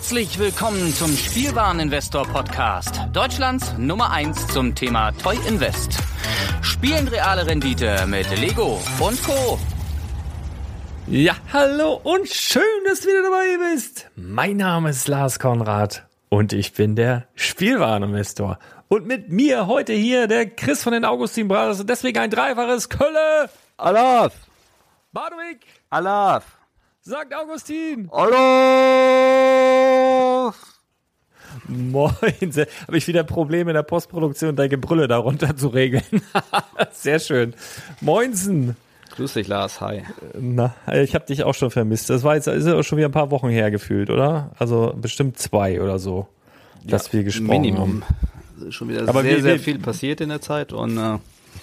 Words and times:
Herzlich 0.00 0.38
willkommen 0.38 0.94
zum 0.94 1.14
Spielwareninvestor 1.14 2.26
Podcast, 2.26 3.02
Deutschlands 3.12 3.74
Nummer 3.76 4.10
1 4.10 4.46
zum 4.46 4.74
Thema 4.74 5.12
Toy 5.12 5.36
Invest. 5.46 5.98
Spielen 6.62 7.06
reale 7.06 7.46
Rendite 7.46 8.06
mit 8.06 8.26
Lego 8.40 8.80
und 8.98 9.22
Co. 9.22 9.58
Ja, 11.06 11.34
hallo 11.52 12.00
und 12.02 12.26
schön, 12.30 12.62
dass 12.86 13.02
du 13.02 13.08
wieder 13.08 13.24
dabei 13.24 13.72
bist. 13.74 14.10
Mein 14.16 14.56
Name 14.56 14.88
ist 14.88 15.06
Lars 15.06 15.38
Konrad 15.38 16.06
und 16.30 16.54
ich 16.54 16.72
bin 16.72 16.96
der 16.96 17.26
Spielwareninvestor. 17.34 18.58
Und 18.88 19.06
mit 19.06 19.28
mir 19.28 19.66
heute 19.66 19.92
hier 19.92 20.28
der 20.28 20.48
Chris 20.48 20.82
von 20.82 20.94
den 20.94 21.04
Augustin 21.04 21.46
Brothers 21.46 21.80
und 21.80 21.90
deswegen 21.90 22.20
ein 22.20 22.30
dreifaches 22.30 22.88
Kölle. 22.88 23.50
Alaf! 23.76 24.32
Badewig, 25.12 25.66
Alaf! 25.90 26.56
sagt 27.02 27.34
Augustin. 27.34 28.08
Alaf! 28.10 29.59
Moin, 31.92 32.12
habe 32.86 32.96
ich 32.98 33.06
wieder 33.06 33.22
Probleme 33.24 33.70
in 33.70 33.74
der 33.74 33.82
Postproduktion, 33.82 34.56
dein 34.56 34.68
Gebrülle 34.68 35.06
darunter 35.08 35.56
zu 35.56 35.68
regeln. 35.68 36.02
Sehr 36.92 37.18
schön. 37.20 37.54
Moinsen. 38.00 38.76
Grüß 39.16 39.34
dich, 39.34 39.48
Lars. 39.48 39.80
Hi. 39.80 40.02
Na, 40.38 40.74
ich 40.92 41.14
habe 41.14 41.26
dich 41.26 41.42
auch 41.44 41.54
schon 41.54 41.70
vermisst. 41.70 42.10
Das 42.10 42.22
war 42.22 42.34
jetzt 42.36 42.46
ist 42.46 42.66
ja 42.66 42.82
schon 42.82 42.98
wieder 42.98 43.08
ein 43.08 43.12
paar 43.12 43.30
Wochen 43.30 43.48
her 43.48 43.70
gefühlt, 43.70 44.08
oder? 44.10 44.50
Also 44.58 44.94
bestimmt 44.96 45.38
zwei 45.38 45.80
oder 45.80 45.98
so, 45.98 46.26
dass 46.84 47.12
wir 47.12 47.24
gesprochen 47.24 47.48
Minimum. 47.48 48.02
haben. 48.60 48.72
Schon 48.72 48.88
wieder 48.88 49.08
Aber 49.08 49.22
sehr, 49.22 49.36
wir- 49.36 49.42
sehr 49.42 49.58
viel 49.58 49.78
passiert 49.78 50.20
in 50.20 50.28
der 50.28 50.40
Zeit 50.40 50.72
und 50.72 50.96
äh, 50.96 51.18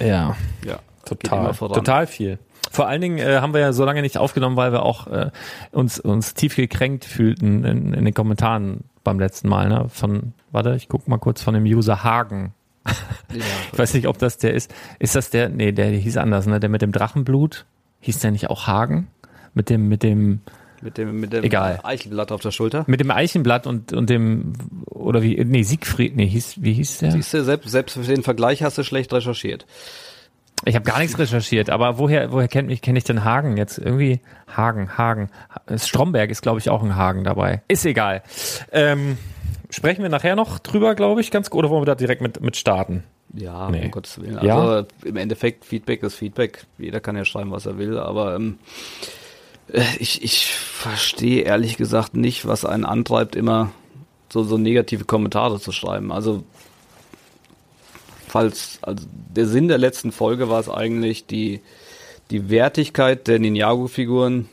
Ja, 0.07 0.35
ja, 0.65 0.79
total, 1.05 1.53
total 1.53 2.07
viel. 2.07 2.37
Vor 2.77 2.87
allen 2.87 3.01
Dingen 3.01 3.17
äh, 3.17 3.39
haben 3.41 3.55
wir 3.55 3.59
ja 3.61 3.73
so 3.73 3.85
lange 3.85 4.03
nicht 4.03 4.19
aufgenommen, 4.19 4.55
weil 4.55 4.71
wir 4.71 4.83
auch 4.83 5.07
äh, 5.07 5.31
uns 5.71 5.99
uns 5.99 6.35
tief 6.35 6.55
gekränkt 6.55 7.05
fühlten 7.05 7.65
in, 7.65 7.91
in 7.91 8.05
den 8.05 8.13
Kommentaren 8.13 8.83
beim 9.03 9.19
letzten 9.19 9.49
Mal. 9.49 9.67
Ne? 9.67 9.87
Von, 9.89 10.33
warte, 10.51 10.75
ich 10.75 10.87
guck 10.87 11.07
mal 11.07 11.17
kurz 11.17 11.41
von 11.41 11.55
dem 11.55 11.63
User 11.63 12.03
Hagen. 12.03 12.53
Ja, 12.85 12.93
Ich 13.73 13.79
weiß 13.79 13.95
nicht, 13.95 14.05
ob 14.05 14.19
das 14.19 14.37
der 14.37 14.53
ist. 14.53 14.71
Ist 14.99 15.15
das 15.15 15.31
der? 15.31 15.49
Nee, 15.49 15.71
der 15.71 15.87
hieß 15.87 16.17
anders, 16.17 16.45
ne? 16.45 16.59
Der 16.59 16.69
mit 16.69 16.83
dem 16.83 16.91
Drachenblut. 16.91 17.65
Hieß 18.01 18.19
der 18.19 18.29
nicht 18.29 18.51
auch 18.51 18.67
Hagen? 18.67 19.07
Mit 19.55 19.71
dem, 19.71 19.89
mit 19.89 20.03
dem, 20.03 20.41
mit 20.83 20.99
dem, 20.99 21.19
mit 21.19 21.33
dem 21.33 21.43
Egal. 21.43 21.79
Eichelblatt 21.81 22.31
auf 22.31 22.41
der 22.41 22.51
Schulter. 22.51 22.83
mit 22.85 22.99
dem 22.99 23.09
Eichenblatt 23.09 23.65
und, 23.65 23.91
und 23.91 24.07
dem, 24.07 24.53
oder 24.85 25.23
wie, 25.23 25.43
nee, 25.43 25.63
Siegfried, 25.63 26.15
nee, 26.15 26.27
hieß, 26.27 26.61
wie 26.61 26.73
hieß 26.73 26.99
der? 26.99 27.11
Siehst 27.11 27.33
du, 27.33 27.43
selbst, 27.43 27.71
selbst 27.71 27.93
für 27.93 28.03
den 28.03 28.21
Vergleich 28.21 28.61
hast 28.61 28.77
du 28.77 28.83
schlecht 28.83 29.11
recherchiert. 29.11 29.65
Ich 30.65 30.75
habe 30.75 30.85
gar 30.85 30.99
nichts 30.99 31.17
recherchiert, 31.19 31.69
aber 31.69 31.97
woher, 31.97 32.31
woher 32.31 32.47
kennt 32.47 32.67
mich, 32.67 32.81
kenne 32.81 32.97
ich 32.97 33.03
denn 33.05 33.23
Hagen 33.23 33.57
jetzt? 33.57 33.77
Irgendwie 33.77 34.19
Hagen, 34.55 34.97
Hagen. 34.97 35.29
Stromberg 35.75 36.29
ist, 36.31 36.41
glaube 36.41 36.59
ich, 36.59 36.69
auch 36.69 36.83
ein 36.83 36.95
Hagen 36.95 37.23
dabei. 37.23 37.61
Ist 37.67 37.85
egal. 37.85 38.23
Ähm, 38.71 39.17
sprechen 39.69 40.01
wir 40.01 40.09
nachher 40.09 40.35
noch 40.35 40.59
drüber, 40.59 40.95
glaube 40.95 41.21
ich, 41.21 41.31
ganz 41.31 41.49
gut, 41.49 41.59
oder 41.59 41.69
wollen 41.69 41.81
wir 41.83 41.85
da 41.85 41.95
direkt 41.95 42.21
mit, 42.21 42.41
mit 42.41 42.57
starten? 42.57 43.03
Ja, 43.33 43.69
Nee. 43.69 43.85
um 43.85 43.91
Gottes 43.91 44.19
Willen. 44.19 44.39
Ja? 44.43 44.59
Also 44.59 44.87
im 45.05 45.15
Endeffekt, 45.17 45.63
Feedback 45.65 46.01
ist 46.03 46.15
Feedback. 46.15 46.65
Jeder 46.77 46.99
kann 47.01 47.15
ja 47.15 47.23
schreiben, 47.25 47.51
was 47.51 47.65
er 47.65 47.77
will, 47.77 47.97
aber 47.99 48.35
ähm, 48.35 48.57
äh, 49.71 49.83
ich, 49.99 50.23
ich 50.23 50.47
verstehe 50.55 51.43
ehrlich 51.43 51.77
gesagt 51.77 52.15
nicht, 52.15 52.47
was 52.47 52.65
einen 52.65 52.85
antreibt, 52.85 53.35
immer 53.35 53.71
so, 54.31 54.43
so 54.43 54.57
negative 54.57 55.05
Kommentare 55.05 55.59
zu 55.59 55.71
schreiben. 55.71 56.11
Also 56.11 56.43
falls, 58.27 58.79
also 58.81 59.05
der 59.35 59.47
Sinn 59.47 59.67
der 59.67 59.77
letzten 59.77 60.11
Folge 60.11 60.49
war 60.49 60.59
es 60.59 60.69
eigentlich, 60.69 61.25
die, 61.25 61.61
die 62.29 62.49
Wertigkeit 62.49 63.27
der 63.27 63.39
Ninjago-Figuren 63.39 64.49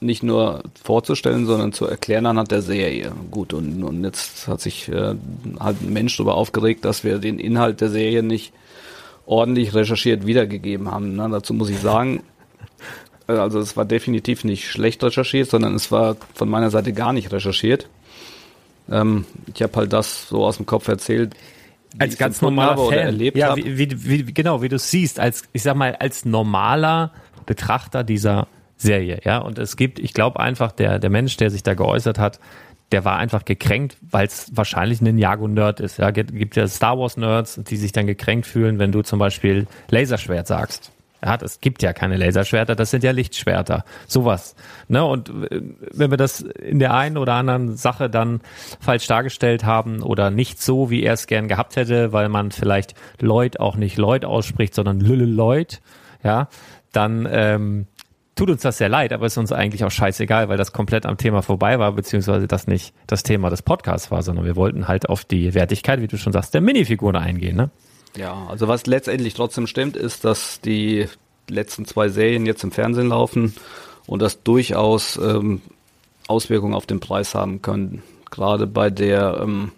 nicht 0.00 0.22
nur 0.22 0.62
vorzustellen, 0.82 1.46
sondern 1.46 1.72
zu 1.72 1.86
erklären 1.86 2.26
anhand 2.26 2.50
der 2.50 2.62
Serie. 2.62 3.12
Gut, 3.30 3.52
und, 3.52 3.82
und 3.84 4.04
jetzt 4.04 4.48
hat 4.48 4.60
sich 4.60 4.88
äh, 4.88 5.14
halt 5.60 5.80
ein 5.80 5.92
Mensch 5.92 6.16
darüber 6.16 6.34
aufgeregt, 6.34 6.84
dass 6.84 7.04
wir 7.04 7.18
den 7.18 7.38
Inhalt 7.38 7.80
der 7.80 7.90
Serie 7.90 8.22
nicht 8.22 8.52
ordentlich 9.26 9.74
recherchiert 9.74 10.26
wiedergegeben 10.26 10.90
haben. 10.90 11.14
Ne? 11.14 11.28
Dazu 11.30 11.54
muss 11.54 11.70
ich 11.70 11.78
sagen, 11.78 12.22
äh, 13.28 13.32
also 13.32 13.60
es 13.60 13.76
war 13.76 13.84
definitiv 13.84 14.44
nicht 14.44 14.68
schlecht 14.68 15.02
recherchiert, 15.04 15.48
sondern 15.48 15.74
es 15.74 15.92
war 15.92 16.16
von 16.34 16.48
meiner 16.48 16.70
Seite 16.70 16.92
gar 16.92 17.12
nicht 17.12 17.32
recherchiert. 17.32 17.88
Ähm, 18.90 19.24
ich 19.54 19.62
habe 19.62 19.76
halt 19.76 19.92
das 19.92 20.28
so 20.28 20.44
aus 20.44 20.56
dem 20.56 20.66
Kopf 20.66 20.88
erzählt, 20.88 21.34
Als 21.98 22.16
ganz 22.16 22.40
normaler 22.40 22.76
Fan. 22.76 22.98
erlebt 22.98 23.36
ja, 23.36 23.56
wie, 23.56 23.78
wie, 23.78 24.26
wie, 24.26 24.34
genau, 24.34 24.62
wie 24.62 24.68
du 24.68 24.76
es 24.76 24.90
siehst, 24.90 25.20
als, 25.20 25.42
ich 25.52 25.62
sag 25.62 25.76
mal, 25.76 25.94
als 25.96 26.24
normaler 26.24 27.12
Betrachter 27.46 28.04
dieser 28.04 28.46
Serie, 28.76 29.20
ja. 29.24 29.38
Und 29.38 29.58
es 29.58 29.76
gibt, 29.76 29.98
ich 29.98 30.14
glaube 30.14 30.40
einfach, 30.40 30.72
der, 30.72 30.98
der 30.98 31.10
Mensch, 31.10 31.36
der 31.36 31.50
sich 31.50 31.62
da 31.62 31.74
geäußert 31.74 32.18
hat, 32.18 32.40
der 32.92 33.04
war 33.04 33.16
einfach 33.16 33.44
gekränkt, 33.44 33.96
weil 34.02 34.26
es 34.26 34.50
wahrscheinlich 34.54 35.00
ein 35.00 35.04
Ninjago-Nerd 35.04 35.80
ist. 35.80 35.98
Ja, 35.98 36.10
gibt 36.10 36.34
gibt 36.34 36.56
ja 36.56 36.68
Star 36.68 36.98
Wars-Nerds, 36.98 37.60
die 37.68 37.76
sich 37.76 37.92
dann 37.92 38.06
gekränkt 38.06 38.46
fühlen, 38.46 38.78
wenn 38.78 38.92
du 38.92 39.02
zum 39.02 39.18
Beispiel 39.18 39.66
Laserschwert 39.88 40.46
sagst. 40.46 40.92
Ja, 41.24 41.36
es 41.40 41.60
gibt 41.60 41.82
ja 41.82 41.92
keine 41.92 42.16
Laserschwerter, 42.16 42.74
das 42.74 42.90
sind 42.90 43.04
ja 43.04 43.12
Lichtschwerter. 43.12 43.84
Sowas. 44.06 44.56
Ne? 44.88 45.04
Und 45.04 45.28
äh, 45.28 45.62
wenn 45.92 46.10
wir 46.10 46.16
das 46.16 46.40
in 46.40 46.78
der 46.78 46.94
einen 46.94 47.16
oder 47.16 47.34
anderen 47.34 47.76
Sache 47.76 48.10
dann 48.10 48.40
falsch 48.80 49.06
dargestellt 49.06 49.64
haben 49.64 50.02
oder 50.02 50.30
nicht 50.30 50.60
so, 50.60 50.90
wie 50.90 51.02
er 51.02 51.14
es 51.14 51.26
gern 51.26 51.48
gehabt 51.48 51.76
hätte, 51.76 52.12
weil 52.12 52.28
man 52.28 52.50
vielleicht 52.50 52.94
Lloyd 53.20 53.60
auch 53.60 53.76
nicht 53.76 53.98
Lloyd 53.98 54.24
ausspricht, 54.24 54.74
sondern 54.74 55.00
Lille 55.00 55.26
Lloyd, 55.26 55.80
ja, 56.24 56.48
dann 56.92 57.28
ähm, 57.30 57.86
tut 58.34 58.50
uns 58.50 58.62
das 58.62 58.78
sehr 58.78 58.88
leid, 58.88 59.12
aber 59.12 59.26
ist 59.26 59.38
uns 59.38 59.52
eigentlich 59.52 59.84
auch 59.84 59.90
scheißegal, 59.90 60.48
weil 60.48 60.56
das 60.56 60.72
komplett 60.72 61.06
am 61.06 61.16
Thema 61.16 61.42
vorbei 61.42 61.78
war, 61.78 61.92
beziehungsweise 61.92 62.46
das 62.46 62.66
nicht 62.66 62.94
das 63.06 63.22
Thema 63.22 63.50
des 63.50 63.62
Podcasts 63.62 64.10
war, 64.10 64.22
sondern 64.22 64.44
wir 64.44 64.56
wollten 64.56 64.88
halt 64.88 65.08
auf 65.08 65.24
die 65.24 65.54
Wertigkeit, 65.54 66.00
wie 66.00 66.08
du 66.08 66.16
schon 66.16 66.32
sagst, 66.32 66.54
der 66.54 66.60
Minifiguren 66.60 67.16
eingehen. 67.16 67.56
Ne? 67.56 67.70
Ja, 68.16 68.46
also 68.48 68.68
was 68.68 68.86
letztendlich 68.86 69.34
trotzdem 69.34 69.66
stimmt, 69.66 69.96
ist, 69.96 70.24
dass 70.24 70.60
die 70.60 71.06
letzten 71.48 71.86
zwei 71.86 72.08
Serien 72.08 72.46
jetzt 72.46 72.64
im 72.64 72.72
Fernsehen 72.72 73.08
laufen 73.08 73.54
und 74.06 74.20
das 74.20 74.42
durchaus 74.42 75.16
ähm, 75.16 75.62
Auswirkungen 76.28 76.74
auf 76.74 76.86
den 76.86 77.00
Preis 77.00 77.34
haben 77.34 77.62
können. 77.62 78.02
Gerade 78.30 78.66
bei 78.66 78.90
der 78.90 79.40
ähm, 79.42 79.72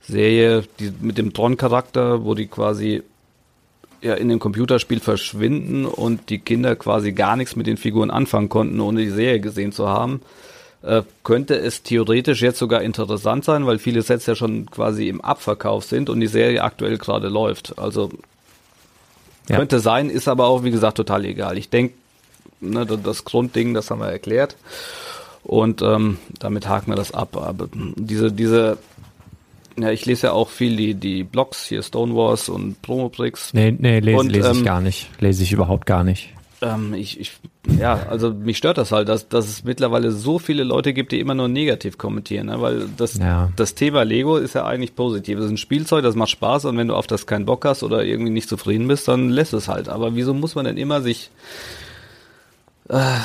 Serie 0.00 0.64
die, 0.78 0.92
mit 1.00 1.18
dem 1.18 1.32
Tron-Charakter, 1.32 2.24
wo 2.24 2.34
die 2.34 2.46
quasi 2.46 3.02
ja, 4.00 4.14
in 4.14 4.28
dem 4.28 4.40
Computerspiel 4.40 5.00
verschwinden 5.00 5.86
und 5.86 6.28
die 6.28 6.40
Kinder 6.40 6.74
quasi 6.74 7.12
gar 7.12 7.36
nichts 7.36 7.54
mit 7.54 7.66
den 7.66 7.76
Figuren 7.76 8.10
anfangen 8.10 8.48
konnten, 8.48 8.80
ohne 8.80 9.00
die 9.00 9.10
Serie 9.10 9.40
gesehen 9.40 9.72
zu 9.72 9.88
haben, 9.88 10.20
äh, 10.82 11.02
könnte 11.24 11.54
es 11.56 11.82
theoretisch 11.82 12.42
jetzt 12.42 12.58
sogar 12.58 12.82
interessant 12.82 13.44
sein, 13.44 13.66
weil 13.66 13.78
viele 13.78 14.02
Sets 14.02 14.26
ja 14.26 14.34
schon 14.34 14.66
quasi 14.70 15.08
im 15.08 15.20
Abverkauf 15.20 15.84
sind 15.84 16.10
und 16.10 16.20
die 16.20 16.26
Serie 16.26 16.62
aktuell 16.62 16.98
gerade 16.98 17.28
läuft. 17.28 17.78
Also 17.78 18.10
Ja. 19.48 19.56
könnte 19.56 19.80
sein, 19.80 20.10
ist 20.10 20.28
aber 20.28 20.46
auch, 20.46 20.64
wie 20.64 20.70
gesagt, 20.70 20.96
total 20.96 21.24
egal. 21.24 21.58
Ich 21.58 21.68
denke, 21.68 21.94
ne, 22.60 22.84
das- 22.86 23.24
Grundding, 23.24 23.74
das 23.74 23.90
haben 23.90 24.00
wir 24.00 24.08
erklärt. 24.08 24.56
Und 25.44 25.82
ähm, 25.82 26.18
damit 26.38 26.68
haken 26.68 26.92
wir 26.92 26.96
das 26.96 27.12
ab. 27.12 27.36
Aber 27.36 27.68
diese, 27.96 28.30
diese, 28.30 28.78
ja, 29.76 29.90
ich 29.90 30.06
lese 30.06 30.28
ja 30.28 30.32
auch 30.32 30.48
viel 30.50 30.76
die, 30.76 30.94
die 30.94 31.24
Blogs, 31.24 31.66
hier 31.66 31.82
Stonewars 31.82 32.48
und 32.48 32.80
Promobricks. 32.82 33.52
Nee, 33.52 33.72
nee, 33.76 33.98
lese, 33.98 34.18
Und, 34.18 34.30
lese 34.30 34.52
ich 34.52 34.58
ähm, 34.58 34.64
gar 34.64 34.80
nicht. 34.80 35.10
Lese 35.20 35.42
ich 35.42 35.50
überhaupt 35.52 35.86
gar 35.86 36.04
nicht. 36.04 36.30
Ähm, 36.62 36.94
ich, 36.94 37.18
ich, 37.18 37.32
ja, 37.76 38.06
also 38.08 38.30
mich 38.32 38.56
stört 38.56 38.78
das 38.78 38.92
halt, 38.92 39.08
dass, 39.08 39.28
dass 39.28 39.48
es 39.48 39.64
mittlerweile 39.64 40.12
so 40.12 40.38
viele 40.38 40.62
Leute 40.62 40.92
gibt, 40.92 41.10
die 41.10 41.18
immer 41.18 41.34
nur 41.34 41.48
negativ 41.48 41.98
kommentieren, 41.98 42.46
ne? 42.46 42.60
weil 42.60 42.88
das, 42.96 43.18
Ja. 43.18 43.50
das 43.56 43.74
Thema 43.74 44.04
Lego 44.04 44.36
ist 44.36 44.54
ja 44.54 44.64
eigentlich 44.64 44.94
positiv. 44.94 45.38
Es 45.38 45.46
ist 45.46 45.50
ein 45.50 45.56
Spielzeug, 45.56 46.04
das 46.04 46.14
macht 46.14 46.30
Spaß 46.30 46.66
und 46.66 46.78
wenn 46.78 46.86
du 46.88 46.94
auf 46.94 47.08
das 47.08 47.26
keinen 47.26 47.46
Bock 47.46 47.64
hast 47.64 47.82
oder 47.82 48.04
irgendwie 48.04 48.30
nicht 48.30 48.48
zufrieden 48.48 48.86
bist, 48.86 49.08
dann 49.08 49.28
lässt 49.28 49.52
es 49.54 49.66
halt. 49.66 49.88
Aber 49.88 50.14
wieso 50.14 50.34
muss 50.34 50.54
man 50.54 50.64
denn 50.64 50.76
immer 50.76 51.02
sich 51.02 51.30
äh, 52.88 53.18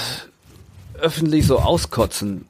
öffentlich 0.99 1.45
so 1.45 1.59
auskotzen? 1.59 2.45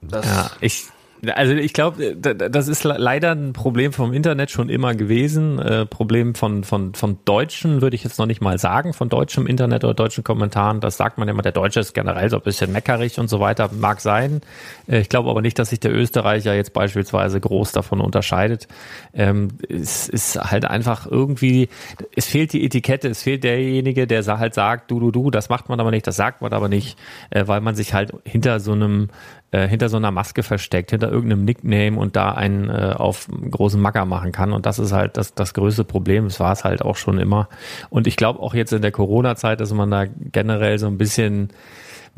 Das, 0.00 0.24
Ja, 0.24 0.50
ich, 0.60 0.86
also 1.34 1.52
ich 1.54 1.72
glaube, 1.72 2.16
das 2.16 2.68
ist 2.68 2.84
le- 2.84 2.96
leider 2.98 3.32
ein 3.32 3.52
Problem 3.52 3.92
vom 3.92 4.12
Internet 4.12 4.50
schon 4.50 4.68
immer 4.68 4.94
gewesen. 4.94 5.58
Äh, 5.58 5.86
Problem 5.86 6.34
von, 6.34 6.64
von, 6.64 6.94
von 6.94 7.18
Deutschen 7.24 7.80
würde 7.82 7.96
ich 7.96 8.04
jetzt 8.04 8.18
noch 8.18 8.26
nicht 8.26 8.40
mal 8.40 8.58
sagen, 8.58 8.92
von 8.92 9.08
deutschem 9.08 9.46
Internet 9.46 9.84
oder 9.84 9.94
deutschen 9.94 10.24
Kommentaren. 10.24 10.80
Das 10.80 10.96
sagt 10.96 11.18
man 11.18 11.28
immer, 11.28 11.42
der 11.42 11.52
Deutsche 11.52 11.80
ist 11.80 11.94
generell 11.94 12.28
so 12.30 12.36
ein 12.36 12.42
bisschen 12.42 12.72
meckerig 12.72 13.18
und 13.18 13.28
so 13.28 13.40
weiter. 13.40 13.70
Mag 13.72 14.00
sein. 14.00 14.42
Äh, 14.86 15.00
ich 15.00 15.08
glaube 15.08 15.30
aber 15.30 15.42
nicht, 15.42 15.58
dass 15.58 15.70
sich 15.70 15.80
der 15.80 15.94
Österreicher 15.94 16.54
jetzt 16.54 16.72
beispielsweise 16.72 17.40
groß 17.40 17.72
davon 17.72 18.00
unterscheidet. 18.00 18.68
Ähm, 19.14 19.48
es 19.68 20.08
ist 20.08 20.36
halt 20.36 20.64
einfach 20.64 21.06
irgendwie, 21.06 21.68
es 22.14 22.26
fehlt 22.26 22.52
die 22.52 22.64
Etikette, 22.64 23.08
es 23.08 23.22
fehlt 23.22 23.44
derjenige, 23.44 24.06
der 24.06 24.24
halt 24.26 24.54
sagt, 24.54 24.90
du, 24.90 25.00
du, 25.00 25.10
du, 25.10 25.30
das 25.30 25.48
macht 25.48 25.68
man 25.68 25.78
aber 25.80 25.90
nicht, 25.90 26.06
das 26.06 26.16
sagt 26.16 26.42
man 26.42 26.52
aber 26.52 26.68
nicht, 26.68 26.98
äh, 27.30 27.46
weil 27.46 27.60
man 27.60 27.74
sich 27.74 27.94
halt 27.94 28.12
hinter 28.24 28.60
so 28.60 28.72
einem 28.72 29.08
äh, 29.56 29.68
hinter 29.68 29.88
so 29.88 29.96
einer 29.96 30.10
Maske 30.10 30.42
versteckt, 30.42 30.90
hinter 30.90 31.10
irgendeinem 31.10 31.44
Nickname 31.44 31.98
und 31.98 32.14
da 32.16 32.32
einen 32.32 32.68
äh, 32.68 32.94
auf 32.96 33.28
großen 33.50 33.80
Macker 33.80 34.04
machen 34.04 34.32
kann. 34.32 34.52
Und 34.52 34.66
das 34.66 34.78
ist 34.78 34.92
halt 34.92 35.16
das, 35.16 35.34
das 35.34 35.54
größte 35.54 35.84
Problem. 35.84 36.24
Das 36.24 36.40
war 36.40 36.52
es 36.52 36.64
halt 36.64 36.82
auch 36.82 36.96
schon 36.96 37.18
immer. 37.18 37.48
Und 37.88 38.06
ich 38.06 38.16
glaube 38.16 38.40
auch 38.40 38.54
jetzt 38.54 38.72
in 38.72 38.82
der 38.82 38.92
Corona-Zeit, 38.92 39.60
dass 39.60 39.72
man 39.72 39.90
da 39.90 40.04
generell 40.06 40.78
so 40.78 40.86
ein 40.86 40.98
bisschen 40.98 41.50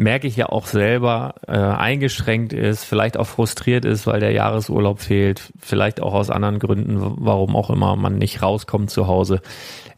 merke 0.00 0.29
ich 0.29 0.37
ja 0.37 0.49
auch 0.49 0.67
selber, 0.67 1.35
äh, 1.49 1.58
eingeschränkt 1.58 2.52
ist, 2.52 2.85
vielleicht 2.85 3.17
auch 3.17 3.26
frustriert 3.26 3.84
ist, 3.84 4.06
weil 4.06 4.20
der 4.20 4.31
Jahresurlaub 4.31 5.00
fehlt, 5.00 5.52
vielleicht 5.58 6.00
auch 6.00 6.14
aus 6.14 6.31
anderen 6.31 6.61
Gründen, 6.61 6.99
warum 7.00 7.56
auch 7.56 7.69
immer 7.69 7.96
man 7.96 8.17
nicht 8.17 8.41
rauskommt 8.41 8.91
zu 8.91 9.08
Hause. 9.08 9.41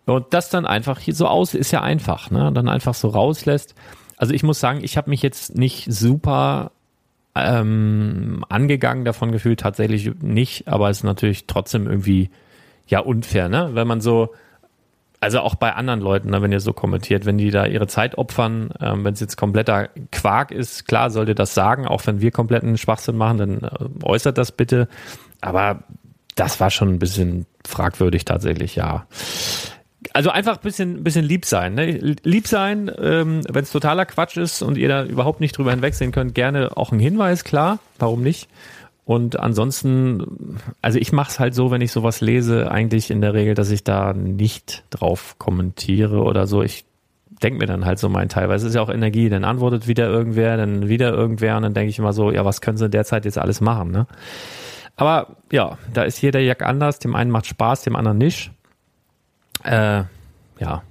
Und 0.06 0.32
das 0.32 0.48
dann 0.48 0.64
einfach 0.64 0.98
hier 0.98 1.14
so 1.14 1.26
aus, 1.26 1.52
ist 1.52 1.70
ja 1.70 1.82
einfach, 1.82 2.30
ne? 2.30 2.50
Dann 2.52 2.68
einfach 2.68 2.94
so 2.94 3.08
rauslässt. 3.08 3.74
Also 4.16 4.32
ich 4.32 4.42
muss 4.42 4.58
sagen, 4.58 4.80
ich 4.82 4.96
habe 4.96 5.10
mich 5.10 5.22
jetzt 5.22 5.54
nicht 5.54 5.92
super 5.92 6.72
ähm, 7.34 8.44
angegangen 8.48 9.04
davon 9.04 9.32
gefühlt, 9.32 9.60
tatsächlich 9.60 10.10
nicht, 10.20 10.68
aber 10.68 10.90
es 10.90 10.98
ist 10.98 11.04
natürlich 11.04 11.46
trotzdem 11.46 11.86
irgendwie 11.86 12.30
ja 12.86 13.00
unfair, 13.00 13.48
ne? 13.48 13.70
Wenn 13.72 13.86
man 13.86 14.00
so, 14.00 14.34
also 15.20 15.40
auch 15.40 15.54
bei 15.54 15.74
anderen 15.74 16.00
Leuten, 16.00 16.30
ne, 16.30 16.42
wenn 16.42 16.50
ihr 16.50 16.60
so 16.60 16.72
kommentiert, 16.72 17.26
wenn 17.26 17.38
die 17.38 17.50
da 17.50 17.66
ihre 17.66 17.86
Zeit 17.86 18.18
opfern, 18.18 18.70
ähm, 18.80 19.04
wenn 19.04 19.14
es 19.14 19.20
jetzt 19.20 19.36
kompletter 19.36 19.88
Quark 20.10 20.50
ist, 20.50 20.88
klar, 20.88 21.10
sollt 21.10 21.28
ihr 21.28 21.34
das 21.34 21.54
sagen, 21.54 21.86
auch 21.86 22.04
wenn 22.06 22.20
wir 22.20 22.30
kompletten 22.30 22.78
Schwachsinn 22.78 23.16
machen, 23.16 23.38
dann 23.38 23.58
äh, 23.62 24.04
äußert 24.04 24.38
das 24.38 24.52
bitte. 24.52 24.88
Aber 25.40 25.84
das 26.34 26.58
war 26.58 26.70
schon 26.70 26.88
ein 26.88 26.98
bisschen 26.98 27.46
fragwürdig 27.64 28.24
tatsächlich, 28.24 28.76
ja 28.76 29.06
also 30.12 30.30
einfach 30.30 30.56
ein 30.56 30.62
bisschen, 30.62 31.04
bisschen 31.04 31.24
lieb 31.24 31.44
sein. 31.44 31.74
Ne? 31.74 32.14
Lieb 32.22 32.46
sein, 32.46 32.90
ähm, 32.98 33.42
wenn 33.48 33.62
es 33.62 33.72
totaler 33.72 34.06
Quatsch 34.06 34.36
ist 34.36 34.62
und 34.62 34.76
ihr 34.76 34.88
da 34.88 35.04
überhaupt 35.04 35.40
nicht 35.40 35.56
drüber 35.56 35.70
hinwegsehen 35.70 36.12
könnt, 36.12 36.34
gerne 36.34 36.76
auch 36.76 36.92
ein 36.92 36.98
Hinweis, 36.98 37.44
klar, 37.44 37.78
warum 37.98 38.22
nicht? 38.22 38.48
Und 39.04 39.40
ansonsten, 39.40 40.58
also 40.82 40.98
ich 40.98 41.12
mache 41.12 41.30
es 41.30 41.40
halt 41.40 41.54
so, 41.54 41.70
wenn 41.70 41.80
ich 41.80 41.90
sowas 41.90 42.20
lese, 42.20 42.70
eigentlich 42.70 43.10
in 43.10 43.20
der 43.20 43.34
Regel, 43.34 43.54
dass 43.54 43.70
ich 43.70 43.82
da 43.82 44.12
nicht 44.12 44.84
drauf 44.90 45.36
kommentiere 45.38 46.22
oder 46.22 46.46
so. 46.46 46.62
Ich 46.62 46.84
denke 47.42 47.58
mir 47.58 47.66
dann 47.66 47.86
halt 47.86 47.98
so 47.98 48.08
mein 48.08 48.28
Teil, 48.28 48.48
weil 48.48 48.56
es 48.56 48.62
ist 48.62 48.74
ja 48.74 48.82
auch 48.82 48.90
Energie, 48.90 49.28
dann 49.28 49.44
antwortet 49.44 49.88
wieder 49.88 50.06
irgendwer, 50.06 50.56
dann 50.56 50.88
wieder 50.88 51.12
irgendwer 51.12 51.56
und 51.56 51.62
dann 51.62 51.74
denke 51.74 51.90
ich 51.90 51.98
immer 51.98 52.12
so, 52.12 52.30
ja, 52.30 52.44
was 52.44 52.60
können 52.60 52.76
sie 52.78 52.88
derzeit 52.88 53.24
jetzt 53.24 53.38
alles 53.38 53.60
machen, 53.60 53.90
ne? 53.90 54.06
Aber 54.96 55.36
ja, 55.50 55.78
da 55.94 56.02
ist 56.02 56.20
jeder 56.20 56.40
Jack 56.40 56.62
anders, 56.62 56.98
dem 56.98 57.14
einen 57.14 57.30
macht 57.30 57.46
Spaß, 57.46 57.82
dem 57.82 57.96
anderen 57.96 58.18
nicht. 58.18 58.52
Äh, 59.62 60.04
ja, 60.58 60.82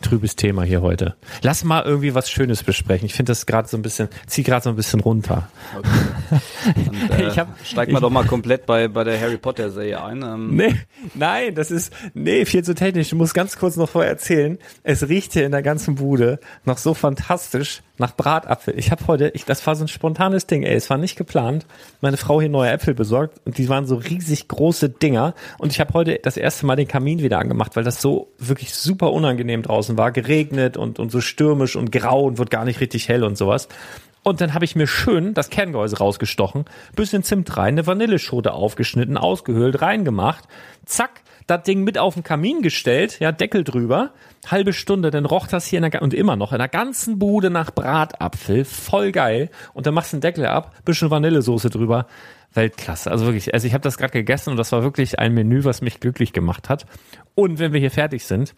trübes 0.00 0.36
Thema 0.36 0.62
hier 0.62 0.82
heute. 0.82 1.14
Lass 1.42 1.64
mal 1.64 1.84
irgendwie 1.84 2.14
was 2.14 2.30
Schönes 2.30 2.62
besprechen. 2.62 3.06
Ich 3.06 3.14
finde 3.14 3.30
das 3.30 3.46
gerade 3.46 3.68
so 3.68 3.76
ein 3.76 3.82
bisschen, 3.82 4.08
zieh 4.26 4.42
gerade 4.42 4.64
so 4.64 4.70
ein 4.70 4.76
bisschen 4.76 5.00
runter. 5.00 5.48
Okay. 5.76 5.88
Und, 6.90 7.10
äh, 7.10 7.28
ich 7.28 7.38
hab, 7.38 7.48
steig 7.64 7.88
mal 7.90 7.98
ich, 7.98 8.02
doch 8.02 8.10
mal 8.10 8.24
komplett 8.24 8.66
bei, 8.66 8.88
bei 8.88 9.04
der 9.04 9.20
Harry 9.20 9.36
Potter 9.36 9.70
Serie 9.70 10.02
ein. 10.02 10.22
Ähm. 10.22 10.56
Nee, 10.56 10.74
nein, 11.14 11.54
das 11.54 11.70
ist, 11.70 11.92
nee, 12.14 12.44
viel 12.44 12.64
zu 12.64 12.74
technisch. 12.74 13.08
Ich 13.08 13.14
muss 13.14 13.34
ganz 13.34 13.58
kurz 13.58 13.76
noch 13.76 13.88
vorher 13.88 14.10
erzählen. 14.10 14.58
Es 14.82 15.08
riecht 15.08 15.32
hier 15.32 15.44
in 15.44 15.52
der 15.52 15.62
ganzen 15.62 15.96
Bude 15.96 16.40
noch 16.64 16.78
so 16.78 16.94
fantastisch 16.94 17.82
nach 18.00 18.16
Bratapfel. 18.16 18.76
Ich 18.78 18.90
habe 18.90 19.06
heute, 19.06 19.28
ich, 19.34 19.44
das 19.44 19.64
war 19.66 19.76
so 19.76 19.84
ein 19.84 19.88
spontanes 19.88 20.46
Ding, 20.46 20.62
ey, 20.62 20.74
es 20.74 20.88
war 20.90 20.96
nicht 20.96 21.16
geplant. 21.16 21.66
Meine 22.00 22.16
Frau 22.16 22.40
hier 22.40 22.48
neue 22.48 22.70
Äpfel 22.70 22.94
besorgt 22.94 23.40
und 23.44 23.58
die 23.58 23.68
waren 23.68 23.86
so 23.86 23.96
riesig 23.96 24.48
große 24.48 24.88
Dinger 24.88 25.34
und 25.58 25.70
ich 25.70 25.80
habe 25.80 25.92
heute 25.92 26.18
das 26.20 26.36
erste 26.36 26.66
Mal 26.66 26.76
den 26.76 26.88
Kamin 26.88 27.22
wieder 27.22 27.38
angemacht, 27.38 27.76
weil 27.76 27.84
das 27.84 28.00
so 28.00 28.32
wirklich 28.38 28.74
super 28.74 29.12
unangenehm 29.12 29.62
draußen 29.62 29.89
war, 29.98 30.12
geregnet 30.12 30.76
und 30.76 30.98
und 30.98 31.10
so 31.10 31.20
stürmisch 31.20 31.76
und 31.76 31.92
grau 31.92 32.24
und 32.24 32.38
wird 32.38 32.50
gar 32.50 32.64
nicht 32.64 32.80
richtig 32.80 33.08
hell 33.08 33.24
und 33.24 33.36
sowas. 33.36 33.68
Und 34.22 34.40
dann 34.42 34.52
habe 34.52 34.66
ich 34.66 34.76
mir 34.76 34.86
schön 34.86 35.32
das 35.32 35.48
Kerngehäuse 35.48 35.98
rausgestochen, 35.98 36.66
bisschen 36.94 37.22
Zimt 37.22 37.56
rein, 37.56 37.74
eine 37.74 37.86
Vanilleschote 37.86 38.52
aufgeschnitten, 38.52 39.16
ausgehöhlt, 39.16 39.80
reingemacht, 39.80 40.44
zack, 40.84 41.22
das 41.46 41.62
Ding 41.62 41.82
mit 41.84 41.96
auf 41.96 42.14
den 42.14 42.22
Kamin 42.22 42.60
gestellt, 42.60 43.18
ja, 43.18 43.32
Deckel 43.32 43.64
drüber, 43.64 44.12
halbe 44.46 44.72
Stunde, 44.72 45.10
dann 45.10 45.24
roch 45.24 45.46
das 45.46 45.66
hier 45.66 45.82
in 45.82 45.90
der, 45.90 46.02
und 46.02 46.12
immer 46.12 46.36
noch 46.36 46.52
in 46.52 46.58
der 46.58 46.68
ganzen 46.68 47.18
Bude 47.18 47.48
nach 47.50 47.70
Bratapfel, 47.70 48.64
voll 48.66 49.10
geil. 49.10 49.50
Und 49.72 49.86
dann 49.86 49.94
machst 49.94 50.12
du 50.12 50.18
den 50.18 50.22
Deckel 50.22 50.46
ab, 50.46 50.74
bisschen 50.84 51.10
Vanillesoße 51.10 51.70
drüber. 51.70 52.06
Weltklasse. 52.52 53.12
Also 53.12 53.26
wirklich, 53.26 53.54
also 53.54 53.66
ich 53.68 53.74
habe 53.74 53.82
das 53.82 53.96
gerade 53.96 54.12
gegessen 54.12 54.50
und 54.50 54.56
das 54.56 54.72
war 54.72 54.82
wirklich 54.82 55.20
ein 55.20 55.34
Menü, 55.34 55.62
was 55.62 55.82
mich 55.82 56.00
glücklich 56.00 56.32
gemacht 56.32 56.68
hat. 56.68 56.84
Und 57.36 57.60
wenn 57.60 57.72
wir 57.72 57.78
hier 57.78 57.92
fertig 57.92 58.24
sind, 58.24 58.56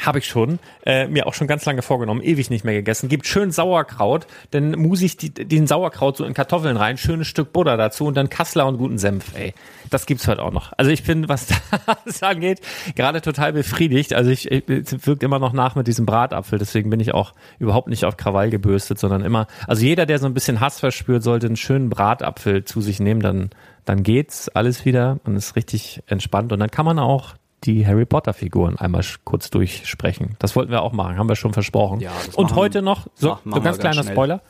habe 0.00 0.18
ich 0.18 0.26
schon, 0.26 0.58
äh, 0.84 1.06
mir 1.06 1.26
auch 1.26 1.34
schon 1.34 1.46
ganz 1.46 1.64
lange 1.64 1.82
vorgenommen, 1.82 2.22
ewig 2.22 2.50
nicht 2.50 2.64
mehr 2.64 2.74
gegessen. 2.74 3.08
Gibt 3.08 3.26
schön 3.26 3.50
Sauerkraut, 3.50 4.26
dann 4.50 4.72
muss 4.72 5.02
ich 5.02 5.16
die, 5.16 5.30
den 5.30 5.66
Sauerkraut 5.66 6.16
so 6.16 6.24
in 6.24 6.34
Kartoffeln 6.34 6.76
rein, 6.76 6.98
schönes 6.98 7.26
Stück 7.26 7.52
Butter 7.52 7.76
dazu 7.76 8.06
und 8.06 8.14
dann 8.14 8.28
Kassler 8.28 8.66
und 8.66 8.78
guten 8.78 8.98
Senf, 8.98 9.34
ey. 9.34 9.54
Das 9.90 10.06
gibt's 10.06 10.26
heute 10.26 10.42
auch 10.42 10.52
noch. 10.52 10.72
Also 10.76 10.90
ich 10.90 11.04
bin, 11.04 11.28
was 11.28 11.48
das 12.04 12.22
angeht, 12.22 12.60
gerade 12.96 13.20
total 13.20 13.52
befriedigt. 13.52 14.14
Also 14.14 14.30
ich, 14.30 14.50
ich 14.50 14.66
wirkt 15.06 15.22
immer 15.22 15.38
noch 15.38 15.52
nach 15.52 15.74
mit 15.74 15.86
diesem 15.86 16.06
Bratapfel, 16.06 16.58
deswegen 16.58 16.90
bin 16.90 17.00
ich 17.00 17.14
auch 17.14 17.32
überhaupt 17.58 17.88
nicht 17.88 18.04
auf 18.04 18.16
Krawall 18.16 18.50
gebürstet, 18.50 18.98
sondern 18.98 19.22
immer, 19.22 19.46
also 19.66 19.84
jeder, 19.84 20.06
der 20.06 20.18
so 20.18 20.26
ein 20.26 20.34
bisschen 20.34 20.60
Hass 20.60 20.80
verspürt, 20.80 21.22
sollte 21.22 21.46
einen 21.46 21.56
schönen 21.56 21.88
Bratapfel 21.88 22.64
zu 22.64 22.80
sich 22.80 23.00
nehmen, 23.00 23.20
dann 23.20 23.50
dann 23.84 24.02
geht's 24.02 24.48
alles 24.48 24.84
wieder 24.84 25.18
und 25.24 25.36
ist 25.36 25.56
richtig 25.56 26.02
entspannt 26.06 26.52
und 26.52 26.58
dann 26.60 26.70
kann 26.70 26.86
man 26.86 26.98
auch 26.98 27.34
die 27.64 27.86
Harry 27.86 28.04
Potter 28.04 28.32
Figuren 28.32 28.78
einmal 28.78 29.04
kurz 29.24 29.50
durchsprechen. 29.50 30.36
Das 30.38 30.54
wollten 30.56 30.70
wir 30.70 30.82
auch 30.82 30.92
machen, 30.92 31.18
haben 31.18 31.28
wir 31.28 31.36
schon 31.36 31.52
versprochen. 31.52 32.00
Ja, 32.00 32.12
Und 32.34 32.44
machen, 32.50 32.56
heute 32.56 32.82
noch, 32.82 33.06
so, 33.14 33.38
so 33.44 33.60
ganz 33.60 33.78
kleiner 33.78 33.96
ganz 33.96 34.10
Spoiler. 34.10 34.40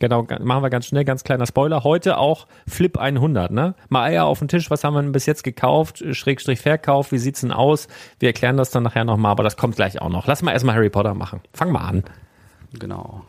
Genau, 0.00 0.26
machen 0.40 0.62
wir 0.62 0.70
ganz 0.70 0.86
schnell, 0.86 1.04
ganz 1.04 1.24
kleiner 1.24 1.46
Spoiler. 1.46 1.82
Heute 1.82 2.18
auch 2.18 2.46
Flip 2.68 2.96
100, 2.96 3.50
ne? 3.50 3.74
Mal 3.88 4.04
Eier 4.04 4.26
auf 4.26 4.38
den 4.38 4.46
Tisch, 4.46 4.70
was 4.70 4.84
haben 4.84 4.94
wir 4.94 5.02
denn 5.02 5.10
bis 5.10 5.26
jetzt 5.26 5.42
gekauft? 5.42 6.04
Schrägstrich 6.12 6.60
Verkauf, 6.60 7.10
wie 7.10 7.18
sieht's 7.18 7.40
denn 7.40 7.52
aus? 7.52 7.88
Wir 8.20 8.28
erklären 8.28 8.56
das 8.56 8.70
dann 8.70 8.84
nachher 8.84 9.04
nochmal, 9.04 9.32
aber 9.32 9.42
das 9.42 9.56
kommt 9.56 9.74
gleich 9.74 10.00
auch 10.00 10.08
noch. 10.08 10.26
Lass 10.26 10.42
mal 10.42 10.52
erstmal 10.52 10.76
Harry 10.76 10.90
Potter 10.90 11.14
machen. 11.14 11.40
Fang 11.52 11.72
mal 11.72 11.80
an. 11.80 12.04
Genau. 12.78 13.24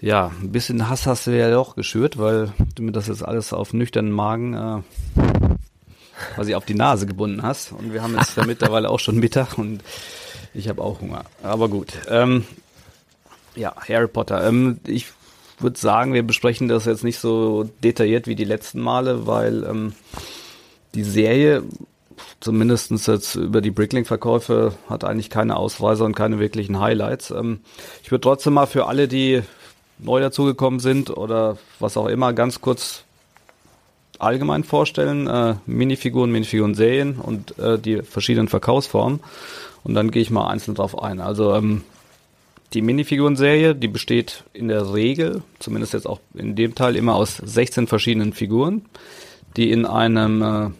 Ja, 0.00 0.30
ein 0.40 0.50
bisschen 0.50 0.88
Hass 0.88 1.06
hast 1.06 1.26
du 1.26 1.38
ja 1.38 1.50
doch 1.50 1.76
geschürt, 1.76 2.16
weil 2.18 2.52
du 2.74 2.82
mir 2.82 2.92
das 2.92 3.08
jetzt 3.08 3.22
alles 3.22 3.52
auf 3.52 3.74
nüchternen 3.74 4.12
Magen 4.12 4.54
äh, 4.54 5.49
quasi 6.34 6.54
auf 6.54 6.64
die 6.64 6.74
Nase 6.74 7.06
gebunden 7.06 7.42
hast. 7.42 7.72
Und 7.72 7.92
wir 7.92 8.02
haben 8.02 8.16
jetzt 8.16 8.36
ja 8.36 8.44
mittlerweile 8.46 8.90
auch 8.90 9.00
schon 9.00 9.18
Mittag 9.18 9.58
und 9.58 9.82
ich 10.54 10.68
habe 10.68 10.82
auch 10.82 11.00
Hunger. 11.00 11.24
Aber 11.42 11.68
gut. 11.68 11.92
Ähm, 12.08 12.44
ja, 13.54 13.74
Harry 13.88 14.08
Potter. 14.08 14.46
Ähm, 14.46 14.80
ich 14.86 15.06
würde 15.58 15.78
sagen, 15.78 16.14
wir 16.14 16.22
besprechen 16.22 16.68
das 16.68 16.86
jetzt 16.86 17.04
nicht 17.04 17.18
so 17.18 17.64
detailliert 17.82 18.26
wie 18.26 18.34
die 18.34 18.44
letzten 18.44 18.80
Male, 18.80 19.26
weil 19.26 19.64
ähm, 19.64 19.92
die 20.94 21.04
Serie, 21.04 21.62
zumindest 22.40 22.90
jetzt 23.06 23.34
über 23.34 23.60
die 23.60 23.70
Bricklink-Verkäufe, 23.70 24.74
hat 24.88 25.04
eigentlich 25.04 25.30
keine 25.30 25.56
Ausreißer 25.56 26.04
und 26.04 26.16
keine 26.16 26.38
wirklichen 26.38 26.80
Highlights. 26.80 27.30
Ähm, 27.30 27.60
ich 28.02 28.10
würde 28.10 28.22
trotzdem 28.22 28.54
mal 28.54 28.66
für 28.66 28.86
alle, 28.86 29.08
die 29.08 29.42
neu 29.98 30.20
dazugekommen 30.20 30.80
sind 30.80 31.10
oder 31.10 31.58
was 31.78 31.96
auch 31.96 32.06
immer, 32.06 32.32
ganz 32.32 32.60
kurz 32.60 33.04
allgemein 34.20 34.64
vorstellen, 34.64 35.26
äh, 35.26 35.54
Minifiguren, 35.66 36.30
Minifiguren-Serien 36.30 37.16
und 37.16 37.58
äh, 37.58 37.78
die 37.78 38.02
verschiedenen 38.02 38.48
Verkaufsformen. 38.48 39.20
Und 39.82 39.94
dann 39.94 40.10
gehe 40.10 40.22
ich 40.22 40.30
mal 40.30 40.48
einzeln 40.48 40.74
drauf 40.74 41.02
ein. 41.02 41.20
Also 41.20 41.54
ähm, 41.54 41.82
die 42.72 42.82
Minifiguren-Serie, 42.82 43.74
die 43.74 43.88
besteht 43.88 44.44
in 44.52 44.68
der 44.68 44.92
Regel, 44.92 45.42
zumindest 45.58 45.94
jetzt 45.94 46.06
auch 46.06 46.20
in 46.34 46.54
dem 46.54 46.74
Teil, 46.74 46.96
immer 46.96 47.14
aus 47.14 47.36
16 47.36 47.86
verschiedenen 47.86 48.32
Figuren, 48.32 48.84
die 49.56 49.70
in 49.70 49.86
einem 49.86 50.42
äh, 50.42 50.70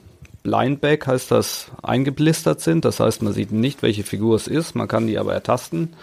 Blindbag, 0.42 1.06
heißt 1.06 1.30
das, 1.30 1.70
eingeblistert 1.82 2.61
sind. 2.61 2.85
Das 2.85 3.00
heißt, 3.00 3.23
man 3.23 3.32
sieht 3.32 3.52
nicht, 3.52 3.82
welche 3.82 4.04
Figur 4.04 4.37
es 4.37 4.47
ist, 4.47 4.75
man 4.75 4.88
kann 4.88 5.06
die 5.06 5.18
aber 5.18 5.35
ertasten. 5.35 5.94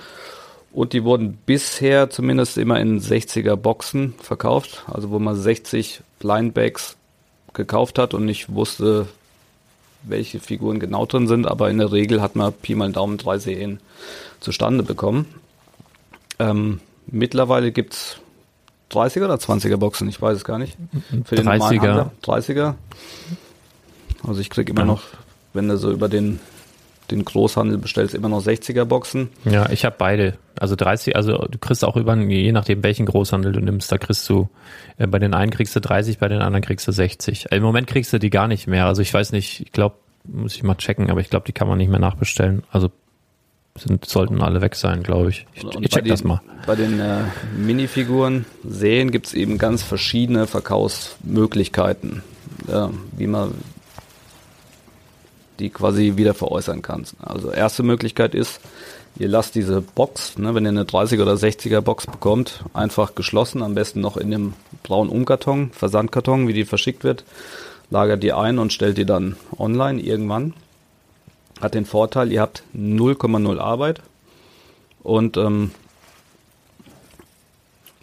Und 0.73 0.93
die 0.93 1.03
wurden 1.03 1.37
bisher 1.45 2.09
zumindest 2.09 2.57
immer 2.57 2.79
in 2.79 2.99
60er 2.99 3.55
Boxen 3.55 4.13
verkauft, 4.19 4.83
also 4.87 5.09
wo 5.09 5.19
man 5.19 5.35
60 5.35 6.01
Blindbags 6.19 6.97
gekauft 7.57 7.99
hat 7.99 8.13
und 8.13 8.23
nicht 8.23 8.53
wusste, 8.53 9.07
welche 10.03 10.39
Figuren 10.39 10.79
genau 10.79 11.05
drin 11.05 11.27
sind, 11.27 11.45
aber 11.45 11.69
in 11.69 11.79
der 11.79 11.91
Regel 11.91 12.21
hat 12.21 12.37
man 12.37 12.53
Pi 12.53 12.75
mal 12.75 12.91
Daumen 12.93 13.17
drei 13.17 13.39
Serien 13.39 13.81
zustande 14.39 14.83
bekommen. 14.83 15.25
Ähm, 16.39 16.79
mittlerweile 17.07 17.73
es 17.75 18.17
30er 18.91 19.25
oder 19.25 19.35
20er 19.35 19.75
Boxen, 19.75 20.07
ich 20.07 20.21
weiß 20.21 20.37
es 20.37 20.45
gar 20.45 20.59
nicht. 20.59 20.77
Für 21.25 21.35
den 21.35 21.47
30er. 21.47 22.11
30er. 22.23 22.75
Also 24.25 24.39
ich 24.39 24.49
krieg 24.49 24.69
immer 24.69 24.81
ja. 24.81 24.85
noch, 24.85 25.03
wenn 25.53 25.67
du 25.67 25.77
so 25.77 25.91
über 25.91 26.07
den 26.07 26.39
den 27.11 27.23
Großhandel 27.25 27.77
bestellst 27.77 28.13
immer 28.13 28.29
noch 28.29 28.43
60er 28.43 28.85
Boxen. 28.85 29.29
Ja, 29.45 29.69
ich 29.69 29.85
habe 29.85 29.95
beide. 29.97 30.37
Also 30.59 30.75
30, 30.75 31.15
also 31.15 31.37
du 31.37 31.57
kriegst 31.59 31.85
auch 31.85 31.95
über, 31.95 32.15
je 32.15 32.51
nachdem 32.51 32.83
welchen 32.83 33.05
Großhandel 33.05 33.51
du 33.51 33.59
nimmst, 33.59 33.91
da 33.91 33.97
kriegst 33.97 34.27
du, 34.29 34.49
äh, 34.97 35.07
bei 35.07 35.19
den 35.19 35.33
einen 35.33 35.51
kriegst 35.51 35.75
du 35.75 35.79
30, 35.79 36.17
bei 36.17 36.27
den 36.27 36.41
anderen 36.41 36.63
kriegst 36.63 36.87
du 36.87 36.91
60. 36.91 37.51
Im 37.51 37.63
Moment 37.63 37.87
kriegst 37.87 38.11
du 38.11 38.19
die 38.19 38.29
gar 38.29 38.47
nicht 38.47 38.67
mehr. 38.67 38.85
Also 38.85 39.01
ich 39.01 39.13
weiß 39.13 39.31
nicht, 39.31 39.61
ich 39.61 39.71
glaube, 39.71 39.95
muss 40.23 40.55
ich 40.55 40.63
mal 40.63 40.75
checken, 40.75 41.09
aber 41.09 41.21
ich 41.21 41.29
glaube, 41.29 41.45
die 41.45 41.53
kann 41.53 41.67
man 41.67 41.77
nicht 41.77 41.89
mehr 41.89 41.99
nachbestellen. 41.99 42.63
Also 42.71 42.89
sind, 43.75 44.05
sollten 44.05 44.41
alle 44.41 44.61
weg 44.61 44.75
sein, 44.75 45.03
glaube 45.03 45.29
ich. 45.29 45.45
Ich, 45.53 45.63
ich 45.63 45.89
check 45.89 46.03
den, 46.03 46.09
das 46.09 46.23
mal. 46.23 46.41
Bei 46.65 46.75
den 46.75 46.99
äh, 46.99 47.21
Minifiguren 47.57 48.45
sehen 48.67 49.11
gibt 49.11 49.27
es 49.27 49.33
eben 49.33 49.57
ganz 49.57 49.83
verschiedene 49.83 50.47
Verkaufsmöglichkeiten, 50.47 52.23
äh, 52.67 52.87
wie 53.15 53.27
man 53.27 53.53
die 55.59 55.69
quasi 55.69 56.13
wieder 56.15 56.33
veräußern 56.33 56.81
kannst. 56.81 57.15
Also 57.19 57.51
erste 57.51 57.83
Möglichkeit 57.83 58.35
ist, 58.35 58.59
Ihr 59.19 59.29
lasst 59.29 59.55
diese 59.55 59.81
Box, 59.81 60.37
ne, 60.37 60.53
wenn 60.53 60.65
ihr 60.65 60.69
eine 60.69 60.83
30er 60.83 61.23
oder 61.23 61.33
60er 61.33 61.81
Box 61.81 62.05
bekommt, 62.05 62.63
einfach 62.73 63.15
geschlossen, 63.15 63.63
am 63.63 63.73
besten 63.73 63.99
noch 63.99 64.15
in 64.15 64.29
dem 64.29 64.53
braunen 64.83 65.11
Umkarton, 65.11 65.71
Versandkarton, 65.71 66.47
wie 66.47 66.53
die 66.53 66.65
verschickt 66.65 67.03
wird, 67.03 67.23
lagert 67.89 68.21
die 68.21 68.33
ein 68.33 68.59
und 68.59 68.73
stellt 68.73 68.97
die 68.97 69.05
dann 69.05 69.35
online 69.57 69.99
irgendwann. 69.99 70.53
Hat 71.59 71.73
den 71.73 71.85
Vorteil, 71.85 72.31
ihr 72.31 72.41
habt 72.41 72.61
0,0 72.75 73.57
Arbeit 73.57 74.01
und 75.01 75.35
ähm, 75.37 75.71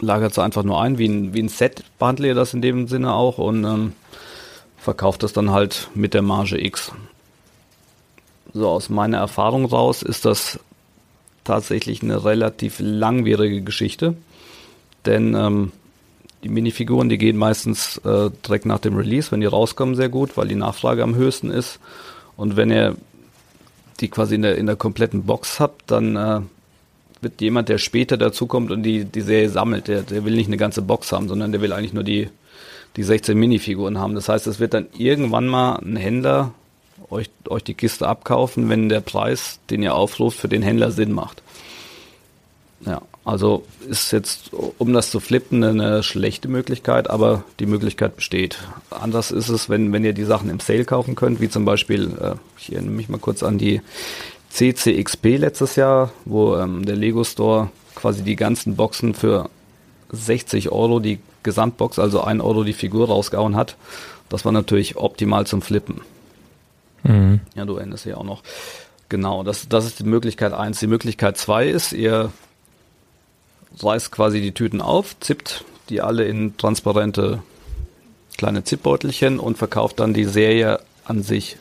lagert 0.00 0.32
es 0.32 0.40
einfach 0.40 0.64
nur 0.64 0.82
ein, 0.82 0.98
wie 0.98 1.06
ein, 1.06 1.32
wie 1.32 1.42
ein 1.42 1.48
Set 1.48 1.84
behandelt 2.00 2.26
ihr 2.26 2.34
das 2.34 2.54
in 2.54 2.62
dem 2.62 2.88
Sinne 2.88 3.14
auch 3.14 3.38
und 3.38 3.62
ähm, 3.62 3.92
verkauft 4.78 5.22
das 5.22 5.32
dann 5.32 5.52
halt 5.52 5.90
mit 5.94 6.12
der 6.12 6.22
Marge 6.22 6.60
X. 6.60 6.90
So 8.54 8.68
aus 8.68 8.88
meiner 8.88 9.18
Erfahrung 9.18 9.64
raus 9.66 10.02
ist 10.02 10.24
das 10.24 10.60
tatsächlich 11.42 12.02
eine 12.02 12.24
relativ 12.24 12.76
langwierige 12.78 13.62
Geschichte, 13.62 14.16
denn 15.04 15.34
ähm, 15.34 15.72
die 16.44 16.48
Minifiguren, 16.48 17.08
die 17.08 17.18
gehen 17.18 17.36
meistens 17.36 17.98
äh, 17.98 18.30
direkt 18.46 18.66
nach 18.66 18.78
dem 18.78 18.96
Release, 18.96 19.32
wenn 19.32 19.40
die 19.40 19.46
rauskommen, 19.46 19.96
sehr 19.96 20.08
gut, 20.08 20.36
weil 20.36 20.46
die 20.46 20.54
Nachfrage 20.54 21.02
am 21.02 21.16
höchsten 21.16 21.50
ist. 21.50 21.80
Und 22.36 22.56
wenn 22.56 22.70
ihr 22.70 22.96
die 24.00 24.08
quasi 24.08 24.34
in 24.34 24.42
der, 24.42 24.56
in 24.56 24.66
der 24.66 24.76
kompletten 24.76 25.24
Box 25.24 25.58
habt, 25.58 25.90
dann 25.90 26.16
äh, 26.16 26.40
wird 27.20 27.40
jemand, 27.40 27.68
der 27.68 27.78
später 27.78 28.16
dazukommt 28.16 28.70
und 28.70 28.82
die, 28.82 29.04
die 29.04 29.22
Serie 29.22 29.48
sammelt, 29.48 29.88
der, 29.88 30.02
der 30.02 30.24
will 30.24 30.34
nicht 30.34 30.48
eine 30.48 30.58
ganze 30.58 30.82
Box 30.82 31.12
haben, 31.12 31.28
sondern 31.28 31.52
der 31.52 31.60
will 31.60 31.72
eigentlich 31.72 31.94
nur 31.94 32.04
die, 32.04 32.28
die 32.96 33.02
16 33.02 33.36
Minifiguren 33.36 33.98
haben. 33.98 34.14
Das 34.14 34.28
heißt, 34.28 34.46
es 34.46 34.60
wird 34.60 34.74
dann 34.74 34.86
irgendwann 34.96 35.46
mal 35.46 35.76
ein 35.76 35.96
Händler 35.96 36.52
euch, 37.10 37.30
euch 37.48 37.64
die 37.64 37.74
Kiste 37.74 38.06
abkaufen, 38.08 38.68
wenn 38.68 38.88
der 38.88 39.00
Preis, 39.00 39.60
den 39.70 39.82
ihr 39.82 39.94
aufruft, 39.94 40.38
für 40.38 40.48
den 40.48 40.62
Händler 40.62 40.90
Sinn 40.90 41.12
macht. 41.12 41.42
Ja, 42.84 43.00
also 43.24 43.64
ist 43.88 44.12
jetzt, 44.12 44.50
um 44.52 44.92
das 44.92 45.10
zu 45.10 45.18
flippen, 45.18 45.64
eine 45.64 46.02
schlechte 46.02 46.48
Möglichkeit, 46.48 47.08
aber 47.08 47.44
die 47.58 47.66
Möglichkeit 47.66 48.16
besteht. 48.16 48.58
Anders 48.90 49.30
ist 49.30 49.48
es, 49.48 49.70
wenn, 49.70 49.92
wenn 49.92 50.04
ihr 50.04 50.12
die 50.12 50.24
Sachen 50.24 50.50
im 50.50 50.60
Sale 50.60 50.84
kaufen 50.84 51.14
könnt, 51.14 51.40
wie 51.40 51.48
zum 51.48 51.64
Beispiel, 51.64 52.12
äh, 52.20 52.34
ich 52.58 52.72
erinnere 52.72 52.92
mich 52.92 53.08
mal 53.08 53.18
kurz 53.18 53.42
an 53.42 53.56
die 53.56 53.80
CCXP 54.50 55.38
letztes 55.38 55.76
Jahr, 55.76 56.12
wo 56.26 56.56
ähm, 56.56 56.84
der 56.84 56.96
Lego 56.96 57.24
Store 57.24 57.70
quasi 57.94 58.22
die 58.22 58.36
ganzen 58.36 58.76
Boxen 58.76 59.14
für 59.14 59.48
60 60.10 60.70
Euro 60.70 61.00
die 61.00 61.18
Gesamtbox, 61.42 61.98
also 61.98 62.22
1 62.22 62.42
Euro 62.42 62.64
die 62.64 62.72
Figur 62.74 63.08
rausgehauen 63.08 63.56
hat. 63.56 63.76
Das 64.28 64.44
war 64.44 64.52
natürlich 64.52 64.96
optimal 64.96 65.46
zum 65.46 65.62
Flippen. 65.62 66.02
Mhm. 67.04 67.40
Ja, 67.54 67.64
du 67.64 67.76
erinnerst 67.76 68.06
ja 68.06 68.16
auch 68.16 68.24
noch. 68.24 68.42
Genau, 69.08 69.42
das, 69.42 69.68
das 69.68 69.84
ist 69.84 70.00
die 70.00 70.04
Möglichkeit 70.04 70.52
eins. 70.52 70.80
Die 70.80 70.86
Möglichkeit 70.86 71.36
zwei 71.36 71.68
ist, 71.68 71.92
ihr 71.92 72.32
reißt 73.80 74.10
quasi 74.10 74.40
die 74.40 74.52
Tüten 74.52 74.80
auf, 74.80 75.18
zippt 75.20 75.64
die 75.88 76.00
alle 76.00 76.24
in 76.24 76.56
transparente 76.56 77.42
kleine 78.36 78.64
Zipbeutelchen 78.64 79.38
und 79.38 79.58
verkauft 79.58 80.00
dann 80.00 80.14
die 80.14 80.24
Serie 80.24 80.80
an 81.04 81.22
sich 81.22 81.56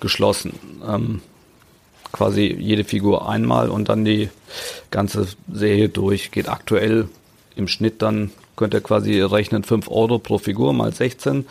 geschlossen. 0.00 0.54
Ähm, 0.86 1.20
quasi 2.12 2.56
jede 2.58 2.84
Figur 2.84 3.28
einmal 3.28 3.68
und 3.68 3.88
dann 3.88 4.04
die 4.04 4.30
ganze 4.90 5.26
Serie 5.52 5.88
durch. 5.88 6.30
Geht 6.30 6.48
aktuell 6.48 7.08
im 7.56 7.68
Schnitt 7.68 8.00
dann, 8.00 8.30
könnt 8.56 8.74
ihr 8.74 8.80
quasi 8.80 9.20
rechnen, 9.20 9.64
5 9.64 9.88
Euro 9.88 10.18
pro 10.18 10.38
Figur 10.38 10.72
mal 10.72 10.94
16 10.94 11.46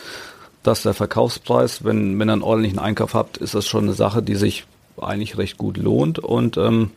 das 0.68 0.80
ist 0.80 0.86
der 0.86 0.94
Verkaufspreis. 0.94 1.84
Wenn, 1.84 2.20
wenn 2.20 2.30
ihr 2.30 2.34
einen 2.34 2.42
ordentlichen 2.42 2.80
Einkauf 2.80 3.14
habt, 3.14 3.38
ist 3.38 3.56
das 3.56 3.66
schon 3.66 3.86
eine 3.86 3.94
Sache, 3.94 4.22
die 4.22 4.36
sich 4.36 4.66
eigentlich 5.00 5.38
recht 5.38 5.58
gut 5.58 5.78
lohnt. 5.78 6.20
Und 6.20 6.58
ähm, 6.58 6.92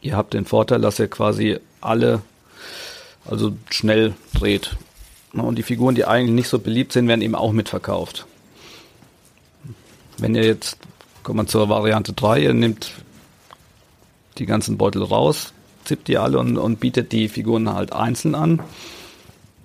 ihr 0.00 0.16
habt 0.16 0.34
den 0.34 0.44
Vorteil, 0.44 0.80
dass 0.80 0.98
ihr 0.98 1.08
quasi 1.08 1.58
alle 1.80 2.22
also 3.24 3.52
schnell 3.70 4.14
dreht. 4.34 4.76
Und 5.32 5.56
die 5.56 5.62
Figuren, 5.62 5.94
die 5.94 6.04
eigentlich 6.04 6.34
nicht 6.34 6.48
so 6.48 6.58
beliebt 6.58 6.92
sind, 6.92 7.08
werden 7.08 7.22
eben 7.22 7.34
auch 7.34 7.52
mitverkauft. 7.52 8.26
Wenn 10.18 10.34
ihr 10.34 10.44
jetzt, 10.44 10.78
kommt 11.22 11.36
man 11.36 11.48
zur 11.48 11.68
Variante 11.68 12.12
3, 12.12 12.40
ihr 12.40 12.54
nehmt 12.54 12.92
die 14.38 14.46
ganzen 14.46 14.78
Beutel 14.78 15.02
raus, 15.02 15.52
zippt 15.84 16.08
die 16.08 16.18
alle 16.18 16.38
und, 16.38 16.56
und 16.56 16.80
bietet 16.80 17.12
die 17.12 17.28
Figuren 17.28 17.72
halt 17.72 17.92
einzeln 17.92 18.34
an. 18.34 18.62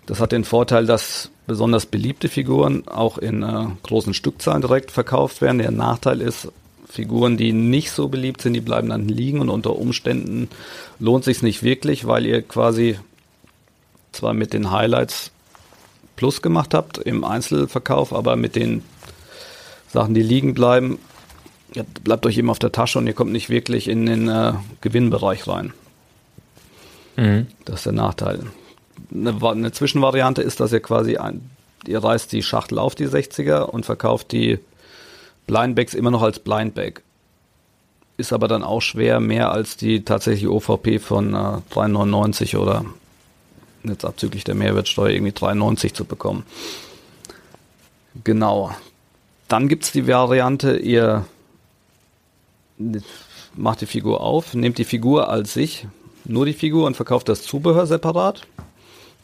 Das 0.06 0.20
hat 0.20 0.32
den 0.32 0.44
Vorteil, 0.44 0.86
dass 0.86 1.32
besonders 1.48 1.86
beliebte 1.86 2.28
Figuren 2.28 2.88
auch 2.88 3.18
in 3.18 3.44
äh, 3.44 3.68
großen 3.84 4.14
Stückzahlen 4.14 4.62
direkt 4.62 4.92
verkauft 4.92 5.42
werden. 5.42 5.60
Der 5.60 5.72
Nachteil 5.72 6.22
ist, 6.22 6.50
Figuren, 6.88 7.36
die 7.36 7.52
nicht 7.52 7.92
so 7.92 8.08
beliebt 8.08 8.42
sind, 8.42 8.54
die 8.54 8.62
bleiben 8.62 8.90
dann 8.90 9.08
liegen 9.08 9.40
und 9.40 9.50
unter 9.50 9.76
Umständen 9.76 10.50
lohnt 11.00 11.24
sich 11.24 11.42
nicht 11.42 11.62
wirklich, 11.62 12.08
weil 12.08 12.26
ihr 12.26 12.42
quasi 12.42 12.98
zwar 14.12 14.34
mit 14.34 14.54
den 14.54 14.72
Highlights 14.72 15.32
Plus 16.16 16.42
gemacht 16.42 16.74
habt 16.74 16.98
im 16.98 17.26
Einzelverkauf, 17.26 18.14
aber 18.14 18.38
mit 18.38 18.56
den 18.56 18.84
Sachen, 19.92 20.14
die 20.14 20.24
liegen 20.24 20.54
bleiben, 20.54 20.98
bleibt 22.06 22.26
euch 22.26 22.38
eben 22.38 22.50
auf 22.50 22.60
der 22.60 22.72
Tasche 22.72 23.00
und 23.00 23.08
ihr 23.08 23.14
kommt 23.14 23.34
nicht 23.34 23.50
wirklich 23.50 23.90
in 23.90 24.06
den 24.06 24.30
äh, 24.30 24.54
Gewinnbereich 24.80 25.46
rein. 25.50 25.74
Mhm. 27.18 27.48
Das 27.66 27.82
ist 27.82 27.86
der 27.88 27.94
Nachteil 27.94 28.46
eine, 29.14 29.38
eine 29.42 29.72
Zwischenvariante 29.72 30.42
ist, 30.42 30.60
dass 30.60 30.72
ihr 30.72 30.80
quasi 30.80 31.18
ein, 31.18 31.50
ihr 31.88 32.04
reißt 32.04 32.32
die 32.32 32.44
Schachtel 32.44 32.80
auf 32.80 32.96
die 32.96 33.08
60er 33.08 33.64
und 33.64 33.86
verkauft 33.86 34.32
die 34.32 34.60
Blindbags 35.48 35.94
immer 35.94 36.12
noch 36.12 36.22
als 36.22 36.40
Blindbag. 36.40 37.02
Ist 38.18 38.34
aber 38.34 38.48
dann 38.48 38.64
auch 38.64 38.82
schwer, 38.82 39.20
mehr 39.20 39.52
als 39.52 39.78
die 39.78 40.06
tatsächliche 40.06 40.52
OVP 40.52 41.00
von 41.00 41.34
äh, 41.34 41.38
3,99 41.74 42.58
oder 42.58 42.86
jetzt 43.84 44.06
abzüglich 44.06 44.44
der 44.44 44.56
Mehrwertsteuer 44.56 45.10
irgendwie 45.10 45.34
3,90 45.34 45.94
zu 45.94 46.06
bekommen. 46.06 46.44
Genau. 48.24 48.72
Dann 49.48 49.68
gibt 49.68 49.84
es 49.84 49.92
die 49.92 50.08
Variante, 50.08 50.78
ihr 50.78 51.26
macht 53.54 53.82
die 53.82 53.86
Figur 53.86 54.22
auf, 54.22 54.54
nehmt 54.54 54.78
die 54.78 54.86
Figur 54.86 55.30
als 55.30 55.54
sich, 55.54 55.88
nur 56.24 56.46
die 56.46 56.54
Figur 56.54 56.88
und 56.88 56.96
verkauft 56.96 57.30
das 57.30 57.44
Zubehör 57.44 57.86
separat. 57.86 58.48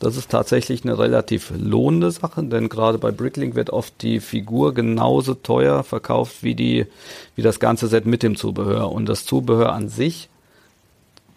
Das 0.01 0.17
ist 0.17 0.31
tatsächlich 0.31 0.83
eine 0.83 0.97
relativ 0.97 1.53
lohnende 1.55 2.09
Sache, 2.09 2.43
denn 2.43 2.69
gerade 2.69 2.97
bei 2.97 3.11
Bricklink 3.11 3.53
wird 3.53 3.69
oft 3.69 4.01
die 4.01 4.19
Figur 4.19 4.73
genauso 4.73 5.35
teuer 5.35 5.83
verkauft 5.83 6.41
wie 6.41 6.55
die, 6.55 6.87
wie 7.35 7.43
das 7.43 7.59
ganze 7.59 7.87
Set 7.87 8.07
mit 8.07 8.23
dem 8.23 8.35
Zubehör. 8.35 8.91
Und 8.91 9.05
das 9.05 9.27
Zubehör 9.27 9.73
an 9.73 9.89
sich 9.89 10.27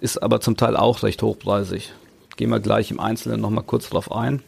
ist 0.00 0.23
aber 0.23 0.40
zum 0.40 0.56
Teil 0.56 0.78
auch 0.78 1.02
recht 1.02 1.23
hochpreisig. 1.23 1.92
Gehen 2.38 2.49
wir 2.49 2.59
gleich 2.59 2.90
im 2.90 3.00
Einzelnen 3.00 3.42
nochmal 3.42 3.64
kurz 3.64 3.90
drauf 3.90 4.11
ein. 4.11 4.42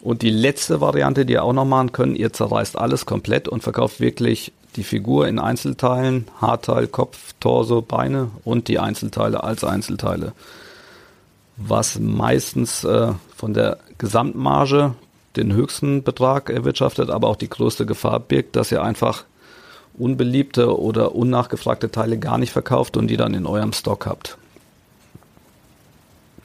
Und 0.00 0.22
die 0.22 0.30
letzte 0.30 0.80
Variante, 0.80 1.24
die 1.24 1.34
ihr 1.34 1.44
auch 1.44 1.52
noch 1.52 1.64
machen 1.64 1.92
könnt, 1.92 2.18
ihr 2.18 2.32
zerreißt 2.32 2.76
alles 2.76 3.06
komplett 3.06 3.46
und 3.46 3.62
verkauft 3.62 4.00
wirklich 4.00 4.52
die 4.74 4.82
Figur 4.82 5.28
in 5.28 5.38
Einzelteilen, 5.38 6.26
Haarteil, 6.40 6.88
Kopf, 6.88 7.32
Torso, 7.38 7.80
Beine 7.80 8.32
und 8.42 8.66
die 8.66 8.80
Einzelteile 8.80 9.44
als 9.44 9.62
Einzelteile 9.62 10.32
was 11.56 11.98
meistens 11.98 12.84
äh, 12.84 13.12
von 13.36 13.54
der 13.54 13.78
Gesamtmarge 13.98 14.94
den 15.36 15.52
höchsten 15.52 16.02
Betrag 16.02 16.50
erwirtschaftet, 16.50 17.10
aber 17.10 17.28
auch 17.28 17.36
die 17.36 17.48
größte 17.48 17.86
Gefahr 17.86 18.20
birgt, 18.20 18.56
dass 18.56 18.70
ihr 18.72 18.82
einfach 18.82 19.24
unbeliebte 19.96 20.78
oder 20.78 21.14
unnachgefragte 21.14 21.90
Teile 21.90 22.18
gar 22.18 22.38
nicht 22.38 22.52
verkauft 22.52 22.96
und 22.96 23.08
die 23.08 23.16
dann 23.16 23.34
in 23.34 23.46
eurem 23.46 23.72
Stock 23.72 24.06
habt. 24.06 24.36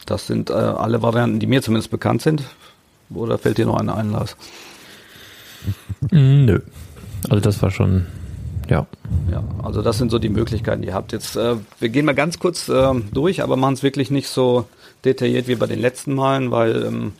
Das 0.05 0.27
sind 0.27 0.49
äh, 0.49 0.53
alle 0.53 1.01
Varianten, 1.01 1.39
die 1.39 1.47
mir 1.47 1.61
zumindest 1.61 1.91
bekannt 1.91 2.21
sind. 2.21 2.43
Oder 3.13 3.37
fällt 3.37 3.57
dir 3.57 3.65
noch 3.65 3.77
eine 3.77 3.95
ein, 3.95 4.11
Lars? 4.11 4.35
Mm, 6.11 6.45
nö. 6.45 6.61
Also 7.27 7.41
das 7.41 7.61
war 7.61 7.71
schon, 7.71 8.05
ja. 8.69 8.87
Ja, 9.31 9.43
also 9.63 9.81
das 9.81 9.97
sind 9.97 10.09
so 10.09 10.19
die 10.19 10.29
Möglichkeiten, 10.29 10.81
die 10.81 10.89
ihr 10.89 10.93
habt. 10.93 11.11
Jetzt, 11.11 11.35
äh, 11.35 11.55
wir 11.79 11.89
gehen 11.89 12.05
mal 12.05 12.15
ganz 12.15 12.39
kurz 12.39 12.69
äh, 12.69 12.93
durch, 13.11 13.43
aber 13.43 13.55
machen 13.57 13.73
es 13.73 13.83
wirklich 13.83 14.09
nicht 14.09 14.29
so 14.29 14.67
detailliert 15.05 15.47
wie 15.47 15.55
bei 15.55 15.67
den 15.67 15.79
letzten 15.79 16.15
Malen, 16.15 16.51
weil 16.51 16.83
ähm, 16.83 17.13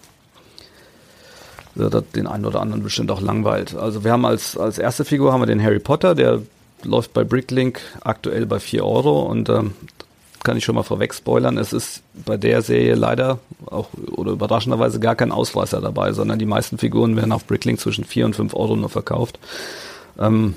das 1.75 2.03
den 2.15 2.27
einen 2.27 2.45
oder 2.45 2.61
anderen 2.61 2.83
bestimmt 2.83 3.11
auch 3.11 3.21
langweilt. 3.21 3.75
Also 3.75 4.03
wir 4.03 4.11
haben 4.11 4.25
als, 4.25 4.57
als 4.57 4.77
erste 4.77 5.05
Figur 5.05 5.31
haben 5.31 5.41
wir 5.41 5.45
den 5.47 5.63
Harry 5.63 5.79
Potter, 5.79 6.15
der 6.15 6.41
läuft 6.83 7.13
bei 7.13 7.23
Bricklink 7.23 7.79
aktuell 8.01 8.45
bei 8.45 8.59
4 8.59 8.85
Euro 8.85 9.21
und 9.23 9.49
ähm, 9.49 9.73
kann 10.43 10.57
ich 10.57 10.63
schon 10.63 10.75
mal 10.75 10.83
vorweg 10.83 11.13
spoilern, 11.13 11.57
es 11.57 11.73
ist 11.73 12.01
bei 12.25 12.37
der 12.37 12.61
Serie 12.61 12.95
leider 12.95 13.39
auch 13.65 13.89
oder 14.11 14.31
überraschenderweise 14.31 14.99
gar 14.99 15.15
kein 15.15 15.31
Ausreißer 15.31 15.81
dabei, 15.81 16.13
sondern 16.13 16.39
die 16.39 16.45
meisten 16.45 16.77
Figuren 16.77 17.15
werden 17.15 17.33
auf 17.33 17.45
Bricklink 17.45 17.79
zwischen 17.79 18.05
4 18.05 18.25
und 18.25 18.35
5 18.35 18.53
Euro 18.53 18.75
nur 18.75 18.89
verkauft. 18.89 19.39
Ähm, 20.17 20.55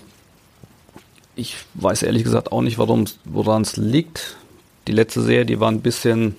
ich 1.35 1.57
weiß 1.75 2.02
ehrlich 2.02 2.25
gesagt 2.25 2.52
auch 2.52 2.62
nicht, 2.62 2.79
woran 2.79 3.62
es 3.62 3.76
liegt. 3.76 4.37
Die 4.87 4.93
letzte 4.93 5.23
Serie, 5.23 5.47
die 5.47 5.61
war 5.61 5.71
ein 5.71 5.81
bisschen 5.81 6.37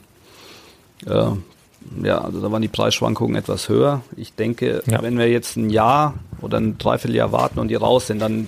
äh, 1.05 2.05
ja, 2.05 2.19
also 2.19 2.41
da 2.41 2.51
waren 2.51 2.61
die 2.61 2.67
Preisschwankungen 2.67 3.35
etwas 3.35 3.69
höher. 3.69 4.01
Ich 4.15 4.33
denke, 4.33 4.83
ja. 4.85 5.01
wenn 5.01 5.17
wir 5.17 5.29
jetzt 5.29 5.57
ein 5.57 5.69
Jahr 5.69 6.15
oder 6.41 6.59
ein 6.59 6.77
Dreivierteljahr 6.77 7.31
warten 7.31 7.59
und 7.59 7.67
die 7.67 7.75
raus 7.75 8.07
sind, 8.07 8.21
dann 8.21 8.47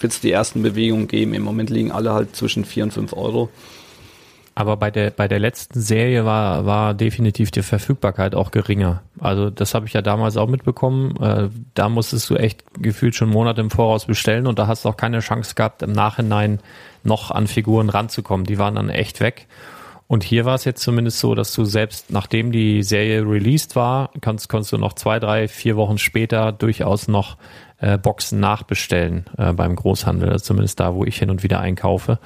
wird 0.00 0.12
es 0.12 0.20
die 0.20 0.30
ersten 0.30 0.62
Bewegungen 0.62 1.08
geben. 1.08 1.34
Im 1.34 1.42
Moment 1.42 1.70
liegen 1.70 1.90
alle 1.90 2.12
halt 2.12 2.36
zwischen 2.36 2.64
4 2.64 2.84
und 2.84 2.92
5 2.92 3.12
Euro. 3.14 3.48
Aber 4.56 4.76
bei 4.76 4.92
der, 4.92 5.10
bei 5.10 5.26
der 5.26 5.40
letzten 5.40 5.80
Serie 5.80 6.24
war, 6.24 6.64
war 6.64 6.94
definitiv 6.94 7.50
die 7.50 7.62
Verfügbarkeit 7.62 8.36
auch 8.36 8.52
geringer. 8.52 9.02
Also 9.18 9.50
das 9.50 9.74
habe 9.74 9.86
ich 9.86 9.94
ja 9.94 10.02
damals 10.02 10.36
auch 10.36 10.46
mitbekommen. 10.46 11.16
Äh, 11.20 11.48
da 11.74 11.88
musstest 11.88 12.30
du 12.30 12.36
echt 12.36 12.62
gefühlt 12.80 13.16
schon 13.16 13.30
Monate 13.30 13.60
im 13.60 13.70
Voraus 13.70 14.06
bestellen 14.06 14.46
und 14.46 14.60
da 14.60 14.68
hast 14.68 14.84
du 14.84 14.90
auch 14.90 14.96
keine 14.96 15.18
Chance 15.20 15.56
gehabt, 15.56 15.82
im 15.82 15.90
Nachhinein 15.90 16.60
noch 17.02 17.32
an 17.32 17.48
Figuren 17.48 17.88
ranzukommen. 17.88 18.46
Die 18.46 18.58
waren 18.58 18.76
dann 18.76 18.90
echt 18.90 19.20
weg. 19.20 19.48
Und 20.06 20.22
hier 20.22 20.44
war 20.44 20.54
es 20.54 20.64
jetzt 20.64 20.82
zumindest 20.82 21.18
so, 21.18 21.34
dass 21.34 21.52
du 21.54 21.64
selbst 21.64 22.10
nachdem 22.10 22.52
die 22.52 22.82
Serie 22.82 23.22
released 23.22 23.74
war, 23.74 24.10
kannst, 24.20 24.48
konntest 24.48 24.72
du 24.72 24.78
noch 24.78 24.92
zwei, 24.92 25.18
drei, 25.18 25.48
vier 25.48 25.76
Wochen 25.76 25.98
später 25.98 26.52
durchaus 26.52 27.08
noch 27.08 27.38
äh, 27.78 27.98
Boxen 27.98 28.38
nachbestellen 28.38 29.24
äh, 29.38 29.52
beim 29.52 29.76
Großhandel, 29.76 30.30
also 30.30 30.44
zumindest 30.44 30.78
da, 30.78 30.94
wo 30.94 31.04
ich 31.04 31.18
hin 31.18 31.30
und 31.30 31.42
wieder 31.42 31.60
einkaufe. 31.60 32.18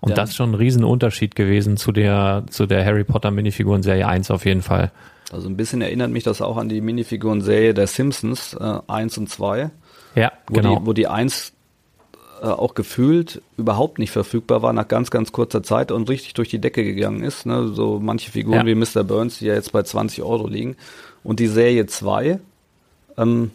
Und 0.00 0.10
ja. 0.10 0.16
das 0.16 0.30
ist 0.30 0.36
schon 0.36 0.50
ein 0.50 0.54
Riesenunterschied 0.54 1.34
gewesen 1.34 1.76
zu 1.76 1.90
der, 1.92 2.44
zu 2.50 2.66
der 2.66 2.84
Harry 2.84 3.04
Potter 3.04 3.30
Minifiguren 3.30 3.82
Serie 3.82 4.06
1 4.06 4.30
auf 4.30 4.44
jeden 4.44 4.62
Fall. 4.62 4.92
Also 5.32 5.48
ein 5.48 5.56
bisschen 5.56 5.80
erinnert 5.80 6.10
mich 6.10 6.24
das 6.24 6.42
auch 6.42 6.58
an 6.58 6.68
die 6.68 6.82
Minifiguren-Serie 6.82 7.72
der 7.72 7.86
Simpsons 7.86 8.54
äh, 8.54 8.78
1 8.86 9.18
und 9.18 9.30
2. 9.30 9.70
Ja, 10.14 10.32
wo 10.46 10.54
genau. 10.54 10.78
Die, 10.78 10.86
wo 10.86 10.92
die 10.92 11.08
1 11.08 11.54
äh, 12.42 12.46
auch 12.46 12.74
gefühlt 12.74 13.40
überhaupt 13.56 14.00
nicht 14.00 14.10
verfügbar 14.10 14.62
war 14.62 14.72
nach 14.72 14.88
ganz, 14.88 15.12
ganz 15.12 15.30
kurzer 15.30 15.62
Zeit 15.62 15.92
und 15.92 16.10
richtig 16.10 16.34
durch 16.34 16.48
die 16.48 16.58
Decke 16.58 16.82
gegangen 16.82 17.22
ist. 17.22 17.46
Ne? 17.46 17.68
So 17.68 18.00
manche 18.02 18.32
Figuren 18.32 18.66
ja. 18.66 18.66
wie 18.66 18.74
Mr. 18.74 19.04
Burns, 19.04 19.38
die 19.38 19.46
ja 19.46 19.54
jetzt 19.54 19.70
bei 19.70 19.84
20 19.84 20.24
Euro 20.24 20.48
liegen. 20.48 20.76
Und 21.22 21.38
die 21.38 21.46
Serie 21.46 21.86
2, 21.86 22.40
ähm, 23.16 23.52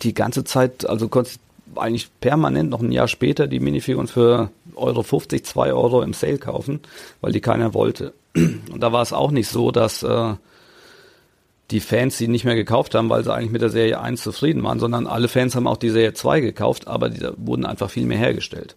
die 0.00 0.14
ganze 0.14 0.44
Zeit, 0.44 0.88
also 0.88 1.08
konntest 1.08 1.40
eigentlich 1.76 2.08
permanent 2.20 2.70
noch 2.70 2.80
ein 2.80 2.90
Jahr 2.90 3.08
später 3.08 3.46
die 3.46 3.60
Minifiguren 3.60 4.08
für 4.08 4.50
Euro 4.74 5.02
50, 5.02 5.44
2 5.44 5.74
Euro 5.74 6.00
im 6.00 6.14
Sale 6.14 6.38
kaufen, 6.38 6.80
weil 7.20 7.32
die 7.32 7.42
keiner 7.42 7.74
wollte. 7.74 8.14
Und 8.34 8.80
da 8.80 8.92
war 8.92 9.02
es 9.02 9.12
auch 9.12 9.30
nicht 9.30 9.48
so, 9.48 9.70
dass 9.70 10.02
äh, 10.02 10.34
die 11.70 11.80
Fans 11.80 12.18
die 12.18 12.28
nicht 12.28 12.44
mehr 12.44 12.54
gekauft 12.54 12.94
haben, 12.94 13.08
weil 13.08 13.24
sie 13.24 13.32
eigentlich 13.32 13.50
mit 13.50 13.62
der 13.62 13.70
Serie 13.70 14.00
1 14.00 14.22
zufrieden 14.22 14.62
waren, 14.62 14.78
sondern 14.78 15.06
alle 15.06 15.28
Fans 15.28 15.54
haben 15.54 15.66
auch 15.66 15.76
die 15.76 15.90
Serie 15.90 16.12
2 16.12 16.40
gekauft, 16.40 16.86
aber 16.88 17.08
die 17.08 17.26
wurden 17.36 17.64
einfach 17.64 17.90
viel 17.90 18.06
mehr 18.06 18.18
hergestellt. 18.18 18.76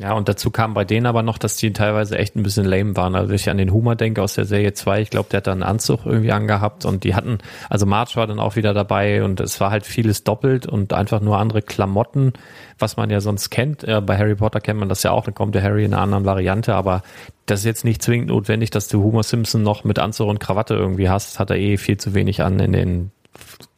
Ja, 0.00 0.14
und 0.14 0.30
dazu 0.30 0.50
kam 0.50 0.72
bei 0.72 0.86
denen 0.86 1.04
aber 1.04 1.22
noch, 1.22 1.36
dass 1.36 1.58
die 1.58 1.74
teilweise 1.74 2.16
echt 2.16 2.34
ein 2.34 2.42
bisschen 2.42 2.64
lame 2.64 2.96
waren. 2.96 3.14
Also 3.14 3.28
wenn 3.28 3.36
ich 3.36 3.50
an 3.50 3.58
den 3.58 3.70
Humor 3.70 3.96
denke 3.96 4.22
aus 4.22 4.32
der 4.32 4.46
Serie 4.46 4.72
2, 4.72 5.02
ich 5.02 5.10
glaube, 5.10 5.28
der 5.28 5.38
hat 5.38 5.46
da 5.46 5.52
einen 5.52 5.62
Anzug 5.62 6.06
irgendwie 6.06 6.32
angehabt 6.32 6.86
und 6.86 7.04
die 7.04 7.14
hatten, 7.14 7.36
also 7.68 7.84
March 7.84 8.16
war 8.16 8.26
dann 8.26 8.40
auch 8.40 8.56
wieder 8.56 8.72
dabei 8.72 9.22
und 9.22 9.40
es 9.40 9.60
war 9.60 9.70
halt 9.70 9.84
vieles 9.84 10.24
doppelt 10.24 10.66
und 10.66 10.94
einfach 10.94 11.20
nur 11.20 11.36
andere 11.36 11.60
Klamotten, 11.60 12.32
was 12.78 12.96
man 12.96 13.10
ja 13.10 13.20
sonst 13.20 13.50
kennt. 13.50 13.84
Bei 13.84 14.16
Harry 14.16 14.36
Potter 14.36 14.60
kennt 14.60 14.80
man 14.80 14.88
das 14.88 15.02
ja 15.02 15.10
auch, 15.10 15.26
dann 15.26 15.34
kommt 15.34 15.54
der 15.54 15.62
Harry 15.62 15.84
in 15.84 15.92
einer 15.92 16.02
anderen 16.02 16.24
Variante, 16.24 16.74
aber 16.74 17.02
das 17.44 17.60
ist 17.60 17.66
jetzt 17.66 17.84
nicht 17.84 18.02
zwingend 18.02 18.30
notwendig, 18.30 18.70
dass 18.70 18.88
du 18.88 19.02
Homer 19.02 19.22
Simpson 19.22 19.62
noch 19.62 19.84
mit 19.84 19.98
Anzug 19.98 20.30
und 20.30 20.40
Krawatte 20.40 20.76
irgendwie 20.76 21.10
hast. 21.10 21.38
Hat 21.38 21.50
er 21.50 21.56
eh 21.56 21.76
viel 21.76 21.98
zu 21.98 22.14
wenig 22.14 22.42
an 22.42 22.58
in 22.58 22.72
den 22.72 23.10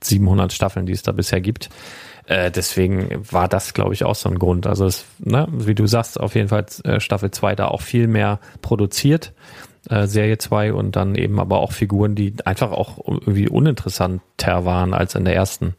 700 0.05 0.53
Staffeln, 0.53 0.87
die 0.87 0.93
es 0.93 1.03
da 1.03 1.11
bisher 1.11 1.41
gibt. 1.41 1.69
Äh, 2.27 2.51
deswegen 2.51 3.25
war 3.31 3.49
das, 3.49 3.75
glaube 3.75 3.95
ich, 3.95 4.05
auch 4.05 4.15
so 4.15 4.29
ein 4.29 4.39
Grund. 4.39 4.67
Also, 4.67 4.87
es, 4.87 5.05
ne, 5.19 5.47
wie 5.51 5.75
du 5.75 5.87
sagst, 5.87 6.19
auf 6.21 6.35
jeden 6.35 6.49
Fall 6.49 6.67
äh, 6.85 7.01
Staffel 7.01 7.31
2 7.31 7.57
da 7.57 7.69
auch 7.69 7.83
viel 7.83 8.07
mehr 8.07 8.39
produziert. 8.61 9.33
Äh, 9.89 10.07
Serie 10.07 10.39
2 10.39 10.73
und 10.73 10.95
dann 10.95 11.17
eben 11.17 11.41
aber 11.41 11.59
auch 11.59 11.73
Figuren, 11.73 12.15
die 12.15 12.35
einfach 12.45 12.71
auch 12.71 12.99
irgendwie 13.05 13.49
uninteressanter 13.49 14.65
waren 14.65 14.95
als 14.95 15.17
in 15.17 15.25
der 15.25 15.35
ersten. 15.35 15.75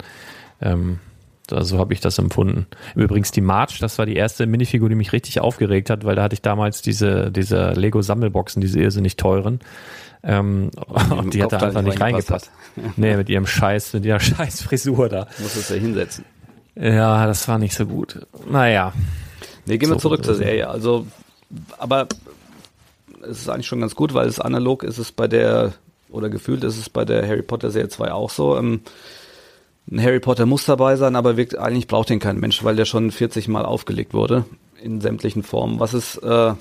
Ähm, 0.61 0.99
so 1.49 1.77
habe 1.77 1.93
ich 1.93 1.99
das 1.99 2.17
empfunden. 2.17 2.67
Übrigens 2.95 3.31
die 3.31 3.41
March, 3.41 3.79
das 3.79 3.97
war 3.97 4.05
die 4.05 4.15
erste 4.15 4.45
Minifigur, 4.45 4.89
die 4.89 4.95
mich 4.95 5.13
richtig 5.13 5.39
aufgeregt 5.39 5.89
hat, 5.89 6.03
weil 6.05 6.15
da 6.15 6.23
hatte 6.23 6.33
ich 6.33 6.41
damals 6.41 6.81
diese, 6.81 7.31
diese 7.31 7.71
Lego 7.71 8.01
Sammelboxen, 8.01 8.61
diese 8.61 8.79
irrsinnig 8.79 9.17
teuren. 9.17 9.59
Ähm, 10.23 10.71
und 11.09 11.33
die 11.33 11.43
hat 11.43 11.51
da 11.51 11.59
einfach 11.59 11.81
nicht 11.81 11.99
reingepasst. 11.99 12.51
nee, 12.95 13.15
mit 13.17 13.29
ihrem 13.29 13.45
Scheiß, 13.45 13.93
mit 13.93 14.05
ihrer 14.05 14.19
scheiß 14.21 14.63
Frisur 14.63 15.09
da. 15.09 15.27
Muss 15.39 15.55
es 15.55 15.69
ja 15.69 15.75
hinsetzen. 15.75 16.25
Ja, 16.75 17.27
das 17.27 17.47
war 17.47 17.59
nicht 17.59 17.75
so 17.75 17.85
gut. 17.85 18.25
Naja. 18.49 18.93
Nee, 19.65 19.77
gehen 19.77 19.89
wir 19.89 19.95
so, 19.95 20.01
zurück 20.01 20.25
zur 20.25 20.35
Serie. 20.35 20.69
Also, 20.69 21.07
aber 21.77 22.07
es 23.21 23.41
ist 23.41 23.49
eigentlich 23.49 23.67
schon 23.67 23.81
ganz 23.81 23.95
gut, 23.95 24.13
weil 24.13 24.27
es 24.27 24.39
analog 24.39 24.83
ist 24.83 24.97
es 24.97 25.11
bei 25.11 25.27
der, 25.27 25.73
oder 26.09 26.29
gefühlt 26.29 26.63
ist 26.63 26.77
es 26.77 26.89
bei 26.89 27.05
der 27.05 27.27
Harry 27.27 27.43
Potter 27.43 27.71
Serie 27.71 27.89
2 27.89 28.11
auch 28.11 28.29
so. 28.29 28.57
Ähm, 28.57 28.81
ein 29.91 30.01
Harry 30.01 30.19
Potter 30.19 30.45
muss 30.45 30.65
dabei 30.65 30.95
sein, 30.95 31.15
aber 31.15 31.37
wirkt, 31.37 31.57
eigentlich 31.57 31.87
braucht 31.87 32.09
ihn 32.09 32.19
kein 32.19 32.39
Mensch, 32.39 32.63
weil 32.63 32.75
der 32.75 32.85
schon 32.85 33.11
40 33.11 33.47
Mal 33.47 33.65
aufgelegt 33.65 34.13
wurde 34.13 34.45
in 34.81 35.01
sämtlichen 35.01 35.43
Formen. 35.43 35.79
Was 35.79 35.93
ist 35.93 36.17
äh, 36.17 36.53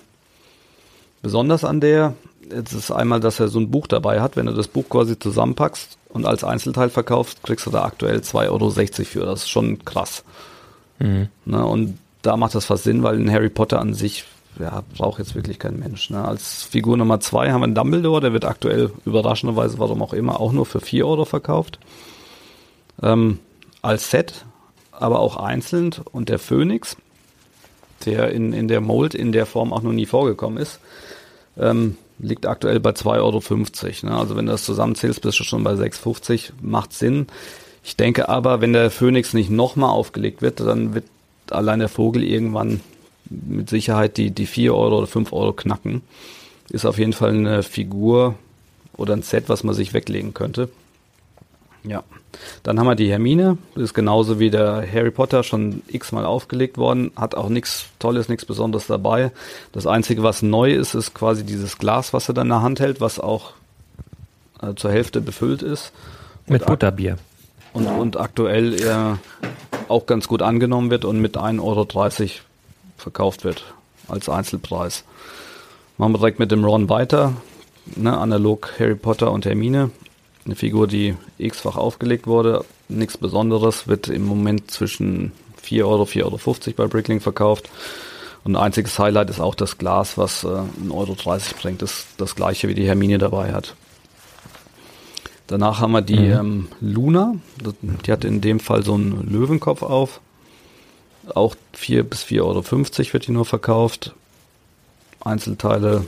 besonders 1.22 1.64
an 1.64 1.80
der? 1.80 2.14
Jetzt 2.50 2.72
ist 2.72 2.90
einmal, 2.90 3.20
dass 3.20 3.40
er 3.40 3.48
so 3.48 3.58
ein 3.60 3.70
Buch 3.70 3.86
dabei 3.86 4.20
hat. 4.20 4.36
Wenn 4.36 4.46
du 4.46 4.52
das 4.52 4.68
Buch 4.68 4.88
quasi 4.88 5.18
zusammenpackst 5.18 5.96
und 6.12 6.26
als 6.26 6.44
Einzelteil 6.44 6.90
verkaufst, 6.90 7.42
kriegst 7.42 7.66
du 7.66 7.70
da 7.70 7.84
aktuell 7.84 8.18
2,60 8.18 8.48
Euro 8.50 8.70
für. 8.70 9.26
Das 9.26 9.42
ist 9.42 9.50
schon 9.50 9.84
krass. 9.84 10.24
Mhm. 10.98 11.28
Ne, 11.44 11.64
und 11.64 11.98
da 12.22 12.36
macht 12.36 12.54
das 12.54 12.66
fast 12.66 12.84
Sinn, 12.84 13.02
weil 13.02 13.16
ein 13.18 13.32
Harry 13.32 13.48
Potter 13.48 13.80
an 13.80 13.94
sich 13.94 14.24
ja, 14.58 14.82
braucht 14.96 15.18
jetzt 15.18 15.34
wirklich 15.34 15.58
kein 15.58 15.78
Mensch. 15.78 16.10
Ne? 16.10 16.22
Als 16.22 16.62
Figur 16.62 16.96
Nummer 16.96 17.20
zwei 17.20 17.50
haben 17.50 17.62
wir 17.62 17.64
einen 17.64 17.74
Dumbledore, 17.74 18.20
der 18.20 18.32
wird 18.32 18.44
aktuell 18.44 18.90
überraschenderweise, 19.06 19.78
warum 19.78 20.02
auch 20.02 20.12
immer, 20.12 20.40
auch 20.40 20.52
nur 20.52 20.66
für 20.66 20.80
4 20.80 21.06
Euro 21.06 21.24
verkauft. 21.24 21.78
Ähm, 23.02 23.38
als 23.80 24.10
Set, 24.10 24.44
aber 24.92 25.20
auch 25.20 25.36
einzeln. 25.36 25.94
Und 26.12 26.28
der 26.28 26.38
Phönix, 26.38 26.96
der 28.04 28.30
in, 28.32 28.52
in 28.52 28.68
der 28.68 28.80
Mold 28.80 29.14
in 29.14 29.32
der 29.32 29.46
Form 29.46 29.72
auch 29.72 29.82
noch 29.82 29.92
nie 29.92 30.06
vorgekommen 30.06 30.58
ist, 30.58 30.80
ähm, 31.56 31.96
liegt 32.22 32.46
aktuell 32.46 32.80
bei 32.80 32.90
2,50 32.90 33.18
Euro. 33.18 34.10
Ne? 34.10 34.18
Also 34.18 34.36
wenn 34.36 34.46
du 34.46 34.52
das 34.52 34.64
zusammenzählst, 34.64 35.20
bist 35.20 35.38
du 35.38 35.44
schon 35.44 35.64
bei 35.64 35.72
6,50. 35.72 36.52
Macht 36.62 36.92
Sinn. 36.92 37.26
Ich 37.84 37.96
denke 37.96 38.28
aber, 38.28 38.60
wenn 38.60 38.72
der 38.72 38.90
Phoenix 38.90 39.34
nicht 39.34 39.50
nochmal 39.50 39.90
aufgelegt 39.90 40.40
wird, 40.40 40.60
dann 40.60 40.94
wird 40.94 41.04
allein 41.50 41.80
der 41.80 41.88
Vogel 41.88 42.22
irgendwann 42.22 42.80
mit 43.28 43.68
Sicherheit 43.68 44.16
die, 44.16 44.30
die 44.30 44.46
4 44.46 44.74
Euro 44.74 44.98
oder 44.98 45.06
5 45.06 45.32
Euro 45.32 45.52
knacken. 45.52 46.02
Ist 46.70 46.86
auf 46.86 46.98
jeden 46.98 47.12
Fall 47.12 47.30
eine 47.30 47.62
Figur 47.62 48.36
oder 48.96 49.14
ein 49.14 49.22
Set, 49.22 49.48
was 49.48 49.64
man 49.64 49.74
sich 49.74 49.92
weglegen 49.92 50.32
könnte. 50.32 50.68
Ja. 51.82 52.04
Dann 52.62 52.78
haben 52.78 52.86
wir 52.86 52.94
die 52.94 53.10
Hermine, 53.10 53.58
das 53.74 53.84
ist 53.84 53.94
genauso 53.94 54.38
wie 54.38 54.50
der 54.50 54.86
Harry 54.90 55.10
Potter 55.10 55.42
schon 55.42 55.82
x-mal 55.88 56.24
aufgelegt 56.24 56.78
worden, 56.78 57.12
hat 57.16 57.34
auch 57.34 57.48
nichts 57.48 57.86
Tolles, 57.98 58.28
nichts 58.28 58.44
Besonderes 58.44 58.86
dabei. 58.86 59.32
Das 59.72 59.86
Einzige, 59.86 60.22
was 60.22 60.42
neu 60.42 60.72
ist, 60.72 60.94
ist 60.94 61.14
quasi 61.14 61.44
dieses 61.44 61.78
Glas, 61.78 62.12
was 62.12 62.28
er 62.28 62.34
dann 62.34 62.46
in 62.46 62.50
der 62.50 62.62
Hand 62.62 62.80
hält, 62.80 63.00
was 63.00 63.20
auch 63.20 63.52
äh, 64.62 64.74
zur 64.74 64.90
Hälfte 64.90 65.20
befüllt 65.20 65.62
ist. 65.62 65.92
Mit 66.46 66.66
Butterbier. 66.66 67.18
Und, 67.72 67.86
und 67.86 68.18
aktuell 68.18 68.74
äh, 68.74 69.16
auch 69.88 70.06
ganz 70.06 70.28
gut 70.28 70.42
angenommen 70.42 70.90
wird 70.90 71.04
und 71.04 71.20
mit 71.20 71.36
1,30 71.36 71.62
Euro 71.62 71.86
verkauft 72.96 73.44
wird 73.44 73.64
als 74.08 74.28
Einzelpreis. 74.28 75.04
Machen 75.98 76.12
wir 76.12 76.18
direkt 76.18 76.38
mit 76.38 76.50
dem 76.50 76.64
Ron 76.64 76.88
weiter. 76.88 77.34
Ne, 77.96 78.16
analog 78.16 78.72
Harry 78.78 78.94
Potter 78.94 79.32
und 79.32 79.44
Hermine. 79.44 79.90
Eine 80.44 80.56
Figur, 80.56 80.86
die 80.88 81.14
x-fach 81.38 81.76
aufgelegt 81.76 82.26
wurde, 82.26 82.64
nichts 82.88 83.16
Besonderes, 83.16 83.86
wird 83.86 84.08
im 84.08 84.24
Moment 84.24 84.70
zwischen 84.70 85.32
4 85.62 85.86
Euro, 85.86 86.02
4,50 86.04 86.24
Euro 86.24 86.38
bei 86.76 86.86
Brickling 86.86 87.20
verkauft. 87.20 87.68
Und 88.44 88.56
ein 88.56 88.62
einziges 88.62 88.98
Highlight 88.98 89.30
ist 89.30 89.40
auch 89.40 89.54
das 89.54 89.78
Glas, 89.78 90.18
was 90.18 90.42
äh, 90.42 90.48
1,30 90.48 90.90
Euro 90.90 91.16
bringt. 91.60 91.82
Das, 91.82 92.06
das 92.16 92.34
gleiche 92.34 92.68
wie 92.68 92.74
die 92.74 92.86
Hermine 92.86 93.18
dabei 93.18 93.52
hat. 93.52 93.76
Danach 95.46 95.80
haben 95.80 95.92
wir 95.92 96.02
die 96.02 96.18
mhm. 96.18 96.32
ähm, 96.32 96.68
Luna. 96.80 97.34
Die 98.06 98.10
hat 98.10 98.24
in 98.24 98.40
dem 98.40 98.58
Fall 98.58 98.82
so 98.82 98.94
einen 98.94 99.28
Löwenkopf 99.30 99.82
auf. 99.82 100.20
Auch 101.34 101.54
4 101.74 102.02
bis 102.02 102.24
4,50 102.24 102.40
Euro 102.40 103.12
wird 103.12 103.26
die 103.28 103.32
nur 103.32 103.44
verkauft. 103.44 104.14
Einzelteile 105.20 106.04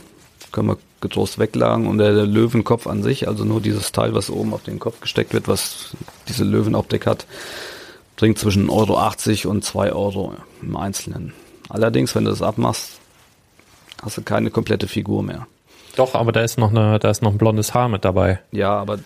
können 0.51 0.69
wir 0.69 0.77
getrost 1.01 1.39
weglagen 1.39 1.87
und 1.87 1.97
der, 1.97 2.13
Löwenkopf 2.25 2.87
an 2.87 3.03
sich, 3.03 3.27
also 3.27 3.43
nur 3.43 3.61
dieses 3.61 3.91
Teil, 3.91 4.13
was 4.13 4.29
oben 4.29 4.53
auf 4.53 4.63
den 4.63 4.79
Kopf 4.79 5.01
gesteckt 5.01 5.33
wird, 5.33 5.47
was 5.47 5.95
diese 6.27 6.43
Löwenoptik 6.43 7.05
hat, 7.05 7.25
bringt 8.15 8.39
zwischen 8.39 8.69
1,80 8.69 9.45
Euro 9.45 9.51
und 9.51 9.63
2 9.63 9.91
Euro 9.91 10.33
im 10.61 10.75
Einzelnen. 10.75 11.33
Allerdings, 11.69 12.15
wenn 12.15 12.25
du 12.25 12.31
das 12.31 12.41
abmachst, 12.41 12.99
hast 14.01 14.17
du 14.17 14.21
keine 14.21 14.51
komplette 14.51 14.87
Figur 14.87 15.23
mehr. 15.23 15.47
Doch, 15.95 16.15
aber 16.15 16.31
da 16.31 16.41
ist 16.41 16.57
noch 16.57 16.71
eine, 16.71 16.99
da 16.99 17.09
ist 17.09 17.21
noch 17.21 17.31
ein 17.31 17.37
blondes 17.37 17.73
Haar 17.73 17.89
mit 17.89 18.05
dabei. 18.05 18.39
Ja, 18.51 18.73
aber 18.73 18.99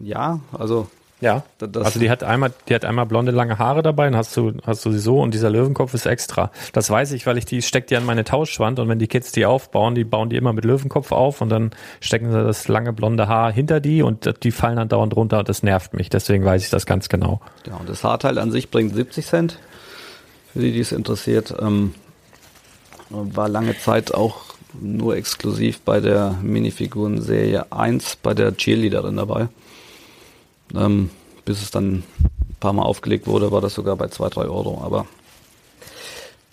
ja, 0.00 0.40
also 0.52 0.88
ja. 1.20 1.44
Das 1.58 1.84
also 1.84 2.00
die 2.00 2.10
hat 2.10 2.22
einmal, 2.22 2.52
die 2.68 2.74
hat 2.74 2.84
einmal 2.84 3.06
blonde 3.06 3.32
lange 3.32 3.58
Haare 3.58 3.82
dabei, 3.82 4.04
dann 4.04 4.16
hast 4.16 4.36
du, 4.36 4.52
hast 4.64 4.84
du 4.84 4.92
sie 4.92 4.98
so 4.98 5.20
und 5.20 5.32
dieser 5.32 5.48
Löwenkopf 5.50 5.94
ist 5.94 6.06
extra. 6.06 6.50
Das 6.72 6.90
weiß 6.90 7.12
ich, 7.12 7.26
weil 7.26 7.38
ich 7.38 7.46
die 7.46 7.62
stecke 7.62 7.86
die 7.86 7.96
an 7.96 8.04
meine 8.04 8.24
Tauschwand 8.24 8.78
und 8.78 8.88
wenn 8.88 8.98
die 8.98 9.06
Kids 9.06 9.32
die 9.32 9.46
aufbauen, 9.46 9.94
die 9.94 10.04
bauen 10.04 10.28
die 10.28 10.36
immer 10.36 10.52
mit 10.52 10.64
Löwenkopf 10.64 11.12
auf 11.12 11.40
und 11.40 11.48
dann 11.48 11.70
stecken 12.00 12.30
sie 12.30 12.42
das 12.42 12.68
lange 12.68 12.92
blonde 12.92 13.28
Haar 13.28 13.50
hinter 13.50 13.80
die 13.80 14.02
und 14.02 14.42
die 14.42 14.50
fallen 14.50 14.76
dann 14.76 14.88
dauernd 14.88 15.16
runter 15.16 15.38
und 15.38 15.48
das 15.48 15.62
nervt 15.62 15.94
mich. 15.94 16.10
Deswegen 16.10 16.44
weiß 16.44 16.62
ich 16.62 16.70
das 16.70 16.84
ganz 16.84 17.08
genau. 17.08 17.40
Ja, 17.66 17.76
und 17.76 17.88
das 17.88 18.04
Haarteil 18.04 18.38
an 18.38 18.50
sich 18.50 18.70
bringt 18.70 18.94
70 18.94 19.26
Cent. 19.26 19.58
für 20.52 20.60
die, 20.60 20.72
die 20.72 20.80
es 20.80 20.92
interessiert. 20.92 21.54
Ähm, 21.60 21.94
war 23.10 23.48
lange 23.48 23.78
Zeit 23.78 24.12
auch 24.12 24.44
nur 24.80 25.16
exklusiv 25.16 25.80
bei 25.80 26.00
der 26.00 26.38
Minifiguren-Serie 26.42 27.72
1 27.72 28.16
bei 28.16 28.34
der 28.34 28.56
Cheerleaderin 28.56 29.16
dabei. 29.16 29.48
Ähm, 30.74 31.10
bis 31.44 31.62
es 31.62 31.70
dann 31.70 31.98
ein 31.98 32.04
paar 32.60 32.72
Mal 32.72 32.82
aufgelegt 32.82 33.26
wurde, 33.26 33.52
war 33.52 33.60
das 33.60 33.74
sogar 33.74 33.96
bei 33.96 34.08
2, 34.08 34.28
3 34.30 34.42
Euro, 34.42 34.82
aber 34.82 35.06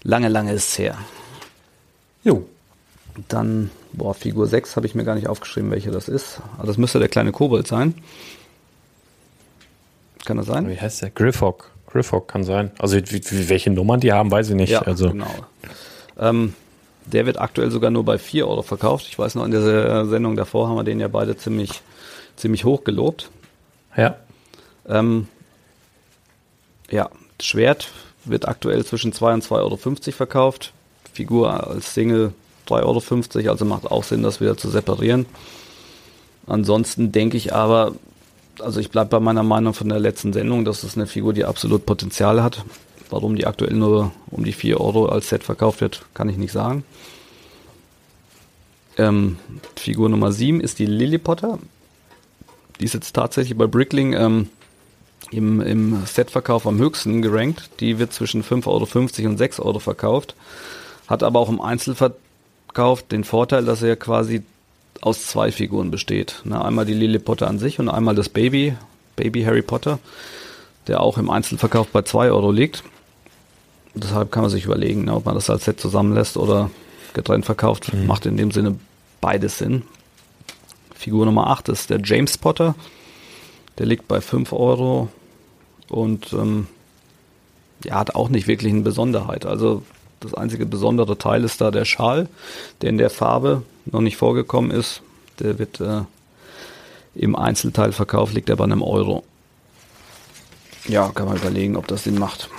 lange, 0.03 0.29
lange 0.29 0.53
ist 0.53 0.69
es 0.69 0.77
her. 0.77 0.97
Jo. 2.23 2.45
Dann, 3.27 3.69
boah, 3.91 4.13
Figur 4.13 4.47
6 4.47 4.75
habe 4.75 4.87
ich 4.87 4.95
mir 4.95 5.03
gar 5.03 5.15
nicht 5.15 5.27
aufgeschrieben, 5.27 5.69
welche 5.69 5.91
das 5.91 6.07
ist. 6.07 6.41
Aber 6.57 6.67
das 6.67 6.77
müsste 6.77 6.99
der 6.99 7.09
kleine 7.09 7.31
Kobold 7.31 7.67
sein. 7.67 7.95
Kann 10.25 10.37
das 10.37 10.47
sein? 10.47 10.67
Wie 10.67 10.79
heißt 10.79 11.01
der? 11.01 11.09
Griffhawk. 11.11 11.69
Griffhawk 11.87 12.27
kann 12.27 12.43
sein. 12.43 12.71
Also 12.79 12.97
wie, 12.97 13.03
wie, 13.05 13.49
welche 13.49 13.69
Nummern 13.69 13.99
die 13.99 14.11
haben, 14.13 14.31
weiß 14.31 14.49
ich 14.49 14.55
nicht. 14.55 14.71
Ja, 14.71 14.81
also. 14.81 15.11
genau. 15.11 15.27
Ähm, 16.17 16.55
der 17.05 17.25
wird 17.25 17.39
aktuell 17.39 17.69
sogar 17.69 17.91
nur 17.91 18.03
bei 18.03 18.17
4 18.17 18.47
Euro 18.47 18.61
verkauft. 18.63 19.05
Ich 19.09 19.19
weiß 19.19 19.35
noch, 19.35 19.45
in 19.45 19.51
der 19.51 20.05
Sendung 20.05 20.35
davor 20.35 20.69
haben 20.69 20.75
wir 20.75 20.83
den 20.83 20.99
ja 20.99 21.07
beide 21.07 21.37
ziemlich, 21.37 21.81
ziemlich 22.35 22.65
hoch 22.65 22.83
gelobt. 22.83 23.29
Ja. 23.95 24.17
Ähm, 24.87 25.27
ja, 26.89 27.09
Schwert 27.41 27.89
wird 28.25 28.47
aktuell 28.47 28.85
zwischen 28.85 29.13
2 29.13 29.33
und 29.33 29.43
2,50 29.43 29.51
Euro 29.51 29.77
verkauft. 30.11 30.73
Figur 31.13 31.67
als 31.67 31.93
Single 31.93 32.33
3,50 32.67 33.35
Euro, 33.37 33.51
also 33.51 33.65
macht 33.65 33.85
auch 33.87 34.03
Sinn, 34.03 34.23
das 34.23 34.41
wieder 34.41 34.57
zu 34.57 34.69
separieren. 34.69 35.25
Ansonsten 36.47 37.11
denke 37.11 37.37
ich 37.37 37.53
aber, 37.53 37.93
also 38.59 38.79
ich 38.79 38.89
bleibe 38.89 39.11
bei 39.11 39.19
meiner 39.19 39.43
Meinung 39.43 39.73
von 39.73 39.89
der 39.89 39.99
letzten 39.99 40.33
Sendung, 40.33 40.65
dass 40.65 40.83
es 40.83 40.95
eine 40.95 41.07
Figur, 41.07 41.33
die 41.33 41.45
absolut 41.45 41.85
Potenzial 41.85 42.43
hat. 42.43 42.63
Warum 43.09 43.35
die 43.35 43.45
aktuell 43.45 43.73
nur 43.73 44.11
um 44.31 44.43
die 44.43 44.53
4 44.53 44.79
Euro 44.79 45.05
als 45.05 45.29
Set 45.29 45.43
verkauft 45.43 45.81
wird, 45.81 46.05
kann 46.13 46.29
ich 46.29 46.37
nicht 46.37 46.51
sagen. 46.51 46.83
Ähm, 48.97 49.37
Figur 49.75 50.09
Nummer 50.09 50.31
7 50.31 50.61
ist 50.61 50.79
die 50.79 50.85
Lily 50.85 51.17
Potter. 51.17 51.59
Die 52.79 52.85
ist 52.85 52.93
jetzt 52.93 53.13
tatsächlich 53.13 53.57
bei 53.57 53.67
Brickling 53.67 54.13
ähm, 54.13 54.49
im, 55.31 55.61
im 55.61 56.05
Setverkauf 56.05 56.67
am 56.67 56.77
höchsten 56.77 57.21
gerankt. 57.21 57.69
Die 57.79 57.99
wird 57.99 58.13
zwischen 58.13 58.43
5,50 58.43 58.67
Euro 58.67 59.29
und 59.29 59.37
6 59.37 59.59
Euro 59.59 59.79
verkauft. 59.79 60.35
Hat 61.07 61.23
aber 61.23 61.39
auch 61.39 61.49
im 61.49 61.61
Einzelverkauf 61.61 63.03
den 63.03 63.23
Vorteil, 63.23 63.65
dass 63.65 63.81
er 63.81 63.95
quasi 63.95 64.43
aus 65.01 65.25
zwei 65.25 65.51
Figuren 65.51 65.91
besteht. 65.91 66.41
Ne, 66.45 66.63
einmal 66.63 66.85
die 66.85 66.93
Lily 66.93 67.19
Potter 67.19 67.47
an 67.47 67.59
sich 67.59 67.79
und 67.79 67.89
einmal 67.89 68.15
das 68.15 68.29
Baby, 68.29 68.75
Baby 69.15 69.43
Harry 69.43 69.61
Potter, 69.61 69.99
der 70.87 71.01
auch 71.01 71.17
im 71.17 71.29
Einzelverkauf 71.29 71.87
bei 71.87 72.03
2 72.03 72.31
Euro 72.31 72.51
liegt. 72.51 72.83
Deshalb 73.95 74.31
kann 74.31 74.43
man 74.43 74.51
sich 74.51 74.65
überlegen, 74.65 75.05
ne, 75.05 75.13
ob 75.13 75.25
man 75.25 75.35
das 75.35 75.49
als 75.49 75.65
Set 75.65 75.79
zusammenlässt 75.79 76.37
oder 76.37 76.71
getrennt 77.13 77.45
verkauft. 77.45 77.93
Mhm. 77.93 78.07
Macht 78.07 78.25
in 78.25 78.37
dem 78.37 78.51
Sinne 78.51 78.75
beides 79.21 79.57
Sinn. 79.57 79.83
Figur 81.03 81.25
Nummer 81.25 81.47
8 81.47 81.67
ist 81.67 81.89
der 81.89 81.99
James 82.01 82.37
Potter. 82.37 82.75
Der 83.77 83.85
liegt 83.85 84.07
bei 84.07 84.21
5 84.21 84.53
Euro 84.53 85.09
und 85.89 86.31
ähm, 86.31 86.67
ja, 87.83 87.95
hat 87.95 88.15
auch 88.15 88.29
nicht 88.29 88.47
wirklich 88.47 88.71
eine 88.71 88.83
Besonderheit. 88.83 89.45
Also 89.45 89.83
das 90.21 90.33
einzige 90.33 90.65
besondere 90.65 91.17
Teil 91.17 91.43
ist 91.43 91.59
da 91.59 91.71
der 91.71 91.83
Schal, 91.83 92.29
der 92.81 92.89
in 92.89 92.97
der 92.97 93.09
Farbe 93.09 93.63
noch 93.83 93.99
nicht 93.99 94.15
vorgekommen 94.15 94.71
ist. 94.71 95.01
Der 95.39 95.59
wird 95.59 95.81
äh, 95.81 96.03
im 97.15 97.35
Einzelteilverkauf 97.35 98.31
liegt 98.31 98.49
er 98.49 98.55
bei 98.55 98.63
einem 98.63 98.81
Euro. 98.81 99.25
Ja, 100.87 101.09
kann 101.09 101.27
man 101.27 101.35
überlegen, 101.35 101.75
ob 101.75 101.85
das 101.87 102.05
Sinn 102.05 102.17
macht. 102.17 102.49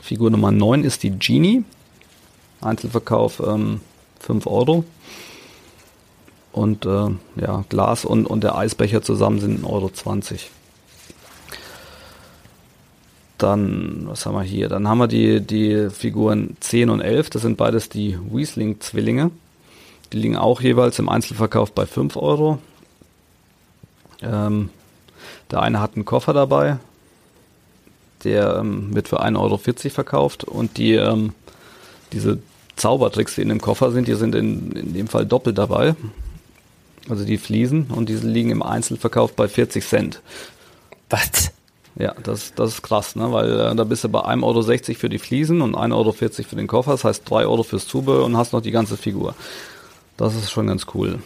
Figur 0.00 0.30
Nummer 0.30 0.52
9 0.52 0.84
ist 0.84 1.02
die 1.02 1.10
Genie. 1.10 1.64
Einzelverkauf 2.60 3.42
ähm, 3.44 3.80
5 4.20 4.46
Euro. 4.46 4.84
Und 6.52 6.84
äh, 6.84 7.08
ja, 7.36 7.64
Glas 7.68 8.04
und, 8.04 8.26
und 8.26 8.42
der 8.42 8.56
Eisbecher 8.56 9.02
zusammen 9.02 9.40
sind 9.40 9.64
1,20 9.64 9.66
Euro. 9.68 9.90
Dann, 13.38 14.02
was 14.06 14.26
haben 14.26 14.34
wir 14.34 14.42
hier? 14.42 14.68
Dann 14.68 14.86
haben 14.86 14.98
wir 14.98 15.06
die, 15.06 15.40
die 15.40 15.88
Figuren 15.90 16.56
10 16.60 16.90
und 16.90 17.00
11. 17.00 17.30
Das 17.30 17.42
sind 17.42 17.56
beides 17.56 17.88
die 17.88 18.18
Weasling-Zwillinge. 18.30 19.30
Die 20.12 20.18
liegen 20.18 20.36
auch 20.36 20.60
jeweils 20.60 20.98
im 20.98 21.08
Einzelverkauf 21.08 21.72
bei 21.72 21.86
5 21.86 22.16
Euro. 22.16 22.58
Ähm, 24.22 24.68
der 25.50 25.62
eine 25.62 25.80
hat 25.80 25.94
einen 25.94 26.04
Koffer 26.04 26.32
dabei. 26.34 26.78
Der 28.24 28.56
ähm, 28.56 28.94
wird 28.94 29.08
für 29.08 29.22
1,40 29.22 29.38
Euro 29.38 29.58
verkauft. 29.94 30.44
Und 30.44 30.76
die, 30.76 30.94
ähm, 30.94 31.32
diese 32.12 32.40
Zaubertricks, 32.76 33.36
die 33.36 33.42
in 33.42 33.48
dem 33.48 33.60
Koffer 33.60 33.90
sind, 33.92 34.08
die 34.08 34.14
sind 34.14 34.34
in, 34.34 34.72
in 34.72 34.92
dem 34.92 35.06
Fall 35.06 35.24
doppelt 35.24 35.56
dabei. 35.56 35.94
Also 37.10 37.24
die 37.24 37.38
Fliesen. 37.38 37.86
Und 37.88 38.08
diese 38.08 38.26
liegen 38.26 38.50
im 38.50 38.62
Einzelverkauf 38.62 39.34
bei 39.34 39.48
40 39.48 39.84
Cent. 39.84 40.22
Was? 41.08 41.52
Ja, 41.96 42.14
das, 42.22 42.54
das 42.54 42.74
ist 42.74 42.82
krass, 42.82 43.16
ne? 43.16 43.32
weil 43.32 43.50
äh, 43.58 43.74
da 43.74 43.84
bist 43.84 44.04
du 44.04 44.08
bei 44.08 44.20
1,60 44.20 44.42
Euro 44.44 44.98
für 44.98 45.08
die 45.08 45.18
Fliesen 45.18 45.60
und 45.60 45.74
1,40 45.74 45.92
Euro 45.92 46.12
für 46.12 46.56
den 46.56 46.66
Koffer, 46.68 46.92
das 46.92 47.04
heißt 47.04 47.28
3 47.28 47.46
Euro 47.46 47.64
fürs 47.64 47.86
Zubehör 47.86 48.24
und 48.24 48.36
hast 48.36 48.52
noch 48.52 48.62
die 48.62 48.70
ganze 48.70 48.96
Figur. 48.96 49.34
Das 50.16 50.34
ist 50.36 50.50
schon 50.50 50.68
ganz 50.68 50.86
cool. 50.94 51.18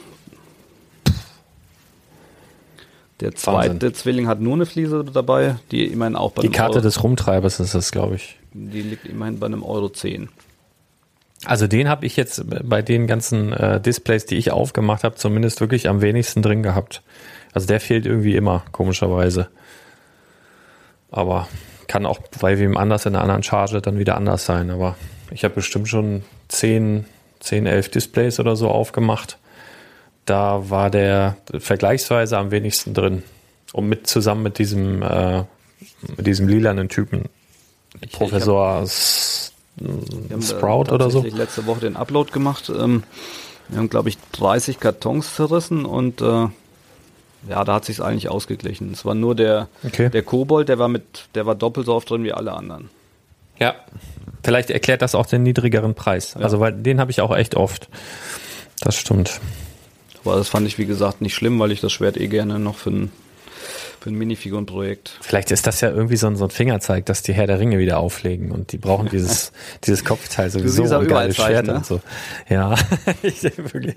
Der 3.20 3.34
zweite 3.34 3.74
Wahnsinn. 3.74 3.94
Zwilling 3.94 4.26
hat 4.26 4.40
nur 4.40 4.54
eine 4.54 4.66
Fliese 4.66 5.04
dabei, 5.04 5.56
die 5.70 5.84
immerhin 5.84 6.16
auch 6.16 6.32
bei 6.32 6.42
Die 6.42 6.48
Karte 6.48 6.76
Euro, 6.76 6.82
des 6.82 7.02
Rumtreibers 7.02 7.60
ist 7.60 7.74
das, 7.74 7.92
glaube 7.92 8.16
ich. 8.16 8.36
Die 8.52 8.82
liegt 8.82 9.06
immerhin 9.06 9.38
bei 9.38 9.46
einem 9.46 9.62
Euro 9.62 9.88
10. 9.88 10.28
Also 11.44 11.66
den 11.66 11.88
habe 11.88 12.06
ich 12.06 12.16
jetzt 12.16 12.44
bei 12.46 12.82
den 12.82 13.06
ganzen 13.06 13.52
äh, 13.52 13.80
Displays, 13.80 14.26
die 14.26 14.36
ich 14.36 14.50
aufgemacht 14.50 15.04
habe, 15.04 15.16
zumindest 15.16 15.60
wirklich 15.60 15.88
am 15.88 16.00
wenigsten 16.00 16.42
drin 16.42 16.62
gehabt. 16.62 17.02
Also 17.52 17.66
der 17.66 17.80
fehlt 17.80 18.06
irgendwie 18.06 18.34
immer, 18.34 18.64
komischerweise. 18.72 19.48
Aber 21.10 21.48
kann 21.86 22.06
auch 22.06 22.18
bei 22.40 22.58
wem 22.58 22.76
anders 22.76 23.06
in 23.06 23.14
einer 23.14 23.22
anderen 23.22 23.42
Charge 23.42 23.80
dann 23.80 23.98
wieder 23.98 24.16
anders 24.16 24.46
sein. 24.46 24.70
Aber 24.70 24.96
ich 25.30 25.44
habe 25.44 25.54
bestimmt 25.54 25.88
schon 25.88 26.24
10, 26.48 27.04
10, 27.40 27.66
11 27.66 27.90
Displays 27.90 28.40
oder 28.40 28.56
so 28.56 28.68
aufgemacht. 28.68 29.38
Da 30.24 30.70
war 30.70 30.90
der 30.90 31.36
vergleichsweise 31.58 32.38
am 32.38 32.50
wenigsten 32.50 32.94
drin. 32.94 33.22
Und 33.72 33.88
mit 33.88 34.06
zusammen 34.06 34.42
mit 34.42 34.58
diesem, 34.58 35.02
äh, 35.02 35.44
mit 36.16 36.26
diesem 36.26 36.48
lilanen 36.48 36.88
Typen. 36.88 37.28
Ich, 38.00 38.12
Professor 38.12 38.82
ich 38.82 39.53
hab, 40.30 40.42
Sprout 40.42 40.92
oder 40.92 41.10
so. 41.10 41.24
Ich 41.24 41.34
letzte 41.34 41.66
Woche 41.66 41.80
den 41.80 41.96
Upload 41.96 42.32
gemacht. 42.32 42.70
Ähm, 42.76 43.02
wir 43.68 43.78
haben, 43.78 43.90
glaube 43.90 44.08
ich, 44.08 44.18
30 44.32 44.78
Kartons 44.78 45.34
zerrissen 45.34 45.84
und 45.84 46.20
äh, 46.20 46.48
ja, 47.48 47.64
da 47.64 47.74
hat 47.74 47.84
sich 47.84 48.00
eigentlich 48.00 48.28
ausgeglichen. 48.28 48.92
Es 48.92 49.04
war 49.04 49.14
nur 49.14 49.34
der, 49.34 49.68
okay. 49.84 50.10
der 50.10 50.22
Kobold, 50.22 50.68
der 50.68 50.78
war 50.78 50.88
mit, 50.88 51.28
der 51.34 51.46
war 51.46 51.54
doppelt 51.54 51.86
so 51.86 51.94
oft 51.94 52.08
drin 52.08 52.24
wie 52.24 52.32
alle 52.32 52.52
anderen. 52.52 52.90
Ja, 53.58 53.74
vielleicht 54.42 54.70
erklärt 54.70 55.02
das 55.02 55.14
auch 55.14 55.26
den 55.26 55.42
niedrigeren 55.42 55.94
Preis. 55.94 56.34
Ja. 56.34 56.40
Also, 56.42 56.60
weil 56.60 56.72
den 56.72 57.00
habe 57.00 57.10
ich 57.10 57.20
auch 57.20 57.34
echt 57.34 57.54
oft. 57.54 57.88
Das 58.80 58.96
stimmt. 58.96 59.40
Aber 60.24 60.36
das 60.36 60.48
fand 60.48 60.66
ich, 60.66 60.78
wie 60.78 60.86
gesagt, 60.86 61.20
nicht 61.20 61.34
schlimm, 61.34 61.58
weil 61.60 61.70
ich 61.70 61.80
das 61.80 61.92
Schwert 61.92 62.16
eh 62.16 62.28
gerne 62.28 62.58
noch 62.58 62.76
für 62.76 62.90
ein, 62.90 63.12
für 64.04 64.10
ein 64.10 64.16
Minifigurenprojekt. 64.16 65.16
Vielleicht 65.22 65.50
ist 65.50 65.66
das 65.66 65.80
ja 65.80 65.88
irgendwie 65.88 66.16
so 66.16 66.26
ein, 66.26 66.36
so 66.36 66.44
ein 66.44 66.50
Fingerzeig, 66.50 67.06
dass 67.06 67.22
die 67.22 67.32
Herr 67.32 67.46
der 67.46 67.58
Ringe 67.58 67.78
wieder 67.78 67.96
auflegen 67.96 68.52
und 68.52 68.72
die 68.72 68.76
brauchen 68.76 69.08
dieses, 69.08 69.50
dieses 69.84 70.04
Kopfteil 70.04 70.50
sowieso 70.50 70.82
und 70.82 71.08
geiles 71.08 71.36
Schwert 71.36 71.66
ne? 71.66 71.76
und 71.76 71.86
so. 71.86 72.02
Ja, 72.50 72.74
ich 73.22 73.42
wirklich. 73.42 73.96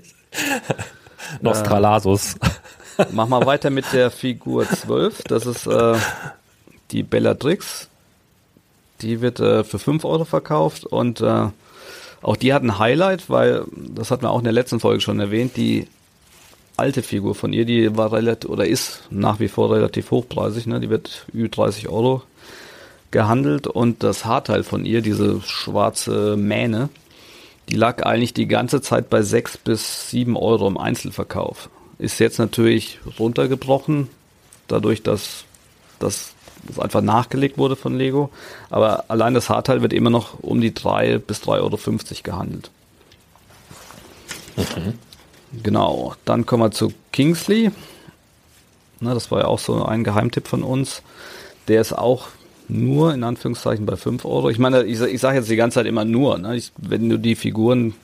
Nostralasus. 1.42 2.36
Mach 3.12 3.28
mal 3.28 3.44
weiter 3.44 3.68
mit 3.68 3.84
der 3.92 4.10
Figur 4.10 4.66
12. 4.66 5.24
Das 5.24 5.44
ist 5.44 5.66
äh, 5.66 5.96
die 6.90 7.02
Bellatrix. 7.02 7.88
Die 9.02 9.20
wird 9.20 9.40
äh, 9.40 9.62
für 9.62 9.78
5 9.78 10.06
Euro 10.06 10.24
verkauft 10.24 10.86
und 10.86 11.20
äh, 11.20 11.48
auch 12.22 12.36
die 12.36 12.54
hat 12.54 12.62
ein 12.62 12.78
Highlight, 12.78 13.28
weil, 13.28 13.64
das 13.76 14.10
hatten 14.10 14.22
wir 14.22 14.30
auch 14.30 14.38
in 14.38 14.44
der 14.44 14.54
letzten 14.54 14.80
Folge 14.80 15.02
schon 15.02 15.20
erwähnt, 15.20 15.58
die 15.58 15.86
alte 16.78 17.02
Figur 17.02 17.34
von 17.34 17.52
ihr, 17.52 17.64
die 17.64 17.96
war 17.96 18.12
relativ 18.12 18.48
oder 18.50 18.66
ist 18.66 19.02
nach 19.10 19.40
wie 19.40 19.48
vor 19.48 19.72
relativ 19.72 20.10
hochpreisig, 20.10 20.66
ne? 20.66 20.80
Die 20.80 20.90
wird 20.90 21.26
über 21.32 21.48
30 21.48 21.88
Euro 21.88 22.22
gehandelt 23.10 23.66
und 23.66 24.02
das 24.02 24.24
Haarteil 24.24 24.62
von 24.62 24.84
ihr, 24.84 25.00
diese 25.00 25.40
schwarze 25.42 26.36
Mähne, 26.36 26.88
die 27.68 27.76
lag 27.76 28.04
eigentlich 28.04 28.34
die 28.34 28.46
ganze 28.46 28.80
Zeit 28.80 29.10
bei 29.10 29.22
6 29.22 29.58
bis 29.58 30.10
7 30.10 30.36
Euro 30.36 30.66
im 30.66 30.78
Einzelverkauf. 30.78 31.68
Ist 31.98 32.20
jetzt 32.20 32.38
natürlich 32.38 32.98
runtergebrochen, 33.18 34.08
dadurch, 34.68 35.02
dass 35.02 35.44
das 35.98 36.32
einfach 36.78 37.02
nachgelegt 37.02 37.58
wurde 37.58 37.76
von 37.76 37.96
Lego. 37.96 38.30
Aber 38.70 39.04
allein 39.08 39.34
das 39.34 39.48
Haarteil 39.48 39.82
wird 39.82 39.92
immer 39.92 40.10
noch 40.10 40.40
um 40.40 40.60
die 40.60 40.74
3 40.74 41.18
bis 41.18 41.42
3,50 41.42 41.48
Euro 41.60 41.78
gehandelt. 42.22 42.70
Okay. 44.56 44.92
Genau, 45.62 46.14
dann 46.24 46.46
kommen 46.46 46.62
wir 46.62 46.70
zu 46.70 46.92
Kingsley. 47.12 47.70
Na, 49.00 49.14
das 49.14 49.30
war 49.30 49.40
ja 49.40 49.46
auch 49.46 49.58
so 49.58 49.84
ein 49.84 50.04
Geheimtipp 50.04 50.48
von 50.48 50.62
uns. 50.62 51.02
Der 51.68 51.80
ist 51.80 51.92
auch 51.92 52.28
nur 52.68 53.14
in 53.14 53.24
Anführungszeichen 53.24 53.86
bei 53.86 53.96
5 53.96 54.24
Euro. 54.24 54.50
Ich 54.50 54.58
meine, 54.58 54.84
ich, 54.84 55.00
ich 55.00 55.20
sage 55.20 55.38
jetzt 55.38 55.50
die 55.50 55.56
ganze 55.56 55.76
Zeit 55.76 55.86
immer 55.86 56.04
nur. 56.04 56.38
Ne? 56.38 56.56
Ich, 56.56 56.72
wenn 56.76 57.08
du 57.08 57.18
die 57.18 57.34
Figuren 57.34 57.94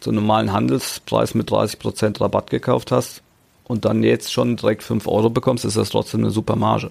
zum 0.00 0.16
normalen 0.16 0.52
Handelspreis 0.52 1.34
mit 1.34 1.48
30% 1.50 2.20
Rabatt 2.20 2.50
gekauft 2.50 2.90
hast 2.90 3.22
und 3.64 3.84
dann 3.84 4.02
jetzt 4.02 4.32
schon 4.32 4.56
direkt 4.56 4.82
5 4.82 5.06
Euro 5.06 5.30
bekommst, 5.30 5.64
ist 5.64 5.76
das 5.76 5.90
trotzdem 5.90 6.20
eine 6.20 6.30
super 6.30 6.56
Marge. 6.56 6.90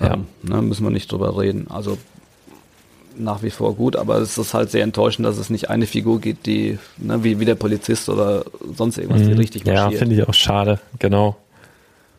Ja. 0.00 0.14
Ähm, 0.14 0.26
ne, 0.42 0.62
müssen 0.62 0.84
wir 0.84 0.90
nicht 0.90 1.10
drüber 1.10 1.36
reden. 1.36 1.66
Also 1.68 1.98
nach 3.24 3.42
wie 3.42 3.50
vor 3.50 3.74
gut, 3.74 3.96
aber 3.96 4.18
es 4.18 4.38
ist 4.38 4.54
halt 4.54 4.70
sehr 4.70 4.82
enttäuschend, 4.82 5.26
dass 5.26 5.38
es 5.38 5.50
nicht 5.50 5.70
eine 5.70 5.86
Figur 5.86 6.20
gibt, 6.20 6.46
die, 6.46 6.78
ne, 6.98 7.22
wie, 7.24 7.40
wie 7.40 7.44
der 7.44 7.54
Polizist 7.54 8.08
oder 8.08 8.44
sonst 8.76 8.98
irgendwas, 8.98 9.22
die 9.22 9.32
mhm. 9.32 9.38
richtig 9.38 9.64
marschiert. 9.64 9.92
Ja, 9.92 9.98
finde 9.98 10.14
ich 10.16 10.28
auch 10.28 10.34
schade, 10.34 10.80
genau. 10.98 11.36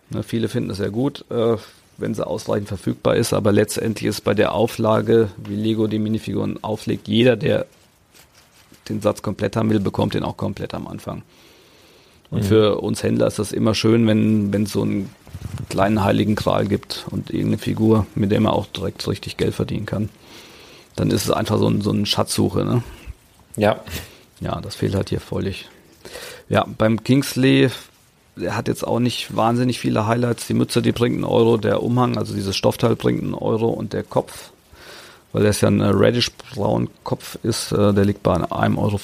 Ne, 0.09 0.23
viele 0.23 0.47
finden 0.47 0.69
es 0.69 0.79
ja 0.79 0.89
gut, 0.89 1.25
äh, 1.29 1.57
wenn 1.97 2.13
sie 2.13 2.25
ausreichend 2.25 2.67
verfügbar 2.67 3.15
ist, 3.15 3.33
aber 3.33 3.51
letztendlich 3.51 4.07
ist 4.07 4.21
bei 4.21 4.33
der 4.33 4.53
Auflage, 4.53 5.29
wie 5.37 5.55
Lego 5.55 5.87
die 5.87 5.99
Minifiguren 5.99 6.63
auflegt, 6.63 7.07
jeder, 7.07 7.35
der 7.35 7.65
den 8.89 9.01
Satz 9.01 9.21
komplett 9.21 9.55
haben 9.55 9.69
will, 9.69 9.79
bekommt 9.79 10.13
den 10.13 10.23
auch 10.23 10.37
komplett 10.37 10.73
am 10.73 10.87
Anfang. 10.87 11.21
Und 12.29 12.43
mhm. 12.43 12.45
für 12.45 12.81
uns 12.81 13.03
Händler 13.03 13.27
ist 13.27 13.39
das 13.39 13.51
immer 13.51 13.75
schön, 13.75 14.07
wenn 14.07 14.53
wenn 14.53 14.63
es 14.63 14.71
so 14.71 14.81
einen 14.81 15.09
kleinen 15.69 16.03
heiligen 16.03 16.35
Kral 16.35 16.67
gibt 16.67 17.05
und 17.09 17.29
irgendeine 17.29 17.57
Figur, 17.57 18.05
mit 18.15 18.31
der 18.31 18.39
man 18.41 18.53
auch 18.53 18.65
direkt 18.67 19.07
richtig 19.07 19.37
Geld 19.37 19.53
verdienen 19.53 19.85
kann. 19.85 20.09
Dann 20.95 21.09
ist 21.09 21.25
es 21.25 21.31
einfach 21.31 21.57
so, 21.57 21.67
ein, 21.67 21.81
so 21.81 21.91
eine 21.91 22.05
Schatzsuche. 22.05 22.65
Ne? 22.65 22.83
Ja. 23.55 23.81
Ja, 24.39 24.59
das 24.59 24.75
fehlt 24.75 24.95
halt 24.95 25.09
hier 25.09 25.19
völlig. 25.19 25.69
Ja, 26.49 26.65
beim 26.77 27.03
Kingsley, 27.03 27.69
der 28.35 28.55
hat 28.55 28.67
jetzt 28.67 28.85
auch 28.85 28.99
nicht 28.99 29.35
wahnsinnig 29.35 29.79
viele 29.79 30.07
Highlights. 30.07 30.47
Die 30.47 30.53
Mütze, 30.53 30.81
die 30.81 30.91
bringt 30.91 31.15
einen 31.15 31.23
Euro, 31.23 31.57
der 31.57 31.83
Umhang, 31.83 32.17
also 32.17 32.33
dieses 32.33 32.55
Stoffteil 32.55 32.95
bringt 32.95 33.23
einen 33.23 33.35
Euro 33.35 33.69
und 33.69 33.93
der 33.93 34.03
Kopf, 34.03 34.51
weil 35.31 35.43
das 35.43 35.61
ja 35.61 35.69
ein 35.69 35.81
reddish-braun 35.81 36.89
Kopf 37.03 37.37
ist, 37.43 37.71
äh, 37.71 37.93
der 37.93 38.05
liegt 38.05 38.23
bei 38.23 38.35
1,50 38.35 38.43
Euro. 38.77 38.99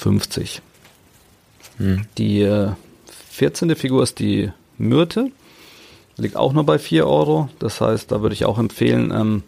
Hm. 1.78 2.06
Die 2.18 2.42
äh, 2.42 2.72
14. 3.30 3.76
Figur 3.76 4.02
ist 4.02 4.18
die 4.18 4.50
Myrte. 4.76 5.30
Liegt 6.16 6.36
auch 6.36 6.52
nur 6.52 6.64
bei 6.64 6.80
4 6.80 7.06
Euro. 7.06 7.48
Das 7.60 7.80
heißt, 7.80 8.10
da 8.10 8.22
würde 8.22 8.34
ich 8.34 8.44
auch 8.44 8.58
empfehlen, 8.58 9.12
ähm, 9.12 9.42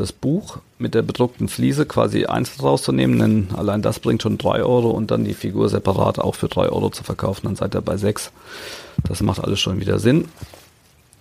das 0.00 0.12
Buch 0.12 0.58
mit 0.78 0.94
der 0.94 1.02
bedruckten 1.02 1.48
Fliese 1.48 1.84
quasi 1.84 2.24
einzeln 2.24 2.62
rauszunehmen, 2.62 3.18
denn 3.18 3.48
allein 3.56 3.82
das 3.82 4.00
bringt 4.00 4.22
schon 4.22 4.38
3 4.38 4.62
Euro 4.62 4.90
und 4.90 5.10
dann 5.10 5.24
die 5.24 5.34
Figur 5.34 5.68
separat 5.68 6.18
auch 6.18 6.34
für 6.34 6.48
3 6.48 6.70
Euro 6.70 6.90
zu 6.90 7.04
verkaufen, 7.04 7.46
dann 7.46 7.56
seid 7.56 7.74
ihr 7.74 7.82
bei 7.82 7.96
6. 7.96 8.32
Das 9.04 9.22
macht 9.22 9.44
alles 9.44 9.60
schon 9.60 9.78
wieder 9.78 9.98
Sinn. 9.98 10.28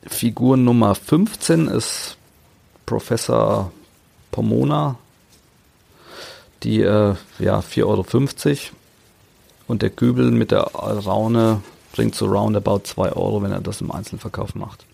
Figur 0.07 0.55
Nummer 0.55 0.95
15 0.95 1.67
ist 1.67 2.15
Professor 2.85 3.71
Pomona, 4.31 4.95
die 6.63 6.81
äh, 6.81 7.15
ja 7.39 7.59
4,50 7.59 7.85
Euro 7.85 8.05
und 9.67 9.81
der 9.81 9.89
Kübel 9.89 10.31
mit 10.31 10.51
der 10.51 10.61
Raune 10.61 11.61
bringt 11.91 12.15
so 12.15 12.27
roundabout 12.27 12.81
2 12.85 13.11
Euro, 13.11 13.43
wenn 13.43 13.51
er 13.51 13.59
das 13.59 13.81
im 13.81 13.91
Einzelverkauf 13.91 14.55
macht. 14.55 14.85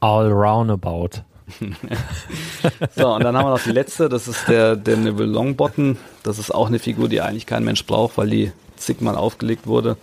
All 0.00 0.30
roundabout. 0.30 1.22
so, 2.96 3.14
und 3.14 3.24
dann 3.24 3.36
haben 3.36 3.46
wir 3.46 3.50
noch 3.50 3.62
die 3.62 3.72
letzte, 3.72 4.08
das 4.08 4.28
ist 4.28 4.48
der, 4.48 4.76
der 4.76 4.96
Neville 4.96 5.30
Longbottom. 5.30 5.96
Das 6.22 6.38
ist 6.38 6.52
auch 6.52 6.68
eine 6.68 6.78
Figur, 6.78 7.08
die 7.08 7.20
eigentlich 7.20 7.46
kein 7.46 7.64
Mensch 7.64 7.86
braucht, 7.86 8.18
weil 8.18 8.30
die 8.30 8.52
zigmal 8.76 9.16
aufgelegt 9.16 9.66
wurde. 9.66 9.96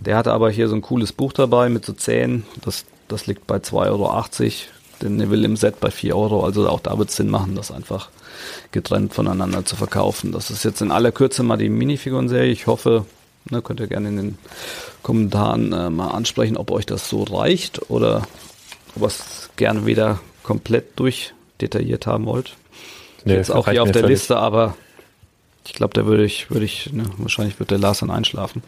Der 0.00 0.16
hatte 0.16 0.32
aber 0.32 0.50
hier 0.50 0.68
so 0.68 0.74
ein 0.74 0.82
cooles 0.82 1.12
Buch 1.12 1.32
dabei 1.32 1.68
mit 1.68 1.84
so 1.84 1.92
Zähnen. 1.92 2.44
Das, 2.62 2.84
das 3.08 3.26
liegt 3.26 3.46
bei 3.46 3.56
2,80 3.56 3.86
Euro. 3.86 4.24
Den 5.02 5.16
Neville 5.16 5.44
im 5.44 5.56
Set 5.56 5.80
bei 5.80 5.90
4 5.90 6.16
Euro. 6.16 6.44
Also 6.44 6.68
auch 6.68 6.80
da 6.80 6.98
wird 6.98 7.10
es 7.10 7.16
Sinn 7.16 7.30
machen, 7.30 7.56
das 7.56 7.70
einfach 7.70 8.10
getrennt 8.70 9.14
voneinander 9.14 9.64
zu 9.64 9.76
verkaufen. 9.76 10.32
Das 10.32 10.50
ist 10.50 10.64
jetzt 10.64 10.80
in 10.82 10.90
aller 10.90 11.12
Kürze 11.12 11.42
mal 11.42 11.56
die 11.56 11.68
Minifiguren-Serie. 11.68 12.52
Ich 12.52 12.66
hoffe, 12.66 13.04
ne, 13.50 13.62
könnt 13.62 13.80
ihr 13.80 13.86
gerne 13.86 14.08
in 14.08 14.16
den 14.16 14.38
Kommentaren 15.02 15.72
äh, 15.72 15.90
mal 15.90 16.08
ansprechen, 16.08 16.56
ob 16.56 16.70
euch 16.70 16.86
das 16.86 17.08
so 17.08 17.24
reicht 17.24 17.90
oder 17.90 18.26
ob 18.96 19.02
es 19.02 19.50
gerne 19.56 19.86
wieder 19.86 20.20
komplett 20.44 20.98
durchdetailliert 20.98 22.06
haben 22.06 22.26
wollt. 22.26 22.56
Nee, 23.24 23.34
jetzt 23.34 23.50
auch 23.50 23.68
hier 23.68 23.82
auf 23.82 23.90
der 23.90 24.02
völlig. 24.02 24.18
Liste, 24.18 24.36
aber 24.36 24.76
ich 25.66 25.72
glaube, 25.72 25.94
da 25.94 26.06
würde 26.06 26.24
ich, 26.24 26.50
würde 26.50 26.64
ich, 26.64 26.92
ne, 26.92 27.04
wahrscheinlich 27.16 27.58
wird 27.58 27.70
der 27.70 27.78
Lars 27.78 28.00
dann 28.00 28.10
einschlafen. 28.10 28.62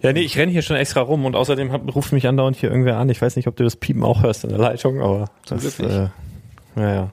Ja, 0.00 0.12
nee, 0.12 0.20
ich 0.20 0.36
renne 0.36 0.52
hier 0.52 0.62
schon 0.62 0.76
extra 0.76 1.00
rum 1.00 1.24
und 1.24 1.34
außerdem 1.34 1.72
hat, 1.72 1.82
ruft 1.94 2.12
mich 2.12 2.26
andauernd 2.26 2.56
hier 2.56 2.70
irgendwer 2.70 2.98
an. 2.98 3.08
Ich 3.08 3.20
weiß 3.20 3.36
nicht, 3.36 3.48
ob 3.48 3.56
du 3.56 3.64
das 3.64 3.76
Piepen 3.76 4.04
auch 4.04 4.22
hörst 4.22 4.44
in 4.44 4.50
der 4.50 4.58
Leitung, 4.58 5.00
aber 5.00 5.30
das, 5.46 5.80
äh, 5.80 6.08
ja, 6.76 6.94
ja. 6.94 7.10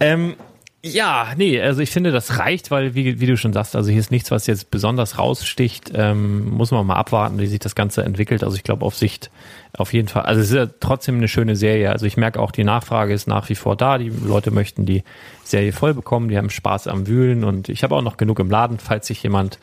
Ähm, 0.00 0.36
ja, 0.84 1.32
nee, 1.36 1.60
also 1.60 1.80
ich 1.80 1.90
finde, 1.90 2.12
das 2.12 2.38
reicht, 2.38 2.70
weil, 2.70 2.94
wie, 2.94 3.18
wie 3.18 3.26
du 3.26 3.36
schon 3.36 3.52
sagst, 3.52 3.74
also 3.74 3.90
hier 3.90 3.98
ist 3.98 4.12
nichts, 4.12 4.30
was 4.30 4.46
jetzt 4.46 4.70
besonders 4.70 5.18
raussticht. 5.18 5.90
Ähm, 5.92 6.50
muss 6.50 6.70
man 6.70 6.86
mal 6.86 6.94
abwarten, 6.94 7.38
wie 7.40 7.48
sich 7.48 7.58
das 7.58 7.74
Ganze 7.74 8.04
entwickelt. 8.04 8.44
Also 8.44 8.54
ich 8.56 8.62
glaube, 8.62 8.84
auf 8.86 8.94
Sicht 8.94 9.30
auf 9.76 9.92
jeden 9.92 10.06
Fall. 10.06 10.22
Also 10.22 10.40
es 10.40 10.50
ist 10.50 10.56
ja 10.56 10.66
trotzdem 10.78 11.16
eine 11.16 11.26
schöne 11.26 11.56
Serie. 11.56 11.90
Also 11.90 12.06
ich 12.06 12.16
merke 12.16 12.38
auch, 12.38 12.52
die 12.52 12.62
Nachfrage 12.62 13.12
ist 13.12 13.26
nach 13.26 13.48
wie 13.48 13.56
vor 13.56 13.74
da. 13.74 13.98
Die 13.98 14.08
Leute 14.08 14.52
möchten 14.52 14.86
die 14.86 15.02
Serie 15.42 15.72
voll 15.72 15.94
bekommen, 15.94 16.28
die 16.28 16.38
haben 16.38 16.50
Spaß 16.50 16.86
am 16.86 17.08
Wühlen 17.08 17.42
und 17.42 17.68
ich 17.68 17.82
habe 17.82 17.96
auch 17.96 18.02
noch 18.02 18.16
genug 18.16 18.38
im 18.38 18.50
Laden, 18.50 18.78
falls 18.78 19.08
sich 19.08 19.20
jemand 19.22 19.58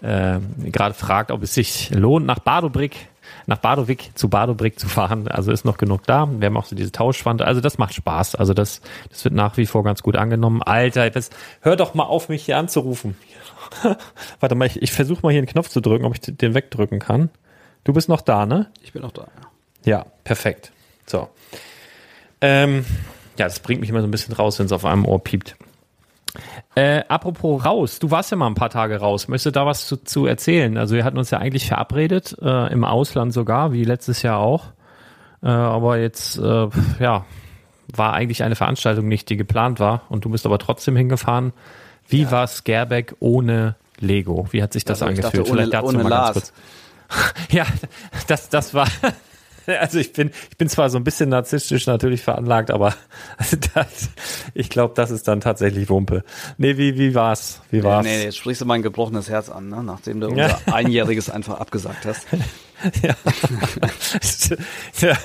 äh, 0.00 0.38
gerade 0.64 0.94
fragt, 0.94 1.30
ob 1.30 1.42
es 1.42 1.52
sich 1.52 1.90
lohnt, 1.90 2.24
nach 2.24 2.38
Badobrick 2.38 3.08
nach 3.46 3.58
Badowik 3.58 4.10
zu 4.14 4.28
Badobrick 4.28 4.78
zu 4.78 4.88
fahren. 4.88 5.28
Also 5.28 5.52
ist 5.52 5.64
noch 5.64 5.76
genug 5.76 6.04
da. 6.06 6.28
Wir 6.30 6.46
haben 6.46 6.56
auch 6.56 6.64
so 6.64 6.76
diese 6.76 6.92
Tauschwand. 6.92 7.42
Also 7.42 7.60
das 7.60 7.78
macht 7.78 7.94
Spaß. 7.94 8.34
Also 8.34 8.54
das, 8.54 8.80
das 9.10 9.24
wird 9.24 9.34
nach 9.34 9.56
wie 9.56 9.66
vor 9.66 9.84
ganz 9.84 10.02
gut 10.02 10.16
angenommen. 10.16 10.62
Alter, 10.62 11.04
jetzt, 11.04 11.34
hör 11.60 11.76
doch 11.76 11.94
mal 11.94 12.04
auf, 12.04 12.28
mich 12.28 12.44
hier 12.44 12.58
anzurufen. 12.58 13.16
Warte 14.40 14.54
mal, 14.54 14.66
ich, 14.66 14.82
ich 14.82 14.92
versuche 14.92 15.20
mal 15.22 15.30
hier 15.30 15.40
einen 15.40 15.48
Knopf 15.48 15.68
zu 15.68 15.80
drücken, 15.80 16.04
ob 16.04 16.14
ich 16.14 16.20
den 16.20 16.54
wegdrücken 16.54 16.98
kann. 16.98 17.30
Du 17.84 17.92
bist 17.92 18.08
noch 18.08 18.20
da, 18.20 18.46
ne? 18.46 18.70
Ich 18.82 18.92
bin 18.92 19.02
noch 19.02 19.12
da, 19.12 19.22
ja. 19.22 19.48
Ja, 19.84 20.06
perfekt. 20.24 20.72
So. 21.06 21.28
Ähm, 22.40 22.84
ja, 23.38 23.44
das 23.44 23.60
bringt 23.60 23.80
mich 23.80 23.90
immer 23.90 24.00
so 24.00 24.06
ein 24.06 24.10
bisschen 24.10 24.34
raus, 24.34 24.58
wenn 24.58 24.66
es 24.66 24.72
auf 24.72 24.84
einem 24.84 25.04
Ohr 25.04 25.22
piept. 25.22 25.56
Äh, 26.74 27.02
apropos 27.08 27.64
raus, 27.64 27.98
du 27.98 28.10
warst 28.10 28.30
ja 28.30 28.36
mal 28.36 28.46
ein 28.46 28.54
paar 28.54 28.70
Tage 28.70 28.98
raus. 28.98 29.28
Möchtest 29.28 29.46
du 29.46 29.50
da 29.52 29.66
was 29.66 29.86
zu, 29.86 29.96
zu 29.96 30.26
erzählen? 30.26 30.76
Also 30.76 30.96
wir 30.96 31.04
hatten 31.04 31.18
uns 31.18 31.30
ja 31.30 31.38
eigentlich 31.38 31.68
verabredet, 31.68 32.36
äh, 32.42 32.72
im 32.72 32.84
Ausland 32.84 33.32
sogar, 33.32 33.72
wie 33.72 33.84
letztes 33.84 34.22
Jahr 34.22 34.38
auch. 34.38 34.72
Äh, 35.42 35.48
aber 35.48 35.98
jetzt, 35.98 36.38
äh, 36.38 36.68
ja, 36.98 37.24
war 37.94 38.12
eigentlich 38.14 38.42
eine 38.42 38.56
Veranstaltung 38.56 39.06
nicht, 39.06 39.28
die 39.28 39.36
geplant 39.36 39.78
war. 39.78 40.02
Und 40.08 40.24
du 40.24 40.30
bist 40.30 40.46
aber 40.46 40.58
trotzdem 40.58 40.96
hingefahren. 40.96 41.52
Wie 42.08 42.22
ja. 42.22 42.30
war 42.30 42.46
Scareback 42.46 43.14
ohne 43.20 43.76
Lego? 44.00 44.48
Wie 44.50 44.62
hat 44.62 44.72
sich 44.72 44.84
das 44.84 45.02
also 45.02 45.10
angefühlt? 45.10 45.46
Dachte, 45.46 45.50
ohne, 45.50 45.62
Vielleicht 45.62 45.74
dazu 45.74 45.86
ohne 45.86 46.02
mal 46.02 46.08
Lars. 46.08 46.34
ganz 46.34 46.52
kurz. 46.52 46.52
ja, 47.50 47.66
das, 48.26 48.48
das 48.48 48.74
war, 48.74 48.88
Also 49.80 49.98
ich 49.98 50.12
bin, 50.12 50.30
ich 50.50 50.56
bin 50.56 50.68
zwar 50.68 50.90
so 50.90 50.98
ein 50.98 51.04
bisschen 51.04 51.28
narzisstisch 51.28 51.86
natürlich 51.86 52.22
veranlagt, 52.22 52.70
aber 52.70 52.94
das, 53.74 54.10
ich 54.54 54.70
glaube, 54.70 54.94
das 54.94 55.10
ist 55.10 55.28
dann 55.28 55.40
tatsächlich 55.40 55.88
Wumpe. 55.88 56.24
Nee, 56.58 56.76
wie, 56.76 56.98
wie 56.98 57.14
war's? 57.14 57.60
Wie 57.70 57.82
war's? 57.82 58.04
Nee, 58.04 58.18
nee, 58.18 58.24
jetzt 58.24 58.36
sprichst 58.36 58.62
du 58.62 58.66
mein 58.66 58.82
gebrochenes 58.82 59.28
Herz 59.28 59.48
an, 59.48 59.68
ne? 59.68 59.82
nachdem 59.82 60.20
du 60.20 60.28
unser 60.28 60.60
Einjähriges 60.66 61.30
einfach 61.30 61.60
abgesagt 61.60 62.04
hast. 62.04 62.26
ja. 63.02 63.14
ja. 65.00 65.16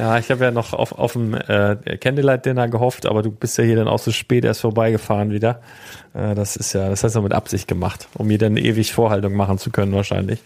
Ja, 0.00 0.16
ich 0.16 0.30
habe 0.30 0.44
ja 0.44 0.50
noch 0.50 0.72
auf, 0.72 0.92
auf 0.92 1.12
dem 1.12 1.34
äh, 1.34 1.76
Candlelight 1.98 2.46
Dinner 2.46 2.68
gehofft, 2.68 3.04
aber 3.04 3.20
du 3.20 3.30
bist 3.30 3.58
ja 3.58 3.64
hier 3.64 3.76
dann 3.76 3.86
auch 3.86 3.98
so 3.98 4.12
spät 4.12 4.46
erst 4.46 4.62
vorbeigefahren 4.62 5.30
wieder. 5.30 5.60
Äh, 6.14 6.34
das 6.34 6.56
ist 6.56 6.72
ja, 6.72 6.88
das 6.88 7.04
hast 7.04 7.16
du 7.16 7.20
mit 7.20 7.34
Absicht 7.34 7.68
gemacht, 7.68 8.08
um 8.14 8.28
mir 8.28 8.38
dann 8.38 8.56
ewig 8.56 8.94
Vorhaltung 8.94 9.34
machen 9.34 9.58
zu 9.58 9.70
können 9.70 9.92
wahrscheinlich. 9.92 10.40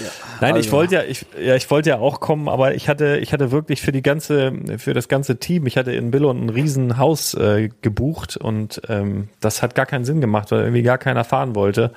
Ja, 0.00 0.06
Nein, 0.40 0.54
also. 0.54 0.66
ich 0.66 0.72
wollte 0.72 0.96
ja, 0.96 1.02
ich, 1.04 1.24
ja, 1.40 1.54
ich 1.54 1.70
wollte 1.70 1.90
ja 1.90 1.98
auch 1.98 2.18
kommen, 2.18 2.48
aber 2.48 2.74
ich 2.74 2.88
hatte, 2.88 3.18
ich 3.18 3.32
hatte 3.32 3.52
wirklich 3.52 3.80
für 3.80 3.92
die 3.92 4.02
ganze, 4.02 4.52
für 4.78 4.92
das 4.92 5.06
ganze 5.06 5.36
Team, 5.36 5.68
ich 5.68 5.76
hatte 5.76 5.92
in 5.92 6.10
Billund 6.10 6.42
ein 6.42 6.48
Riesenhaus 6.48 7.34
äh, 7.34 7.68
gebucht 7.82 8.36
und 8.36 8.82
ähm, 8.88 9.28
das 9.38 9.62
hat 9.62 9.76
gar 9.76 9.86
keinen 9.86 10.04
Sinn 10.04 10.20
gemacht, 10.20 10.50
weil 10.50 10.62
irgendwie 10.62 10.82
gar 10.82 10.98
keiner 10.98 11.22
fahren 11.22 11.54
wollte. 11.54 11.92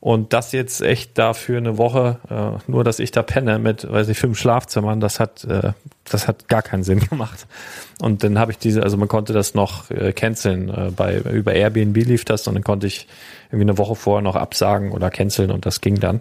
Und 0.00 0.32
das 0.32 0.52
jetzt 0.52 0.82
echt 0.82 1.18
dafür 1.18 1.58
eine 1.58 1.78
Woche, 1.78 2.18
äh, 2.30 2.70
nur 2.70 2.84
dass 2.84 2.98
ich 2.98 3.10
da 3.10 3.22
penne 3.22 3.58
mit, 3.58 3.90
weiß 3.90 4.08
ich, 4.08 4.18
fünf 4.18 4.38
Schlafzimmern, 4.38 5.00
das 5.00 5.18
hat, 5.20 5.44
äh, 5.44 5.72
das 6.04 6.28
hat 6.28 6.48
gar 6.48 6.62
keinen 6.62 6.84
Sinn 6.84 7.00
gemacht. 7.10 7.46
Und 8.00 8.22
dann 8.22 8.38
habe 8.38 8.52
ich 8.52 8.58
diese, 8.58 8.82
also 8.82 8.96
man 8.96 9.08
konnte 9.08 9.32
das 9.32 9.54
noch 9.54 9.90
äh, 9.90 10.12
canceln. 10.12 10.68
Äh, 10.68 10.90
bei 10.94 11.18
über 11.18 11.54
Airbnb 11.54 11.96
lief 11.96 12.24
das 12.24 12.46
und 12.46 12.54
dann 12.54 12.64
konnte 12.64 12.86
ich 12.86 13.08
irgendwie 13.46 13.62
eine 13.62 13.78
Woche 13.78 13.94
vorher 13.94 14.22
noch 14.22 14.36
absagen 14.36 14.92
oder 14.92 15.10
canceln 15.10 15.50
und 15.50 15.66
das 15.66 15.80
ging 15.80 15.98
dann. 15.98 16.20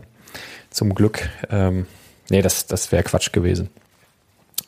Zum 0.69 0.95
Glück. 0.95 1.29
Ähm, 1.49 1.85
nee, 2.29 2.41
das, 2.41 2.67
das 2.67 2.91
wäre 2.91 3.03
Quatsch 3.03 3.31
gewesen. 3.31 3.69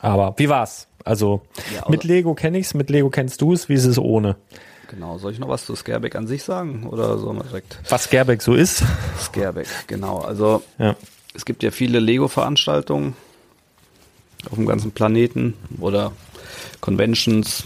Aber 0.00 0.34
wie 0.36 0.48
war's? 0.48 0.86
Also 1.04 1.42
ja, 1.74 1.88
mit 1.88 2.04
Lego 2.04 2.34
kenne 2.34 2.58
ich's, 2.58 2.74
mit 2.74 2.90
Lego 2.90 3.08
kennst 3.08 3.40
du 3.40 3.52
es, 3.52 3.68
wie 3.68 3.74
ist 3.74 3.86
es 3.86 3.98
ohne? 3.98 4.36
Genau, 4.88 5.18
soll 5.18 5.32
ich 5.32 5.38
noch 5.38 5.50
was 5.50 5.66
zu 5.66 5.76
Scareback 5.76 6.16
an 6.16 6.26
sich 6.26 6.42
sagen 6.42 6.86
oder 6.86 7.18
so 7.18 7.32
mal 7.32 7.42
direkt? 7.44 7.78
Was 7.90 8.04
Scareback 8.04 8.40
so 8.40 8.54
ist? 8.54 8.82
Scareback, 9.20 9.68
genau. 9.86 10.20
Also 10.20 10.62
ja. 10.78 10.96
es 11.34 11.44
gibt 11.44 11.62
ja 11.62 11.70
viele 11.70 12.00
Lego-Veranstaltungen 12.00 13.14
auf 14.46 14.54
dem 14.54 14.66
ganzen 14.66 14.92
Planeten 14.92 15.54
oder 15.78 16.12
Conventions, 16.80 17.64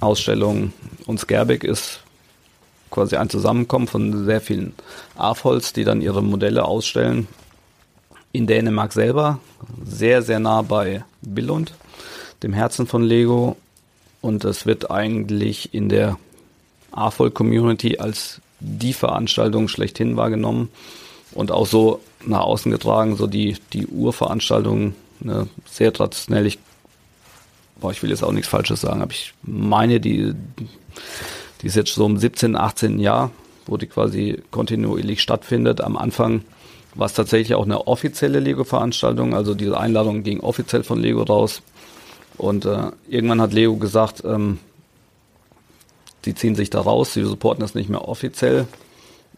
Ausstellung 0.00 0.72
und 1.06 1.18
Scareback 1.18 1.64
ist 1.64 2.00
quasi 2.90 3.16
ein 3.16 3.30
Zusammenkommen 3.30 3.86
von 3.86 4.26
sehr 4.26 4.42
vielen 4.42 4.74
AFOLs, 5.16 5.72
die 5.72 5.84
dann 5.84 6.02
ihre 6.02 6.22
Modelle 6.22 6.64
ausstellen. 6.64 7.26
In 8.32 8.46
Dänemark 8.46 8.92
selber, 8.92 9.40
sehr, 9.84 10.22
sehr 10.22 10.40
nah 10.40 10.62
bei 10.62 11.04
Billund, 11.22 11.72
dem 12.42 12.52
Herzen 12.52 12.86
von 12.86 13.02
Lego. 13.02 13.56
Und 14.20 14.44
es 14.44 14.66
wird 14.66 14.90
eigentlich 14.90 15.72
in 15.72 15.88
der 15.88 16.18
AFOL-Community 16.92 17.98
als 17.98 18.40
die 18.60 18.92
Veranstaltung 18.92 19.68
schlechthin 19.68 20.16
wahrgenommen 20.16 20.68
und 21.32 21.50
auch 21.50 21.66
so 21.66 22.00
nach 22.26 22.40
außen 22.40 22.70
getragen, 22.70 23.16
so 23.16 23.26
die, 23.26 23.56
die 23.72 23.86
Urveranstaltung, 23.86 24.94
ne, 25.20 25.48
sehr 25.64 25.92
traditionell. 25.92 26.46
Ich, 26.46 26.58
boah, 27.80 27.90
ich 27.90 28.02
will 28.02 28.10
jetzt 28.10 28.22
auch 28.22 28.32
nichts 28.32 28.48
Falsches 28.48 28.80
sagen, 28.80 29.02
aber 29.02 29.12
ich 29.12 29.32
meine, 29.42 30.00
die, 30.00 30.34
die 31.62 31.66
ist 31.66 31.76
jetzt 31.76 31.94
so 31.94 32.06
im 32.06 32.18
17., 32.18 32.56
18. 32.56 32.98
Jahr, 32.98 33.30
wo 33.66 33.76
die 33.76 33.86
quasi 33.86 34.42
kontinuierlich 34.50 35.22
stattfindet. 35.22 35.80
Am 35.80 35.96
Anfang 35.96 36.42
war 36.94 37.06
es 37.06 37.14
tatsächlich 37.14 37.54
auch 37.54 37.64
eine 37.64 37.86
offizielle 37.86 38.40
Lego-Veranstaltung, 38.40 39.34
also 39.34 39.54
diese 39.54 39.78
Einladung 39.78 40.22
ging 40.22 40.40
offiziell 40.40 40.82
von 40.82 41.00
Lego 41.00 41.22
raus. 41.22 41.62
Und 42.36 42.64
äh, 42.64 42.90
irgendwann 43.08 43.40
hat 43.40 43.52
Lego 43.52 43.76
gesagt, 43.76 44.22
ähm, 44.24 44.58
die 46.24 46.34
ziehen 46.34 46.54
sich 46.54 46.70
da 46.70 46.80
raus, 46.80 47.14
sie 47.14 47.24
supporten 47.24 47.62
das 47.62 47.74
nicht 47.74 47.88
mehr 47.88 48.06
offiziell. 48.06 48.66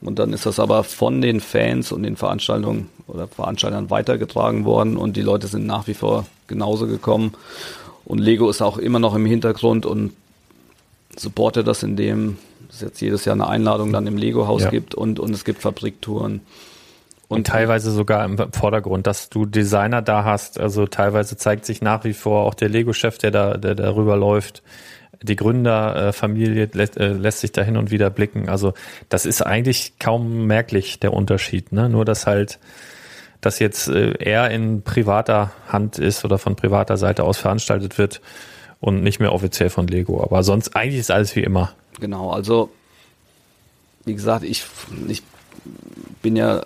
Und 0.01 0.19
dann 0.19 0.33
ist 0.33 0.47
das 0.47 0.59
aber 0.59 0.83
von 0.83 1.21
den 1.21 1.41
Fans 1.41 1.93
und 1.93 2.03
den 2.03 2.17
Veranstaltungen 2.17 2.89
oder 3.07 3.29
Veranstaltern 3.29 3.89
weitergetragen 3.89 4.65
worden 4.65 4.97
und 4.97 5.17
die 5.17 5.23
Leute 5.23 5.47
sind 5.47 5.67
nach 5.67 5.87
wie 5.87 5.95
vor 5.95 6.27
genauso 6.49 6.87
gekommen. 6.89 7.35
Und 8.05 8.19
Lego 8.19 8.51
ist 8.51 8.63
auch 8.63 8.79
immer 8.79 8.99
noch 8.99 9.15
im 9.15 9.27
Hintergrund 9.27 9.87
und 9.87 10.13
supportet 11.17 11.69
das, 11.69 11.85
indem 11.85 12.39
es 12.69 12.81
jetzt 12.81 13.01
jedes 13.01 13.25
Jahr 13.25 13.35
eine 13.35 13.47
Einladung 13.47 13.93
dann 13.93 14.07
im 14.09 14.17
Lego-Haus 14.17 14.63
ja. 14.63 14.71
gibt 14.71 14.95
und, 14.95 15.21
und 15.21 15.33
es 15.33 15.45
gibt 15.45 15.63
Fabriktouren. 15.63 16.41
Und, 17.29 17.39
und, 17.39 17.47
teilweise 17.47 17.93
sogar 17.93 18.25
im 18.25 18.39
Vordergrund, 18.53 19.07
dass 19.07 19.31
du 19.31 19.47
Designer 19.47 20.03
da 20.03 20.25
hast. 20.25 20.59
Also 20.59 20.87
teilweise 20.87 21.37
zeigt 21.37 21.65
sich 21.65 21.81
nach 21.81 22.05
wie 22.05 22.13
vor 22.13 22.45
auch 22.45 22.55
der 22.55 22.69
Lego-Chef, 22.69 23.19
der 23.19 23.31
da, 23.31 23.57
der 23.57 23.75
darüber 23.77 24.17
läuft 24.17 24.63
die 25.23 25.37
Gründerfamilie 25.37 26.69
lässt, 26.73 26.97
äh, 26.97 27.13
lässt 27.13 27.41
sich 27.41 27.53
da 27.53 27.63
hin 27.63 27.77
und 27.77 27.91
wieder 27.91 28.11
blicken. 28.11 28.49
Also 28.49 28.75
das 29.09 29.27
ist 29.27 29.43
eigentlich 29.43 29.99
kaum 29.99 30.47
merklich, 30.47 31.01
der 31.01 31.13
Unterschied. 31.13 31.73
Ne? 31.73 31.89
Nur, 31.89 32.05
dass 32.05 32.27
halt 32.27 32.59
das 33.41 33.59
jetzt 33.59 33.89
äh, 33.89 34.15
eher 34.19 34.51
in 34.51 34.83
privater 34.83 35.53
Hand 35.69 35.99
ist 35.99 36.25
oder 36.25 36.39
von 36.39 36.57
privater 36.57 36.97
Seite 36.97 37.25
aus 37.25 37.39
veranstaltet 37.39 37.99
wird 37.99 38.21
und 38.81 39.03
nicht 39.03 39.21
mehr 39.21 39.33
offiziell 39.33 39.71
von 39.71 39.87
Lego. 39.87 40.23
Aber 40.23 40.43
sonst 40.43 40.75
eigentlich 40.75 41.01
ist 41.01 41.11
alles 41.11 41.37
wie 41.37 41.43
immer. 41.43 41.73
Genau, 42.01 42.31
also 42.31 42.71
wie 44.05 44.15
gesagt, 44.15 44.45
ich, 44.45 44.65
ich 45.09 45.23
bin 46.23 46.37
ja 46.37 46.63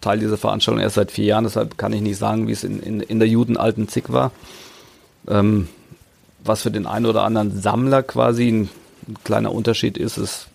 Teil 0.00 0.18
dieser 0.18 0.38
Veranstaltung 0.38 0.82
erst 0.82 0.94
seit 0.96 1.10
vier 1.10 1.26
Jahren, 1.26 1.44
deshalb 1.44 1.76
kann 1.76 1.92
ich 1.92 2.00
nicht 2.00 2.16
sagen, 2.16 2.48
wie 2.48 2.52
es 2.52 2.64
in, 2.64 2.80
in, 2.80 3.00
in 3.00 3.18
der 3.18 3.28
Judenalten 3.28 3.88
Zick 3.88 4.10
war. 4.12 4.32
Ähm, 5.28 5.68
was 6.44 6.62
für 6.62 6.70
den 6.70 6.86
einen 6.86 7.06
oder 7.06 7.22
anderen 7.22 7.60
Sammler 7.60 8.02
quasi 8.02 8.48
ein, 8.48 8.68
ein 9.08 9.16
kleiner 9.24 9.52
Unterschied 9.52 9.98
ist, 9.98 10.16
es 10.18 10.46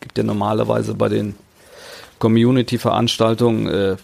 gibt 0.00 0.18
ja 0.18 0.24
normalerweise 0.24 0.94
bei 0.94 1.08
den 1.08 1.34
Community-Veranstaltungen 2.18 3.68
äh, 3.68 3.96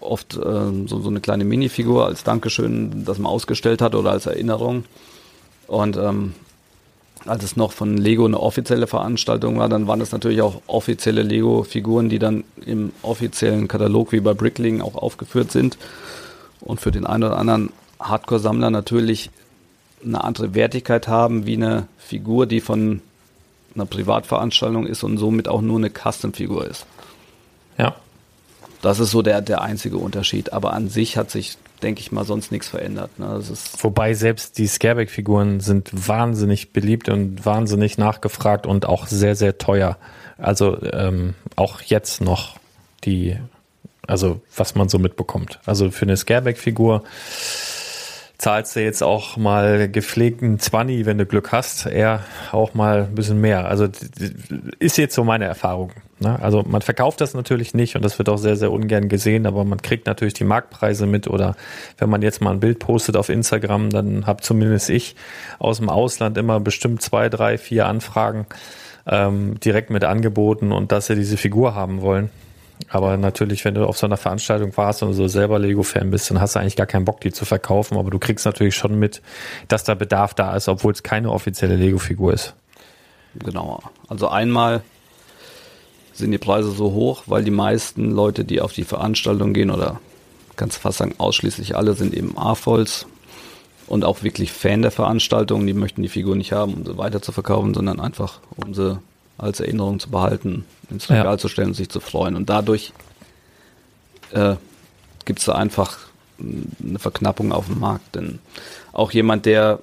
oft 0.00 0.36
äh, 0.36 0.86
so, 0.86 1.00
so 1.00 1.08
eine 1.08 1.20
kleine 1.20 1.44
Minifigur 1.44 2.06
als 2.06 2.24
Dankeschön, 2.24 3.04
das 3.04 3.18
man 3.18 3.32
ausgestellt 3.32 3.82
hat 3.82 3.94
oder 3.94 4.12
als 4.12 4.26
Erinnerung. 4.26 4.84
Und 5.66 5.96
ähm, 5.96 6.34
als 7.26 7.44
es 7.44 7.56
noch 7.56 7.72
von 7.72 7.96
Lego 7.96 8.24
eine 8.24 8.40
offizielle 8.40 8.86
Veranstaltung 8.86 9.58
war, 9.58 9.68
dann 9.68 9.86
waren 9.86 10.00
das 10.00 10.12
natürlich 10.12 10.40
auch 10.40 10.62
offizielle 10.66 11.22
Lego-Figuren, 11.22 12.08
die 12.08 12.18
dann 12.18 12.44
im 12.64 12.92
offiziellen 13.02 13.68
Katalog 13.68 14.12
wie 14.12 14.20
bei 14.20 14.34
Brickling 14.34 14.80
auch 14.80 14.94
aufgeführt 14.94 15.50
sind. 15.50 15.78
Und 16.60 16.80
für 16.80 16.90
den 16.90 17.06
einen 17.06 17.24
oder 17.24 17.38
anderen 17.38 17.70
Hardcore-Sammler 18.00 18.70
natürlich 18.70 19.30
eine 20.04 20.22
andere 20.24 20.54
Wertigkeit 20.54 21.08
haben 21.08 21.46
wie 21.46 21.56
eine 21.56 21.88
Figur, 21.98 22.46
die 22.46 22.60
von 22.60 23.02
einer 23.74 23.86
Privatveranstaltung 23.86 24.86
ist 24.86 25.02
und 25.02 25.18
somit 25.18 25.48
auch 25.48 25.60
nur 25.60 25.78
eine 25.78 25.90
Custom-Figur 25.90 26.66
ist. 26.66 26.86
Ja. 27.78 27.94
Das 28.82 29.00
ist 29.00 29.10
so 29.10 29.22
der, 29.22 29.40
der 29.40 29.62
einzige 29.62 29.96
Unterschied. 29.98 30.52
Aber 30.52 30.72
an 30.72 30.88
sich 30.88 31.16
hat 31.16 31.30
sich, 31.30 31.56
denke 31.82 32.00
ich 32.00 32.12
mal, 32.12 32.24
sonst 32.24 32.52
nichts 32.52 32.68
verändert. 32.68 33.18
Ne? 33.18 33.40
Wobei 33.80 34.14
selbst 34.14 34.58
die 34.58 34.66
Scareback-Figuren 34.66 35.60
sind 35.60 35.90
wahnsinnig 35.92 36.72
beliebt 36.72 37.08
und 37.08 37.44
wahnsinnig 37.44 37.98
nachgefragt 37.98 38.66
und 38.66 38.86
auch 38.86 39.06
sehr, 39.06 39.34
sehr 39.34 39.58
teuer. 39.58 39.96
Also 40.36 40.80
ähm, 40.82 41.34
auch 41.56 41.80
jetzt 41.82 42.20
noch 42.20 42.56
die, 43.04 43.36
also 44.06 44.40
was 44.54 44.74
man 44.76 44.88
so 44.88 44.98
mitbekommt. 44.98 45.58
Also 45.66 45.90
für 45.90 46.02
eine 46.02 46.16
Scareback-Figur 46.16 47.02
zahlst 48.38 48.76
du 48.76 48.80
jetzt 48.80 49.02
auch 49.02 49.36
mal 49.36 49.88
gepflegten 49.88 50.60
20, 50.60 51.06
wenn 51.06 51.18
du 51.18 51.26
Glück 51.26 51.50
hast, 51.50 51.86
eher 51.86 52.20
auch 52.52 52.72
mal 52.72 53.04
ein 53.04 53.14
bisschen 53.16 53.40
mehr. 53.40 53.66
Also 53.66 53.88
ist 54.78 54.96
jetzt 54.96 55.16
so 55.16 55.24
meine 55.24 55.44
Erfahrung. 55.44 55.90
Ne? 56.20 56.40
Also 56.40 56.62
man 56.62 56.80
verkauft 56.80 57.20
das 57.20 57.34
natürlich 57.34 57.74
nicht 57.74 57.96
und 57.96 58.04
das 58.04 58.18
wird 58.18 58.28
auch 58.28 58.36
sehr, 58.38 58.54
sehr 58.54 58.70
ungern 58.70 59.08
gesehen, 59.08 59.44
aber 59.44 59.64
man 59.64 59.82
kriegt 59.82 60.06
natürlich 60.06 60.34
die 60.34 60.44
Marktpreise 60.44 61.06
mit 61.06 61.26
oder 61.26 61.56
wenn 61.98 62.08
man 62.10 62.22
jetzt 62.22 62.40
mal 62.40 62.52
ein 62.52 62.60
Bild 62.60 62.78
postet 62.78 63.16
auf 63.16 63.28
Instagram, 63.28 63.90
dann 63.90 64.26
habe 64.26 64.40
zumindest 64.40 64.88
ich 64.88 65.16
aus 65.58 65.78
dem 65.78 65.88
Ausland 65.88 66.38
immer 66.38 66.60
bestimmt 66.60 67.02
zwei, 67.02 67.28
drei, 67.28 67.58
vier 67.58 67.86
Anfragen 67.86 68.46
ähm, 69.06 69.58
direkt 69.58 69.90
mit 69.90 70.04
angeboten 70.04 70.70
und 70.70 70.92
dass 70.92 71.06
sie 71.06 71.16
diese 71.16 71.36
Figur 71.36 71.74
haben 71.74 72.02
wollen. 72.02 72.30
Aber 72.90 73.16
natürlich, 73.16 73.64
wenn 73.64 73.74
du 73.74 73.86
auf 73.86 73.98
so 73.98 74.06
einer 74.06 74.16
Veranstaltung 74.16 74.76
warst 74.76 75.02
und 75.02 75.12
so 75.12 75.28
selber 75.28 75.58
Lego-Fan 75.58 76.10
bist, 76.10 76.30
dann 76.30 76.40
hast 76.40 76.54
du 76.54 76.60
eigentlich 76.60 76.76
gar 76.76 76.86
keinen 76.86 77.04
Bock, 77.04 77.20
die 77.20 77.32
zu 77.32 77.44
verkaufen. 77.44 77.98
Aber 77.98 78.10
du 78.10 78.18
kriegst 78.18 78.46
natürlich 78.46 78.74
schon 78.74 78.98
mit, 78.98 79.20
dass 79.68 79.84
da 79.84 79.94
Bedarf 79.94 80.34
da 80.34 80.56
ist, 80.56 80.68
obwohl 80.68 80.92
es 80.92 81.02
keine 81.02 81.30
offizielle 81.30 81.76
Lego-Figur 81.76 82.32
ist. 82.32 82.54
Genau. 83.34 83.82
Also 84.08 84.28
einmal 84.28 84.82
sind 86.14 86.32
die 86.32 86.38
Preise 86.38 86.70
so 86.70 86.92
hoch, 86.92 87.24
weil 87.26 87.44
die 87.44 87.50
meisten 87.50 88.10
Leute, 88.10 88.44
die 88.44 88.60
auf 88.60 88.72
die 88.72 88.84
Veranstaltung 88.84 89.52
gehen, 89.52 89.70
oder 89.70 90.00
du 90.56 90.66
fast 90.70 90.98
sagen, 90.98 91.14
ausschließlich 91.18 91.76
alle 91.76 91.94
sind 91.94 92.14
eben 92.14 92.36
AFOLs 92.36 93.06
und 93.86 94.04
auch 94.04 94.22
wirklich 94.22 94.50
Fan 94.50 94.82
der 94.82 94.90
Veranstaltung. 94.90 95.66
Die 95.66 95.74
möchten 95.74 96.02
die 96.02 96.08
Figur 96.08 96.36
nicht 96.36 96.52
haben, 96.52 96.74
um 96.74 96.86
sie 96.86 96.98
weiter 96.98 97.22
zu 97.22 97.32
verkaufen, 97.32 97.74
sondern 97.74 98.00
einfach, 98.00 98.40
um 98.56 98.74
sie 98.74 98.98
als 99.38 99.60
Erinnerung 99.60 100.00
zu 100.00 100.10
behalten, 100.10 100.64
ins 100.90 101.08
Regal 101.08 101.24
ja. 101.24 101.38
zu 101.38 101.48
stellen 101.48 101.68
und 101.68 101.74
sich 101.74 101.88
zu 101.88 102.00
freuen. 102.00 102.36
Und 102.36 102.50
dadurch 102.50 102.92
äh, 104.32 104.56
gibt 105.24 105.38
es 105.38 105.46
da 105.46 105.52
einfach 105.52 105.98
eine 106.38 106.98
Verknappung 106.98 107.52
auf 107.52 107.66
dem 107.66 107.80
Markt. 107.80 108.14
Denn 108.16 108.40
auch 108.92 109.12
jemand, 109.12 109.46
der 109.46 109.80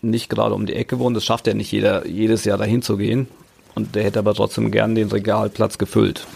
nicht 0.00 0.30
gerade 0.30 0.54
um 0.54 0.66
die 0.66 0.74
Ecke 0.74 0.98
wohnt, 0.98 1.16
das 1.16 1.24
schafft 1.24 1.46
ja 1.46 1.54
nicht 1.54 1.72
jeder, 1.72 2.06
jedes 2.06 2.44
Jahr 2.44 2.58
dahin 2.58 2.82
zu 2.82 2.96
gehen. 2.96 3.28
Und 3.74 3.94
der 3.94 4.04
hätte 4.04 4.18
aber 4.20 4.34
trotzdem 4.34 4.70
gern 4.70 4.94
den 4.94 5.08
Regalplatz 5.08 5.78
gefüllt. 5.78 6.26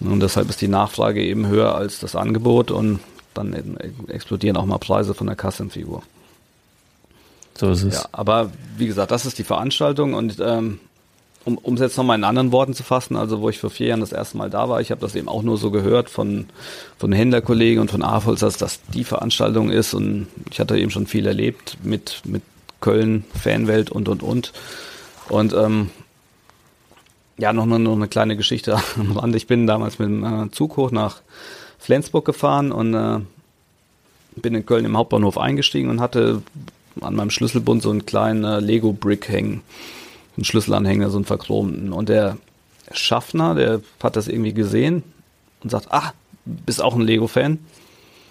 Und 0.00 0.20
deshalb 0.20 0.48
ist 0.48 0.60
die 0.60 0.68
Nachfrage 0.68 1.22
eben 1.22 1.46
höher 1.46 1.74
als 1.74 2.00
das 2.00 2.16
Angebot 2.16 2.70
und 2.70 3.00
dann 3.34 3.76
explodieren 4.08 4.56
auch 4.56 4.66
mal 4.66 4.78
Preise 4.78 5.14
von 5.14 5.26
der 5.26 5.36
Kassenfigur. 5.36 6.02
So 7.56 7.70
ist 7.70 7.82
es. 7.82 7.94
Ja, 7.94 8.08
aber 8.12 8.50
wie 8.76 8.86
gesagt, 8.86 9.10
das 9.10 9.26
ist 9.26 9.38
die 9.38 9.44
Veranstaltung 9.44 10.14
und 10.14 10.38
ähm, 10.40 10.80
um, 11.44 11.56
um 11.58 11.74
es 11.74 11.80
jetzt 11.80 11.96
nochmal 11.96 12.18
in 12.18 12.24
anderen 12.24 12.52
Worten 12.52 12.74
zu 12.74 12.82
fassen, 12.82 13.16
also 13.16 13.40
wo 13.40 13.48
ich 13.48 13.58
vor 13.58 13.70
vier 13.70 13.88
Jahren 13.88 14.00
das 14.00 14.12
erste 14.12 14.36
Mal 14.36 14.50
da 14.50 14.68
war, 14.68 14.80
ich 14.80 14.90
habe 14.90 15.00
das 15.00 15.14
eben 15.14 15.28
auch 15.28 15.42
nur 15.42 15.56
so 15.56 15.70
gehört 15.70 16.10
von, 16.10 16.46
von 16.98 17.12
Händlerkollegen 17.12 17.80
und 17.80 17.90
von 17.90 18.02
AFOLs, 18.02 18.40
dass 18.40 18.58
das 18.58 18.80
die 18.92 19.04
Veranstaltung 19.04 19.70
ist 19.70 19.94
und 19.94 20.28
ich 20.50 20.60
hatte 20.60 20.78
eben 20.78 20.90
schon 20.90 21.06
viel 21.06 21.26
erlebt 21.26 21.78
mit, 21.82 22.22
mit 22.24 22.42
Köln, 22.80 23.24
Fanwelt 23.34 23.90
und, 23.90 24.08
und, 24.08 24.22
und. 24.22 24.52
Und 25.28 25.52
ähm, 25.52 25.90
ja, 27.38 27.52
noch, 27.52 27.66
noch 27.66 27.92
eine 27.92 28.08
kleine 28.08 28.36
Geschichte 28.36 28.78
am 28.96 29.16
Rand. 29.16 29.34
Ich 29.34 29.46
bin 29.46 29.66
damals 29.66 29.98
mit 29.98 30.08
dem 30.08 30.24
äh, 30.24 30.50
Zug 30.50 30.76
hoch 30.76 30.90
nach 30.90 31.22
Flensburg 31.78 32.26
gefahren 32.26 32.72
und 32.72 32.94
äh, 32.94 33.20
bin 34.36 34.54
in 34.54 34.66
Köln 34.66 34.84
im 34.84 34.96
Hauptbahnhof 34.96 35.38
eingestiegen 35.38 35.88
und 35.88 36.00
hatte 36.00 36.42
an 37.00 37.14
meinem 37.14 37.30
Schlüsselbund 37.30 37.82
so 37.82 37.90
einen 37.90 38.04
kleinen 38.04 38.44
äh, 38.44 38.60
Lego-Brick 38.60 39.28
hängen 39.28 39.62
einen 40.40 40.46
Schlüsselanhänger, 40.46 41.10
so 41.10 41.18
einen 41.18 41.26
verchromten. 41.26 41.92
Und 41.92 42.08
der 42.08 42.38
Schaffner, 42.92 43.54
der 43.54 43.82
hat 44.02 44.16
das 44.16 44.26
irgendwie 44.26 44.54
gesehen 44.54 45.02
und 45.62 45.70
sagt, 45.70 45.88
ah, 45.90 46.14
bist 46.44 46.82
auch 46.82 46.94
ein 46.94 47.02
Lego-Fan? 47.02 47.58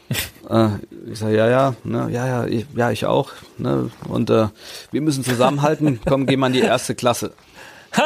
äh, 0.49 0.70
ich 1.12 1.20
sage, 1.20 1.38
ja, 1.38 1.47
ja, 1.47 1.76
ne, 1.84 2.10
ja, 2.12 2.26
ja, 2.26 2.45
ich, 2.47 2.66
ja, 2.76 2.89
ich 2.89 3.05
auch. 3.05 3.30
Ne, 3.60 3.91
und 4.07 4.32
äh, 4.32 4.47
wir 4.91 5.01
müssen 5.01 5.24
zusammenhalten, 5.24 5.99
komm, 6.03 6.26
geh 6.26 6.36
mal 6.36 6.47
in 6.47 6.53
die 6.53 6.62
erste 6.62 6.95
Klasse. 6.95 7.34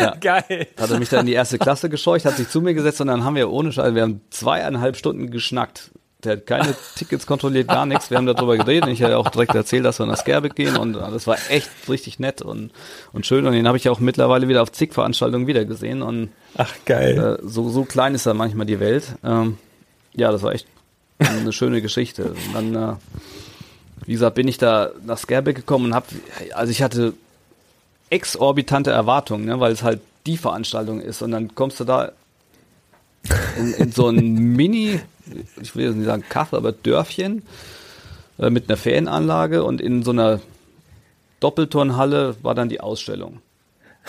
ja. 0.00 0.16
Geil. 0.20 0.66
Hat 0.78 0.90
er 0.90 0.98
mich 0.98 1.08
dann 1.08 1.20
in 1.20 1.26
die 1.26 1.32
erste 1.34 1.58
Klasse 1.58 1.88
gescheucht, 1.88 2.24
hat 2.24 2.36
sich 2.36 2.48
zu 2.48 2.60
mir 2.60 2.74
gesetzt 2.74 3.00
und 3.00 3.06
dann 3.06 3.22
haben 3.22 3.36
wir 3.36 3.48
ohne 3.50 3.72
Scheiß, 3.72 3.94
wir 3.94 4.02
haben 4.02 4.20
zweieinhalb 4.30 4.96
Stunden 4.96 5.30
geschnackt 5.30 5.92
Der 6.24 6.32
hat 6.32 6.46
keine 6.46 6.74
Tickets 6.96 7.26
kontrolliert, 7.26 7.68
gar 7.68 7.86
nichts. 7.86 8.10
Wir 8.10 8.16
haben 8.16 8.26
darüber 8.26 8.56
geredet. 8.56 8.88
Ich 8.90 9.02
hatte 9.02 9.18
auch 9.18 9.28
direkt 9.28 9.54
erzählt, 9.54 9.84
dass 9.84 9.98
wir 9.98 10.06
nach 10.06 10.18
Skerbeck 10.18 10.54
gehen 10.54 10.76
und 10.76 10.94
das 10.94 11.26
war 11.26 11.36
echt 11.48 11.70
richtig 11.88 12.18
nett 12.18 12.42
und, 12.42 12.70
und 13.12 13.26
schön. 13.26 13.46
Und 13.46 13.52
den 13.52 13.66
habe 13.66 13.76
ich 13.76 13.88
auch 13.88 14.00
mittlerweile 14.00 14.48
wieder 14.48 14.62
auf 14.62 14.72
zig 14.72 14.92
Veranstaltungen 14.92 15.46
wieder 15.46 15.64
gesehen. 15.64 16.02
Und 16.02 16.30
Ach, 16.56 16.72
geil. 16.84 17.38
äh, 17.42 17.46
so, 17.46 17.68
so 17.68 17.84
klein 17.84 18.14
ist 18.14 18.26
da 18.26 18.34
manchmal 18.34 18.66
die 18.66 18.80
Welt. 18.80 19.04
Ähm, 19.24 19.58
ja, 20.14 20.30
das 20.32 20.42
war 20.42 20.52
echt 20.52 20.66
eine 21.18 21.52
schöne 21.52 21.82
Geschichte. 21.82 22.34
Und 22.48 22.54
dann, 22.54 22.74
äh, 22.74 22.96
wie 24.06 24.12
gesagt, 24.12 24.34
bin 24.34 24.48
ich 24.48 24.58
da 24.58 24.90
nach 25.06 25.18
Skerbeck 25.18 25.56
gekommen 25.56 25.86
und 25.86 25.94
habe, 25.94 26.06
also 26.54 26.70
ich 26.70 26.82
hatte 26.82 27.14
exorbitante 28.10 28.90
Erwartungen, 28.90 29.44
ne, 29.46 29.60
weil 29.60 29.72
es 29.72 29.82
halt 29.82 30.00
die 30.26 30.36
Veranstaltung 30.36 31.00
ist. 31.00 31.22
Und 31.22 31.32
dann 31.32 31.54
kommst 31.54 31.80
du 31.80 31.84
da 31.84 32.12
in, 33.58 33.74
in 33.74 33.92
so 33.92 34.08
ein 34.08 34.34
Mini, 34.34 35.00
ich 35.60 35.76
will 35.76 35.86
jetzt 35.86 35.96
nicht 35.96 36.06
sagen 36.06 36.24
Kaff, 36.28 36.54
aber 36.54 36.72
Dörfchen 36.72 37.42
äh, 38.38 38.50
mit 38.50 38.68
einer 38.68 38.76
Ferienanlage 38.76 39.64
und 39.64 39.80
in 39.80 40.02
so 40.02 40.10
einer 40.10 40.40
Doppelturnhalle 41.40 42.36
war 42.42 42.54
dann 42.54 42.68
die 42.68 42.80
Ausstellung. 42.80 43.40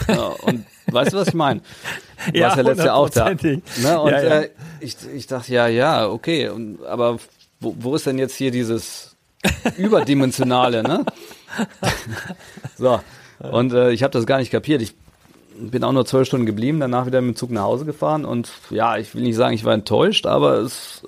Ja, 0.07 0.27
und 0.27 0.65
weißt 0.87 1.13
du, 1.13 1.17
was 1.17 1.29
ich 1.29 1.33
meine? 1.33 1.61
Du 2.31 2.39
Ja, 2.39 2.47
warst 2.47 2.57
ja 2.57 2.63
letztes 2.63 2.85
Jahr 2.85 2.95
auch 2.95 3.09
da. 3.09 3.29
Ne? 3.29 3.61
Und 3.99 4.11
Ja, 4.11 4.23
ja. 4.23 4.39
Äh, 4.41 4.49
ich, 4.79 4.97
ich 5.13 5.27
dachte, 5.27 5.53
ja, 5.53 5.67
ja, 5.67 6.07
okay. 6.09 6.49
Und, 6.49 6.83
aber 6.85 7.19
wo, 7.59 7.75
wo 7.79 7.95
ist 7.95 8.05
denn 8.05 8.17
jetzt 8.17 8.35
hier 8.35 8.51
dieses 8.51 9.15
Überdimensionale, 9.77 10.83
ne? 10.83 11.05
so. 12.77 12.99
Und 13.39 13.73
äh, 13.73 13.91
ich 13.91 14.03
habe 14.03 14.11
das 14.11 14.25
gar 14.25 14.39
nicht 14.39 14.51
kapiert. 14.51 14.81
Ich 14.81 14.95
bin 15.59 15.83
auch 15.83 15.91
nur 15.91 16.05
zwölf 16.05 16.27
Stunden 16.27 16.45
geblieben, 16.45 16.79
danach 16.79 17.05
wieder 17.05 17.21
mit 17.21 17.35
dem 17.35 17.37
Zug 17.37 17.51
nach 17.51 17.63
Hause 17.63 17.85
gefahren 17.85 18.25
und 18.25 18.49
ja, 18.69 18.97
ich 18.97 19.13
will 19.15 19.23
nicht 19.23 19.35
sagen, 19.35 19.53
ich 19.55 19.63
war 19.63 19.73
enttäuscht, 19.73 20.25
aber 20.25 20.57
es, 20.59 21.03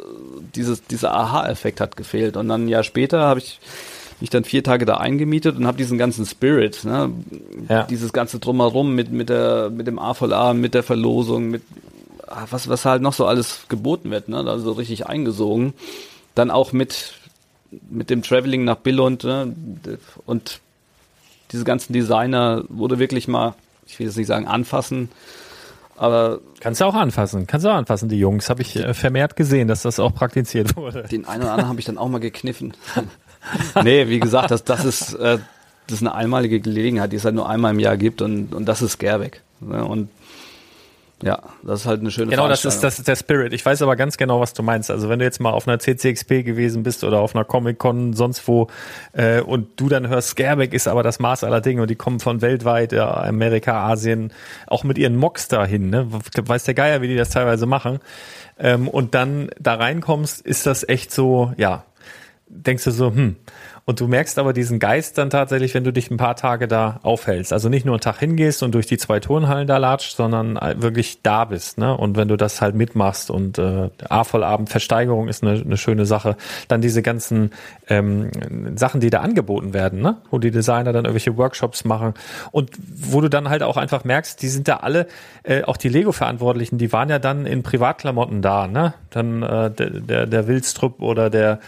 dieses, 0.56 0.84
dieser 0.86 1.14
Aha-Effekt 1.14 1.82
hat 1.82 1.98
gefehlt. 1.98 2.38
Und 2.38 2.48
dann 2.48 2.66
ein 2.66 2.68
Jahr 2.70 2.84
später 2.84 3.22
habe 3.22 3.40
ich 3.40 3.60
mich 4.20 4.30
dann 4.30 4.44
vier 4.44 4.64
Tage 4.64 4.86
da 4.86 4.98
eingemietet 4.98 5.58
und 5.58 5.68
habe 5.68 5.78
diesen 5.78 5.98
ganzen 5.98 6.26
Spirit, 6.26 6.84
ne, 6.86 7.12
Ja. 7.70 7.84
dieses 7.84 8.14
ganze 8.14 8.40
drumherum 8.40 8.96
mit 8.96 9.12
mit 9.12 9.30
der 9.30 9.70
mit 9.70 9.86
dem 9.88 10.00
AVA, 10.00 10.54
mit 10.54 10.74
der 10.74 10.84
Verlosung, 10.84 11.50
mit 11.50 11.62
ah, 12.26 12.46
was 12.50 12.68
was 12.68 12.86
halt 12.86 13.02
noch 13.02 13.14
so 13.14 13.26
alles 13.28 13.66
geboten 13.70 14.10
wird, 14.10 14.28
ne, 14.30 14.38
also 14.38 14.72
richtig 14.72 15.06
eingesogen. 15.08 15.74
Dann 16.34 16.50
auch 16.52 16.72
mit 16.72 17.14
mit 17.90 18.10
dem 18.10 18.24
Traveling 18.24 18.64
nach 18.64 18.78
Billund 18.78 19.24
ne, 19.24 19.54
und 20.26 20.62
diese 21.52 21.64
ganzen 21.64 21.94
Designer 21.94 22.64
wurde 22.70 22.98
wirklich 23.00 23.28
mal, 23.28 23.54
ich 23.88 23.98
will 24.00 24.08
jetzt 24.08 24.18
nicht 24.18 24.28
sagen 24.28 24.48
anfassen, 24.48 25.10
aber 25.96 26.40
Kannst 26.60 26.82
du 26.82 26.86
auch 26.86 26.94
anfassen. 26.94 27.48
Kannst 27.48 27.66
du 27.66 27.70
auch 27.70 27.76
anfassen, 27.76 28.08
die 28.10 28.20
Jungs. 28.20 28.50
Habe 28.50 28.62
ich 28.62 28.76
äh, 28.76 28.94
vermehrt 28.94 29.36
gesehen, 29.36 29.68
dass 29.68 29.82
das 29.82 30.00
auch 30.00 30.14
praktiziert 30.14 30.76
wurde. 30.76 31.04
den 31.04 31.26
einen 31.26 31.44
oder 31.44 31.52
anderen 31.52 31.70
habe 31.70 31.80
ich 31.80 31.86
dann 31.86 31.98
auch 31.98 32.08
mal 32.08 32.20
gekniffen. 32.20 32.74
nee, 33.84 34.08
wie 34.08 34.20
gesagt, 34.20 34.52
das, 34.52 34.64
das 34.64 34.86
ist 34.86 35.14
äh, 35.16 35.40
das 35.88 36.02
ist 36.02 36.08
eine 36.08 36.16
einmalige 36.16 36.60
Gelegenheit, 36.60 37.14
die 37.14 37.16
es 37.16 37.26
halt 37.26 37.36
nur 37.36 37.50
einmal 37.50 37.74
im 37.74 37.80
Jahr 37.80 37.98
gibt 37.98 38.22
und, 38.22 38.54
und 38.54 38.66
das 38.66 38.82
ist 38.82 38.94
Skerbeck. 38.94 39.42
Ne? 39.62 39.84
Und 39.84 40.10
ja, 41.24 41.40
das 41.64 41.82
ist 41.82 41.86
halt 41.88 42.02
eine 42.02 42.12
schöne 42.12 42.30
Genau, 42.30 42.48
das 42.48 42.64
ist, 42.64 42.84
das 42.84 43.00
ist 43.00 43.08
der 43.08 43.16
Spirit. 43.16 43.52
Ich 43.52 43.66
weiß 43.66 43.82
aber 43.82 43.96
ganz 43.96 44.18
genau, 44.18 44.40
was 44.40 44.54
du 44.54 44.62
meinst. 44.62 44.92
Also 44.92 45.10
wenn 45.10 45.18
du 45.18 45.26
jetzt 45.26 45.40
mal 45.40 45.50
auf 45.50 45.68
einer 45.68 45.80
CCXP 45.80 46.44
gewesen 46.44 46.84
bist 46.84 47.04
oder 47.04 47.22
auf 47.22 47.36
einer 47.36 47.44
Comic-Con, 47.44 48.14
sonst 48.14 48.48
wo, 48.48 48.68
äh, 49.14 49.42
und 49.42 49.80
du 49.80 49.90
dann 49.90 50.08
hörst, 50.08 50.30
Scareback 50.30 50.74
ist 50.74 50.88
aber 50.88 51.02
das 51.02 51.18
Maß 51.18 51.44
aller 51.44 51.60
Dinge 51.60 51.82
und 51.82 51.90
die 51.90 51.96
kommen 51.96 52.20
von 52.20 52.42
weltweit, 52.42 52.92
ja, 52.92 53.12
Amerika, 53.24 53.88
Asien, 53.88 54.32
auch 54.68 54.84
mit 54.84 55.00
ihren 55.00 55.16
Mocks 55.16 55.48
dahin, 55.48 55.90
ne? 55.90 56.08
Weiß 56.10 56.66
der 56.66 56.76
Geier, 56.76 57.02
wie 57.02 57.08
die 57.08 57.18
das 57.18 57.32
teilweise 57.32 57.66
machen. 57.66 58.00
Ähm, 58.60 58.88
und 58.88 59.16
dann 59.16 59.50
da 59.60 59.74
reinkommst, 59.74 60.42
ist 60.42 60.68
das 60.68 60.88
echt 60.88 61.12
so, 61.12 61.52
ja, 61.58 61.84
denkst 62.48 62.84
du 62.84 62.92
so, 62.92 63.12
hm. 63.12 63.38
Und 63.90 64.02
du 64.02 64.08
merkst 64.10 64.38
aber 64.38 64.52
diesen 64.52 64.80
Geist 64.80 65.18
dann 65.18 65.30
tatsächlich, 65.30 65.74
wenn 65.74 65.86
du 65.86 65.94
dich 65.94 66.12
ein 66.12 66.18
paar 66.18 66.36
Tage 66.36 66.68
da 66.68 67.00
aufhältst. 67.04 67.54
Also 67.54 67.70
nicht 67.70 67.86
nur 67.86 67.96
einen 67.96 68.02
Tag 68.02 68.20
hingehst 68.20 68.62
und 68.62 68.76
durch 68.76 68.86
die 68.86 68.98
zwei 68.98 69.22
Turnhallen 69.22 69.66
da 69.66 69.78
latscht, 69.78 70.18
sondern 70.18 70.56
wirklich 70.76 71.22
da 71.24 71.46
bist. 71.46 71.78
Ne? 71.78 71.96
Und 71.96 72.18
wenn 72.18 72.28
du 72.28 72.36
das 72.36 72.60
halt 72.60 72.76
mitmachst 72.76 73.32
und 73.32 73.58
äh, 73.58 73.90
A-Vollabend, 74.10 74.70
Versteigerung 74.70 75.30
ist 75.30 75.42
eine, 75.42 75.62
eine 75.62 75.78
schöne 75.78 76.06
Sache. 76.06 76.36
Dann 76.68 76.82
diese 76.82 77.02
ganzen 77.02 77.52
ähm, 77.88 78.30
Sachen, 78.76 79.00
die 79.00 79.10
da 79.10 79.22
angeboten 79.22 79.74
werden, 79.74 80.02
ne? 80.02 80.18
wo 80.32 80.38
die 80.38 80.52
Designer 80.52 80.92
dann 80.92 81.06
irgendwelche 81.06 81.38
Workshops 81.38 81.86
machen. 81.86 82.14
Und 82.52 82.72
wo 82.94 83.22
du 83.22 83.30
dann 83.30 83.48
halt 83.48 83.64
auch 83.64 83.78
einfach 83.78 84.04
merkst, 84.04 84.42
die 84.42 84.50
sind 84.50 84.68
da 84.68 84.78
alle, 84.78 85.08
äh, 85.44 85.64
auch 85.64 85.78
die 85.78 85.88
Lego-Verantwortlichen, 85.88 86.78
die 86.78 86.92
waren 86.92 87.08
ja 87.08 87.20
dann 87.20 87.46
in 87.46 87.64
Privatklamotten 87.64 88.42
da. 88.42 88.68
Ne? 88.68 88.96
Dann 89.12 89.44
äh, 89.44 89.72
der, 89.72 89.90
der, 89.92 90.26
der 90.28 90.48
Wilstrup 90.48 91.02
oder 91.02 91.30
der 91.30 91.62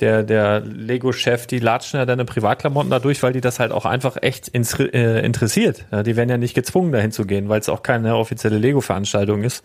der, 0.00 0.22
der 0.22 0.60
Lego-Chef, 0.60 1.46
die 1.46 1.58
latschen 1.58 1.98
ja 1.98 2.06
deine 2.06 2.24
Privatklamotten 2.24 2.90
dadurch, 2.90 3.22
weil 3.22 3.32
die 3.32 3.40
das 3.40 3.60
halt 3.60 3.72
auch 3.72 3.84
einfach 3.84 4.16
echt 4.20 4.48
ins, 4.48 4.78
äh, 4.78 5.20
interessiert. 5.24 5.84
Ja, 5.90 6.02
die 6.02 6.16
werden 6.16 6.30
ja 6.30 6.38
nicht 6.38 6.54
gezwungen, 6.54 6.92
dahin 6.92 7.12
zu 7.12 7.24
gehen, 7.24 7.48
weil 7.48 7.60
es 7.60 7.68
auch 7.68 7.82
keine 7.82 8.16
offizielle 8.16 8.58
Lego-Veranstaltung 8.58 9.42
ist. 9.42 9.64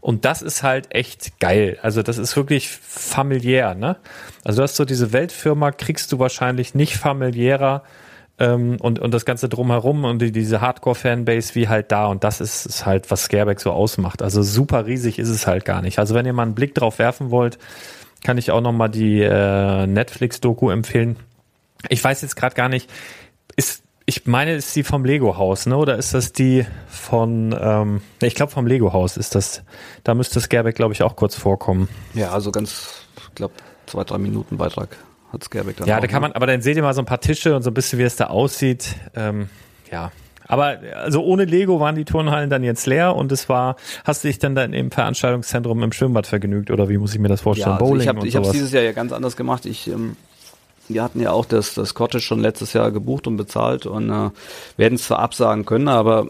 Und 0.00 0.24
das 0.24 0.42
ist 0.42 0.62
halt 0.62 0.94
echt 0.94 1.40
geil. 1.40 1.78
Also 1.82 2.02
das 2.02 2.18
ist 2.18 2.36
wirklich 2.36 2.68
familiär, 2.68 3.74
ne? 3.74 3.96
Also 4.44 4.58
du 4.58 4.62
hast 4.62 4.76
so 4.76 4.84
diese 4.84 5.12
Weltfirma, 5.12 5.72
kriegst 5.72 6.12
du 6.12 6.18
wahrscheinlich 6.18 6.74
nicht 6.74 6.96
familiärer 6.96 7.82
ähm, 8.38 8.76
und, 8.80 8.98
und 8.98 9.12
das 9.12 9.24
Ganze 9.24 9.48
drumherum 9.48 10.04
und 10.04 10.20
die, 10.20 10.30
diese 10.30 10.60
Hardcore-Fanbase 10.60 11.54
wie 11.54 11.68
halt 11.68 11.90
da. 11.90 12.06
Und 12.06 12.22
das 12.22 12.40
ist, 12.40 12.66
ist 12.66 12.86
halt, 12.86 13.10
was 13.10 13.24
Scareback 13.24 13.60
so 13.60 13.72
ausmacht. 13.72 14.22
Also 14.22 14.42
super 14.42 14.86
riesig 14.86 15.18
ist 15.18 15.28
es 15.28 15.46
halt 15.46 15.64
gar 15.64 15.82
nicht. 15.82 15.98
Also 15.98 16.14
wenn 16.14 16.26
ihr 16.26 16.32
mal 16.32 16.42
einen 16.42 16.54
Blick 16.54 16.74
drauf 16.74 16.98
werfen 16.98 17.30
wollt, 17.30 17.58
kann 18.24 18.38
ich 18.38 18.50
auch 18.50 18.60
noch 18.60 18.72
mal 18.72 18.88
die 18.88 19.20
äh, 19.22 19.86
Netflix-Doku 19.86 20.70
empfehlen. 20.70 21.16
Ich 21.88 22.02
weiß 22.02 22.22
jetzt 22.22 22.36
gerade 22.36 22.54
gar 22.54 22.68
nicht, 22.68 22.90
ist 23.56 23.82
ich 24.08 24.24
meine, 24.24 24.54
ist 24.54 24.74
die 24.76 24.84
vom 24.84 25.04
Lego-Haus, 25.04 25.66
ne? 25.66 25.76
Oder 25.76 25.96
ist 25.96 26.14
das 26.14 26.32
die 26.32 26.64
von, 26.86 27.54
ähm, 27.60 28.00
ich 28.22 28.36
glaube 28.36 28.52
vom 28.52 28.66
Lego-Haus 28.66 29.16
ist 29.16 29.34
das. 29.34 29.64
Da 30.04 30.14
müsste 30.14 30.40
Scareback, 30.40 30.76
glaube 30.76 30.94
ich, 30.94 31.02
auch 31.02 31.16
kurz 31.16 31.34
vorkommen. 31.34 31.88
ja, 32.14 32.30
also 32.30 32.52
ganz, 32.52 33.02
ich 33.16 33.34
glaube, 33.34 33.54
zwei, 33.86 34.04
drei 34.04 34.18
Minuten 34.18 34.58
Beitrag 34.58 34.96
hat 35.32 35.42
Skerbeck 35.42 35.76
dann 35.76 35.88
Ja, 35.88 35.96
auch, 35.96 36.00
da 36.00 36.06
kann 36.06 36.22
ne? 36.22 36.28
man, 36.28 36.32
aber 36.32 36.46
dann 36.46 36.62
seht 36.62 36.76
ihr 36.76 36.82
mal 36.84 36.94
so 36.94 37.02
ein 37.02 37.06
paar 37.06 37.20
Tische 37.20 37.56
und 37.56 37.62
so 37.62 37.70
ein 37.70 37.74
bisschen, 37.74 37.98
wie 37.98 38.04
es 38.04 38.14
da 38.14 38.26
aussieht. 38.26 38.94
Ähm, 39.16 39.48
ja. 39.90 40.12
Aber 40.48 40.78
also 40.94 41.22
ohne 41.22 41.44
Lego 41.44 41.80
waren 41.80 41.94
die 41.94 42.04
Turnhallen 42.04 42.50
dann 42.50 42.62
jetzt 42.62 42.86
leer 42.86 43.16
und 43.16 43.32
es 43.32 43.48
war, 43.48 43.76
hast 44.04 44.24
du 44.24 44.28
dich 44.28 44.38
dann 44.38 44.54
dann 44.54 44.72
im 44.72 44.90
Veranstaltungszentrum 44.90 45.82
im 45.82 45.92
Schwimmbad 45.92 46.26
vergnügt 46.26 46.70
oder 46.70 46.88
wie 46.88 46.98
muss 46.98 47.14
ich 47.14 47.20
mir 47.20 47.28
das 47.28 47.40
vorstellen? 47.40 47.70
Ja, 47.70 47.74
also 47.74 47.86
Bowling 47.86 48.02
ich 48.02 48.08
habe 48.08 48.20
und 48.20 48.26
ich 48.26 48.34
sowas. 48.34 48.52
dieses 48.52 48.72
Jahr 48.72 48.82
ja 48.82 48.92
ganz 48.92 49.12
anders 49.12 49.36
gemacht. 49.36 49.66
Ich, 49.66 49.88
ähm, 49.88 50.16
wir 50.88 51.02
hatten 51.02 51.20
ja 51.20 51.32
auch 51.32 51.44
das, 51.44 51.74
das 51.74 51.94
Cottage 51.94 52.22
schon 52.22 52.40
letztes 52.40 52.72
Jahr 52.72 52.90
gebucht 52.90 53.26
und 53.26 53.36
bezahlt 53.36 53.86
und 53.86 54.10
äh, 54.10 54.30
werden 54.76 54.94
es 54.94 55.06
zwar 55.06 55.18
absagen 55.18 55.64
können, 55.64 55.88
aber 55.88 56.28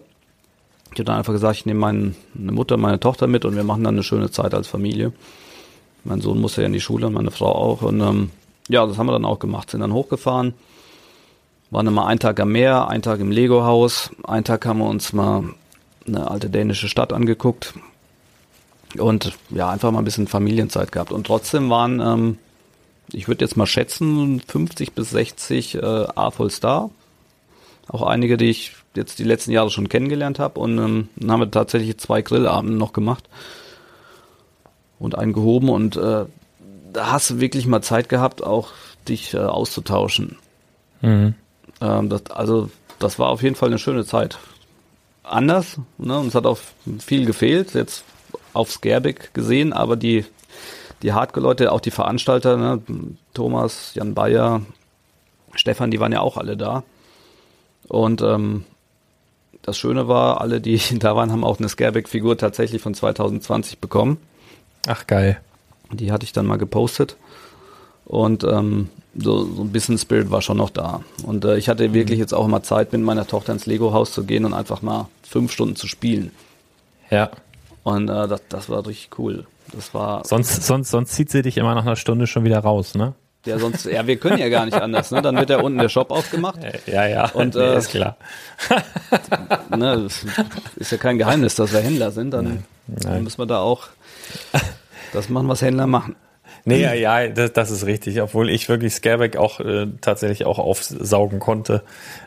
ich 0.93 0.99
habe 1.01 1.05
dann 1.05 1.19
einfach 1.19 1.35
gesagt, 1.35 1.57
ich 1.59 1.67
nehme 1.67 1.81
meine 1.81 2.14
Mutter, 2.35 2.79
meine 2.79 2.99
Tochter 2.99 3.27
mit 3.27 3.45
und 3.45 3.55
wir 3.55 3.64
machen 3.64 3.85
dann 3.85 3.97
eine 3.97 4.03
schöne 4.03 4.31
Zeit 4.31 4.55
als 4.55 4.67
Familie. 4.67 5.12
Mein 6.05 6.23
Sohn 6.23 6.41
musste 6.41 6.62
ja 6.62 6.69
in 6.69 6.73
die 6.73 6.81
Schule 6.81 7.09
und 7.09 7.12
meine 7.12 7.31
Frau 7.31 7.53
auch 7.53 7.83
und 7.83 8.01
ähm, 8.01 8.31
ja, 8.69 8.87
das 8.87 8.97
haben 8.97 9.07
wir 9.07 9.12
dann 9.12 9.25
auch 9.25 9.39
gemacht. 9.39 9.71
Sind 9.71 9.81
dann 9.81 9.93
hochgefahren, 9.93 10.55
waren 11.71 11.93
mal 11.93 12.07
einen 12.07 12.21
Tag 12.21 12.41
am 12.41 12.53
Meer, 12.53 12.89
einen 12.89 13.03
Tag 13.03 13.21
im 13.21 13.31
Lego-Haus, 13.31 14.11
einen 14.25 14.45
Tag 14.45 14.67
haben 14.67 14.79
wir 14.79 14.89
uns 14.89 15.12
mal 15.12 15.45
eine 16.07 16.31
alte 16.31 16.49
dänische 16.49 16.89
Stadt 16.89 17.12
angeguckt 17.12 17.75
und 18.99 19.37
ja, 19.51 19.69
einfach 19.71 19.91
mal 19.91 19.99
ein 19.99 20.05
bisschen 20.05 20.29
Familienzeit 20.29 20.93
gehabt. 20.93 21.12
Und 21.12 21.27
trotzdem 21.27 21.69
waren, 21.71 22.01
ähm, 22.01 22.39
ich 23.12 23.29
würde 23.29 23.45
jetzt 23.45 23.57
mal 23.57 23.67
schätzen, 23.67 24.41
50 24.41 24.93
bis 24.93 25.11
60 25.11 25.75
äh, 25.77 25.81
A-Voll 25.81 26.51
Star. 26.51 26.91
Auch 27.89 28.03
einige, 28.03 28.37
die 28.37 28.51
ich 28.51 28.73
jetzt 28.95 29.19
die 29.19 29.25
letzten 29.25 29.53
Jahre 29.53 29.71
schon 29.71 29.89
kennengelernt 29.89 30.39
habe. 30.39 30.59
Und 30.61 30.79
ähm, 30.79 31.09
dann 31.17 31.33
haben 31.33 31.41
wir 31.41 31.51
tatsächlich 31.51 31.99
zwei 31.99 32.23
Grillabende 32.23 32.77
noch 32.77 32.93
gemacht 32.93 33.29
und 34.99 35.17
einen 35.17 35.33
gehoben. 35.33 35.69
Und 35.69 35.97
äh, 35.97 36.25
da 36.93 37.12
hast 37.12 37.31
du 37.31 37.41
wirklich 37.41 37.67
mal 37.67 37.83
Zeit 37.83 38.09
gehabt, 38.09 38.43
auch 38.43 38.71
dich 39.09 39.35
äh, 39.35 39.39
auszutauschen. 39.39 40.37
Mhm. 41.03 41.35
Ähm, 41.87 42.09
das, 42.09 42.26
also 42.30 42.70
das 42.99 43.18
war 43.18 43.28
auf 43.28 43.43
jeden 43.43 43.57
Fall 43.57 43.68
eine 43.68 43.78
schöne 43.78 44.05
Zeit. 44.05 44.39
Anders, 45.22 45.78
ne? 45.99 46.18
uns 46.18 46.34
hat 46.34 46.47
auch 46.47 46.59
viel 47.01 47.26
gefehlt, 47.26 47.74
jetzt 47.74 48.05
auf 48.53 48.70
Skerbeck 48.70 49.34
gesehen, 49.34 49.72
aber 49.72 49.97
die, 49.97 50.24
die 51.03 51.12
Hardcore-Leute, 51.12 51.72
auch 51.72 51.80
die 51.80 51.91
Veranstalter, 51.91 52.57
ne? 52.57 52.82
Thomas, 53.34 53.95
Jan 53.95 54.14
Bayer, 54.14 54.62
Stefan, 55.55 55.91
die 55.91 56.01
waren 56.01 56.12
ja 56.12 56.20
auch 56.20 56.37
alle 56.37 56.57
da. 56.57 56.84
Und 57.89 58.22
ähm, 58.22 58.64
das 59.62 59.76
Schöne 59.76 60.09
war, 60.09 60.41
alle, 60.41 60.61
die 60.61 60.80
da 60.99 61.16
waren, 61.16 61.32
haben 61.32 61.45
auch 61.45 61.59
eine 61.59 61.68
Skerbeck-Figur 61.68 62.39
tatsächlich 62.39 62.80
von 62.80 62.95
2020 62.95 63.78
bekommen. 63.78 64.18
Ach 64.87 65.07
geil. 65.07 65.41
Die 65.91 66.12
hatte 66.12 66.24
ich 66.24 66.32
dann 66.32 66.47
mal 66.47 66.57
gepostet. 66.57 67.16
Und 68.05 68.45
ähm, 68.45 68.89
so, 69.19 69.45
so 69.45 69.62
ein 69.62 69.71
bisschen 69.73 69.99
Spirit 69.99 70.31
war 70.31 70.43
schon 70.43 70.57
noch 70.57 70.71
da. 70.71 71.03
Und 71.25 71.45
äh, 71.45 71.57
ich 71.57 71.69
hatte 71.69 71.93
wirklich 71.93 72.19
jetzt 72.19 72.35
auch 72.35 72.45
immer 72.45 72.62
Zeit, 72.62 72.93
mit 72.93 73.03
meiner 73.03 73.27
Tochter 73.27 73.53
ins 73.53 73.67
Lego-Haus 73.67 74.12
zu 74.12 74.25
gehen 74.25 74.45
und 74.45 74.55
einfach 74.55 74.83
mal 74.83 75.09
fünf 75.23 75.53
Stunden 75.53 75.77
zu 75.77 75.87
spielen. 75.87 76.33
Ja. 77.11 77.31
Und 77.83 78.09
äh, 78.09 78.29
das, 78.29 78.43
das 78.49 78.69
war 78.69 78.87
richtig 78.87 79.19
cool. 79.19 79.47
Das 79.73 79.95
war. 79.95 80.25
Sonst, 80.25 80.64
sonst, 80.64 80.91
sonst 80.91 81.12
zieht 81.12 81.31
sie 81.31 81.43
dich 81.43 81.57
immer 81.57 81.75
nach 81.75 81.85
einer 81.85 81.97
Stunde 81.97 82.27
schon 82.27 82.45
wieder 82.45 82.59
raus, 82.61 82.95
ne? 82.95 83.14
Ja, 83.45 83.61
sonst, 83.61 83.85
ja, 83.85 84.05
wir 84.07 84.17
können 84.17 84.39
ja 84.39 84.49
gar 84.49 84.64
nicht 84.64 84.77
anders, 84.77 85.12
ne? 85.12 85.23
Dann 85.23 85.37
wird 85.37 85.51
ja 85.51 85.61
unten 85.61 85.79
der 85.79 85.89
Shop 85.89 86.11
aufgemacht. 86.11 86.59
Ja, 86.87 87.07
ja. 87.07 87.31
Und, 87.31 87.55
nee, 87.55 87.61
äh, 87.61 87.79
ist 87.79 87.91
klar. 87.91 88.17
Ne, 89.77 90.09
ist 90.77 90.93
ja 90.93 90.99
kein 90.99 91.19
Geheimnis, 91.19 91.55
dass 91.55 91.73
wir 91.73 91.81
Händler 91.81 92.11
sind. 92.11 92.31
Dann, 92.31 92.45
Nein. 92.45 92.64
dann 93.01 93.25
müssen 93.25 93.39
wir 93.39 93.47
da 93.47 93.61
auch 93.61 93.89
das 95.12 95.29
machen, 95.29 95.49
was 95.49 95.62
Händler 95.62 95.87
machen. 95.87 96.17
Nee, 96.69 96.83
ja, 96.83 96.95
ja, 96.95 97.29
das, 97.29 97.53
das 97.53 97.71
ist 97.71 97.87
richtig. 97.87 98.21
Obwohl 98.21 98.51
ich 98.51 98.69
wirklich 98.69 98.93
Scareback 98.95 99.37
auch 99.37 99.61
äh, 99.61 99.87
tatsächlich 100.01 100.47
auch 100.47 100.59
aufsaugen 100.59 101.39
konnte. 101.39 101.83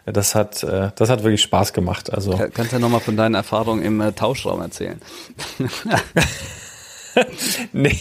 Das 0.06 0.34
hat, 0.34 0.64
äh, 0.64 0.92
das 0.96 1.10
hat 1.10 1.24
wirklich 1.24 1.42
Spaß 1.42 1.74
gemacht. 1.74 2.14
Also 2.14 2.38
Ka- 2.38 2.48
Kannst 2.48 2.72
ja 2.72 2.80
nochmal 2.80 3.02
von 3.02 3.18
deinen 3.18 3.36
Erfahrungen 3.36 3.84
im 3.84 4.00
äh, 4.00 4.14
Tauschraum 4.14 4.62
erzählen. 4.62 5.02
nee, 7.74 7.98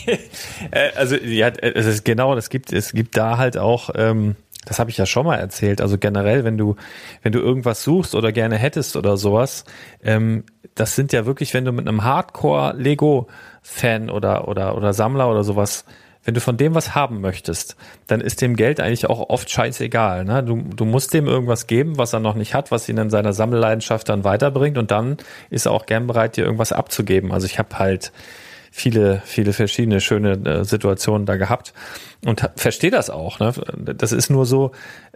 äh, 0.71 0.91
also 0.97 1.17
ja, 1.17 1.49
es 1.49 1.87
ist 1.87 2.05
genau, 2.05 2.35
das 2.35 2.51
gibt 2.51 2.73
es 2.73 2.93
gibt 2.93 3.17
da 3.17 3.39
halt 3.39 3.57
auch. 3.59 3.91
Ähm, 3.95 4.37
das 4.65 4.79
habe 4.79 4.91
ich 4.91 4.99
ja 4.99 5.07
schon 5.07 5.25
mal 5.25 5.37
erzählt. 5.37 5.81
Also 5.81 5.97
generell, 5.99 6.45
wenn 6.45 6.59
du 6.59 6.77
wenn 7.23 7.33
du 7.33 7.41
irgendwas 7.41 7.83
suchst 7.83 8.15
oder 8.15 8.33
gerne 8.33 8.57
hättest 8.57 8.97
oder 8.97 9.17
sowas, 9.17 9.65
ähm, 10.05 10.45
das 10.75 10.95
sind 10.95 11.13
ja 11.13 11.27
wirklich, 11.27 11.55
wenn 11.55 11.65
du 11.65 11.73
mit 11.73 11.89
einem 11.89 12.05
Hardcore 12.05 12.75
Lego 12.77 13.29
Fan 13.63 14.11
oder 14.11 14.47
oder 14.47 14.77
oder 14.77 14.93
Sammler 14.93 15.31
oder 15.31 15.43
sowas 15.43 15.85
wenn 16.29 16.35
du 16.35 16.43
von 16.43 16.59
dem 16.59 16.75
was 16.75 16.95
haben 16.95 17.23
möchtest, 17.23 17.75
dann 18.07 18.21
ist 18.21 18.43
dem 18.43 18.55
Geld 18.55 18.81
eigentlich 18.81 19.07
auch 19.09 19.31
oft 19.31 19.49
scheißegal. 19.49 20.27
Ne? 20.27 20.45
Du, 20.45 20.57
du 20.57 20.85
musst 20.85 21.15
dem 21.15 21.27
irgendwas 21.27 21.67
geben, 21.67 21.97
was 21.97 22.13
er 22.13 22.21
noch 22.21 22.35
nicht 22.35 22.53
hat, 22.53 22.71
was 22.71 22.87
ihn 22.87 22.99
in 22.99 23.09
seiner 23.09 23.33
Sammelleidenschaft 23.33 24.11
dann 24.11 24.25
weiterbringt 24.25 24.77
und 24.77 24.91
dann 24.91 25.17
ist 25.49 25.65
er 25.65 25.73
auch 25.73 25.87
gern 25.87 26.07
bereit, 26.07 26.37
dir 26.37 26.45
irgendwas 26.45 26.73
abzugeben. 26.73 27.33
Also 27.33 27.47
ich 27.47 27.59
habe 27.59 27.79
halt 27.79 28.13
viele, 28.71 29.23
viele 29.25 29.55
verschiedene 29.55 30.03
schöne 30.03 30.33
äh, 30.33 30.65
Situationen 30.67 31.25
da 31.25 31.39
gehabt 31.39 31.73
und 32.27 32.47
verstehe 32.57 32.91
das 32.91 33.09
auch. 33.09 33.39
Ne? 33.39 33.55
Das 33.97 34.13
ist 34.13 34.29
nur 34.29 34.45
so 34.45 34.73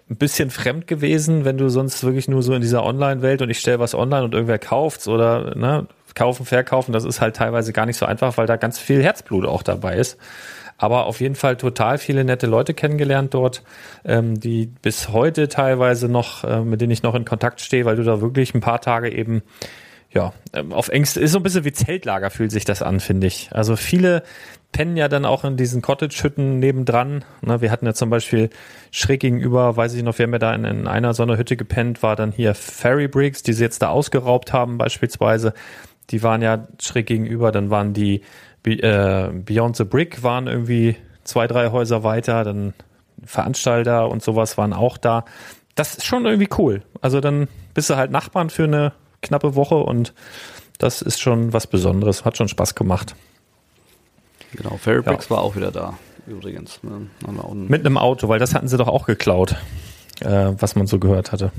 ein 0.08 0.16
bisschen 0.16 0.48
fremd 0.48 0.86
gewesen, 0.86 1.44
wenn 1.44 1.58
du 1.58 1.68
sonst 1.68 2.02
wirklich 2.04 2.26
nur 2.26 2.42
so 2.42 2.54
in 2.54 2.62
dieser 2.62 2.86
Online-Welt 2.86 3.42
und 3.42 3.50
ich 3.50 3.58
stelle 3.58 3.80
was 3.80 3.94
online 3.94 4.24
und 4.24 4.32
irgendwer 4.32 4.58
kauft's 4.58 5.06
oder 5.08 5.54
ne, 5.56 5.86
kaufen, 6.14 6.46
verkaufen, 6.46 6.92
das 6.94 7.04
ist 7.04 7.20
halt 7.20 7.36
teilweise 7.36 7.74
gar 7.74 7.84
nicht 7.84 7.98
so 7.98 8.06
einfach, 8.06 8.38
weil 8.38 8.46
da 8.46 8.56
ganz 8.56 8.78
viel 8.78 9.02
Herzblut 9.02 9.44
auch 9.44 9.62
dabei 9.62 9.96
ist. 9.96 10.16
Aber 10.78 11.06
auf 11.06 11.20
jeden 11.20 11.34
Fall 11.34 11.56
total 11.56 11.98
viele 11.98 12.24
nette 12.24 12.46
Leute 12.46 12.74
kennengelernt 12.74 13.34
dort, 13.34 13.62
ähm, 14.04 14.40
die 14.40 14.66
bis 14.66 15.10
heute 15.10 15.48
teilweise 15.48 16.08
noch, 16.08 16.44
äh, 16.44 16.60
mit 16.60 16.80
denen 16.80 16.92
ich 16.92 17.02
noch 17.02 17.14
in 17.14 17.24
Kontakt 17.24 17.60
stehe, 17.60 17.84
weil 17.84 17.96
du 17.96 18.02
da 18.02 18.20
wirklich 18.20 18.54
ein 18.54 18.60
paar 18.60 18.80
Tage 18.80 19.12
eben 19.12 19.42
ja, 20.14 20.32
ähm, 20.52 20.72
auf 20.72 20.88
Ängste, 20.88 21.20
ist 21.20 21.32
so 21.32 21.38
ein 21.38 21.42
bisschen 21.42 21.64
wie 21.64 21.72
Zeltlager 21.72 22.30
fühlt 22.30 22.52
sich 22.52 22.64
das 22.64 22.82
an, 22.82 23.00
finde 23.00 23.26
ich. 23.26 23.48
Also 23.52 23.76
viele 23.76 24.22
pennen 24.70 24.96
ja 24.96 25.08
dann 25.08 25.24
auch 25.24 25.44
in 25.44 25.56
diesen 25.56 25.82
Cottage-Hütten 25.82 26.58
nebendran. 26.58 27.24
Ne, 27.42 27.60
wir 27.60 27.70
hatten 27.70 27.86
ja 27.86 27.94
zum 27.94 28.10
Beispiel 28.10 28.50
schräg 28.90 29.20
gegenüber, 29.20 29.76
weiß 29.76 29.94
ich 29.94 30.02
noch, 30.02 30.18
wir 30.18 30.24
haben 30.24 30.32
ja 30.32 30.38
da 30.38 30.54
in, 30.54 30.64
in 30.64 30.86
einer 30.86 31.14
so 31.14 31.22
einer 31.22 31.38
Hütte 31.38 31.56
gepennt, 31.56 32.02
war 32.02 32.16
dann 32.16 32.32
hier 32.32 32.54
Ferry 32.54 33.08
Bricks, 33.08 33.42
die 33.42 33.52
sie 33.52 33.64
jetzt 33.64 33.82
da 33.82 33.88
ausgeraubt 33.88 34.52
haben 34.52 34.78
beispielsweise. 34.78 35.54
Die 36.10 36.22
waren 36.22 36.42
ja 36.42 36.66
schräg 36.80 37.06
gegenüber, 37.06 37.52
dann 37.52 37.70
waren 37.70 37.94
die 37.94 38.22
Be- 38.62 38.82
äh, 38.82 39.30
Beyond 39.32 39.76
the 39.76 39.84
Brick 39.84 40.22
waren 40.22 40.46
irgendwie 40.46 40.96
zwei, 41.24 41.46
drei 41.46 41.70
Häuser 41.70 42.02
weiter, 42.04 42.44
dann 42.44 42.74
Veranstalter 43.24 44.08
und 44.08 44.22
sowas 44.22 44.58
waren 44.58 44.72
auch 44.72 44.96
da. 44.98 45.24
Das 45.74 45.94
ist 45.94 46.04
schon 46.06 46.24
irgendwie 46.24 46.48
cool. 46.58 46.82
Also 47.00 47.20
dann 47.20 47.48
bist 47.74 47.88
du 47.90 47.96
halt 47.96 48.10
Nachbarn 48.10 48.50
für 48.50 48.64
eine 48.64 48.92
knappe 49.22 49.54
Woche 49.54 49.76
und 49.76 50.12
das 50.78 51.00
ist 51.02 51.20
schon 51.20 51.52
was 51.52 51.66
Besonderes. 51.66 52.24
Hat 52.24 52.36
schon 52.36 52.48
Spaß 52.48 52.74
gemacht. 52.74 53.14
Genau, 54.54 54.76
Fairybricks 54.76 55.30
war 55.30 55.40
auch 55.40 55.56
wieder 55.56 55.70
da, 55.70 55.94
übrigens. 56.26 56.82
Ne? 56.82 57.06
Mit 57.68 57.86
einem 57.86 57.96
Auto, 57.96 58.28
weil 58.28 58.38
das 58.38 58.54
hatten 58.54 58.68
sie 58.68 58.76
doch 58.76 58.88
auch 58.88 59.06
geklaut, 59.06 59.54
äh, 60.20 60.52
was 60.58 60.74
man 60.74 60.86
so 60.86 60.98
gehört 60.98 61.32
hatte. 61.32 61.52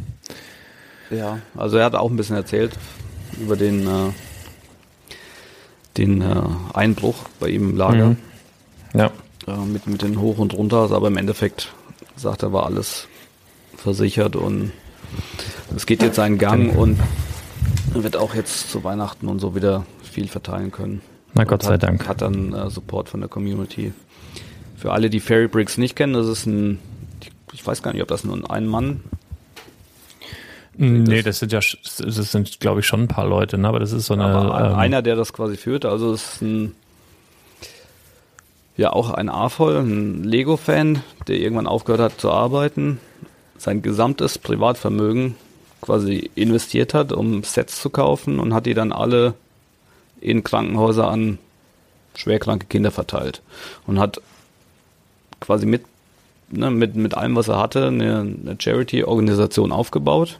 Ja, 1.10 1.40
also 1.56 1.78
er 1.78 1.86
hat 1.86 1.96
auch 1.96 2.10
ein 2.10 2.18
bisschen 2.18 2.36
erzählt 2.36 2.78
über 3.40 3.56
den, 3.56 3.88
äh, 3.88 4.10
den 5.98 6.22
äh, 6.22 6.36
Einbruch 6.74 7.16
bei 7.40 7.50
ihm 7.50 7.72
im 7.72 7.78
Lager. 7.78 8.08
Mhm. 8.10 8.18
Ja. 8.94 9.12
äh, 9.48 9.58
mit, 9.58 9.88
mit 9.88 10.02
den 10.02 10.20
Hoch 10.20 10.38
und 10.38 10.54
Runter, 10.54 10.92
aber 10.92 11.08
im 11.08 11.18
Endeffekt 11.18 11.74
sagt 12.16 12.44
er, 12.44 12.54
war 12.54 12.66
alles 12.66 13.08
versichert 13.76 14.36
und 14.36 14.72
es 15.76 15.86
geht 15.86 16.02
jetzt 16.02 16.16
seinen 16.16 16.38
Gang 16.38 16.76
und 16.76 17.00
er 17.94 18.04
wird 18.04 18.16
auch 18.16 18.36
jetzt 18.36 18.72
zu 18.72 18.84
Weihnachten 18.84 19.28
und 19.28 19.40
so 19.40 19.56
wieder 19.56 19.86
viel 20.04 20.28
verteilen 20.28 20.72
können. 20.72 21.02
Na 21.34 21.44
Gott 21.44 21.64
Und 21.64 21.68
sei 21.68 21.74
hat, 21.74 21.84
Dank. 21.84 22.08
Hat 22.08 22.22
dann 22.22 22.54
äh, 22.54 22.70
Support 22.70 23.10
von 23.10 23.20
der 23.20 23.30
Community. 23.30 23.94
Für 24.76 24.92
alle, 24.92 25.10
die 25.10 25.20
Fairy 25.20 25.48
Bricks 25.48 25.78
nicht 25.78 25.96
kennen, 25.96 26.14
das 26.14 26.28
ist 26.28 26.46
ein, 26.46 26.80
ich 27.52 27.66
weiß 27.66 27.82
gar 27.82 27.94
nicht, 27.94 28.02
ob 28.02 28.08
das 28.08 28.24
nur 28.24 28.36
ein 28.36 28.46
Ein-Mann 28.46 29.02
Nee, 30.76 31.22
das 31.22 31.40
sind 31.40 31.52
ja, 31.52 31.60
das 31.60 32.32
sind, 32.32 32.60
glaube 32.60 32.80
ich, 32.80 32.88
schon 32.88 33.02
ein 33.02 33.08
paar 33.08 33.28
Leute, 33.28 33.58
ne? 33.58 33.68
aber 33.68 33.80
das 33.80 33.92
ist 33.92 34.08
so 34.08 34.16
eine. 34.16 34.26
Aber 34.26 34.72
ähm, 34.72 34.76
einer, 34.76 35.02
der 35.02 35.16
das 35.16 35.34
quasi 35.34 35.56
führt, 35.56 35.86
also 35.86 36.14
es 36.14 36.34
ist 36.34 36.42
ein, 36.42 36.76
ja 38.76 38.92
auch 38.92 39.12
ein 39.12 39.30
AFOL, 39.30 39.78
ein 39.78 40.24
Lego-Fan, 40.24 41.04
der 41.28 41.38
irgendwann 41.38 41.68
aufgehört 41.68 42.02
hat 42.02 42.20
zu 42.20 42.32
arbeiten, 42.32 43.00
sein 43.58 43.82
gesamtes 43.82 44.40
Privatvermögen 44.40 45.36
quasi 45.82 46.32
investiert 46.36 46.94
hat, 46.94 47.12
um 47.12 47.44
Sets 47.44 47.82
zu 47.82 47.90
kaufen 47.90 48.40
und 48.40 48.54
hat 48.54 48.66
die 48.66 48.74
dann 48.74 48.92
alle 48.92 49.36
in 50.22 50.44
Krankenhäuser 50.44 51.08
an 51.08 51.38
schwerkranke 52.16 52.68
Kinder 52.68 52.92
verteilt 52.92 53.42
und 53.86 54.00
hat 54.00 54.22
quasi 55.40 55.66
mit, 55.66 55.84
ne, 56.50 56.72
mit, 56.72 56.96
mit 56.96 57.16
allem, 57.16 57.36
was 57.36 57.50
er 57.50 57.60
hatte, 57.60 57.88
eine, 57.88 58.20
eine 58.20 58.56
Charity-Organisation 58.58 59.72
aufgebaut, 59.72 60.40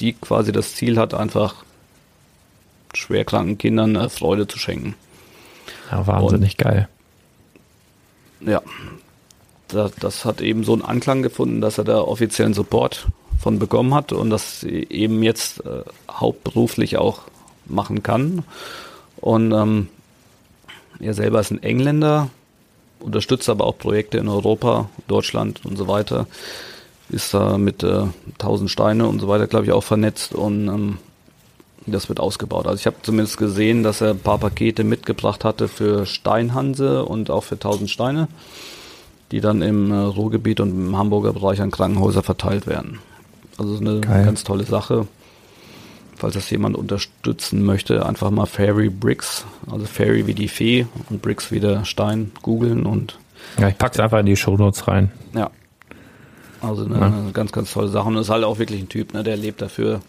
die 0.00 0.12
quasi 0.14 0.52
das 0.52 0.74
Ziel 0.74 0.98
hat, 0.98 1.14
einfach 1.14 1.64
schwerkranken 2.94 3.58
Kindern 3.58 3.96
äh, 3.96 4.08
Freude 4.08 4.46
zu 4.46 4.58
schenken. 4.58 4.94
ja, 5.90 6.06
wahnsinnig 6.06 6.56
geil. 6.56 6.88
Ja, 8.40 8.62
das, 9.68 9.92
das 9.96 10.24
hat 10.24 10.40
eben 10.40 10.64
so 10.64 10.72
einen 10.72 10.82
Anklang 10.82 11.22
gefunden, 11.22 11.60
dass 11.60 11.78
er 11.78 11.84
da 11.84 12.00
offiziellen 12.00 12.54
Support 12.54 13.06
von 13.40 13.58
bekommen 13.58 13.94
hat 13.94 14.12
und 14.12 14.30
das 14.30 14.62
eben 14.64 15.22
jetzt 15.22 15.64
äh, 15.64 15.82
hauptberuflich 16.10 16.96
auch 16.96 17.22
machen 17.66 18.02
kann. 18.02 18.44
Und 19.16 19.52
ähm, 19.52 19.88
er 21.00 21.14
selber 21.14 21.40
ist 21.40 21.50
ein 21.50 21.62
Engländer, 21.62 22.30
unterstützt 23.00 23.48
aber 23.48 23.64
auch 23.64 23.78
Projekte 23.78 24.18
in 24.18 24.28
Europa, 24.28 24.88
Deutschland 25.08 25.64
und 25.64 25.76
so 25.76 25.88
weiter. 25.88 26.26
Ist 27.10 27.34
da 27.34 27.58
mit 27.58 27.82
äh, 27.82 28.04
1000 28.34 28.70
Steine 28.70 29.06
und 29.06 29.20
so 29.20 29.28
weiter, 29.28 29.46
glaube 29.46 29.66
ich, 29.66 29.72
auch 29.72 29.84
vernetzt 29.84 30.34
und 30.34 30.68
ähm, 30.68 30.98
das 31.86 32.08
wird 32.08 32.18
ausgebaut. 32.18 32.66
Also 32.66 32.78
ich 32.80 32.86
habe 32.86 32.96
zumindest 33.02 33.36
gesehen, 33.36 33.82
dass 33.82 34.00
er 34.00 34.10
ein 34.10 34.18
paar 34.18 34.38
Pakete 34.38 34.84
mitgebracht 34.84 35.44
hatte 35.44 35.68
für 35.68 36.06
Steinhanse 36.06 37.04
und 37.04 37.30
auch 37.30 37.44
für 37.44 37.56
1000 37.56 37.90
Steine, 37.90 38.28
die 39.32 39.40
dann 39.40 39.60
im 39.60 39.90
äh, 39.92 39.96
Ruhrgebiet 39.96 40.60
und 40.60 40.70
im 40.70 40.96
Hamburger 40.96 41.34
Bereich 41.34 41.60
an 41.60 41.70
Krankenhäuser 41.70 42.22
verteilt 42.22 42.66
werden. 42.66 43.00
Also 43.58 43.76
eine 43.76 44.00
Geil. 44.00 44.24
ganz 44.24 44.42
tolle 44.44 44.64
Sache. 44.64 45.06
Falls 46.16 46.34
das 46.34 46.48
jemand 46.48 46.76
unterstützen 46.76 47.62
möchte, 47.64 48.06
einfach 48.06 48.30
mal 48.30 48.46
Fairy 48.46 48.88
Bricks, 48.88 49.44
also 49.70 49.84
Fairy 49.84 50.26
wie 50.26 50.34
die 50.34 50.48
Fee 50.48 50.86
und 51.10 51.20
Bricks 51.20 51.50
wie 51.50 51.60
der 51.60 51.84
Stein, 51.84 52.30
googeln 52.40 52.86
und 52.86 53.18
Ja, 53.58 53.68
ich 53.68 53.76
pack's 53.76 53.98
einfach 54.00 54.20
in 54.20 54.26
die 54.26 54.36
Shownotes 54.36 54.88
rein. 54.88 55.12
ja. 55.34 55.50
Also 56.68 56.84
eine, 56.84 56.98
Ja. 56.98 57.06
eine 57.06 57.32
ganz, 57.32 57.52
ganz 57.52 57.72
tolle 57.72 57.88
Sache. 57.88 58.08
Und 58.08 58.16
ist 58.16 58.30
halt 58.30 58.44
auch 58.44 58.58
wirklich 58.58 58.80
ein 58.80 58.88
Typ, 58.88 59.14
ne, 59.14 59.22
der 59.22 59.36
lebt 59.36 59.60
dafür. 59.62 60.00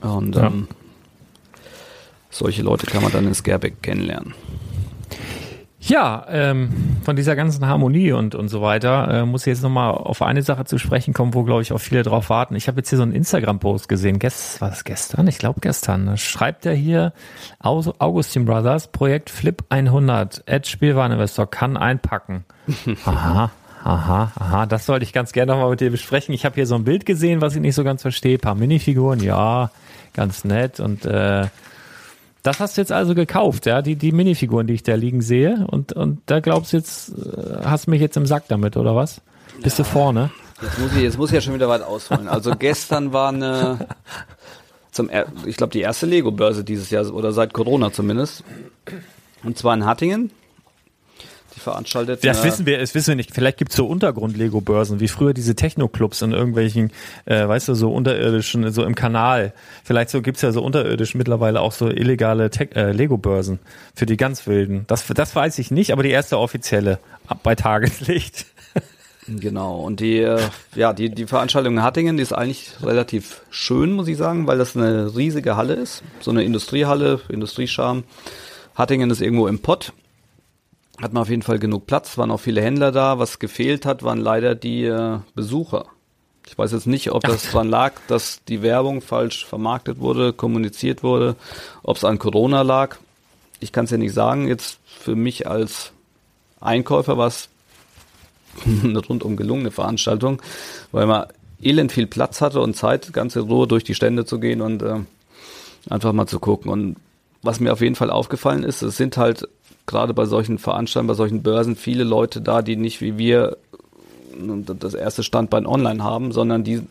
Und 0.00 0.34
Ja. 0.36 0.46
ähm, 0.46 0.68
solche 2.30 2.62
Leute 2.62 2.86
kann 2.86 3.02
man 3.02 3.12
dann 3.12 3.26
in 3.26 3.34
Scareback 3.34 3.82
kennenlernen. 3.82 4.34
Ja, 5.86 6.24
ähm, 6.30 6.70
von 7.04 7.14
dieser 7.14 7.36
ganzen 7.36 7.66
Harmonie 7.66 8.12
und, 8.12 8.34
und 8.34 8.48
so 8.48 8.62
weiter 8.62 9.06
äh, 9.22 9.26
muss 9.26 9.42
ich 9.42 9.48
jetzt 9.48 9.62
nochmal 9.62 9.90
auf 9.90 10.22
eine 10.22 10.40
Sache 10.40 10.64
zu 10.64 10.78
sprechen 10.78 11.12
kommen, 11.12 11.34
wo, 11.34 11.42
glaube 11.44 11.60
ich, 11.60 11.74
auch 11.74 11.78
viele 11.78 12.02
drauf 12.02 12.30
warten. 12.30 12.56
Ich 12.56 12.68
habe 12.68 12.78
jetzt 12.78 12.88
hier 12.88 12.96
so 12.96 13.02
einen 13.02 13.12
Instagram-Post 13.12 13.86
gesehen. 13.86 14.18
Gest, 14.18 14.62
war 14.62 14.70
das 14.70 14.84
gestern? 14.84 15.26
Ich 15.28 15.36
glaube 15.36 15.60
gestern. 15.60 16.06
Da 16.06 16.16
schreibt 16.16 16.64
er 16.64 16.72
hier, 16.72 17.12
Augustin 17.60 18.46
Brothers, 18.46 18.88
Projekt 18.92 19.28
Flip 19.28 19.62
100, 19.68 20.44
Ed 20.46 20.66
Spielwareninvestor 20.66 21.50
kann 21.50 21.76
einpacken. 21.76 22.46
Aha, 23.04 23.50
aha, 23.84 24.32
aha. 24.34 24.66
Das 24.66 24.86
sollte 24.86 25.04
ich 25.04 25.12
ganz 25.12 25.32
gerne 25.32 25.52
nochmal 25.52 25.70
mit 25.70 25.80
dir 25.80 25.90
besprechen. 25.90 26.34
Ich 26.34 26.44
habe 26.44 26.54
hier 26.54 26.66
so 26.66 26.74
ein 26.74 26.84
Bild 26.84 27.06
gesehen, 27.06 27.40
was 27.40 27.54
ich 27.54 27.60
nicht 27.60 27.74
so 27.74 27.84
ganz 27.84 28.02
verstehe. 28.02 28.38
Ein 28.38 28.40
paar 28.40 28.54
Minifiguren, 28.54 29.20
ja, 29.22 29.70
ganz 30.14 30.44
nett. 30.44 30.80
Und 30.80 31.04
äh, 31.04 31.46
das 32.42 32.60
hast 32.60 32.76
du 32.76 32.80
jetzt 32.80 32.92
also 32.92 33.14
gekauft, 33.14 33.66
ja, 33.66 33.82
die, 33.82 33.96
die 33.96 34.12
Minifiguren, 34.12 34.66
die 34.66 34.74
ich 34.74 34.82
da 34.82 34.94
liegen 34.94 35.20
sehe. 35.20 35.66
Und, 35.68 35.92
und 35.92 36.20
da 36.26 36.40
glaubst 36.40 36.72
du 36.72 36.78
jetzt, 36.78 37.10
äh, 37.10 37.64
hast 37.64 37.86
du 37.86 37.90
mich 37.90 38.00
jetzt 38.00 38.16
im 38.16 38.26
Sack 38.26 38.44
damit, 38.48 38.76
oder 38.76 38.96
was? 38.96 39.20
Bist 39.62 39.78
du 39.78 39.84
vorne? 39.84 40.30
Jetzt 40.62 40.78
muss 40.78 40.92
ich, 40.92 41.02
jetzt 41.02 41.18
muss 41.18 41.30
ich 41.30 41.34
ja 41.34 41.40
schon 41.40 41.54
wieder 41.54 41.68
weit 41.68 41.82
ausholen. 41.82 42.26
Also 42.26 42.54
gestern 42.58 43.12
war 43.12 43.28
eine, 43.28 43.86
zum, 44.90 45.10
ich 45.44 45.56
glaube, 45.56 45.72
die 45.72 45.80
erste 45.80 46.06
Lego-Börse 46.06 46.64
dieses 46.64 46.90
Jahr, 46.90 47.12
oder 47.12 47.32
seit 47.32 47.52
Corona 47.52 47.92
zumindest. 47.92 48.44
Und 49.42 49.58
zwar 49.58 49.74
in 49.74 49.84
Hattingen. 49.84 50.30
Die 51.54 51.60
veranstaltet. 51.60 52.24
Das 52.24 52.42
wissen 52.44 52.66
wir, 52.66 52.78
das 52.78 52.94
wissen 52.94 53.08
wir 53.08 53.16
nicht. 53.16 53.34
Vielleicht 53.34 53.58
gibt's 53.58 53.76
so 53.76 53.86
Untergrund-Lego-Börsen, 53.86 55.00
wie 55.00 55.08
früher 55.08 55.34
diese 55.34 55.54
Techno-Clubs 55.54 56.22
in 56.22 56.32
irgendwelchen, 56.32 56.90
äh, 57.26 57.46
weißt 57.46 57.68
du, 57.68 57.74
so 57.74 57.92
unterirdischen, 57.92 58.70
so 58.72 58.84
im 58.84 58.94
Kanal. 58.94 59.52
Vielleicht 59.84 60.10
so 60.10 60.22
gibt's 60.22 60.42
ja 60.42 60.52
so 60.52 60.62
unterirdisch 60.62 61.14
mittlerweile 61.14 61.60
auch 61.60 61.72
so 61.72 61.88
illegale 61.88 62.50
äh, 62.74 62.92
Lego-Börsen 62.92 63.58
für 63.94 64.06
die 64.06 64.16
ganz 64.16 64.46
Wilden. 64.46 64.84
Das, 64.88 65.06
das 65.06 65.34
weiß 65.36 65.58
ich 65.58 65.70
nicht, 65.70 65.92
aber 65.92 66.02
die 66.02 66.10
erste 66.10 66.38
offizielle 66.38 66.98
ab- 67.26 67.40
bei 67.42 67.54
Tageslicht. 67.54 68.46
Genau, 69.26 69.80
und 69.80 70.00
die, 70.00 70.18
äh, 70.18 70.38
ja, 70.74 70.92
die, 70.92 71.08
die 71.08 71.26
Veranstaltung 71.26 71.78
in 71.78 71.82
Hattingen, 71.82 72.18
die 72.18 72.22
ist 72.22 72.34
eigentlich 72.34 72.72
relativ 72.82 73.40
schön, 73.48 73.92
muss 73.92 74.06
ich 74.06 74.18
sagen, 74.18 74.46
weil 74.46 74.58
das 74.58 74.76
eine 74.76 75.16
riesige 75.16 75.56
Halle 75.56 75.72
ist. 75.72 76.02
So 76.20 76.30
eine 76.30 76.44
Industriehalle, 76.44 77.20
Industriescham. 77.30 78.04
Hattingen 78.74 79.08
ist 79.10 79.22
irgendwo 79.22 79.46
im 79.48 79.60
Pott. 79.60 79.94
Hat 81.00 81.12
man 81.12 81.22
auf 81.22 81.28
jeden 81.28 81.42
Fall 81.42 81.58
genug 81.58 81.86
Platz, 81.86 82.16
waren 82.18 82.30
auch 82.30 82.40
viele 82.40 82.62
Händler 82.62 82.92
da. 82.92 83.18
Was 83.18 83.38
gefehlt 83.38 83.84
hat, 83.84 84.02
waren 84.02 84.20
leider 84.20 84.54
die 84.54 84.84
äh, 84.84 85.18
Besucher. 85.34 85.86
Ich 86.46 86.56
weiß 86.56 86.72
jetzt 86.72 86.86
nicht, 86.86 87.10
ob 87.10 87.22
das 87.22 87.50
dran 87.50 87.68
lag, 87.68 87.94
dass 88.06 88.44
die 88.44 88.62
Werbung 88.62 89.00
falsch 89.00 89.46
vermarktet 89.46 89.98
wurde, 89.98 90.32
kommuniziert 90.32 91.02
wurde, 91.02 91.36
ob 91.82 91.96
es 91.96 92.04
an 92.04 92.18
Corona 92.18 92.62
lag. 92.62 92.96
Ich 93.60 93.72
kann 93.72 93.86
es 93.86 93.90
ja 93.90 93.96
nicht 93.96 94.12
sagen. 94.12 94.46
Jetzt 94.46 94.78
für 94.84 95.16
mich 95.16 95.48
als 95.48 95.92
Einkäufer 96.60 97.18
war 97.18 97.28
es 97.28 97.48
eine 98.84 98.98
rundum 98.98 99.36
gelungene 99.36 99.70
Veranstaltung, 99.70 100.40
weil 100.92 101.06
man 101.06 101.26
elend 101.60 101.92
viel 101.92 102.06
Platz 102.06 102.40
hatte 102.40 102.60
und 102.60 102.76
Zeit, 102.76 103.12
ganz 103.12 103.36
in 103.36 103.42
Ruhe 103.42 103.66
durch 103.66 103.84
die 103.84 103.94
Stände 103.94 104.26
zu 104.26 104.38
gehen 104.38 104.60
und 104.60 104.82
äh, 104.82 105.00
einfach 105.88 106.12
mal 106.12 106.26
zu 106.26 106.38
gucken. 106.38 106.70
Und 106.70 106.96
was 107.42 107.58
mir 107.58 107.72
auf 107.72 107.80
jeden 107.80 107.94
Fall 107.94 108.10
aufgefallen 108.10 108.62
ist, 108.62 108.82
es 108.82 108.96
sind 108.96 109.16
halt 109.16 109.48
gerade 109.86 110.14
bei 110.14 110.24
solchen 110.24 110.58
Veranstaltungen, 110.58 111.08
bei 111.08 111.14
solchen 111.14 111.42
Börsen 111.42 111.76
viele 111.76 112.04
Leute 112.04 112.40
da, 112.40 112.62
die 112.62 112.76
nicht 112.76 113.00
wie 113.00 113.18
wir 113.18 113.56
das 114.80 114.94
erste 114.94 115.22
Standbein 115.22 115.66
online 115.66 116.02
haben, 116.02 116.32
sondern 116.32 116.64
die, 116.64 116.82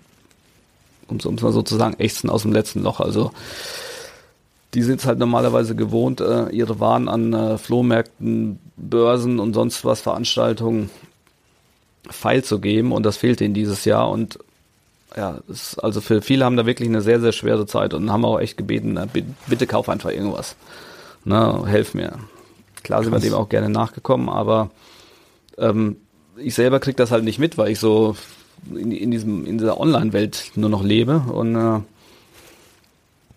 um 1.08 1.18
es 1.18 1.26
mal 1.26 1.52
so 1.52 1.62
zu 1.62 1.76
sagen, 1.76 1.96
ächzen 2.00 2.30
aus 2.30 2.44
dem 2.44 2.54
letzten 2.54 2.82
Loch. 2.84 3.00
Also 3.00 3.32
die 4.74 4.82
sind 4.82 5.02
es 5.02 5.06
halt 5.06 5.20
normalerweise 5.20 5.76
gewohnt, 5.76 6.22
äh, 6.22 6.50
ihre 6.50 6.80
Waren 6.80 7.10
an 7.10 7.34
äh, 7.34 7.58
Flohmärkten, 7.58 8.60
Börsen 8.78 9.40
und 9.40 9.54
sonst 9.54 9.86
was 9.86 10.02
Veranstaltungen 10.02 10.90
feil 12.10 12.44
zu 12.44 12.60
geben 12.60 12.92
und 12.92 13.04
das 13.06 13.18
fehlte 13.18 13.46
ihnen 13.46 13.54
dieses 13.54 13.86
Jahr 13.86 14.10
und 14.10 14.40
ja, 15.16 15.40
es, 15.48 15.78
also 15.78 16.02
für 16.02 16.22
viele 16.22 16.44
haben 16.44 16.58
da 16.58 16.66
wirklich 16.66 16.90
eine 16.90 17.02
sehr, 17.02 17.22
sehr 17.22 17.34
schwere 17.34 17.68
Zeit 17.68 17.94
und 17.94 18.12
haben 18.12 18.26
auch 18.26 18.40
echt 18.40 18.58
gebeten, 18.58 18.94
na, 18.94 19.06
bi- 19.06 19.26
bitte 19.48 19.68
kauf 19.68 19.90
einfach 19.90 20.10
irgendwas. 20.10 20.56
Ne, 21.24 21.64
helf 21.68 21.94
mir. 21.94 22.18
Klar 22.84 23.04
sind 23.04 23.14
wir 23.14 23.20
dem 23.20 23.34
auch 23.34 23.50
gerne 23.50 23.70
nachgekommen, 23.70 24.30
aber 24.30 24.70
ähm, 25.58 25.98
ich 26.38 26.56
selber 26.56 26.80
krieg 26.80 26.98
das 26.98 27.12
halt 27.12 27.24
nicht 27.24 27.40
mit, 27.40 27.58
weil 27.58 27.72
ich 27.72 27.80
so 27.80 28.16
in, 28.70 28.92
in 28.92 29.12
diesem 29.12 29.46
in 29.46 29.58
dieser 29.58 29.80
Online-Welt 29.80 30.52
nur 30.56 30.70
noch 30.70 30.84
lebe 30.84 31.20
und 31.20 31.56
äh, 31.56 31.80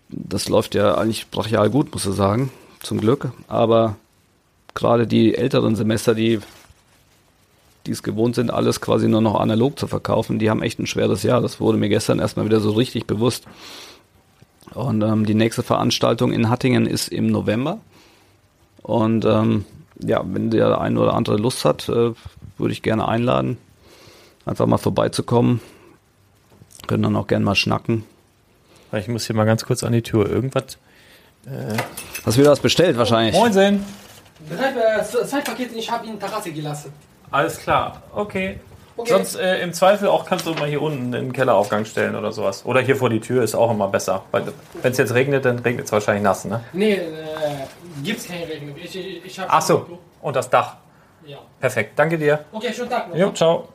das 0.09 0.49
läuft 0.49 0.75
ja 0.75 0.95
eigentlich 0.95 1.29
brachial 1.29 1.69
gut, 1.69 1.93
muss 1.93 2.05
ich 2.05 2.15
sagen, 2.15 2.51
zum 2.81 2.99
Glück. 2.99 3.31
Aber 3.47 3.97
gerade 4.73 5.05
die 5.05 5.35
älteren 5.35 5.75
Semester, 5.75 6.15
die 6.15 6.39
die 7.85 7.91
es 7.91 8.03
gewohnt 8.03 8.35
sind, 8.35 8.51
alles 8.51 8.81
quasi 8.81 9.07
nur 9.07 9.21
noch 9.21 9.39
analog 9.39 9.79
zu 9.79 9.87
verkaufen, 9.87 10.39
die 10.39 10.49
haben 10.49 10.61
echt 10.61 10.77
ein 10.77 10.87
schweres 10.87 11.23
Jahr. 11.23 11.41
Das 11.41 11.59
wurde 11.59 11.77
mir 11.77 11.89
gestern 11.89 12.19
erstmal 12.19 12.45
wieder 12.45 12.59
so 12.59 12.71
richtig 12.71 13.07
bewusst. 13.07 13.45
Und 14.73 15.01
ähm, 15.01 15.25
die 15.25 15.33
nächste 15.33 15.63
Veranstaltung 15.63 16.33
in 16.33 16.49
Hattingen 16.49 16.85
ist 16.85 17.07
im 17.07 17.27
November. 17.27 17.79
Und 18.87 19.25
ähm, 19.25 19.65
ja, 19.99 20.23
wenn 20.25 20.49
der 20.49 20.79
ein 20.79 20.97
oder 20.97 21.13
andere 21.13 21.35
Lust 21.35 21.65
hat, 21.65 21.89
äh, 21.89 22.13
würde 22.57 22.71
ich 22.71 22.81
gerne 22.81 23.07
einladen, 23.07 23.57
einfach 24.45 24.65
mal 24.65 24.77
vorbeizukommen. 24.77 25.59
Können 26.87 27.03
dann 27.03 27.15
auch 27.17 27.27
gerne 27.27 27.43
mal 27.43 27.55
schnacken. 27.55 28.05
Ich 28.93 29.09
muss 29.09 29.27
hier 29.27 29.35
mal 29.35 29.43
ganz 29.43 29.65
kurz 29.65 29.83
an 29.83 29.91
die 29.91 30.01
Tür. 30.01 30.29
Irgendwas. 30.29 30.77
Hast 32.25 32.37
du 32.37 32.41
wieder 32.41 32.51
was 32.51 32.61
bestellt 32.61 32.97
wahrscheinlich? 32.97 33.35
Moinsen. 33.35 33.83
Drei, 34.49 34.99
äh, 34.99 35.03
zwei 35.03 35.41
Pakete, 35.41 35.75
ich 35.75 35.91
habe 35.91 36.05
ihn 36.05 36.17
Terrasse 36.17 36.51
gelassen. 36.51 36.93
Alles 37.29 37.57
klar. 37.57 38.01
Okay. 38.13 38.59
Okay. 38.95 39.11
Sonst 39.11 39.35
äh, 39.35 39.61
im 39.61 39.73
Zweifel 39.73 40.07
auch 40.07 40.25
kannst 40.25 40.47
du 40.47 40.53
mal 40.53 40.67
hier 40.67 40.81
unten 40.81 41.05
in 41.05 41.11
den 41.11 41.33
Kelleraufgang 41.33 41.85
stellen 41.85 42.15
oder 42.15 42.31
sowas. 42.31 42.65
Oder 42.65 42.81
hier 42.81 42.95
vor 42.95 43.09
die 43.09 43.19
Tür 43.19 43.43
ist 43.43 43.53
auch 43.53 43.69
immer 43.69 43.87
besser. 43.89 44.23
Weil 44.31 44.45
wenn 44.81 44.91
es 44.91 44.97
jetzt 44.97 45.13
regnet, 45.13 45.45
dann 45.45 45.59
regnet 45.59 45.85
es 45.85 45.91
wahrscheinlich 45.91 46.23
nass, 46.23 46.45
ne? 46.45 46.63
Nee, 46.73 46.93
äh, 46.93 47.01
gibt's 48.03 48.27
keine 48.27 48.47
Regelung. 48.47 48.75
Ich, 48.77 48.95
ich, 48.95 49.25
ich 49.25 49.39
Ach 49.47 49.61
so. 49.61 49.99
Und 50.21 50.35
das 50.35 50.49
Dach. 50.49 50.77
Ja. 51.25 51.37
Perfekt. 51.59 51.97
Danke 51.97 52.17
dir. 52.17 52.45
Okay, 52.51 52.73
schönen 52.73 52.89
Tag 52.89 53.09
noch. 53.09 53.17
Jo, 53.17 53.31
ciao. 53.31 53.67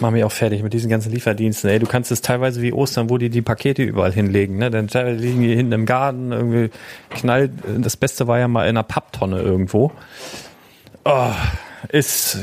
Mach 0.00 0.10
mich 0.10 0.24
auch 0.24 0.32
fertig 0.32 0.62
mit 0.62 0.74
diesen 0.74 0.90
ganzen 0.90 1.10
Lieferdiensten. 1.10 1.70
Ey, 1.70 1.78
du 1.78 1.86
kannst 1.86 2.10
es 2.10 2.20
teilweise 2.20 2.60
wie 2.60 2.72
Ostern, 2.72 3.08
wo 3.08 3.16
die 3.16 3.30
die 3.30 3.40
Pakete 3.40 3.82
überall 3.82 4.12
hinlegen. 4.12 4.58
Ne? 4.58 4.70
Dann 4.70 4.88
teilweise 4.88 5.16
liegen 5.16 5.40
die 5.40 5.54
hinten 5.54 5.72
im 5.72 5.86
Garten, 5.86 6.32
irgendwie 6.32 6.70
knallt. 7.10 7.52
Das 7.78 7.96
Beste 7.96 8.26
war 8.26 8.38
ja 8.38 8.46
mal 8.46 8.64
in 8.64 8.70
einer 8.70 8.82
Papptonne 8.82 9.40
irgendwo. 9.40 9.92
Oh, 11.04 11.30
ist 11.88 12.38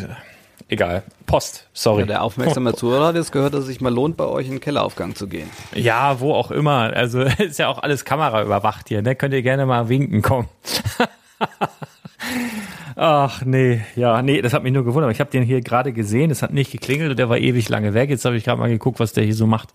egal. 0.73 1.03
Post, 1.25 1.67
sorry. 1.73 2.01
Ja, 2.01 2.05
der 2.07 2.23
aufmerksame 2.23 2.73
Zuhörer 2.75 3.07
hat 3.07 3.15
jetzt 3.15 3.31
gehört, 3.31 3.53
dass 3.53 3.61
es 3.61 3.67
sich 3.67 3.81
mal 3.81 3.93
lohnt, 3.93 4.17
bei 4.17 4.25
euch 4.25 4.45
in 4.47 4.53
den 4.53 4.59
Kelleraufgang 4.59 5.15
zu 5.15 5.27
gehen. 5.27 5.49
Ja, 5.73 6.19
wo 6.19 6.33
auch 6.33 6.51
immer. 6.51 6.93
Also 6.93 7.21
ist 7.37 7.59
ja 7.59 7.69
auch 7.69 7.79
alles 7.81 8.05
Kamera 8.05 8.43
überwacht 8.43 8.89
hier. 8.89 9.01
Ne? 9.01 9.15
Könnt 9.15 9.33
ihr 9.33 9.41
gerne 9.41 9.65
mal 9.65 9.89
winken 9.89 10.21
kommen. 10.21 10.49
Ach 12.95 13.41
nee, 13.43 13.81
ja, 13.95 14.21
nee, 14.21 14.41
das 14.41 14.53
hat 14.53 14.63
mich 14.63 14.71
nur 14.71 14.85
gewundert. 14.85 15.11
Ich 15.11 15.19
habe 15.19 15.31
den 15.31 15.43
hier 15.43 15.61
gerade 15.61 15.93
gesehen, 15.93 16.29
es 16.29 16.43
hat 16.43 16.53
nicht 16.53 16.71
geklingelt 16.71 17.11
und 17.11 17.17
der 17.17 17.27
war 17.27 17.37
ewig 17.37 17.67
lange 17.69 17.93
weg. 17.93 18.09
Jetzt 18.09 18.23
habe 18.25 18.37
ich 18.37 18.43
gerade 18.43 18.59
mal 18.59 18.69
geguckt, 18.69 18.99
was 18.99 19.13
der 19.13 19.23
hier 19.23 19.35
so 19.35 19.47
macht. 19.47 19.69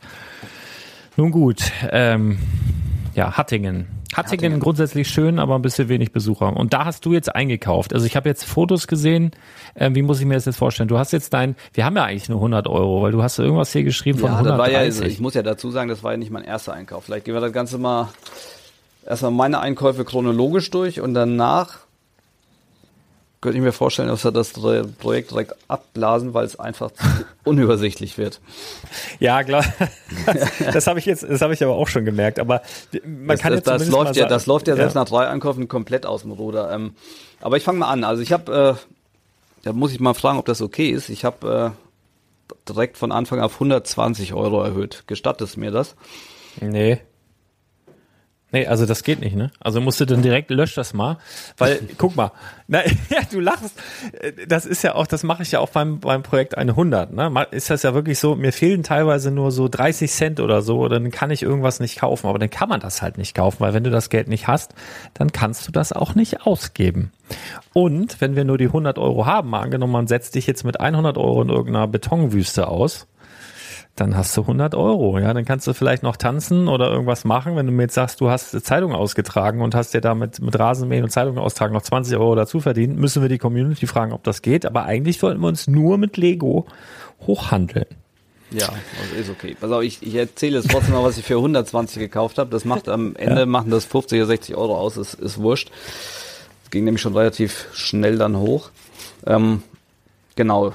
Nun 1.16 1.32
gut, 1.32 1.72
ähm, 1.90 2.38
ja, 3.14 3.36
Hattingen. 3.36 3.97
Hattingen. 4.14 4.44
Hattingen. 4.44 4.60
grundsätzlich 4.60 5.08
schön, 5.08 5.38
aber 5.38 5.54
ein 5.54 5.62
bisschen 5.62 5.88
wenig 5.88 6.12
Besucher. 6.12 6.56
Und 6.56 6.72
da 6.72 6.84
hast 6.84 7.04
du 7.04 7.12
jetzt 7.12 7.34
eingekauft. 7.34 7.92
Also 7.92 8.06
ich 8.06 8.16
habe 8.16 8.28
jetzt 8.28 8.44
Fotos 8.44 8.86
gesehen. 8.86 9.32
Ähm, 9.76 9.94
wie 9.94 10.02
muss 10.02 10.18
ich 10.20 10.26
mir 10.26 10.34
das 10.34 10.46
jetzt 10.46 10.56
vorstellen? 10.56 10.88
Du 10.88 10.98
hast 10.98 11.12
jetzt 11.12 11.32
dein, 11.34 11.56
wir 11.74 11.84
haben 11.84 11.96
ja 11.96 12.04
eigentlich 12.04 12.28
nur 12.28 12.38
100 12.38 12.66
Euro, 12.68 13.02
weil 13.02 13.12
du 13.12 13.22
hast 13.22 13.38
irgendwas 13.38 13.72
hier 13.72 13.84
geschrieben 13.84 14.18
von 14.18 14.30
Ja, 14.30 14.42
das 14.42 14.58
war 14.58 14.70
ja, 14.70 14.78
130. 14.78 15.02
also 15.02 15.12
ich 15.12 15.20
muss 15.20 15.34
ja 15.34 15.42
dazu 15.42 15.70
sagen, 15.70 15.88
das 15.88 16.02
war 16.02 16.12
ja 16.12 16.16
nicht 16.16 16.30
mein 16.30 16.44
erster 16.44 16.72
Einkauf. 16.72 17.04
Vielleicht 17.04 17.26
gehen 17.26 17.34
wir 17.34 17.40
das 17.40 17.52
Ganze 17.52 17.78
mal 17.78 18.08
erstmal 19.06 19.32
meine 19.32 19.60
Einkäufe 19.60 20.04
chronologisch 20.04 20.70
durch 20.70 21.00
und 21.00 21.14
danach 21.14 21.78
könnte 23.40 23.56
ich 23.58 23.62
mir 23.62 23.72
vorstellen, 23.72 24.08
dass 24.08 24.24
wir 24.24 24.32
das 24.32 24.52
Projekt 24.98 25.30
direkt 25.30 25.54
abblasen, 25.68 26.34
weil 26.34 26.44
es 26.44 26.58
einfach 26.58 26.90
unübersichtlich 27.44 28.18
wird. 28.18 28.40
Ja, 29.20 29.44
klar. 29.44 29.64
Das, 30.26 30.50
das 30.72 30.86
habe 30.86 30.98
ich 30.98 31.04
jetzt, 31.06 31.22
das 31.22 31.40
habe 31.40 31.54
ich 31.54 31.62
aber 31.62 31.74
auch 31.76 31.88
schon 31.88 32.04
gemerkt. 32.04 32.38
Aber 32.40 32.62
man 33.04 33.28
Das, 33.28 33.40
kann 33.40 33.52
das, 33.52 33.58
jetzt 33.60 33.66
das 33.68 33.88
läuft 33.88 34.16
ja, 34.16 34.22
sagen- 34.22 34.30
das 34.30 34.46
läuft 34.46 34.66
ja 34.68 34.76
selbst 34.76 34.94
nach 34.94 35.04
drei 35.08 35.28
Einkäufen 35.28 35.68
komplett 35.68 36.04
aus 36.06 36.22
dem 36.22 36.32
Ruder. 36.32 36.72
Ähm, 36.72 36.94
aber 37.40 37.56
ich 37.56 37.62
fange 37.64 37.78
mal 37.78 37.88
an. 37.88 38.02
Also 38.04 38.22
ich 38.22 38.32
habe, 38.32 38.76
äh, 38.78 39.62
da 39.64 39.72
muss 39.72 39.92
ich 39.92 40.00
mal 40.00 40.14
fragen, 40.14 40.38
ob 40.38 40.46
das 40.46 40.60
okay 40.60 40.90
ist. 40.90 41.08
Ich 41.08 41.24
habe 41.24 41.74
äh, 41.74 42.58
direkt 42.68 42.98
von 42.98 43.12
Anfang 43.12 43.40
auf 43.40 43.54
120 43.54 44.34
Euro 44.34 44.62
erhöht. 44.62 45.04
Gestattet 45.06 45.56
mir 45.56 45.70
das? 45.70 45.94
Nee. 46.60 47.00
Nee, 48.50 48.66
also 48.66 48.86
das 48.86 49.02
geht 49.02 49.20
nicht, 49.20 49.36
ne? 49.36 49.50
Also 49.60 49.80
musst 49.80 50.00
du 50.00 50.06
dann 50.06 50.22
direkt 50.22 50.50
lösch 50.50 50.74
das 50.74 50.94
mal, 50.94 51.18
weil 51.58 51.80
guck 51.98 52.16
mal, 52.16 52.32
na, 52.66 52.80
ja, 53.10 53.20
du 53.30 53.40
lachst. 53.40 53.74
Das 54.46 54.64
ist 54.64 54.82
ja 54.82 54.94
auch, 54.94 55.06
das 55.06 55.22
mache 55.22 55.42
ich 55.42 55.52
ja 55.52 55.60
auch 55.60 55.68
beim 55.68 56.00
beim 56.00 56.22
Projekt 56.22 56.56
100, 56.56 57.12
ne? 57.12 57.46
Ist 57.50 57.68
das 57.68 57.82
ja 57.82 57.92
wirklich 57.92 58.18
so, 58.18 58.36
mir 58.36 58.52
fehlen 58.52 58.82
teilweise 58.82 59.30
nur 59.30 59.50
so 59.50 59.68
30 59.68 60.10
Cent 60.10 60.40
oder 60.40 60.62
so, 60.62 60.88
dann 60.88 61.10
kann 61.10 61.30
ich 61.30 61.42
irgendwas 61.42 61.78
nicht 61.80 62.00
kaufen, 62.00 62.26
aber 62.26 62.38
dann 62.38 62.48
kann 62.48 62.70
man 62.70 62.80
das 62.80 63.02
halt 63.02 63.18
nicht 63.18 63.34
kaufen, 63.34 63.60
weil 63.60 63.74
wenn 63.74 63.84
du 63.84 63.90
das 63.90 64.08
Geld 64.08 64.28
nicht 64.28 64.48
hast, 64.48 64.74
dann 65.12 65.30
kannst 65.30 65.68
du 65.68 65.72
das 65.72 65.92
auch 65.92 66.14
nicht 66.14 66.46
ausgeben. 66.46 67.12
Und 67.74 68.20
wenn 68.22 68.34
wir 68.34 68.44
nur 68.44 68.56
die 68.56 68.66
100 68.66 68.98
Euro 68.98 69.26
haben, 69.26 69.50
mal 69.50 69.60
angenommen, 69.60 69.92
man 69.92 70.06
setzt 70.06 70.34
dich 70.34 70.46
jetzt 70.46 70.64
mit 70.64 70.80
100 70.80 71.18
Euro 71.18 71.42
in 71.42 71.50
irgendeiner 71.50 71.86
Betonwüste 71.86 72.66
aus, 72.68 73.06
dann 74.00 74.16
hast 74.16 74.36
du 74.36 74.42
100 74.42 74.74
Euro. 74.74 75.18
Ja, 75.18 75.32
dann 75.34 75.44
kannst 75.44 75.66
du 75.66 75.74
vielleicht 75.74 76.02
noch 76.02 76.16
tanzen 76.16 76.68
oder 76.68 76.90
irgendwas 76.90 77.24
machen. 77.24 77.56
Wenn 77.56 77.66
du 77.66 77.72
mir 77.72 77.82
jetzt 77.82 77.94
sagst, 77.94 78.20
du 78.20 78.30
hast 78.30 78.50
Zeitung 78.64 78.92
ausgetragen 78.94 79.60
und 79.60 79.74
hast 79.74 79.94
dir 79.94 80.00
damit 80.00 80.40
mit 80.40 80.58
Rasenmähen 80.58 81.04
und 81.04 81.10
Zeitung 81.10 81.38
austragen 81.38 81.74
noch 81.74 81.82
20 81.82 82.16
Euro 82.16 82.34
dazu 82.34 82.60
verdient, 82.60 82.98
müssen 82.98 83.22
wir 83.22 83.28
die 83.28 83.38
Community 83.38 83.86
fragen, 83.86 84.12
ob 84.12 84.24
das 84.24 84.42
geht. 84.42 84.66
Aber 84.66 84.84
eigentlich 84.84 85.22
wollten 85.22 85.40
wir 85.40 85.48
uns 85.48 85.66
nur 85.66 85.98
mit 85.98 86.16
Lego 86.16 86.66
hochhandeln. 87.26 87.86
Ja, 88.50 88.68
also 88.68 89.20
ist 89.20 89.30
okay. 89.30 89.56
Pass 89.60 89.70
auf, 89.70 89.82
ich, 89.82 90.02
ich 90.02 90.14
erzähle 90.14 90.58
jetzt 90.58 90.70
trotzdem 90.70 90.94
mal, 90.94 91.04
was 91.04 91.18
ich 91.18 91.24
für 91.24 91.36
120 91.36 91.98
gekauft 91.98 92.38
habe. 92.38 92.50
Das 92.50 92.64
macht 92.64 92.88
am 92.88 93.14
Ende, 93.16 93.44
machen 93.46 93.70
das 93.70 93.84
50 93.84 94.18
oder 94.18 94.26
60 94.26 94.56
Euro 94.56 94.78
aus, 94.78 94.96
ist, 94.96 95.14
ist 95.14 95.38
wurscht. 95.38 95.70
Es 96.64 96.70
ging 96.70 96.84
nämlich 96.84 97.02
schon 97.02 97.16
relativ 97.16 97.66
schnell 97.72 98.16
dann 98.16 98.38
hoch. 98.38 98.70
Ähm, 99.26 99.62
genau, 100.34 100.72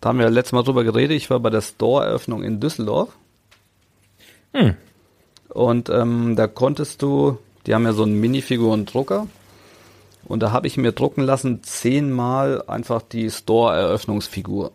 da 0.00 0.08
haben 0.10 0.18
wir 0.18 0.30
letztes 0.30 0.52
Mal 0.52 0.62
drüber 0.62 0.84
geredet. 0.84 1.16
Ich 1.16 1.30
war 1.30 1.40
bei 1.40 1.50
der 1.50 1.60
Store-Eröffnung 1.60 2.42
in 2.42 2.60
Düsseldorf. 2.60 3.10
Und 5.48 5.88
ähm, 5.90 6.36
da 6.36 6.46
konntest 6.46 7.02
du 7.02 7.38
Die 7.68 7.74
haben 7.74 7.84
ja 7.84 7.92
so 7.92 8.02
einen 8.02 8.18
Minifiguren-Drucker. 8.18 9.26
Und 10.24 10.42
da 10.42 10.52
habe 10.52 10.66
ich 10.66 10.78
mir 10.78 10.92
drucken 10.92 11.22
lassen 11.22 11.62
zehnmal 11.62 12.62
einfach 12.66 13.02
die 13.02 13.30
Store-Eröffnungsfigur. 13.30 14.72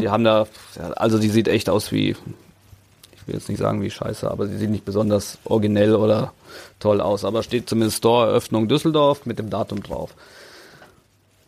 Die 0.00 0.08
haben 0.10 0.24
da, 0.24 0.46
ja, 0.76 0.90
also 0.92 1.18
die 1.18 1.28
sieht 1.28 1.48
echt 1.48 1.70
aus 1.70 1.92
wie, 1.92 2.10
ich 2.10 3.26
will 3.26 3.34
jetzt 3.34 3.48
nicht 3.48 3.58
sagen 3.58 3.80
wie 3.80 3.90
scheiße, 3.90 4.30
aber 4.30 4.46
sie 4.46 4.58
sieht 4.58 4.70
nicht 4.70 4.84
besonders 4.84 5.38
originell 5.44 5.94
oder 5.94 6.32
toll 6.80 7.00
aus. 7.00 7.24
Aber 7.24 7.42
steht 7.42 7.68
zumindest 7.68 7.98
Store-Eröffnung 7.98 8.68
Düsseldorf 8.68 9.24
mit 9.24 9.38
dem 9.38 9.48
Datum 9.48 9.82
drauf. 9.82 10.14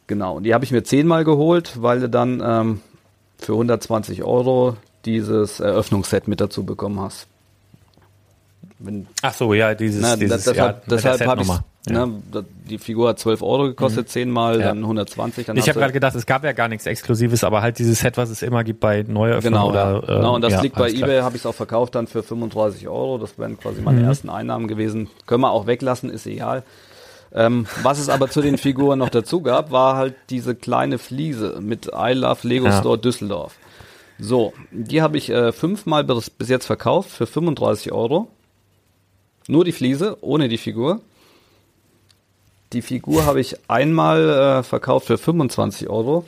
Genau, 0.09 0.37
und 0.39 0.43
die 0.43 0.55
habe 0.55 0.65
ich 0.65 0.73
mir 0.73 0.83
zehnmal 0.83 1.23
geholt, 1.23 1.81
weil 1.81 2.01
du 2.01 2.09
dann 2.09 2.43
ähm, 2.45 2.81
für 3.39 3.53
120 3.53 4.25
Euro 4.25 4.77
dieses 5.05 5.61
Eröffnungsset 5.61 6.27
mit 6.27 6.41
dazu 6.41 6.65
bekommen 6.65 6.99
hast. 7.01 7.29
Wenn, 8.81 9.07
Ach 9.23 9.35
so, 9.35 9.55
ja, 9.55 9.75
dieses, 9.75 10.03
na, 10.03 10.17
dieses 10.17 10.45
das, 10.45 10.57
ja, 10.57 10.73
deshalb 10.89 11.19
deshalb 11.19 11.27
habe 11.31 11.43
ich, 11.43 11.49
Setnummer. 11.49 11.65
Ja. 11.89 12.07
ne, 12.07 12.45
die 12.69 12.79
Figur 12.79 13.09
hat 13.09 13.19
12 13.19 13.43
Euro 13.43 13.65
gekostet, 13.65 14.09
zehnmal, 14.09 14.61
Ja. 14.61 14.67
dann 14.69 14.79
120. 14.83 15.47
Dann 15.47 15.57
Ich 15.57 15.69
habe 15.69 15.79
gerade 15.81 15.93
gedacht, 15.93 16.15
es 16.15 16.27
gab 16.27 16.45
ja 16.45 16.53
gar 16.53 16.69
nichts 16.69 16.87
Exklusives, 16.87 17.45
aber 17.45 17.61
halt 17.63 17.79
dieses 17.79 18.01
Set, 18.01 18.17
was 18.17 18.31
es 18.31 18.43
immer 18.43 18.63
gibt 18.65 18.81
bei 18.81 19.05
Neueröffnungen 19.07 19.59
Genau, 19.59 19.71
oder 19.71 20.03
ja. 20.09 20.17
genau, 20.17 20.35
und 20.37 20.43
das 20.43 20.63
liegt 20.63 20.77
bei 20.77 20.91
klar. 20.93 21.03
eBay, 21.09 21.21
habe 21.23 21.37
ich 21.37 21.43
es 21.43 21.47
auch 21.47 21.55
verkauft 21.55 21.95
dann 21.97 22.07
für 22.07 22.23
35 22.23 22.87
Euro. 22.89 23.19
Das 23.19 23.39
wären 23.39 23.59
quasi 23.59 23.81
meine 23.81 24.01
Mhm. 24.01 24.07
ersten 24.07 24.31
Einnahmen 24.31 24.69
gewesen. 24.69 25.09
Können 25.27 25.43
wir 25.43 25.51
auch 25.51 25.67
weglassen, 25.67 26.09
ist 26.11 26.27
egal. 26.27 26.63
Ähm, 27.33 27.67
was 27.83 27.99
es 27.99 28.09
aber 28.09 28.31
zu 28.31 28.41
den 28.41 28.57
Figuren 28.59 28.99
noch 28.99 29.11
dazu 29.11 29.43
gab, 29.43 29.71
war 29.71 29.97
halt 29.97 30.15
diese 30.31 30.55
kleine 30.55 30.99
Fliese 30.99 31.59
mit 31.61 31.87
I 31.95 32.13
Love 32.13 32.47
Lego 32.49 32.67
Ja. 32.67 32.79
Store 32.79 32.99
Düsseldorf. 32.99 33.55
So, 34.19 34.53
die 34.73 35.03
habe 35.03 35.17
ich 35.19 35.31
äh, 35.31 35.53
fünfmal 35.53 36.05
bis, 36.05 36.31
bis 36.31 36.49
jetzt 36.49 36.67
verkauft 36.67 37.11
für 37.11 37.27
35 37.27 37.93
Euro. 37.93 38.29
Nur 39.47 39.65
die 39.65 39.73
Fliese, 39.73 40.17
ohne 40.23 40.49
die 40.49 40.59
Figur. 40.59 41.01
Die 42.73 42.83
Figur 42.83 43.25
habe 43.25 43.41
ich 43.41 43.57
einmal 43.69 44.29
äh, 44.29 44.63
verkauft 44.63 45.07
für 45.07 45.17
25 45.19 45.89
Euro 45.89 46.25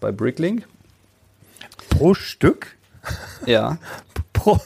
bei 0.00 0.12
Bricklink. 0.12 0.66
Pro 1.90 2.14
Stück? 2.14 2.76
Ja. 3.46 3.78
Pro, 4.32 4.60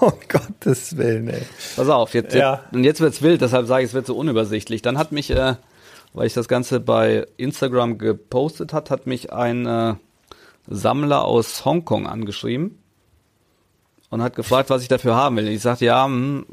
oh 0.00 0.12
Gottes 0.28 0.96
Willen, 0.96 1.28
ey. 1.28 1.42
Pass 1.76 1.88
auf, 1.88 2.14
jetzt, 2.14 2.34
Ja. 2.34 2.64
und 2.72 2.84
jetzt 2.84 3.00
wird's 3.00 3.22
wild, 3.22 3.40
deshalb 3.40 3.66
sage 3.66 3.82
ich, 3.84 3.90
es 3.90 3.94
wird 3.94 4.06
so 4.06 4.16
unübersichtlich. 4.16 4.82
Dann 4.82 4.98
hat 4.98 5.12
mich, 5.12 5.30
äh, 5.30 5.54
weil 6.12 6.26
ich 6.26 6.34
das 6.34 6.48
Ganze 6.48 6.80
bei 6.80 7.26
Instagram 7.36 7.98
gepostet 7.98 8.72
hat, 8.72 8.90
hat 8.90 9.06
mich 9.06 9.32
ein 9.32 9.66
äh, 9.66 9.94
Sammler 10.68 11.24
aus 11.24 11.64
Hongkong 11.64 12.06
angeschrieben 12.06 12.78
und 14.10 14.22
hat 14.22 14.36
gefragt, 14.36 14.70
was 14.70 14.82
ich 14.82 14.88
dafür 14.88 15.14
haben 15.14 15.36
will. 15.36 15.48
Ich 15.48 15.62
sagte, 15.62 15.84
ja, 15.84 16.04
hm, 16.04 16.44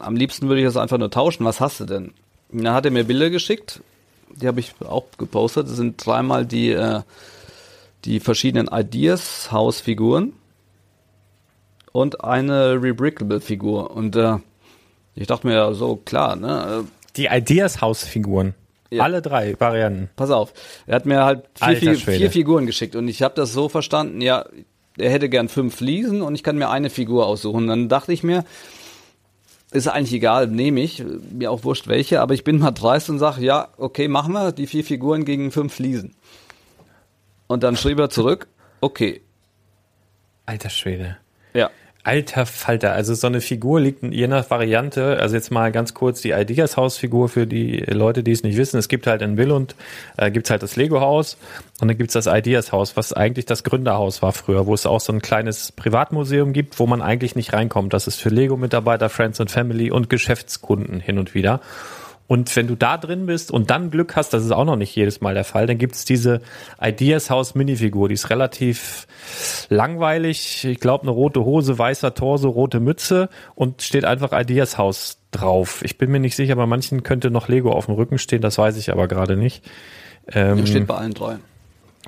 am 0.00 0.16
liebsten 0.16 0.48
würde 0.48 0.60
ich 0.60 0.66
das 0.66 0.76
einfach 0.76 0.98
nur 0.98 1.10
tauschen. 1.10 1.44
Was 1.44 1.60
hast 1.60 1.80
du 1.80 1.84
denn? 1.84 2.12
Und 2.50 2.64
dann 2.64 2.74
hat 2.74 2.84
er 2.84 2.90
mir 2.90 3.04
Bilder 3.04 3.30
geschickt, 3.30 3.80
die 4.36 4.48
habe 4.48 4.60
ich 4.60 4.72
auch 4.86 5.04
gepostet. 5.18 5.68
Das 5.68 5.76
sind 5.76 6.04
dreimal 6.04 6.44
die, 6.46 6.70
äh, 6.70 7.02
die 8.04 8.20
verschiedenen 8.20 8.68
Ideas 8.72 9.52
Hausfiguren 9.52 10.32
und 11.94 12.24
eine 12.24 12.82
Rebrickable 12.82 13.40
Figur. 13.40 13.92
Und 13.92 14.16
äh, 14.16 14.38
ich 15.14 15.28
dachte 15.28 15.46
mir 15.46 15.54
ja 15.54 15.72
so, 15.74 15.94
klar, 15.96 16.34
ne? 16.34 16.82
Äh, 16.82 16.88
Die 17.16 17.26
Ideas 17.26 17.80
House 17.80 18.02
Figuren. 18.02 18.54
Ja. 18.90 19.04
Alle 19.04 19.22
drei 19.22 19.54
Varianten. 19.60 20.10
pass 20.16 20.30
auf. 20.30 20.52
Er 20.86 20.96
hat 20.96 21.06
mir 21.06 21.24
halt 21.24 21.44
vier, 21.54 21.96
vier 21.96 22.30
Figuren 22.30 22.66
geschickt 22.66 22.96
und 22.96 23.06
ich 23.08 23.22
habe 23.22 23.34
das 23.36 23.52
so 23.52 23.68
verstanden, 23.68 24.20
ja, 24.20 24.44
er 24.98 25.10
hätte 25.10 25.28
gern 25.28 25.48
fünf 25.48 25.76
Fliesen 25.76 26.20
und 26.22 26.34
ich 26.34 26.42
kann 26.42 26.58
mir 26.58 26.68
eine 26.68 26.90
Figur 26.90 27.26
aussuchen. 27.26 27.68
Dann 27.68 27.88
dachte 27.88 28.12
ich 28.12 28.24
mir, 28.24 28.44
ist 29.70 29.86
eigentlich 29.88 30.12
egal, 30.14 30.48
nehme 30.48 30.80
ich, 30.80 31.02
mir 31.30 31.50
auch 31.52 31.62
wurscht 31.64 31.86
welche, 31.86 32.20
aber 32.20 32.34
ich 32.34 32.42
bin 32.44 32.58
mal 32.58 32.72
dreist 32.72 33.08
und 33.08 33.18
sage, 33.20 33.40
ja, 33.44 33.68
okay, 33.76 34.08
machen 34.08 34.32
wir 34.32 34.50
die 34.52 34.66
vier 34.66 34.84
Figuren 34.84 35.24
gegen 35.24 35.52
fünf 35.52 35.74
Fliesen. 35.74 36.14
Und 37.46 37.62
dann 37.62 37.76
schrieb 37.76 37.98
er 38.00 38.10
zurück, 38.10 38.48
okay, 38.80 39.20
Alter 40.46 40.70
Schwede. 40.70 41.18
ja. 41.54 41.70
Alter 42.04 42.44
Falter, 42.44 42.92
also 42.92 43.14
so 43.14 43.26
eine 43.26 43.40
Figur 43.40 43.80
liegt 43.80 44.02
je 44.02 44.28
nach 44.28 44.50
Variante, 44.50 45.18
also 45.18 45.34
jetzt 45.34 45.50
mal 45.50 45.72
ganz 45.72 45.94
kurz 45.94 46.20
die 46.20 46.32
Ideas 46.32 46.76
Haus 46.76 46.98
Figur 46.98 47.30
für 47.30 47.46
die 47.46 47.78
Leute, 47.78 48.22
die 48.22 48.32
es 48.32 48.42
nicht 48.42 48.58
wissen. 48.58 48.76
Es 48.76 48.88
gibt 48.88 49.06
halt 49.06 49.22
in 49.22 49.36
Billund, 49.36 49.74
äh, 50.18 50.30
gibt's 50.30 50.50
halt 50.50 50.62
das 50.62 50.76
Lego 50.76 51.00
Haus 51.00 51.38
und 51.80 51.88
dann 51.88 51.96
gibt's 51.96 52.12
das 52.12 52.26
Ideas 52.26 52.72
Haus, 52.72 52.94
was 52.98 53.14
eigentlich 53.14 53.46
das 53.46 53.64
Gründerhaus 53.64 54.20
war 54.20 54.32
früher, 54.32 54.66
wo 54.66 54.74
es 54.74 54.84
auch 54.84 55.00
so 55.00 55.14
ein 55.14 55.22
kleines 55.22 55.72
Privatmuseum 55.72 56.52
gibt, 56.52 56.78
wo 56.78 56.86
man 56.86 57.00
eigentlich 57.00 57.36
nicht 57.36 57.54
reinkommt. 57.54 57.94
Das 57.94 58.06
ist 58.06 58.20
für 58.20 58.28
Lego-Mitarbeiter, 58.28 59.08
Friends 59.08 59.40
and 59.40 59.50
Family 59.50 59.90
und 59.90 60.10
Geschäftskunden 60.10 61.00
hin 61.00 61.18
und 61.18 61.34
wieder. 61.34 61.60
Und 62.26 62.54
wenn 62.56 62.66
du 62.66 62.74
da 62.74 62.96
drin 62.96 63.26
bist 63.26 63.50
und 63.50 63.70
dann 63.70 63.90
Glück 63.90 64.16
hast, 64.16 64.32
das 64.32 64.44
ist 64.44 64.50
auch 64.50 64.64
noch 64.64 64.76
nicht 64.76 64.94
jedes 64.96 65.20
Mal 65.20 65.34
der 65.34 65.44
Fall, 65.44 65.66
dann 65.66 65.76
gibt's 65.76 66.06
diese 66.06 66.40
Ideas 66.80 67.28
House 67.28 67.54
Minifigur, 67.54 68.08
die 68.08 68.14
ist 68.14 68.30
relativ 68.30 69.06
langweilig. 69.68 70.64
Ich 70.64 70.80
glaube, 70.80 71.02
eine 71.02 71.10
rote 71.10 71.44
Hose, 71.44 71.78
weißer 71.78 72.14
Torso, 72.14 72.48
rote 72.48 72.80
Mütze 72.80 73.28
und 73.54 73.82
steht 73.82 74.06
einfach 74.06 74.32
Ideas 74.32 74.78
House 74.78 75.18
drauf. 75.32 75.82
Ich 75.84 75.98
bin 75.98 76.10
mir 76.10 76.20
nicht 76.20 76.34
sicher, 76.34 76.56
bei 76.56 76.66
manchen 76.66 77.02
könnte 77.02 77.30
noch 77.30 77.48
Lego 77.48 77.72
auf 77.72 77.86
dem 77.86 77.94
Rücken 77.94 78.18
stehen, 78.18 78.40
das 78.40 78.56
weiß 78.56 78.78
ich 78.78 78.90
aber 78.90 79.06
gerade 79.06 79.36
nicht. 79.36 79.62
Ähm, 80.32 80.66
Steht 80.66 80.86
bei 80.86 80.94
allen 80.94 81.12
drei. 81.12 81.36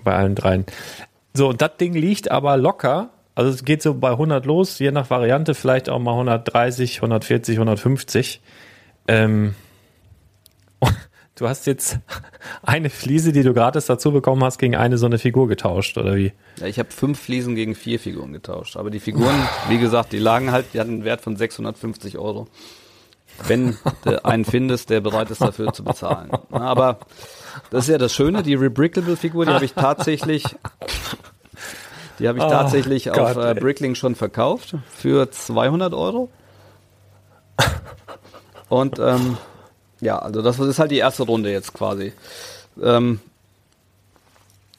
bei 0.02 0.14
allen 0.14 0.34
dreien. 0.34 0.64
So, 1.34 1.48
und 1.50 1.60
das 1.60 1.76
Ding 1.78 1.92
liegt 1.92 2.30
aber 2.30 2.56
locker. 2.56 3.10
Also 3.34 3.50
es 3.50 3.64
geht 3.66 3.82
so 3.82 3.92
bei 3.92 4.12
100 4.12 4.46
los, 4.46 4.78
je 4.78 4.90
nach 4.90 5.10
Variante 5.10 5.54
vielleicht 5.54 5.90
auch 5.90 5.98
mal 5.98 6.12
130, 6.12 6.96
140, 6.96 7.56
150. 7.56 8.40
Ähm, 9.08 9.54
du 11.36 11.48
hast 11.48 11.66
jetzt 11.66 11.98
eine 12.62 12.90
Fliese, 12.90 13.32
die 13.32 13.42
du 13.42 13.54
gratis 13.54 13.86
dazu 13.86 14.10
bekommen 14.10 14.42
hast, 14.42 14.58
gegen 14.58 14.74
eine 14.74 14.98
so 14.98 15.06
eine 15.06 15.18
Figur 15.18 15.46
getauscht, 15.46 15.96
oder 15.96 16.16
wie? 16.16 16.32
Ja, 16.58 16.66
ich 16.66 16.78
habe 16.80 16.90
fünf 16.90 17.20
Fliesen 17.20 17.54
gegen 17.54 17.74
vier 17.76 18.00
Figuren 18.00 18.32
getauscht. 18.32 18.76
Aber 18.76 18.90
die 18.90 19.00
Figuren, 19.00 19.36
wie 19.68 19.78
gesagt, 19.78 20.12
die 20.12 20.18
lagen 20.18 20.50
halt, 20.50 20.66
die 20.74 20.80
hatten 20.80 20.90
einen 20.90 21.04
Wert 21.04 21.20
von 21.20 21.36
650 21.36 22.18
Euro. 22.18 22.48
Wenn 23.46 23.76
du 24.04 24.24
einen 24.24 24.46
findest, 24.46 24.88
der 24.88 25.00
bereit 25.02 25.30
ist 25.30 25.42
dafür 25.42 25.72
zu 25.72 25.84
bezahlen. 25.84 26.30
Aber 26.50 27.00
das 27.70 27.84
ist 27.84 27.90
ja 27.90 27.98
das 27.98 28.14
Schöne, 28.14 28.42
die 28.42 28.54
Rebrickable-Figur, 28.54 29.44
die 29.44 29.52
habe 29.52 29.64
ich 29.64 29.74
tatsächlich, 29.74 30.44
die 32.18 32.28
habe 32.28 32.38
ich 32.38 32.44
Oh 32.44 32.48
tatsächlich 32.48 33.10
auf 33.10 33.16
Gott, 33.16 33.36
äh, 33.36 33.48
ey. 33.48 33.60
Bricklink 33.60 33.98
schon 33.98 34.14
verkauft 34.14 34.76
für 34.88 35.30
200 35.30 35.92
Euro. 35.92 36.30
Und 38.70 38.98
ähm, 38.98 39.36
ja, 40.00 40.18
also 40.18 40.42
das 40.42 40.58
ist 40.58 40.78
halt 40.78 40.90
die 40.90 40.98
erste 40.98 41.22
Runde 41.22 41.50
jetzt 41.50 41.72
quasi. 41.72 42.12
Ähm, 42.82 43.20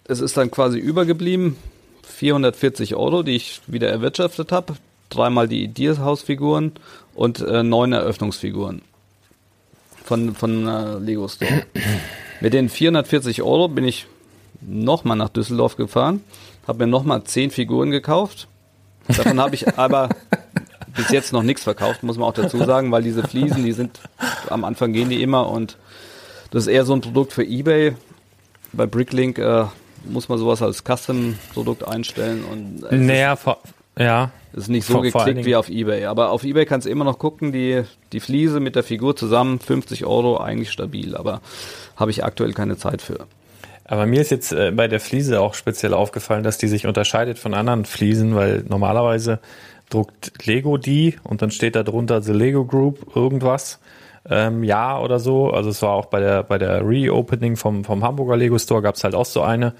es 0.05 0.20
ist 0.20 0.38
dann 0.38 0.51
quasi 0.51 0.78
übergeblieben 0.78 1.57
440 2.03 2.95
Euro, 2.95 3.24
die 3.24 3.36
ich 3.36 3.61
wieder 3.68 3.89
erwirtschaftet 3.89 4.51
habe. 4.51 4.76
Dreimal 5.09 5.47
die 5.47 5.63
Ideas-Hausfiguren 5.63 6.74
und 7.15 7.39
äh, 7.39 7.63
neun 7.63 7.93
Eröffnungsfiguren 7.93 8.82
von, 10.07 10.36
von 10.36 10.68
äh, 10.68 10.97
Lego 10.99 11.28
Store. 11.28 11.63
Mit 12.41 12.53
den 12.53 12.70
440 12.70 13.41
Euro 13.41 13.68
bin 13.68 13.86
ich 13.86 14.07
nochmal 14.61 15.18
nach 15.18 15.30
Düsseldorf 15.30 15.76
gefahren, 15.76 16.22
habe 16.68 16.86
mir 16.86 16.91
nochmal 16.91 17.24
zehn 17.24 17.51
Figuren 17.51 17.91
gekauft. 17.91 18.47
Davon 19.07 19.39
habe 19.39 19.55
ich 19.55 19.78
aber 19.78 20.09
bis 20.98 21.10
jetzt 21.10 21.32
noch 21.32 21.43
nichts 21.43 21.64
verkauft, 21.64 22.04
muss 22.04 22.18
man 22.18 22.28
auch 22.28 22.34
dazu 22.34 22.58
sagen, 22.66 22.91
weil 22.91 23.04
diese 23.04 23.24
Fliesen, 23.24 23.64
die 23.64 23.72
sind 23.72 24.00
am 24.50 24.64
Anfang 24.66 24.91
gehen 24.93 25.10
die 25.10 25.22
immer 25.24 25.50
und 25.50 25.78
das 26.52 26.64
ist 26.64 26.68
eher 26.74 26.84
so 26.86 26.93
ein 26.93 27.02
Produkt 27.02 27.32
für 27.34 27.43
eBay. 27.45 27.95
Bei 28.74 28.86
Bricklink 28.86 29.38
äh, 29.39 29.66
muss 30.06 30.28
man 30.30 30.38
sowas 30.38 30.62
als 30.62 30.84
Custom-Produkt 30.84 31.88
einstellen 31.88 32.43
und 32.52 32.84
es 32.84 32.91
Naja, 32.91 33.36
vor, 33.36 33.60
ja. 33.98 34.32
ist, 34.54 34.64
ist 34.64 34.68
nicht 34.70 34.86
so 34.86 34.93
vor- 35.02 35.06
vor 35.12 35.26
geklickt 35.26 35.39
wie 35.45 35.50
Dingen- 35.52 35.56
auf 35.60 35.70
eBay. 35.70 36.06
Aber 36.06 36.32
auf 36.32 36.43
eBay 36.43 36.66
kannst 36.66 36.86
du 36.88 36.91
immer 36.91 37.04
noch 37.06 37.20
gucken, 37.20 37.52
die, 37.52 37.84
die 38.14 38.20
Fliese 38.20 38.60
mit 38.60 38.76
der 38.76 38.84
Figur 38.84 39.16
zusammen, 39.16 39.60
50 39.60 40.06
Euro, 40.06 40.38
eigentlich 40.38 40.72
stabil, 40.72 41.16
aber 41.16 41.41
habe 41.95 42.12
ich 42.12 42.24
aktuell 42.24 42.54
keine 42.54 42.78
Zeit 42.78 43.02
für. 43.02 43.26
Aber 43.86 44.06
mir 44.06 44.20
ist 44.22 44.32
jetzt 44.32 44.52
äh, 44.52 44.72
bei 44.72 44.88
der 44.89 45.00
Fliese 45.00 45.39
auch 45.39 45.54
speziell 45.54 45.93
aufgefallen, 45.93 46.43
dass 46.43 46.58
die 46.58 46.68
sich 46.68 46.86
unterscheidet 46.88 47.39
von 47.39 47.54
anderen 47.54 47.86
Fliesen, 47.86 48.36
weil 48.36 48.66
normalerweise 48.68 49.39
druckt 49.90 50.46
Lego 50.46 50.78
die 50.78 51.16
und 51.24 51.42
dann 51.42 51.52
steht 51.52 51.76
da 51.76 51.84
drunter 51.84 52.22
The 52.22 52.34
Lego 52.34 52.66
Group 52.66 53.16
irgendwas. 53.16 53.80
Ähm, 54.30 54.64
ja 54.64 55.00
oder 55.00 55.20
so. 55.20 55.52
Also 55.52 55.70
es 55.70 55.82
war 55.82 55.92
auch 55.92 56.08
bei 56.08 56.20
der 56.20 56.44
bei 56.44 56.58
der 56.58 56.86
Reopening 56.86 57.56
vom 57.56 57.86
vom 57.86 58.04
Hamburger 58.04 58.36
Lego 58.36 58.58
Store 58.60 58.82
gab's 58.82 59.04
halt 59.04 59.16
auch 59.16 59.26
so 59.26 59.42
eine. 59.42 59.74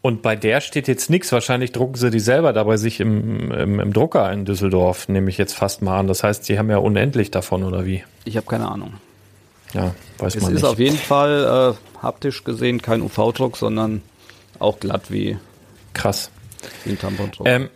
Und 0.00 0.22
bei 0.22 0.36
der 0.36 0.60
steht 0.60 0.86
jetzt 0.86 1.10
nichts. 1.10 1.32
Wahrscheinlich 1.32 1.72
drucken 1.72 1.96
sie 1.96 2.10
die 2.10 2.20
selber 2.20 2.52
da 2.52 2.62
bei 2.62 2.76
sich 2.76 3.00
im, 3.00 3.50
im, 3.50 3.80
im 3.80 3.92
Drucker 3.92 4.30
in 4.32 4.44
Düsseldorf, 4.44 5.08
nehme 5.08 5.28
ich 5.28 5.38
jetzt 5.38 5.54
fast 5.56 5.82
mal 5.82 5.98
an. 5.98 6.06
Das 6.06 6.22
heißt, 6.22 6.48
die 6.48 6.56
haben 6.56 6.70
ja 6.70 6.76
unendlich 6.78 7.32
davon, 7.32 7.64
oder 7.64 7.84
wie? 7.84 8.04
Ich 8.24 8.36
habe 8.36 8.46
keine 8.46 8.70
Ahnung. 8.70 8.94
Ja, 9.74 9.94
weiß 10.18 10.36
Es 10.36 10.42
man 10.42 10.52
ist 10.54 10.62
nicht. 10.62 10.70
auf 10.70 10.78
jeden 10.78 10.96
Fall 10.96 11.74
äh, 11.74 12.00
haptisch 12.02 12.44
gesehen 12.44 12.80
kein 12.80 13.02
UV-Druck, 13.02 13.56
sondern 13.56 14.02
auch 14.60 14.78
glatt 14.78 15.10
wie, 15.10 15.36
Krass. 15.94 16.30
wie 16.84 16.90
ein 16.92 16.98
Tampondruck. 16.98 17.46
Ähm, 17.48 17.68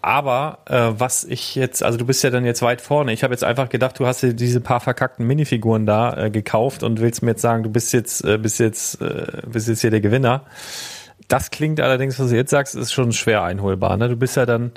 Aber 0.00 0.58
äh, 0.66 0.92
was 1.00 1.24
ich 1.24 1.56
jetzt, 1.56 1.82
also 1.82 1.98
du 1.98 2.06
bist 2.06 2.22
ja 2.22 2.30
dann 2.30 2.44
jetzt 2.44 2.62
weit 2.62 2.80
vorne. 2.80 3.12
Ich 3.12 3.24
habe 3.24 3.34
jetzt 3.34 3.42
einfach 3.42 3.68
gedacht, 3.68 3.98
du 3.98 4.06
hast 4.06 4.22
dir 4.22 4.32
diese 4.32 4.60
paar 4.60 4.80
verkackten 4.80 5.26
Minifiguren 5.26 5.86
da 5.86 6.16
äh, 6.16 6.30
gekauft 6.30 6.82
und 6.84 7.00
willst 7.00 7.22
mir 7.22 7.32
jetzt 7.32 7.42
sagen, 7.42 7.64
du 7.64 7.70
bist 7.70 7.92
jetzt, 7.92 8.24
äh, 8.24 8.38
bist 8.38 8.60
jetzt, 8.60 9.00
äh, 9.02 9.42
bist 9.46 9.66
jetzt 9.66 9.80
hier 9.80 9.90
der 9.90 10.00
Gewinner. 10.00 10.42
Das 11.26 11.50
klingt 11.50 11.80
allerdings, 11.80 12.18
was 12.18 12.30
du 12.30 12.36
jetzt 12.36 12.50
sagst, 12.50 12.76
ist 12.76 12.92
schon 12.92 13.12
schwer 13.12 13.42
einholbar. 13.42 13.96
Ne? 13.96 14.08
Du 14.08 14.16
bist 14.16 14.36
ja 14.36 14.46
dann 14.46 14.70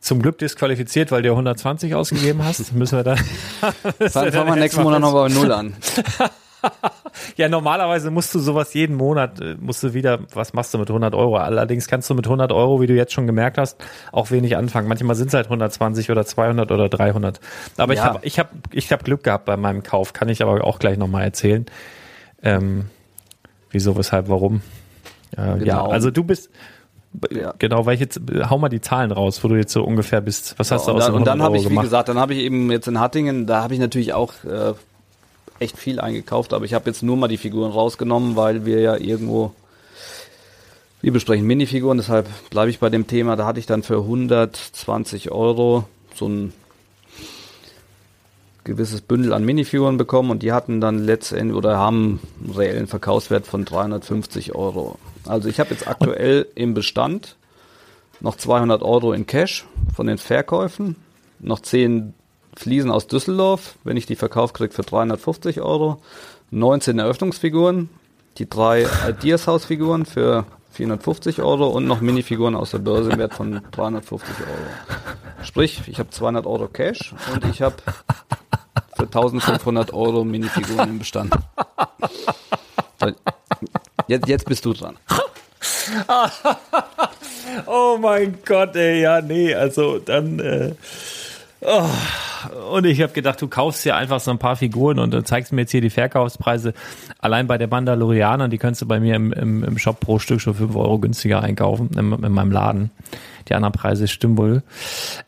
zum 0.00 0.22
Glück 0.22 0.38
disqualifiziert, 0.38 1.10
weil 1.10 1.22
du 1.22 1.30
120 1.30 1.94
ausgegeben 1.94 2.44
hast. 2.44 2.72
Müssen 2.72 2.98
wir 2.98 3.04
dann. 3.04 3.18
Fangen 4.08 4.32
wir 4.32 4.56
nächsten 4.56 4.82
Monat 4.82 5.00
noch 5.00 5.12
bei 5.12 5.28
Null 5.28 5.52
an. 5.52 5.74
ja, 7.36 7.48
normalerweise 7.48 8.10
musst 8.10 8.34
du 8.34 8.38
sowas 8.38 8.74
jeden 8.74 8.96
Monat, 8.96 9.40
äh, 9.40 9.56
musst 9.60 9.82
du 9.82 9.94
wieder, 9.94 10.20
was 10.32 10.52
machst 10.52 10.72
du 10.74 10.78
mit 10.78 10.88
100 10.88 11.14
Euro? 11.14 11.36
Allerdings 11.36 11.88
kannst 11.88 12.08
du 12.10 12.14
mit 12.14 12.26
100 12.26 12.52
Euro, 12.52 12.80
wie 12.80 12.86
du 12.86 12.94
jetzt 12.94 13.12
schon 13.12 13.26
gemerkt 13.26 13.58
hast, 13.58 13.82
auch 14.12 14.30
wenig 14.30 14.56
anfangen. 14.56 14.88
Manchmal 14.88 15.16
sind 15.16 15.28
es 15.28 15.34
halt 15.34 15.46
120 15.46 16.10
oder 16.10 16.24
200 16.24 16.70
oder 16.70 16.88
300. 16.88 17.40
Aber 17.76 17.94
ja. 17.94 18.00
ich 18.00 18.06
habe 18.06 18.18
ich 18.22 18.38
hab, 18.38 18.50
ich 18.72 18.92
hab 18.92 19.04
Glück 19.04 19.22
gehabt 19.22 19.44
bei 19.44 19.56
meinem 19.56 19.82
Kauf, 19.82 20.12
kann 20.12 20.28
ich 20.28 20.42
aber 20.42 20.64
auch 20.64 20.78
gleich 20.78 20.98
nochmal 20.98 21.24
erzählen. 21.24 21.66
Ähm, 22.42 22.86
wieso, 23.70 23.96
weshalb, 23.96 24.28
warum. 24.28 24.62
Äh, 25.36 25.58
genau. 25.58 25.64
Ja, 25.64 25.86
also 25.86 26.10
du 26.10 26.24
bist, 26.24 26.50
ja. 27.30 27.52
Genau, 27.58 27.84
weil 27.84 27.94
ich 27.94 28.00
jetzt, 28.00 28.20
hau 28.48 28.58
mal 28.58 28.68
die 28.68 28.80
Zahlen 28.80 29.12
raus, 29.12 29.44
wo 29.44 29.48
du 29.48 29.56
jetzt 29.56 29.72
so 29.72 29.84
ungefähr 29.84 30.20
bist. 30.20 30.54
Was 30.58 30.70
hast 30.70 30.86
ja, 30.86 30.92
du 30.92 30.98
aus 30.98 31.08
Und 31.08 31.12
dann, 31.12 31.14
und 31.14 31.26
dann 31.26 31.42
habe 31.42 31.58
ich, 31.58 31.68
wie 31.68 31.76
gesagt, 31.76 32.08
dann 32.08 32.18
habe 32.18 32.32
ich 32.34 32.40
eben 32.40 32.70
jetzt 32.70 32.88
in 32.88 32.98
Hattingen, 32.98 33.46
da 33.46 33.62
habe 33.62 33.74
ich 33.74 33.80
natürlich 33.80 34.14
auch 34.14 34.32
äh, 34.44 34.72
echt 35.62 35.78
viel 35.78 36.00
eingekauft, 36.00 36.52
aber 36.52 36.64
ich 36.64 36.74
habe 36.74 36.90
jetzt 36.90 37.02
nur 37.02 37.16
mal 37.16 37.28
die 37.28 37.38
Figuren 37.38 37.72
rausgenommen, 37.72 38.36
weil 38.36 38.66
wir 38.66 38.80
ja 38.80 38.96
irgendwo, 38.96 39.52
wir 41.00 41.12
besprechen 41.12 41.46
Minifiguren, 41.46 41.98
deshalb 41.98 42.28
bleibe 42.50 42.70
ich 42.70 42.78
bei 42.78 42.90
dem 42.90 43.06
Thema. 43.06 43.36
Da 43.36 43.46
hatte 43.46 43.60
ich 43.60 43.66
dann 43.66 43.82
für 43.82 43.98
120 43.98 45.30
Euro 45.30 45.84
so 46.14 46.28
ein 46.28 46.52
gewisses 48.64 49.00
Bündel 49.00 49.32
an 49.32 49.44
Minifiguren 49.44 49.96
bekommen 49.96 50.30
und 50.30 50.42
die 50.42 50.52
hatten 50.52 50.80
dann 50.80 50.98
letztendlich 50.98 51.56
oder 51.56 51.78
haben 51.78 52.20
einen 52.44 52.54
reellen 52.54 52.86
Verkaufswert 52.86 53.46
von 53.46 53.64
350 53.64 54.54
Euro. 54.54 54.98
Also 55.26 55.48
ich 55.48 55.58
habe 55.58 55.70
jetzt 55.70 55.88
aktuell 55.88 56.46
im 56.54 56.74
Bestand 56.74 57.36
noch 58.20 58.36
200 58.36 58.82
Euro 58.82 59.12
in 59.12 59.26
Cash 59.26 59.66
von 59.94 60.06
den 60.06 60.18
Verkäufen, 60.18 60.96
noch 61.40 61.60
10 61.60 62.14
Fliesen 62.56 62.90
aus 62.90 63.06
Düsseldorf, 63.06 63.76
wenn 63.84 63.96
ich 63.96 64.06
die 64.06 64.16
verkauft 64.16 64.54
kriege 64.54 64.72
für 64.72 64.82
350 64.82 65.60
Euro. 65.60 66.02
19 66.50 66.98
Eröffnungsfiguren, 66.98 67.88
die 68.36 68.48
drei 68.48 68.86
Ideas 69.08 69.46
House 69.46 69.64
Figuren 69.64 70.04
für 70.04 70.44
450 70.72 71.40
Euro 71.40 71.68
und 71.68 71.86
noch 71.86 72.00
Minifiguren 72.00 72.54
aus 72.54 72.72
der 72.72 72.78
Börse 72.78 73.10
im 73.10 73.18
Wert 73.18 73.34
von 73.34 73.62
350 73.70 74.34
Euro. 74.40 75.44
Sprich, 75.44 75.82
ich 75.86 75.98
habe 75.98 76.10
200 76.10 76.46
Euro 76.46 76.68
Cash 76.68 77.14
und 77.32 77.44
ich 77.46 77.62
habe 77.62 77.76
für 78.96 79.04
1500 79.04 79.92
Euro 79.94 80.24
Minifiguren 80.24 80.90
im 80.90 80.98
Bestand. 80.98 81.34
Jetzt, 84.08 84.28
jetzt 84.28 84.44
bist 84.46 84.64
du 84.64 84.74
dran. 84.74 84.96
oh 87.66 87.98
mein 87.98 88.38
Gott, 88.44 88.76
ey, 88.76 89.02
ja, 89.02 89.20
nee, 89.20 89.54
also 89.54 89.98
dann. 89.98 90.38
Äh 90.38 90.74
Oh, 91.64 91.88
und 92.72 92.86
ich 92.86 93.00
habe 93.00 93.12
gedacht, 93.12 93.40
du 93.40 93.46
kaufst 93.46 93.84
ja 93.84 93.96
einfach 93.96 94.18
so 94.18 94.32
ein 94.32 94.38
paar 94.38 94.56
Figuren 94.56 94.98
und 94.98 95.14
dann 95.14 95.24
zeigst 95.24 95.52
mir 95.52 95.60
jetzt 95.62 95.70
hier 95.70 95.80
die 95.80 95.90
Verkaufspreise. 95.90 96.74
Allein 97.20 97.46
bei 97.46 97.56
der 97.56 97.68
Mandalorianer, 97.68 98.48
die 98.48 98.58
kannst 98.58 98.82
du 98.82 98.86
bei 98.86 98.98
mir 98.98 99.14
im, 99.14 99.32
im, 99.32 99.62
im 99.62 99.78
Shop 99.78 100.00
pro 100.00 100.18
Stück 100.18 100.40
schon 100.40 100.54
5 100.54 100.74
Euro 100.74 100.98
günstiger 100.98 101.40
einkaufen, 101.40 101.90
in, 101.96 102.12
in, 102.12 102.32
meinem 102.32 102.50
Laden. 102.50 102.90
Die 103.48 103.54
anderen 103.54 103.72
Preise 103.72 104.08
stimmen 104.08 104.38
wohl. 104.38 104.62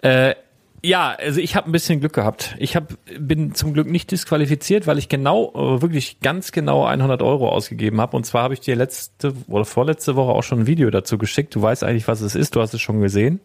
Äh, 0.02 0.34
ja, 0.82 1.16
also 1.18 1.40
ich 1.40 1.54
habe 1.54 1.70
ein 1.70 1.72
bisschen 1.72 2.00
Glück 2.00 2.12
gehabt. 2.12 2.56
Ich 2.58 2.74
hab, 2.74 2.92
bin 3.18 3.54
zum 3.54 3.72
Glück 3.72 3.88
nicht 3.88 4.10
disqualifiziert, 4.10 4.86
weil 4.88 4.98
ich 4.98 5.08
genau, 5.08 5.52
äh, 5.54 5.82
wirklich 5.82 6.20
ganz 6.20 6.50
genau 6.50 6.84
100 6.84 7.22
Euro 7.22 7.48
ausgegeben 7.48 8.00
habe. 8.00 8.16
Und 8.16 8.24
zwar 8.24 8.42
habe 8.42 8.54
ich 8.54 8.60
dir 8.60 8.74
letzte 8.74 9.34
oder 9.46 9.64
vorletzte 9.64 10.16
Woche 10.16 10.32
auch 10.32 10.42
schon 10.42 10.60
ein 10.60 10.66
Video 10.66 10.90
dazu 10.90 11.16
geschickt. 11.16 11.54
Du 11.54 11.62
weißt 11.62 11.84
eigentlich, 11.84 12.08
was 12.08 12.20
es 12.20 12.34
ist. 12.34 12.56
Du 12.56 12.60
hast 12.60 12.74
es 12.74 12.82
schon 12.82 13.00
gesehen. 13.00 13.40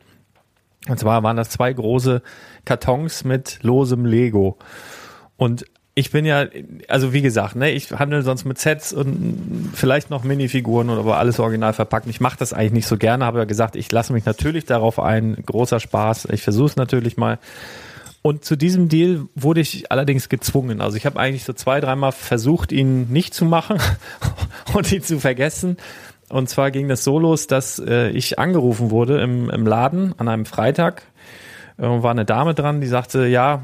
Und 0.88 0.99
zwar 0.99 1.23
waren 1.23 1.38
das 1.38 1.49
zwei 1.49 1.73
große 1.73 2.21
Kartons 2.65 3.23
mit 3.23 3.59
losem 3.63 4.05
Lego. 4.05 4.57
Und 5.38 5.65
ich 5.95 6.11
bin 6.11 6.23
ja, 6.23 6.45
also 6.88 7.11
wie 7.11 7.21
gesagt, 7.21 7.57
ne, 7.57 7.71
ich 7.71 7.91
handle 7.91 8.21
sonst 8.21 8.45
mit 8.45 8.57
Sets 8.57 8.93
und 8.93 9.71
vielleicht 9.73 10.09
noch 10.09 10.23
Minifiguren 10.23 10.89
und 10.89 10.97
aber 10.97 11.17
alles 11.17 11.39
original 11.39 11.73
verpackt. 11.73 12.07
Ich 12.07 12.21
mache 12.21 12.38
das 12.39 12.53
eigentlich 12.53 12.71
nicht 12.71 12.88
so 12.88 12.97
gerne, 12.97 13.25
habe 13.25 13.39
ja 13.39 13.45
gesagt, 13.45 13.75
ich 13.75 13.91
lasse 13.91 14.13
mich 14.13 14.23
natürlich 14.23 14.65
darauf 14.65 14.99
ein. 14.99 15.36
Großer 15.45 15.80
Spaß. 15.80 16.30
Ich 16.32 16.41
versuche 16.41 16.67
es 16.67 16.75
natürlich 16.77 17.17
mal. 17.17 17.39
Und 18.21 18.45
zu 18.45 18.55
diesem 18.55 18.89
Deal 18.89 19.25
wurde 19.36 19.61
ich 19.61 19.91
allerdings 19.91 20.30
gezwungen. 20.30 20.82
Also 20.82 20.95
ich 20.95 21.05
habe 21.05 21.19
eigentlich 21.19 21.43
so 21.43 21.53
zwei, 21.53 21.82
dreimal 21.82 22.11
versucht, 22.11 22.71
ihn 22.71 23.09
nicht 23.09 23.34
zu 23.34 23.45
machen 23.45 23.77
und 24.73 24.91
ihn 24.91 25.01
zu 25.01 25.19
vergessen. 25.19 25.77
Und 26.30 26.49
zwar 26.49 26.71
ging 26.71 26.88
das 26.88 27.03
so 27.03 27.19
los, 27.19 27.47
dass 27.47 27.80
äh, 27.80 28.09
ich 28.09 28.39
angerufen 28.39 28.91
wurde 28.91 29.21
im, 29.21 29.49
im 29.49 29.65
Laden 29.65 30.13
an 30.17 30.27
einem 30.27 30.45
Freitag. 30.45 31.03
Äh, 31.77 31.84
war 31.84 32.11
eine 32.11 32.25
Dame 32.25 32.53
dran, 32.53 32.82
die 32.82 32.88
sagte, 32.88 33.25
ja, 33.25 33.63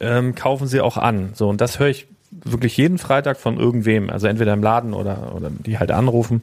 ähm, 0.00 0.34
kaufen 0.34 0.66
Sie 0.66 0.80
auch 0.80 0.96
an. 0.96 1.30
So, 1.34 1.48
und 1.48 1.60
das 1.60 1.78
höre 1.78 1.88
ich 1.88 2.08
wirklich 2.30 2.76
jeden 2.76 2.98
Freitag 2.98 3.38
von 3.38 3.58
irgendwem, 3.58 4.10
also 4.10 4.26
entweder 4.26 4.52
im 4.52 4.62
Laden 4.62 4.94
oder, 4.94 5.34
oder 5.34 5.50
die 5.50 5.78
halt 5.78 5.90
anrufen. 5.90 6.42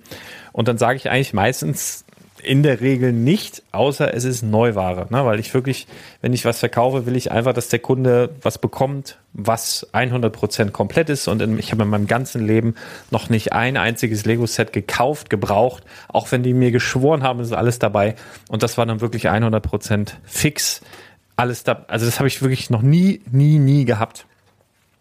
Und 0.52 0.68
dann 0.68 0.78
sage 0.78 0.98
ich 0.98 1.10
eigentlich 1.10 1.34
meistens, 1.34 2.06
in 2.44 2.64
der 2.64 2.82
Regel 2.82 3.12
nicht, 3.12 3.64
außer 3.72 4.14
es 4.14 4.24
ist 4.24 4.44
Neuware. 4.44 5.08
Ne? 5.10 5.26
Weil 5.26 5.40
ich 5.40 5.54
wirklich, 5.54 5.88
wenn 6.22 6.34
ich 6.34 6.46
was 6.46 6.60
verkaufe, 6.60 7.06
will 7.06 7.16
ich 7.16 7.32
einfach, 7.32 7.54
dass 7.54 7.70
der 7.70 7.80
Kunde 7.80 8.30
was 8.42 8.60
bekommt, 8.60 9.18
was 9.34 9.88
100% 9.94 10.72
komplett 10.72 11.10
ist. 11.10 11.28
Und 11.28 11.42
in, 11.42 11.58
ich 11.58 11.72
habe 11.72 11.84
in 11.84 11.90
meinem 11.90 12.08
ganzen 12.08 12.46
Leben 12.46 12.76
noch 13.10 13.30
nicht 13.30 13.54
ein 13.54 13.78
einziges 13.78 14.26
Lego-Set 14.26 14.72
gekauft, 14.72 15.30
gebraucht, 15.30 15.84
auch 16.08 16.32
wenn 16.32 16.44
die 16.44 16.54
mir 16.54 16.72
geschworen 16.72 17.24
haben, 17.24 17.40
es 17.40 17.48
ist 17.48 17.54
alles 17.54 17.80
dabei. 17.80 18.16
Und 18.50 18.62
das 18.62 18.78
war 18.78 18.86
dann 18.86 19.02
wirklich 19.02 19.30
100% 19.30 20.14
fix. 20.24 20.82
Alles 21.36 21.64
da, 21.64 21.86
also 21.88 22.06
das 22.06 22.20
habe 22.20 22.28
ich 22.28 22.42
wirklich 22.42 22.70
noch 22.70 22.82
nie, 22.82 23.22
nie, 23.32 23.58
nie 23.58 23.86
gehabt. 23.86 24.27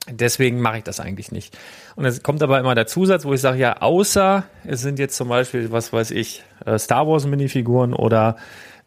Deswegen 0.08 0.60
mache 0.60 0.78
ich 0.78 0.84
das 0.84 1.00
eigentlich 1.00 1.32
nicht. 1.32 1.58
Und 1.96 2.04
es 2.04 2.22
kommt 2.22 2.42
aber 2.42 2.60
immer 2.60 2.74
der 2.74 2.86
Zusatz, 2.86 3.24
wo 3.24 3.32
ich 3.32 3.40
sage, 3.40 3.58
ja, 3.58 3.80
außer 3.80 4.44
es 4.64 4.80
sind 4.80 4.98
jetzt 4.98 5.16
zum 5.16 5.28
Beispiel, 5.28 5.72
was 5.72 5.92
weiß 5.92 6.12
ich, 6.12 6.44
äh, 6.64 6.78
Star 6.78 7.08
Wars 7.08 7.26
Minifiguren 7.26 7.92
oder 7.92 8.36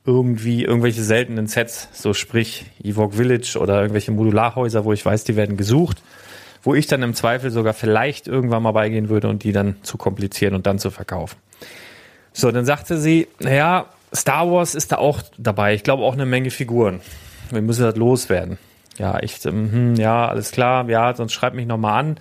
irgendwie 0.06 0.64
irgendwelche 0.64 1.04
seltenen 1.04 1.48
Sets, 1.48 1.90
so 1.92 2.14
sprich 2.14 2.66
Ewok 2.82 3.14
Village 3.14 3.58
oder 3.60 3.82
irgendwelche 3.82 4.12
Modularhäuser, 4.12 4.86
wo 4.86 4.94
ich 4.94 5.06
weiß, 5.06 5.26
die 5.26 5.36
werden 5.36 5.58
gesucht, 5.58 6.02
wo 6.64 6.74
ich 6.74 6.88
dann 6.88 7.04
im 7.04 7.14
Zweifel 7.14 7.52
sogar 7.52 7.74
vielleicht 7.74 8.28
irgendwann 8.28 8.64
mal 8.64 8.72
beigehen 8.72 9.10
würde 9.10 9.28
und 9.28 9.44
die 9.44 9.52
dann 9.52 9.76
zu 9.82 9.98
komplizieren 9.98 10.56
und 10.56 10.66
dann 10.68 10.80
zu 10.80 10.90
verkaufen. 10.90 11.38
So, 12.32 12.50
dann 12.52 12.64
sagte 12.64 12.98
sie, 12.98 13.28
naja, 13.40 13.88
Star 14.16 14.50
Wars 14.50 14.74
ist 14.74 14.94
da 14.94 14.98
auch 14.98 15.22
dabei. 15.38 15.74
Ich 15.74 15.84
glaube 15.84 16.04
auch 16.04 16.14
eine 16.14 16.26
Menge 16.26 16.50
Figuren. 16.50 17.02
Wir 17.52 17.62
müssen 17.62 17.84
das 17.84 17.98
loswerden 17.98 18.58
ja, 19.00 19.18
ich, 19.22 19.38
hm, 19.44 19.96
ja, 19.96 20.28
alles 20.28 20.52
klar, 20.52 20.88
ja, 20.90 21.16
sonst 21.16 21.34
schreib 21.34 21.54
mich 21.54 21.66
nochmal 21.66 22.00
an. 22.00 22.16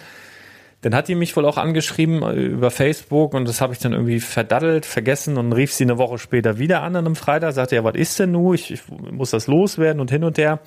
Dann 0.81 0.95
hat 0.95 1.09
die 1.09 1.17
mich 1.17 1.37
wohl 1.37 1.45
auch 1.45 1.57
angeschrieben 1.57 2.23
äh, 2.23 2.35
über 2.35 2.71
Facebook 2.71 3.35
und 3.35 3.49
das 3.49 3.61
habe 3.61 3.73
ich 3.73 3.81
dann 3.81 3.93
irgendwie 3.93 4.21
verdaddelt, 4.21 4.87
vergessen 4.87 5.37
und 5.37 5.53
rief 5.53 5.73
sie 5.73 5.85
eine 5.85 5.99
Woche 5.99 6.19
später 6.19 6.59
wieder 6.59 6.83
an 6.83 6.95
an 6.95 7.05
einem 7.05 7.17
Freitag, 7.17 7.53
sagte, 7.53 7.75
ja, 7.75 7.85
was 7.85 7.97
ist 7.97 8.19
denn 8.21 8.31
nu? 8.31 8.55
Ich, 8.55 8.71
ich 8.71 8.83
muss 8.89 9.31
das 9.31 9.49
loswerden 9.49 10.01
und 10.01 10.11
hin 10.11 10.23
und 10.23 10.39
her. 10.39 10.61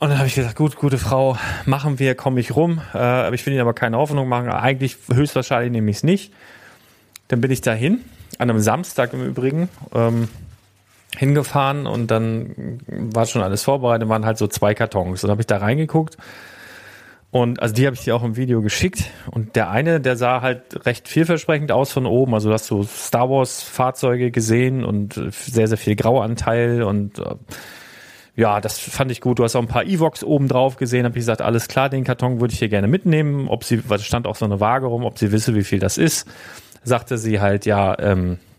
Und 0.00 0.08
dann 0.08 0.18
habe 0.18 0.26
ich 0.26 0.34
gesagt, 0.34 0.56
gut, 0.56 0.74
gute 0.74 0.98
Frau, 0.98 1.38
machen 1.64 2.00
wir, 2.00 2.16
komme 2.16 2.40
ich 2.40 2.56
rum. 2.56 2.82
Äh, 2.92 2.98
aber 2.98 3.34
ich 3.34 3.46
will 3.46 3.52
Ihnen 3.52 3.62
aber 3.62 3.72
keine 3.72 3.96
Hoffnung 3.96 4.28
machen. 4.28 4.48
Eigentlich 4.48 4.96
höchstwahrscheinlich 5.10 5.70
nehme 5.70 5.90
ich 5.90 5.98
es 5.98 6.02
nicht. 6.02 6.32
Dann 7.28 7.40
bin 7.40 7.52
ich 7.52 7.60
dahin, 7.60 8.00
an 8.38 8.50
einem 8.50 8.58
Samstag 8.58 9.12
im 9.12 9.24
Übrigen. 9.24 9.68
Ähm, 9.94 10.28
hingefahren 11.16 11.86
und 11.86 12.10
dann 12.10 12.80
war 12.86 13.26
schon 13.26 13.42
alles 13.42 13.62
vorbereitet, 13.62 14.08
waren 14.08 14.26
halt 14.26 14.38
so 14.38 14.46
zwei 14.46 14.74
Kartons. 14.74 15.20
Dann 15.22 15.30
habe 15.30 15.42
ich 15.42 15.46
da 15.46 15.58
reingeguckt 15.58 16.16
und 17.34 17.60
also 17.60 17.74
die 17.74 17.84
habe 17.86 17.96
ich 17.96 18.04
dir 18.04 18.14
auch 18.14 18.22
im 18.22 18.36
Video 18.36 18.62
geschickt 18.62 19.10
und 19.32 19.56
der 19.56 19.68
eine, 19.68 20.00
der 20.00 20.16
sah 20.16 20.40
halt 20.40 20.86
recht 20.86 21.08
vielversprechend 21.08 21.72
aus 21.72 21.90
von 21.90 22.06
oben. 22.06 22.32
Also 22.32 22.48
du 22.48 22.54
hast 22.54 22.66
so 22.66 22.84
Star 22.84 23.28
Wars 23.28 23.62
Fahrzeuge 23.62 24.30
gesehen 24.30 24.84
und 24.84 25.20
sehr 25.32 25.66
sehr 25.66 25.76
viel 25.78 25.96
Grauanteil 25.96 26.84
und 26.84 27.18
äh, 27.18 27.34
ja, 28.36 28.60
das 28.60 28.78
fand 28.78 29.10
ich 29.10 29.20
gut. 29.20 29.40
Du 29.40 29.44
hast 29.44 29.56
auch 29.56 29.62
ein 29.62 29.68
paar 29.68 29.84
Evox 29.84 30.24
oben 30.24 30.46
drauf 30.46 30.76
gesehen. 30.76 31.04
Habe 31.04 31.16
ich 31.16 31.22
gesagt, 31.22 31.42
alles 31.42 31.68
klar, 31.68 31.88
den 31.88 32.04
Karton 32.04 32.40
würde 32.40 32.52
ich 32.52 32.58
hier 32.58 32.68
gerne 32.68 32.88
mitnehmen. 32.88 33.48
Ob 33.48 33.64
sie, 33.64 33.88
weil 33.88 34.00
stand 34.00 34.26
auch 34.26 34.36
so 34.36 34.44
eine 34.44 34.60
Waage 34.60 34.86
rum, 34.86 35.04
ob 35.04 35.18
sie 35.18 35.30
wisse, 35.30 35.54
wie 35.54 35.64
viel 35.64 35.78
das 35.78 35.98
ist. 35.98 36.28
Sagte 36.82 37.16
sie 37.18 37.40
halt, 37.40 37.64
ja, 37.66 37.96
ähm, 37.98 38.32
äh, 38.32 38.53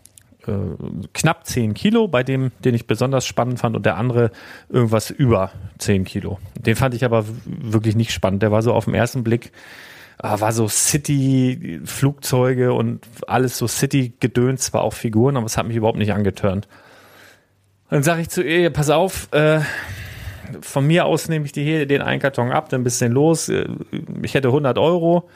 knapp 1.12 1.46
10 1.46 1.74
Kilo, 1.74 2.08
bei 2.08 2.22
dem, 2.22 2.52
den 2.64 2.74
ich 2.74 2.86
besonders 2.86 3.26
spannend 3.26 3.58
fand, 3.58 3.76
und 3.76 3.86
der 3.86 3.96
andere 3.96 4.30
irgendwas 4.68 5.10
über 5.10 5.50
10 5.78 6.04
Kilo. 6.04 6.38
Den 6.58 6.76
fand 6.76 6.94
ich 6.94 7.04
aber 7.04 7.24
wirklich 7.44 7.96
nicht 7.96 8.12
spannend. 8.12 8.42
Der 8.42 8.52
war 8.52 8.62
so 8.62 8.72
auf 8.72 8.86
den 8.86 8.94
ersten 8.94 9.24
Blick, 9.24 9.52
äh, 10.22 10.40
war 10.40 10.52
so 10.52 10.68
City-Flugzeuge 10.68 12.72
und 12.72 13.06
alles 13.26 13.58
so 13.58 13.66
City-Gedöns, 13.66 14.62
zwar 14.62 14.82
auch 14.82 14.94
Figuren, 14.94 15.36
aber 15.36 15.46
es 15.46 15.56
hat 15.56 15.66
mich 15.66 15.76
überhaupt 15.76 15.98
nicht 15.98 16.12
angetörnt. 16.12 16.68
Dann 17.90 18.02
sage 18.02 18.22
ich 18.22 18.28
zu 18.28 18.42
ihr, 18.42 18.70
pass 18.70 18.90
auf, 18.90 19.28
äh, 19.32 19.60
von 20.60 20.86
mir 20.86 21.06
aus 21.06 21.28
nehme 21.28 21.44
ich 21.44 21.52
dir 21.52 21.64
hier 21.64 21.86
den 21.86 22.02
einen 22.02 22.20
Karton 22.20 22.52
ab, 22.52 22.68
dann 22.68 22.84
bist 22.84 23.00
du 23.00 23.08
los. 23.08 23.48
Äh, 23.48 23.66
Ich 24.22 24.34
hätte 24.34 24.48
100 24.48 24.78
Euro, 24.78 25.28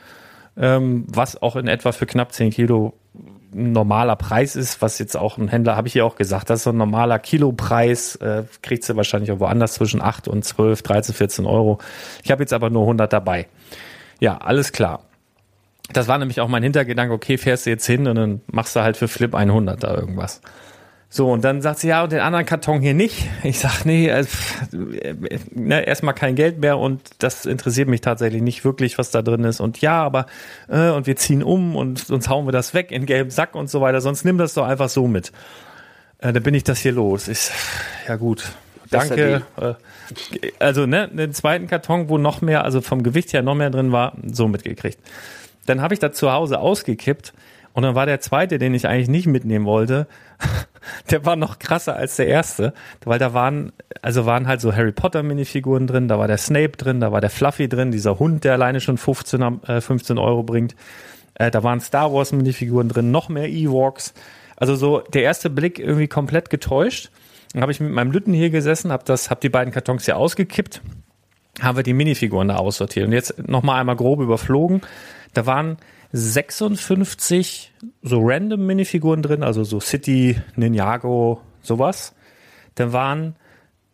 ähm, 0.57 1.05
was 1.09 1.41
auch 1.41 1.57
in 1.57 1.69
etwa 1.69 1.93
für 1.93 2.07
knapp 2.07 2.33
10 2.33 2.51
Kilo 2.51 2.95
ein 3.53 3.73
normaler 3.73 4.17
Preis 4.17 4.57
ist, 4.57 4.81
was 4.83 4.99
jetzt 4.99 5.17
auch 5.17 5.39
ein 5.39 5.49
Händler, 5.49 5.77
habe 5.77 5.89
ich 5.89 5.95
hier 5.95 6.05
auch 6.05 6.17
gesagt, 6.17 6.51
das 6.51 6.61
ist 6.61 6.65
so 6.65 6.71
ein 6.71 6.77
normaler 6.77 7.19
Kilopreis, 7.19 8.17
äh, 8.17 8.45
kriegst 8.63 8.89
du 8.89 8.97
wahrscheinlich 8.97 9.33
auch 9.33 9.41
woanders 9.41 9.75
zwischen 9.75 10.01
8 10.01 10.29
und 10.29 10.45
12, 10.45 10.83
13, 10.83 11.15
14 11.15 11.47
Euro. 11.47 11.79
Ich 12.23 12.31
habe 12.31 12.43
jetzt 12.43 12.53
aber 12.53 12.71
nur 12.71 12.83
100 12.83 13.13
dabei. 13.13 13.49
Ja, 14.21 14.39
alles 14.39 14.73
klar. 14.73 15.01
Das 15.93 16.07
war 16.07 16.19
nämlich 16.19 16.41
auch 16.41 16.49
mein 16.49 16.63
Hintergedanke, 16.63 17.13
okay, 17.13 17.37
fährst 17.37 17.67
du 17.67 17.71
jetzt 17.71 17.87
hin 17.87 18.07
und 18.07 18.15
dann 18.15 18.41
machst 18.47 18.77
du 18.77 18.81
halt 18.81 18.97
für 18.97 19.09
Flip 19.09 19.35
100 19.35 19.83
da 19.83 19.95
irgendwas. 19.95 20.41
So, 21.13 21.29
und 21.33 21.43
dann 21.45 21.61
sagt 21.61 21.81
sie, 21.81 21.89
ja, 21.89 22.05
und 22.05 22.13
den 22.13 22.21
anderen 22.21 22.47
Karton 22.47 22.81
hier 22.81 22.95
nicht. 22.95 23.29
Ich 23.43 23.59
sag, 23.59 23.85
nee, 23.85 24.07
äh, 24.09 24.25
ne, 25.51 25.85
erstmal 25.85 26.15
kein 26.15 26.37
Geld 26.37 26.61
mehr 26.61 26.79
und 26.79 27.01
das 27.19 27.47
interessiert 27.47 27.89
mich 27.89 28.01
tatsächlich 28.01 28.43
nicht 28.43 28.65
wirklich, 28.65 28.97
was 28.97 29.11
da 29.11 29.21
drin 29.21 29.43
ist. 29.43 29.59
Und 29.59 29.81
ja, 29.81 30.01
aber, 30.05 30.27
äh, 30.69 30.91
und 30.91 31.09
wir 31.09 31.17
ziehen 31.17 31.43
um 31.43 31.75
und 31.75 31.99
sonst 31.99 32.29
hauen 32.29 32.47
wir 32.47 32.53
das 32.53 32.75
weg 32.75 32.93
in 32.93 33.07
gelben 33.07 33.31
Sack 33.31 33.57
und 33.57 33.69
so 33.69 33.81
weiter. 33.81 34.01
Sonst 34.01 34.25
nimm 34.25 34.39
das 34.39 34.55
doch 34.55 34.65
einfach 34.65 34.89
so 34.89 35.09
mit. 35.09 35.33
Äh, 36.19 36.33
dann 36.33 36.45
bin 36.45 36.55
ich 36.55 36.63
das 36.63 36.79
hier 36.79 36.93
los. 36.93 37.27
Ich, 37.27 37.51
ja 38.07 38.15
gut, 38.15 38.45
danke. 38.89 39.43
Äh, 39.61 39.75
also, 40.61 40.87
ne, 40.87 41.09
den 41.09 41.35
zweiten 41.35 41.67
Karton, 41.67 42.09
wo 42.09 42.19
noch 42.19 42.41
mehr, 42.41 42.65
also 42.65 42.81
vom 42.81 43.03
Gewicht 43.03 43.33
her 43.33 43.43
noch 43.43 43.57
mehr 43.57 43.71
drin 43.71 43.91
war, 43.91 44.17
so 44.31 44.47
mitgekriegt. 44.47 45.01
Dann 45.67 45.83
habe 45.83 45.93
ich 45.93 45.99
das 45.99 46.15
zu 46.15 46.31
Hause 46.31 46.61
ausgekippt 46.61 47.33
und 47.73 47.83
dann 47.83 47.95
war 47.95 48.07
der 48.07 48.21
zweite, 48.21 48.59
den 48.59 48.75
ich 48.75 48.87
eigentlich 48.89 49.09
nicht 49.09 49.27
mitnehmen 49.27 49.65
wollte, 49.65 50.07
der 51.11 51.25
war 51.25 51.37
noch 51.37 51.59
krasser 51.59 51.97
als 51.97 52.17
der 52.17 52.27
erste, 52.27 52.73
weil 53.05 53.19
da 53.19 53.33
waren, 53.35 53.73
also 54.03 54.27
waren 54.27 54.49
halt 54.49 54.61
so 54.61 54.75
Harry 54.75 54.93
Potter 54.93 55.23
Minifiguren 55.23 55.87
drin, 55.87 56.09
da 56.09 56.19
war 56.19 56.29
der 56.29 56.39
Snape 56.39 56.71
drin, 56.77 57.01
da 57.01 57.13
war 57.13 57.21
der 57.21 57.31
Fluffy 57.31 57.69
drin, 57.69 57.91
dieser 57.91 58.19
Hund, 58.19 58.45
der 58.45 58.53
alleine 58.55 58.81
schon 58.81 58.99
15, 58.99 59.43
am- 59.43 59.61
äh, 59.67 59.81
15 59.81 60.19
Euro 60.19 60.43
bringt. 60.43 60.75
Äh, 61.35 61.51
da 61.51 61.63
waren 61.63 61.81
Star 61.81 62.13
Wars 62.13 62.33
Minifiguren 62.33 62.89
drin, 62.89 63.11
noch 63.11 63.29
mehr 63.29 63.49
Ewoks. 63.49 64.15
Also 64.57 64.75
so 64.77 64.99
der 65.01 65.23
erste 65.23 65.49
Blick 65.49 65.79
irgendwie 65.79 66.09
komplett 66.09 66.51
getäuscht. 66.51 67.11
Dann 67.53 67.63
habe 67.63 67.73
ich 67.73 67.81
mit 67.81 67.91
meinem 67.91 68.13
Lütten 68.13 68.33
hier 68.33 68.51
gesessen, 68.51 68.93
habe 68.93 69.05
das, 69.07 69.31
habe 69.31 69.41
die 69.41 69.49
beiden 69.49 69.73
Kartons 69.73 70.05
hier 70.05 70.17
ausgekippt, 70.17 70.83
haben 71.63 71.77
wir 71.77 71.83
die 71.83 71.95
Minifiguren 71.95 72.49
da 72.49 72.57
aussortiert. 72.57 73.07
Und 73.07 73.13
jetzt 73.13 73.49
noch 73.49 73.63
mal 73.63 73.81
einmal 73.81 73.97
grob 73.97 74.21
überflogen. 74.21 74.83
Da 75.35 75.47
waren 75.47 75.77
56 76.13 77.73
so 78.03 78.21
random 78.21 78.67
Minifiguren 78.67 79.23
drin, 79.23 79.43
also 79.43 79.65
so 79.65 79.81
City, 79.81 80.41
Ninjago, 80.57 81.41
sowas. 81.63 82.15
Da 82.75 82.93
waren 82.93 83.37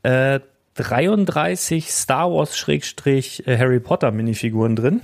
äh, 0.03 0.41
33 0.75 1.91
Star 1.91 2.31
Wars 2.31 2.57
Schrägstrich 2.57 3.47
äh, 3.47 3.81
Potter 3.81 4.13
Minifiguren 4.13 4.77
drin. 4.77 5.01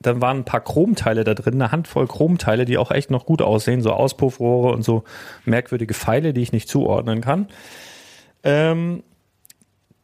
Dann 0.00 0.20
waren 0.20 0.38
ein 0.38 0.44
paar 0.44 0.60
Chromteile 0.60 1.24
da 1.24 1.34
drin, 1.34 1.54
eine 1.54 1.72
Handvoll 1.72 2.06
Chromteile, 2.06 2.64
die 2.64 2.78
auch 2.78 2.90
echt 2.90 3.10
noch 3.10 3.24
gut 3.24 3.42
aussehen, 3.42 3.82
so 3.82 3.92
Auspuffrohre 3.92 4.72
und 4.72 4.82
so 4.82 5.04
merkwürdige 5.44 5.94
Pfeile, 5.94 6.32
die 6.32 6.42
ich 6.42 6.52
nicht 6.52 6.68
zuordnen 6.68 7.22
kann. 7.22 7.48
Ähm, 8.44 9.02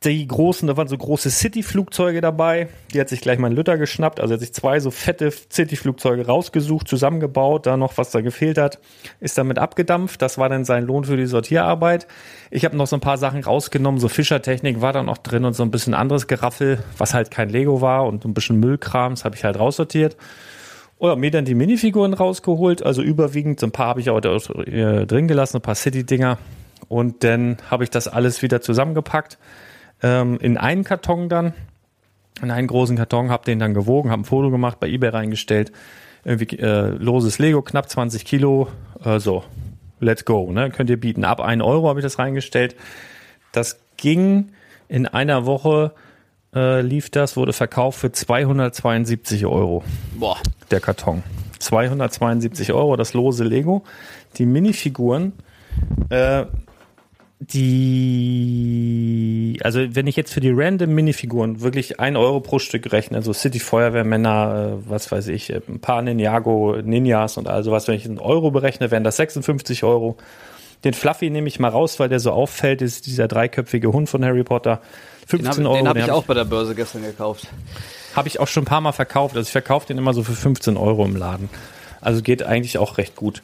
die 0.05 0.27
großen, 0.27 0.67
da 0.67 0.77
waren 0.77 0.89
so 0.89 0.97
große 0.97 1.31
City-Flugzeuge 1.31 2.21
dabei. 2.21 2.69
Die 2.93 3.01
hat 3.01 3.09
sich 3.09 3.21
gleich 3.21 3.39
mein 3.39 3.53
Lütter 3.53 3.79
geschnappt. 3.79 4.21
Also 4.21 4.33
er 4.33 4.37
hat 4.37 4.41
sich 4.41 4.53
zwei 4.53 4.81
so 4.81 4.91
fette 4.91 5.31
City-Flugzeuge 5.31 6.27
rausgesucht, 6.27 6.89
zusammengebaut, 6.89 7.67
da 7.67 7.77
noch 7.77 7.99
was 7.99 8.11
da 8.11 8.21
gefehlt 8.21 8.59
hat, 8.59 8.79
ist 9.21 9.39
damit 9.39 9.59
abgedampft. 9.59 10.23
Das 10.23 10.39
war 10.39 10.49
dann 10.49 10.65
sein 10.65 10.85
Lohn 10.85 11.05
für 11.05 11.17
die 11.17 11.27
Sortierarbeit. 11.27 12.07
Ich 12.51 12.65
habe 12.65 12.77
noch 12.77 12.87
so 12.87 12.97
ein 12.97 13.01
paar 13.01 13.19
Sachen 13.19 13.43
rausgenommen, 13.43 14.01
so 14.01 14.09
Fischertechnik 14.09 14.81
war 14.81 14.93
da 14.93 15.03
noch 15.03 15.19
drin 15.19 15.45
und 15.45 15.55
so 15.55 15.63
ein 15.63 15.71
bisschen 15.71 15.95
anderes 15.95 16.27
Geraffel, 16.27 16.83
was 16.99 17.15
halt 17.15 17.31
kein 17.31 17.49
Lego 17.49 17.81
war 17.81 18.07
und 18.07 18.25
ein 18.25 18.35
bisschen 18.35 18.59
Müllkram, 18.61 19.13
das 19.13 19.25
habe 19.25 19.37
ich 19.37 19.45
halt 19.45 19.59
raussortiert. 19.59 20.17
Oder 20.99 21.17
mir 21.17 21.31
dann 21.31 21.45
die 21.45 21.55
Minifiguren 21.55 22.15
rausgeholt, 22.15 22.85
also 22.85 23.03
überwiegend, 23.03 23.59
so 23.59 23.67
ein 23.67 23.73
paar 23.73 23.89
habe 23.89 24.01
ich 24.01 24.11
auch 24.11 24.21
da, 24.21 24.37
äh, 24.37 25.07
drin 25.07 25.27
gelassen, 25.27 25.57
ein 25.57 25.63
paar 25.63 25.75
City-Dinger. 25.75 26.39
Und 26.89 27.25
dann 27.25 27.57
habe 27.71 27.85
ich 27.85 27.91
das 27.91 28.07
alles 28.07 28.43
wieder 28.43 28.61
zusammengepackt 28.61 29.39
ähm, 30.03 30.39
in 30.41 30.57
einen 30.57 30.85
Karton 30.85 31.29
dann, 31.29 31.55
in 32.43 32.51
einen 32.51 32.67
großen 32.67 32.97
Karton, 32.97 33.31
habe 33.31 33.45
den 33.45 33.59
dann 33.59 33.75
gewogen, 33.75 34.11
habe 34.11 34.23
ein 34.23 34.25
Foto 34.25 34.51
gemacht, 34.51 34.81
bei 34.81 34.89
eBay 34.89 35.11
reingestellt, 35.11 35.73
irgendwie 36.25 36.59
äh, 36.59 36.89
loses 36.89 37.39
Lego, 37.39 37.63
knapp 37.63 37.89
20 37.89 38.25
Kilo, 38.25 38.69
äh, 39.05 39.19
so, 39.19 39.45
let's 40.01 40.25
go, 40.25 40.53
ne? 40.53 40.71
könnt 40.71 40.91
ihr 40.91 41.01
bieten. 41.01 41.25
Ab 41.25 41.41
1 41.41 41.63
Euro 41.63 41.89
habe 41.89 42.01
ich 42.01 42.05
das 42.05 42.19
reingestellt. 42.19 42.77
Das 43.53 43.79
ging 43.97 44.53
in 44.89 45.07
einer 45.07 45.47
Woche, 45.47 45.93
äh, 46.55 46.81
lief 46.83 47.11
das, 47.11 47.37
wurde 47.37 47.53
verkauft 47.53 47.99
für 47.99 48.13
272 48.13 49.47
Euro 49.47 49.85
Boah. 50.15 50.39
der 50.71 50.81
Karton. 50.81 51.23
272 51.59 52.73
Euro, 52.73 52.97
das 52.97 53.15
lose 53.15 53.45
Lego. 53.45 53.85
Die 54.37 54.47
Minifiguren, 54.47 55.33
äh, 56.11 56.45
die, 57.51 58.79
also 59.65 59.81
wenn 59.95 60.07
ich 60.07 60.15
jetzt 60.17 60.33
für 60.33 60.41
die 60.41 60.53
random 60.55 60.95
Minifiguren 60.95 61.61
wirklich 61.61 61.99
ein 61.99 62.17
Euro 62.17 62.41
pro 62.41 62.61
Stück 62.61 62.93
rechne, 62.93 63.17
also 63.17 63.33
City 63.33 63.59
Feuerwehrmänner, 63.59 64.79
äh, 64.79 64.89
was 64.89 65.11
weiß 65.11 65.27
ich, 65.29 65.51
äh, 65.51 65.61
ein 65.69 65.81
paar 65.81 66.03
Ninjago, 66.03 66.77
Ninjas 66.83 67.37
und 67.39 67.49
all 67.49 67.65
sowas, 67.65 67.89
wenn 67.89 67.97
ich 67.97 68.05
einen 68.05 68.21
Euro 68.21 68.53
berechne, 68.53 68.93
wären 68.93 69.03
das 69.03 69.17
56 69.17 69.83
Euro. 69.83 70.17
Den 70.85 70.95
Fluffy 70.95 71.31
nehme 71.31 71.49
ich 71.49 71.59
mal 71.59 71.69
raus, 71.69 71.99
weil 71.99 72.09
der 72.09 72.21
so 72.21 72.31
auffällt, 72.33 72.81
ist 72.81 73.07
dieser 73.07 73.27
dreiköpfige 73.29 73.93
Hund 73.93 74.09
von 74.09 74.25
Harry 74.25 74.45
Potter. 74.45 74.81
Den 75.23 75.41
15 75.41 75.65
habe 75.67 75.77
Euro. 75.77 75.89
hab 75.89 75.97
ich 75.97 76.03
hab 76.05 76.11
auch 76.11 76.25
bei 76.25 76.35
der 76.35 76.45
Börse 76.45 76.75
gestern 76.75 77.03
gekauft. 77.03 77.49
habe 78.15 78.29
ich 78.29 78.39
auch 78.41 78.49
schon 78.49 78.63
ein 78.63 78.67
paar 78.67 78.81
Mal 78.81 78.93
verkauft. 78.93 79.37
Also 79.37 79.49
ich 79.49 79.53
verkaufe 79.53 79.87
den 79.87 79.99
immer 79.99 80.15
so 80.15 80.23
für 80.23 80.33
15 80.33 80.77
Euro 80.77 81.05
im 81.05 81.17
Laden. 81.17 81.49
Also 82.01 82.23
geht 82.23 82.43
eigentlich 82.43 82.79
auch 82.79 82.99
recht 82.99 83.17
gut. 83.17 83.43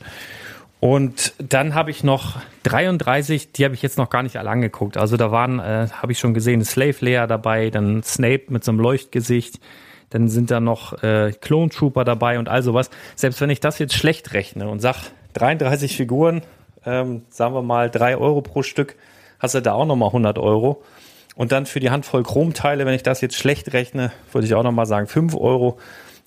Und 0.81 1.35
dann 1.39 1.75
habe 1.75 1.91
ich 1.91 2.05
noch 2.05 2.37
33, 2.63 3.53
die 3.53 3.65
habe 3.65 3.75
ich 3.75 3.83
jetzt 3.83 3.99
noch 3.99 4.11
gar 4.11 4.23
nicht 4.23 4.37
alle 4.37 4.51
angeguckt. 4.51 4.97
Also 4.97 5.17
da 5.17 5.33
waren, 5.33 5.59
äh, 5.59 5.89
habe 5.91 6.13
ich 6.13 6.19
schon 6.19 6.35
gesehen, 6.35 6.65
Slave 6.65 6.97
Leia 7.01 7.27
dabei, 7.27 7.71
dann 7.71 8.03
Snape 8.05 8.45
mit 8.49 8.63
so 8.63 8.71
einem 8.71 8.81
Leuchtgesicht, 8.81 9.59
dann 10.11 10.29
sind 10.29 10.51
da 10.51 10.61
noch 10.61 11.03
äh, 11.03 11.33
Clone 11.41 11.71
Trooper 11.71 12.05
dabei 12.05 12.39
und 12.39 12.49
all 12.49 12.63
sowas. 12.63 12.91
Selbst 13.17 13.41
wenn 13.41 13.51
ich 13.51 13.61
das 13.61 13.79
jetzt 13.81 13.95
schlecht 13.95 14.33
rechne 14.35 14.69
und 14.69 14.81
sag 14.81 14.97
33 15.35 15.97
Figuren, 15.97 16.43
ähm, 16.87 17.23
sagen 17.29 17.55
wir 17.55 17.63
mal 17.63 17.91
3 17.91 18.17
Euro 18.17 18.41
pro 18.41 18.63
Stück, 18.63 18.95
hast 19.41 19.57
du 19.57 19.61
da 19.61 19.73
auch 19.73 19.87
nochmal 19.87 20.09
100 20.09 20.39
Euro. 20.39 20.83
Und 21.35 21.53
dann 21.53 21.67
für 21.67 21.81
die 21.81 21.91
Handvoll 21.91 22.23
Chromteile, 22.23 22.87
wenn 22.87 22.95
ich 22.95 23.03
das 23.03 23.21
jetzt 23.21 23.37
schlecht 23.37 23.73
rechne, 23.73 24.13
würde 24.33 24.47
ich 24.47 24.55
auch 24.55 24.63
nochmal 24.63 24.87
sagen 24.87 25.07
5 25.07 25.37
Euro. 25.37 25.79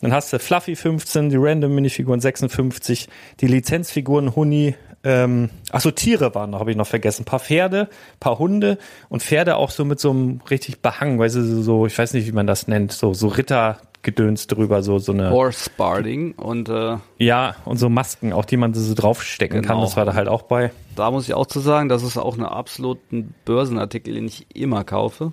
Dann 0.01 0.13
hast 0.13 0.33
du 0.33 0.39
Fluffy 0.39 0.75
15, 0.75 1.29
die 1.29 1.35
Random 1.37 1.73
Minifiguren 1.73 2.19
56, 2.19 3.07
die 3.39 3.47
Lizenzfiguren 3.47 4.35
Huni, 4.35 4.75
ähm, 5.03 5.49
achso, 5.71 5.89
Tiere 5.91 6.33
waren 6.35 6.51
noch, 6.51 6.59
habe 6.59 6.71
ich 6.71 6.77
noch 6.77 6.85
vergessen. 6.87 7.21
Ein 7.23 7.25
paar 7.25 7.39
Pferde, 7.39 7.89
paar 8.19 8.37
Hunde 8.39 8.77
und 9.09 9.23
Pferde 9.23 9.55
auch 9.57 9.71
so 9.71 9.83
mit 9.85 9.99
so 9.99 10.11
einem 10.11 10.41
richtig 10.49 10.81
Behang, 10.81 11.17
weißt 11.19 11.35
du, 11.37 11.61
so- 11.63 11.85
ich 11.87 11.97
weiß 11.97 12.13
nicht, 12.13 12.27
wie 12.27 12.31
man 12.31 12.45
das 12.47 12.67
nennt, 12.67 12.91
so, 12.91 13.13
so 13.15 13.27
Rittergedöns 13.27 14.45
drüber, 14.47 14.83
so, 14.83 14.99
so 14.99 15.11
eine. 15.11 15.31
Horse 15.31 15.69
Barding 15.75 16.33
und 16.33 16.69
äh, 16.69 16.97
Ja, 17.17 17.55
und 17.65 17.77
so 17.77 17.89
Masken, 17.89 18.31
auch 18.33 18.45
die 18.45 18.57
man 18.57 18.73
so 18.75 18.93
draufstecken 18.93 19.61
kann, 19.63 19.77
Genau. 19.77 19.85
das 19.85 19.97
war 19.97 20.05
da 20.05 20.13
halt 20.13 20.27
auch 20.27 20.43
bei. 20.43 20.71
da 20.95 21.09
muss 21.09 21.27
ich 21.27 21.33
auch 21.33 21.47
zu 21.47 21.59
sagen, 21.59 21.89
das 21.89 22.03
ist 22.03 22.17
auch 22.17 22.37
ein 22.37 22.45
absoluten 22.45 23.33
Börsenartikel, 23.45 24.13
den 24.13 24.25
ich 24.27 24.45
immer 24.55 24.83
kaufe. 24.83 25.31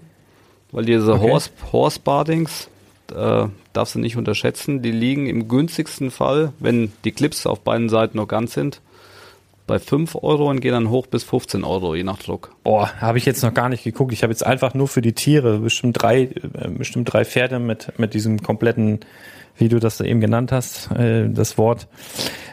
Weil 0.73 0.85
diese 0.85 1.13
Okay. 1.15 1.31
Horse, 1.31 1.51
Horse 1.73 2.01
Bardings, 2.03 2.69
äh, 3.15 3.47
darfst 3.73 3.95
du 3.95 3.99
nicht 3.99 4.17
unterschätzen, 4.17 4.83
die 4.83 4.93
liegen 4.93 5.27
im 5.27 5.49
günstigsten 5.49 6.11
Fall, 6.11 6.53
wenn 6.59 6.93
die 7.05 7.13
Clips 7.13 7.47
auf 7.47 7.61
beiden 7.61 7.89
Seiten 7.89 8.17
noch 8.17 8.29
ganz 8.29 8.55
sind, 8.55 8.81
bei 9.67 9.79
5 9.79 10.17
Euro 10.23 10.49
und 10.49 10.61
gehen 10.61 10.73
dann 10.73 10.91
hoch 10.91 11.07
bis 11.07 11.25
15 11.25 11.63
Euro, 11.63 11.95
je 11.95 12.03
nach 12.03 12.19
Druck. 12.19 12.53
Boah, 12.65 12.91
habe 13.01 13.19
ich 13.19 13.27
jetzt 13.27 13.43
noch 13.43 13.55
gar 13.55 13.69
nicht 13.69 13.85
geguckt. 13.85 14.13
Ich 14.13 14.23
habe 14.23 14.33
jetzt 14.33 14.45
einfach 14.45 14.75
nur 14.75 14.89
für 14.89 15.03
die 15.03 15.13
Tiere 15.13 15.59
bestimmt 15.59 16.03
drei, 16.03 16.23
äh, 16.23 16.69
bestimmt 16.69 17.13
drei 17.13 17.25
Pferde 17.25 17.59
mit, 17.59 17.93
mit 17.99 18.15
diesem 18.15 18.43
kompletten, 18.43 19.01
wie 19.59 19.69
du 19.69 19.79
das 19.79 19.99
da 19.99 20.05
eben 20.05 20.21
genannt 20.21 20.53
hast, 20.53 20.91
äh, 20.93 21.29
das 21.29 21.59
Wort. 21.59 21.87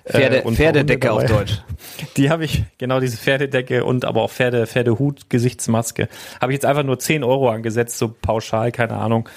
Pferde, 0.06 0.40
Äh, 0.40 0.44
und 0.44 0.56
Pferdedecke 0.58 1.12
auf. 1.12 1.26
Deutsch. 1.26 1.62
Die 2.18 2.30
habe 2.30 2.44
ich, 2.46 2.64
genau 2.78 3.00
diese 3.00 3.18
Pferdedecke 3.18 3.86
und 3.86 4.06
aber 4.06 4.22
auch 4.22 4.30
Pferde, 4.32 4.68
Pferdehut, 4.68 5.30
Gesichtsmaske. 5.30 6.10
Habe 6.42 6.52
ich 6.52 6.58
jetzt 6.58 6.66
einfach 6.66 6.84
nur 6.84 7.00
10 7.00 7.24
Euro 7.24 7.50
angesetzt, 7.50 7.98
so 7.98 8.10
pauschal, 8.10 8.72
keine 8.72 8.96
Ahnung. 8.96 9.30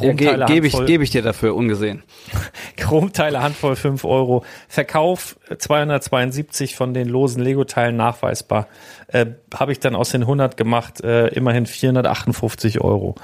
Ja, 0.00 0.12
ge 0.12 0.26
Chromteile 0.26 0.46
Gebe 0.46 0.66
ich, 0.66 0.86
geb 0.86 1.02
ich 1.02 1.10
dir 1.10 1.22
dafür, 1.22 1.54
ungesehen. 1.54 2.02
Chromteile 2.76 3.42
Handvoll 3.42 3.76
5 3.76 4.04
Euro. 4.04 4.44
Verkauf 4.68 5.38
äh, 5.48 5.56
272 5.56 6.76
von 6.76 6.94
den 6.94 7.08
losen 7.08 7.42
Lego-Teilen 7.42 7.96
nachweisbar. 7.96 8.68
Äh, 9.08 9.26
Habe 9.54 9.72
ich 9.72 9.80
dann 9.80 9.94
aus 9.94 10.10
den 10.10 10.22
100 10.22 10.56
gemacht, 10.56 11.02
äh, 11.02 11.28
immerhin 11.28 11.66
458 11.66 12.80
Euro. 12.80 13.14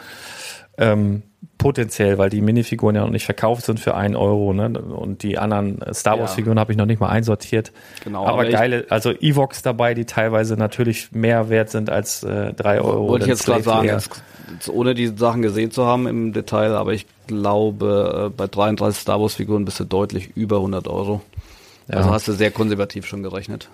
Ähm, 0.79 1.23
potenziell, 1.59 2.19
weil 2.19 2.31
die 2.31 2.41
Minifiguren 2.41 2.97
ja 2.97 3.03
noch 3.03 3.11
nicht 3.11 3.25
verkauft 3.25 3.65
sind 3.65 3.79
für 3.79 3.95
einen 3.95 4.17
Euro, 4.17 4.53
ne? 4.53 4.71
Und 4.71 5.23
die 5.23 5.39
anderen 5.39 5.81
Star 5.93 6.19
Wars 6.19 6.35
Figuren 6.35 6.59
habe 6.59 6.73
ich 6.73 6.79
noch 6.79 6.87
nicht 6.87 7.01
mal 7.01 7.09
einsortiert. 7.09 7.73
Genau, 8.03 8.25
aber, 8.25 8.33
aber 8.33 8.49
geile, 8.49 8.87
also 8.89 9.13
Evox 9.13 9.63
dabei, 9.63 9.95
die 9.95 10.05
teilweise 10.05 10.57
natürlich 10.57 11.13
mehr 11.13 11.51
wert 11.51 11.71
sind 11.71 11.91
als 11.91 12.23
äh, 12.23 12.53
drei 12.53 12.81
Euro. 12.81 13.09
Wollte 13.09 13.27
ich 13.27 13.31
jetzt 13.31 13.45
gerade 13.45 13.63
sagen, 13.63 13.87
Layer. 13.87 14.03
Ohne 14.69 14.95
die 14.95 15.09
Sachen 15.09 15.43
gesehen 15.43 15.71
zu 15.71 15.87
haben 15.87 16.07
im 16.07 16.33
Detail, 16.33 16.75
aber 16.75 16.93
ich 16.93 17.07
glaube, 17.27 18.27
äh, 18.27 18.37
bei 18.37 18.47
33 18.47 19.01
Star 19.01 19.21
Wars 19.21 19.35
Figuren 19.35 19.65
bist 19.65 19.81
du 19.81 19.85
deutlich 19.85 20.31
über 20.37 20.57
100 20.59 20.89
Euro. 20.89 21.21
Also 21.89 22.09
Ja. 22.09 22.15
hast 22.15 22.29
du 22.29 22.33
sehr 22.33 22.51
konservativ 22.51 23.07
schon 23.07 23.23
gerechnet. 23.23 23.69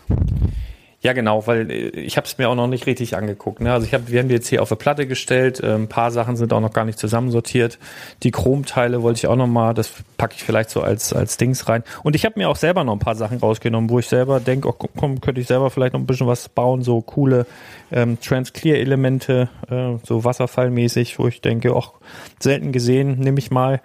Ja, 1.00 1.12
genau, 1.12 1.46
weil 1.46 1.70
äh, 1.70 1.88
ich 1.90 2.16
habe 2.16 2.26
es 2.26 2.38
mir 2.38 2.48
auch 2.48 2.56
noch 2.56 2.66
nicht 2.66 2.86
richtig 2.86 3.16
angeguckt. 3.16 3.60
Ne? 3.60 3.72
Also 3.72 3.86
ich 3.86 3.94
hab, 3.94 4.08
wir 4.10 4.18
haben 4.18 4.28
die 4.28 4.34
jetzt 4.34 4.48
hier 4.48 4.62
auf 4.62 4.72
eine 4.72 4.78
Platte 4.78 5.06
gestellt. 5.06 5.60
äh, 5.60 5.74
Ein 5.74 5.88
paar 5.88 6.10
Sachen 6.10 6.36
sind 6.36 6.52
auch 6.52 6.60
noch 6.60 6.72
gar 6.72 6.84
nicht 6.84 6.98
zusammensortiert. 6.98 7.78
Die 8.24 8.32
Chromteile 8.32 9.00
wollte 9.02 9.18
ich 9.18 9.26
auch 9.28 9.36
noch 9.36 9.46
mal, 9.46 9.74
das 9.74 9.92
packe 10.16 10.34
ich 10.36 10.42
vielleicht 10.42 10.70
so 10.70 10.80
als 10.80 11.12
als 11.12 11.36
Dings 11.36 11.68
rein. 11.68 11.84
Und 12.02 12.16
ich 12.16 12.24
habe 12.24 12.36
mir 12.36 12.48
auch 12.48 12.56
selber 12.56 12.82
noch 12.82 12.94
ein 12.94 12.98
paar 12.98 13.14
Sachen 13.14 13.38
rausgenommen, 13.38 13.90
wo 13.90 14.00
ich 14.00 14.08
selber 14.08 14.40
denke, 14.40 14.68
oh, 14.68 14.72
komm, 14.72 15.20
könnte 15.20 15.40
ich 15.40 15.46
selber 15.46 15.70
vielleicht 15.70 15.92
noch 15.92 16.00
ein 16.00 16.06
bisschen 16.06 16.26
was 16.26 16.48
bauen, 16.48 16.82
so 16.82 17.00
coole 17.00 17.46
ähm, 17.92 18.18
Trans-Clear-Elemente, 18.20 19.48
äh, 19.70 19.98
so 20.04 20.24
wasserfallmäßig, 20.24 21.18
wo 21.20 21.28
ich 21.28 21.40
denke, 21.40 21.76
auch 21.76 21.94
selten 22.40 22.72
gesehen, 22.72 23.20
nehme 23.20 23.38
ich 23.38 23.52
mal. 23.52 23.80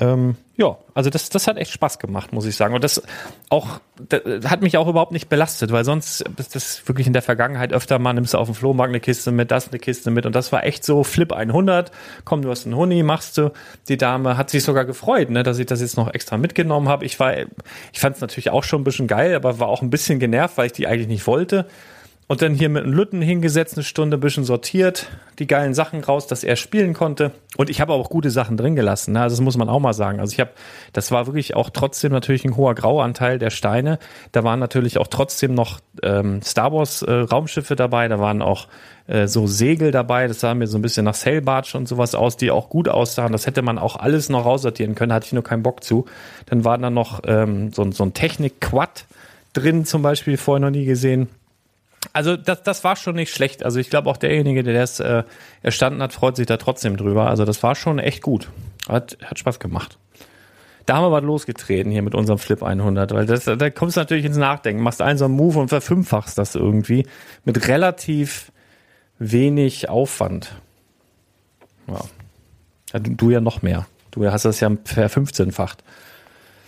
Ähm, 0.00 0.36
ja, 0.56 0.78
also 0.94 1.10
das, 1.10 1.28
das 1.28 1.46
hat 1.46 1.58
echt 1.58 1.72
Spaß 1.72 1.98
gemacht, 1.98 2.32
muss 2.32 2.46
ich 2.46 2.56
sagen. 2.56 2.74
Und 2.74 2.82
das 2.82 3.02
auch 3.50 3.80
das 4.08 4.50
hat 4.50 4.62
mich 4.62 4.78
auch 4.78 4.88
überhaupt 4.88 5.12
nicht 5.12 5.28
belastet, 5.28 5.72
weil 5.72 5.84
sonst 5.84 6.22
ist 6.38 6.54
das 6.54 6.88
wirklich 6.88 7.06
in 7.06 7.12
der 7.12 7.22
Vergangenheit 7.22 7.72
öfter 7.72 7.98
mal 7.98 8.14
nimmst 8.14 8.32
du 8.32 8.38
auf 8.38 8.48
dem 8.48 8.54
Flohmarkt 8.54 8.90
eine 8.90 9.00
Kiste 9.00 9.30
mit, 9.30 9.50
das 9.50 9.68
eine 9.68 9.78
Kiste 9.78 10.10
mit 10.10 10.24
und 10.24 10.34
das 10.34 10.52
war 10.52 10.64
echt 10.64 10.84
so 10.84 11.04
Flip 11.04 11.32
100. 11.32 11.90
Komm, 12.24 12.42
du 12.42 12.50
hast 12.50 12.64
einen 12.64 12.76
Huni, 12.76 13.02
machst 13.02 13.36
du. 13.36 13.52
Die 13.88 13.98
Dame 13.98 14.38
hat 14.38 14.48
sich 14.50 14.62
sogar 14.62 14.86
gefreut, 14.86 15.30
ne, 15.30 15.42
dass 15.42 15.58
ich 15.58 15.66
das 15.66 15.82
jetzt 15.82 15.96
noch 15.96 16.12
extra 16.12 16.38
mitgenommen 16.38 16.88
habe. 16.88 17.04
Ich 17.04 17.18
ich 17.92 18.00
fand 18.00 18.16
es 18.16 18.20
natürlich 18.20 18.50
auch 18.50 18.64
schon 18.64 18.80
ein 18.80 18.84
bisschen 18.84 19.06
geil, 19.06 19.34
aber 19.34 19.58
war 19.58 19.68
auch 19.68 19.82
ein 19.82 19.90
bisschen 19.90 20.18
genervt, 20.18 20.56
weil 20.56 20.66
ich 20.66 20.72
die 20.72 20.86
eigentlich 20.86 21.08
nicht 21.08 21.26
wollte. 21.26 21.66
Und 22.30 22.42
dann 22.42 22.54
hier 22.54 22.68
mit 22.68 22.84
einem 22.84 22.92
Lütten 22.92 23.20
hingesetzt, 23.20 23.74
eine 23.74 23.82
Stunde 23.82 24.16
ein 24.16 24.20
bisschen 24.20 24.44
sortiert, 24.44 25.08
die 25.40 25.48
geilen 25.48 25.74
Sachen 25.74 26.04
raus, 26.04 26.28
dass 26.28 26.44
er 26.44 26.54
spielen 26.54 26.94
konnte. 26.94 27.32
Und 27.56 27.70
ich 27.70 27.80
habe 27.80 27.92
auch 27.92 28.08
gute 28.08 28.30
Sachen 28.30 28.56
drin 28.56 28.76
gelassen. 28.76 29.14
Ne? 29.14 29.22
Also 29.22 29.34
das 29.34 29.40
muss 29.40 29.56
man 29.56 29.68
auch 29.68 29.80
mal 29.80 29.94
sagen. 29.94 30.20
Also 30.20 30.34
ich 30.34 30.38
habe, 30.38 30.52
das 30.92 31.10
war 31.10 31.26
wirklich 31.26 31.56
auch 31.56 31.70
trotzdem 31.70 32.12
natürlich 32.12 32.44
ein 32.44 32.56
hoher 32.56 32.76
Grauanteil 32.76 33.40
der 33.40 33.50
Steine. 33.50 33.98
Da 34.30 34.44
waren 34.44 34.60
natürlich 34.60 34.98
auch 34.98 35.08
trotzdem 35.08 35.54
noch 35.54 35.80
ähm, 36.04 36.40
Star 36.40 36.72
Wars 36.72 37.02
äh, 37.02 37.12
Raumschiffe 37.12 37.74
dabei. 37.74 38.06
Da 38.06 38.20
waren 38.20 38.42
auch 38.42 38.68
äh, 39.08 39.26
so 39.26 39.48
Segel 39.48 39.90
dabei. 39.90 40.28
Das 40.28 40.38
sah 40.38 40.54
mir 40.54 40.68
so 40.68 40.78
ein 40.78 40.82
bisschen 40.82 41.06
nach 41.06 41.16
Sailbarge 41.16 41.76
und 41.76 41.88
sowas 41.88 42.14
aus, 42.14 42.36
die 42.36 42.52
auch 42.52 42.68
gut 42.68 42.88
aussahen. 42.88 43.32
Das 43.32 43.48
hätte 43.48 43.62
man 43.62 43.76
auch 43.76 43.96
alles 43.96 44.28
noch 44.28 44.44
raussortieren 44.44 44.94
können. 44.94 45.08
Da 45.08 45.16
hatte 45.16 45.26
ich 45.26 45.32
nur 45.32 45.42
keinen 45.42 45.64
Bock 45.64 45.82
zu. 45.82 46.04
Dann 46.46 46.64
war 46.64 46.78
da 46.78 46.90
noch 46.90 47.22
ähm, 47.26 47.72
so, 47.72 47.90
so 47.90 48.04
ein 48.04 48.14
Technik-Quad 48.14 49.06
drin 49.52 49.84
zum 49.84 50.02
Beispiel, 50.02 50.36
vorher 50.36 50.60
noch 50.60 50.70
nie 50.70 50.84
gesehen. 50.84 51.28
Also 52.12 52.36
das, 52.36 52.62
das 52.62 52.84
war 52.84 52.96
schon 52.96 53.16
nicht 53.16 53.32
schlecht. 53.32 53.64
Also 53.64 53.78
ich 53.78 53.90
glaube 53.90 54.10
auch 54.10 54.16
derjenige, 54.16 54.62
der 54.62 54.74
das 54.74 55.00
äh, 55.00 55.22
erstanden 55.62 56.02
hat, 56.02 56.12
freut 56.12 56.36
sich 56.36 56.46
da 56.46 56.56
trotzdem 56.56 56.96
drüber. 56.96 57.28
Also 57.28 57.44
das 57.44 57.62
war 57.62 57.74
schon 57.74 57.98
echt 57.98 58.22
gut. 58.22 58.50
Hat, 58.88 59.16
hat 59.24 59.38
Spaß 59.38 59.60
gemacht. 59.60 59.98
Da 60.86 60.96
haben 60.96 61.04
wir 61.04 61.12
was 61.12 61.22
losgetreten 61.22 61.92
hier 61.92 62.02
mit 62.02 62.14
unserem 62.14 62.38
Flip 62.38 62.62
100, 62.62 63.12
weil 63.12 63.26
das, 63.26 63.44
da 63.44 63.70
kommst 63.70 63.96
du 63.96 64.00
natürlich 64.00 64.24
ins 64.24 64.38
Nachdenken, 64.38 64.82
machst 64.82 65.02
einen 65.02 65.18
so 65.18 65.26
einen 65.26 65.34
Move 65.34 65.58
und 65.60 65.68
verfünffachst 65.68 66.36
das 66.36 66.54
irgendwie 66.54 67.06
mit 67.44 67.68
relativ 67.68 68.50
wenig 69.18 69.88
Aufwand. 69.88 70.56
Ja. 71.86 72.98
du, 72.98 73.14
du 73.14 73.30
ja 73.30 73.40
noch 73.40 73.62
mehr. 73.62 73.86
Du 74.10 74.28
hast 74.28 74.44
das 74.44 74.58
ja 74.58 74.70
verfünfzehnfacht. 74.84 75.84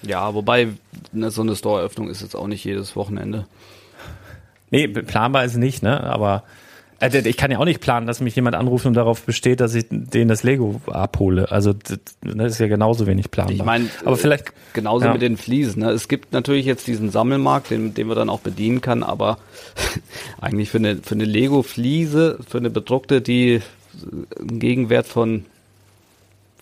Ja, 0.03 0.35
wobei 0.35 0.69
ne, 1.13 1.31
so 1.31 1.43
eine 1.43 1.57
Store-Öffnung 1.57 2.09
ist 2.09 2.23
jetzt 2.23 2.37
auch 2.37 2.47
nicht 2.47 2.65
jedes 2.65 2.95
Wochenende. 2.97 3.47
Nee, 4.73 4.89
planbar 4.89 5.45
ist 5.45 5.57
nicht, 5.57 5.83
ne? 5.83 6.03
Aber 6.03 6.45
äh, 6.99 7.29
ich 7.29 7.37
kann 7.37 7.51
ja 7.51 7.59
auch 7.59 7.65
nicht 7.65 7.81
planen, 7.81 8.07
dass 8.07 8.21
mich 8.21 8.35
jemand 8.35 8.57
anruft 8.57 8.87
und 8.87 8.95
darauf 8.95 9.23
besteht, 9.23 9.61
dass 9.61 9.75
ich 9.75 9.87
denen 9.91 10.29
das 10.29 10.43
Lego 10.45 10.81
abhole. 10.87 11.53
Also 11.53 11.75
das, 11.75 11.99
das 12.23 12.53
ist 12.53 12.59
ja 12.59 12.69
genauso 12.69 13.07
wenig 13.07 13.31
planbar. 13.31 13.55
Ich 13.55 13.63
meine, 13.63 13.89
aber 14.05 14.17
vielleicht 14.17 14.53
genauso 14.73 15.05
ja. 15.05 15.13
mit 15.13 15.21
den 15.21 15.37
Fliesen. 15.37 15.83
Ne? 15.83 15.91
Es 15.91 16.09
gibt 16.09 16.33
natürlich 16.33 16.65
jetzt 16.65 16.87
diesen 16.87 17.11
Sammelmarkt, 17.11 17.71
den, 17.71 17.93
den 17.93 18.07
man 18.07 18.17
dann 18.17 18.31
auch 18.31 18.41
bedienen 18.41 18.81
kann, 18.81 19.03
aber 19.03 19.39
eigentlich 20.41 20.71
für 20.71 20.79
eine, 20.79 20.97
für 20.97 21.15
eine 21.15 21.27
Lego-Fliese, 21.27 22.39
für 22.49 22.59
eine 22.59 22.71
bedruckte, 22.71 23.21
die 23.21 23.61
einen 24.41 24.59
Gegenwert 24.59 25.07
von 25.07 25.45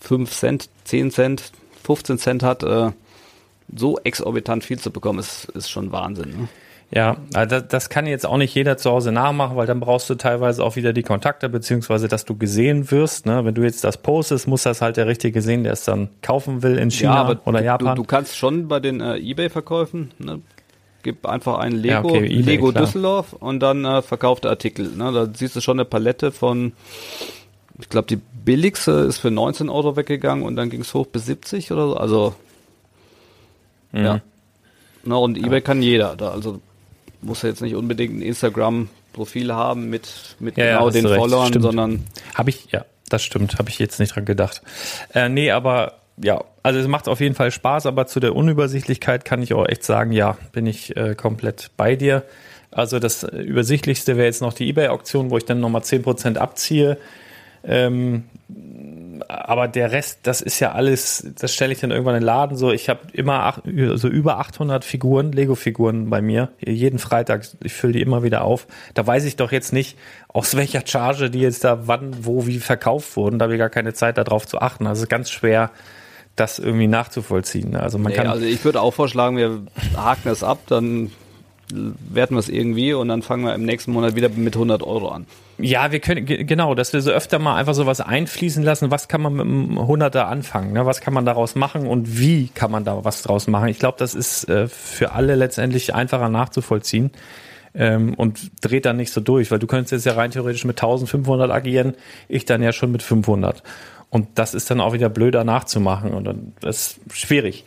5 0.01 0.29
Cent, 0.31 0.69
10 0.83 1.11
Cent, 1.11 1.51
15 1.83 2.17
Cent 2.17 2.43
hat, 2.43 2.63
äh, 2.63 2.91
so 3.73 3.97
exorbitant 3.99 4.65
viel 4.65 4.79
zu 4.79 4.91
bekommen, 4.91 5.19
ist, 5.19 5.45
ist 5.53 5.71
schon 5.71 5.93
Wahnsinn. 5.93 6.29
Ne? 6.31 6.49
Ja, 6.93 7.15
also 7.33 7.61
das, 7.61 7.89
kann 7.89 8.05
jetzt 8.05 8.25
auch 8.25 8.35
nicht 8.35 8.53
jeder 8.53 8.75
zu 8.77 8.91
Hause 8.91 9.13
nachmachen, 9.13 9.55
weil 9.55 9.65
dann 9.65 9.79
brauchst 9.79 10.09
du 10.09 10.15
teilweise 10.15 10.61
auch 10.61 10.75
wieder 10.75 10.91
die 10.91 11.03
Kontakte, 11.03 11.47
beziehungsweise 11.47 12.09
dass 12.09 12.25
du 12.25 12.35
gesehen 12.37 12.91
wirst. 12.91 13.25
Ne? 13.25 13.45
Wenn 13.45 13.55
du 13.55 13.63
jetzt 13.63 13.85
das 13.85 13.95
postest, 13.97 14.45
muss 14.47 14.63
das 14.63 14.81
halt 14.81 14.97
der 14.97 15.07
Richtige 15.07 15.41
sehen, 15.41 15.63
der 15.63 15.71
es 15.73 15.85
dann 15.85 16.09
kaufen 16.21 16.63
will 16.63 16.77
in 16.77 16.91
China 16.91 17.39
oder 17.45 17.59
du, 17.59 17.65
Japan. 17.65 17.95
Du, 17.95 18.01
du 18.01 18.07
kannst 18.07 18.35
schon 18.35 18.67
bei 18.67 18.81
den 18.81 18.99
äh, 18.99 19.15
Ebay-Verkäufen, 19.17 20.11
ne, 20.19 20.41
gib 21.03 21.25
einfach 21.25 21.59
ein 21.59 21.71
Lego, 21.71 21.93
Ja, 21.93 22.03
okay, 22.03 22.25
eBay, 22.25 22.41
Lego 22.41 22.71
klar. 22.71 22.83
Düsseldorf 22.83 23.33
und 23.33 23.61
dann 23.61 23.85
äh, 23.85 24.01
verkaufte 24.01 24.49
Artikel. 24.49 24.89
Ne? 24.89 25.13
Da 25.13 25.27
siehst 25.33 25.55
du 25.55 25.61
schon 25.61 25.79
eine 25.79 25.85
Palette 25.85 26.33
von, 26.33 26.73
ich 27.79 27.87
glaube, 27.87 28.07
die 28.07 28.17
billigste 28.17 28.91
ist 28.91 29.19
für 29.19 29.31
19 29.31 29.69
Euro 29.69 29.95
weggegangen 29.95 30.43
und 30.43 30.57
dann 30.57 30.69
ging 30.69 30.81
es 30.81 30.93
hoch 30.93 31.07
bis 31.07 31.25
70 31.25 31.71
oder 31.71 31.87
so. 31.87 31.95
Also, 31.95 32.35
Mhm. 33.93 34.03
ja. 34.03 34.21
Na, 35.03 35.15
und 35.15 35.37
Ebay 35.37 35.61
kann 35.61 35.81
jeder. 35.81 36.15
Da, 36.15 36.29
also 36.31 36.59
muss 37.21 37.41
ja 37.41 37.49
jetzt 37.49 37.61
nicht 37.61 37.75
unbedingt 37.75 38.15
ein 38.15 38.21
Instagram-Profil 38.21 39.53
haben 39.53 39.89
mit, 39.89 40.35
mit 40.39 40.57
Ja, 40.57 40.65
ja, 40.65 40.71
genau 40.73 40.87
hast 40.87 40.93
den 40.95 41.05
recht, 41.05 41.19
Followern, 41.19 41.47
stimmt. 41.47 41.63
sondern 41.63 42.03
Habe 42.35 42.49
ich, 42.49 42.71
ja, 42.71 42.85
das 43.09 43.23
stimmt, 43.23 43.57
habe 43.59 43.69
ich 43.69 43.79
jetzt 43.79 43.99
nicht 43.99 44.15
dran 44.15 44.25
gedacht. 44.25 44.61
Äh, 45.13 45.29
nee, 45.29 45.51
aber 45.51 45.93
ja, 46.17 46.43
also 46.63 46.79
es 46.79 46.87
macht 46.87 47.07
auf 47.07 47.19
jeden 47.19 47.35
Fall 47.35 47.51
Spaß, 47.51 47.85
aber 47.85 48.07
zu 48.07 48.19
der 48.19 48.35
Unübersichtlichkeit 48.35 49.25
kann 49.25 49.41
ich 49.41 49.53
auch 49.53 49.67
echt 49.67 49.83
sagen, 49.83 50.11
ja, 50.11 50.37
bin 50.51 50.65
ich 50.65 50.95
äh, 50.95 51.15
komplett 51.15 51.71
bei 51.77 51.95
dir. 51.95 52.23
Also 52.71 52.99
das 52.99 53.23
Übersichtlichste 53.23 54.15
wäre 54.15 54.27
jetzt 54.27 54.41
noch 54.41 54.53
die 54.53 54.67
Ebay-Auktion, 54.69 55.29
wo 55.29 55.37
ich 55.37 55.45
dann 55.45 55.59
nochmal 55.59 55.81
10% 55.81 56.37
abziehe. 56.37 56.97
Ähm, 57.63 58.23
aber 59.27 59.67
der 59.67 59.91
Rest, 59.91 60.19
das 60.23 60.41
ist 60.41 60.59
ja 60.59 60.71
alles, 60.71 61.27
das 61.39 61.53
stelle 61.53 61.73
ich 61.73 61.79
dann 61.79 61.91
irgendwann 61.91 62.15
in 62.15 62.21
den 62.21 62.25
Laden 62.25 62.57
so. 62.57 62.71
Ich 62.71 62.89
habe 62.89 63.01
immer 63.13 63.39
ach, 63.41 63.59
so 63.95 64.07
über 64.07 64.39
800 64.39 64.85
Figuren, 64.85 65.31
Lego-Figuren 65.31 66.09
bei 66.09 66.21
mir. 66.21 66.49
Jeden 66.59 66.99
Freitag, 66.99 67.47
ich 67.63 67.73
fülle 67.73 67.93
die 67.93 68.01
immer 68.01 68.23
wieder 68.23 68.43
auf. 68.43 68.67
Da 68.93 69.05
weiß 69.05 69.25
ich 69.25 69.35
doch 69.35 69.51
jetzt 69.51 69.73
nicht, 69.73 69.97
aus 70.27 70.55
welcher 70.55 70.85
Charge 70.85 71.29
die 71.29 71.39
jetzt 71.39 71.63
da 71.63 71.87
wann, 71.87 72.25
wo, 72.25 72.47
wie 72.47 72.59
verkauft 72.59 73.15
wurden. 73.15 73.39
Da 73.39 73.43
habe 73.43 73.53
ich 73.53 73.59
gar 73.59 73.69
keine 73.69 73.93
Zeit 73.93 74.17
darauf 74.17 74.47
zu 74.47 74.59
achten. 74.59 74.87
Also 74.87 74.99
es 74.99 75.03
ist 75.03 75.09
ganz 75.09 75.29
schwer, 75.29 75.71
das 76.35 76.59
irgendwie 76.59 76.87
nachzuvollziehen. 76.87 77.75
Also 77.75 77.97
man 77.97 78.11
Nee, 78.11 78.17
kann, 78.17 78.27
also 78.27 78.45
ich 78.45 78.63
würde 78.63 78.81
auch 78.81 78.93
vorschlagen, 78.93 79.37
wir 79.37 79.63
haken 79.95 80.21
das 80.25 80.43
ab, 80.43 80.59
dann 80.67 81.11
werten 82.09 82.35
wir 82.35 82.39
es 82.39 82.49
irgendwie 82.49 82.93
und 82.93 83.07
dann 83.07 83.21
fangen 83.21 83.43
wir 83.45 83.53
im 83.55 83.63
nächsten 83.65 83.91
Monat 83.91 84.15
wieder 84.15 84.29
mit 84.29 84.55
100 84.55 84.83
Euro 84.83 85.09
an. 85.09 85.25
Ja, 85.57 85.91
wir 85.91 85.99
können, 85.99 86.25
ge- 86.25 86.43
genau, 86.43 86.73
dass 86.75 86.91
wir 86.93 87.01
so 87.01 87.11
öfter 87.11 87.37
mal 87.37 87.55
einfach 87.55 87.73
sowas 87.75 88.01
einfließen 88.01 88.63
lassen. 88.63 88.89
Was 88.91 89.07
kann 89.07 89.21
man 89.21 89.33
mit 89.33 89.45
einem 89.45 89.87
Hunderter 89.87 90.27
anfangen? 90.27 90.73
Ne? 90.73 90.85
Was 90.85 91.01
kann 91.01 91.13
man 91.13 91.25
daraus 91.25 91.55
machen 91.55 91.85
und 91.87 92.19
wie 92.19 92.47
kann 92.53 92.71
man 92.71 92.83
da 92.83 93.03
was 93.05 93.21
draus 93.21 93.47
machen? 93.47 93.67
Ich 93.69 93.77
glaube, 93.79 93.97
das 93.99 94.15
ist 94.15 94.49
äh, 94.49 94.67
für 94.67 95.11
alle 95.11 95.35
letztendlich 95.35 95.93
einfacher 95.93 96.29
nachzuvollziehen 96.29 97.11
ähm, 97.75 98.15
und 98.15 98.51
dreht 98.61 98.85
dann 98.85 98.97
nicht 98.97 99.11
so 99.13 99.21
durch, 99.21 99.51
weil 99.51 99.59
du 99.59 99.67
könntest 99.67 99.91
jetzt 99.91 100.05
ja 100.05 100.13
rein 100.13 100.31
theoretisch 100.31 100.65
mit 100.65 100.77
1500 100.81 101.51
agieren, 101.51 101.93
ich 102.27 102.45
dann 102.45 102.63
ja 102.63 102.71
schon 102.73 102.91
mit 102.91 103.03
500. 103.03 103.61
Und 104.09 104.27
das 104.35 104.53
ist 104.53 104.69
dann 104.71 104.81
auch 104.81 104.91
wieder 104.93 105.09
blöder 105.09 105.43
nachzumachen 105.45 106.11
und 106.11 106.25
dann, 106.25 106.53
das 106.59 106.97
ist 107.07 107.17
schwierig. 107.17 107.63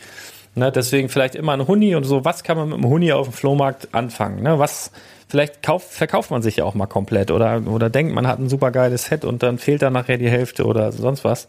Ne, 0.56 0.70
deswegen 0.70 1.08
vielleicht 1.08 1.34
immer 1.34 1.52
ein 1.52 1.66
Huni 1.66 1.96
und 1.96 2.04
so, 2.04 2.24
was 2.24 2.44
kann 2.44 2.56
man 2.56 2.68
mit 2.68 2.78
einem 2.78 2.88
Huni 2.88 3.12
auf 3.12 3.28
dem 3.28 3.32
Flohmarkt 3.32 3.88
anfangen? 3.92 4.42
Ne? 4.42 4.60
Was, 4.60 4.92
vielleicht 5.28 5.64
kauft, 5.64 5.90
verkauft 5.90 6.30
man 6.30 6.42
sich 6.42 6.56
ja 6.56 6.64
auch 6.64 6.74
mal 6.74 6.86
komplett 6.86 7.32
oder, 7.32 7.60
oder 7.66 7.90
denkt, 7.90 8.14
man 8.14 8.28
hat 8.28 8.38
ein 8.38 8.48
super 8.48 8.70
geiles 8.70 9.06
Set 9.06 9.24
und 9.24 9.42
dann 9.42 9.58
fehlt 9.58 9.82
da 9.82 9.90
nachher 9.90 10.16
die 10.16 10.30
Hälfte 10.30 10.64
oder 10.64 10.92
sonst 10.92 11.24
was. 11.24 11.48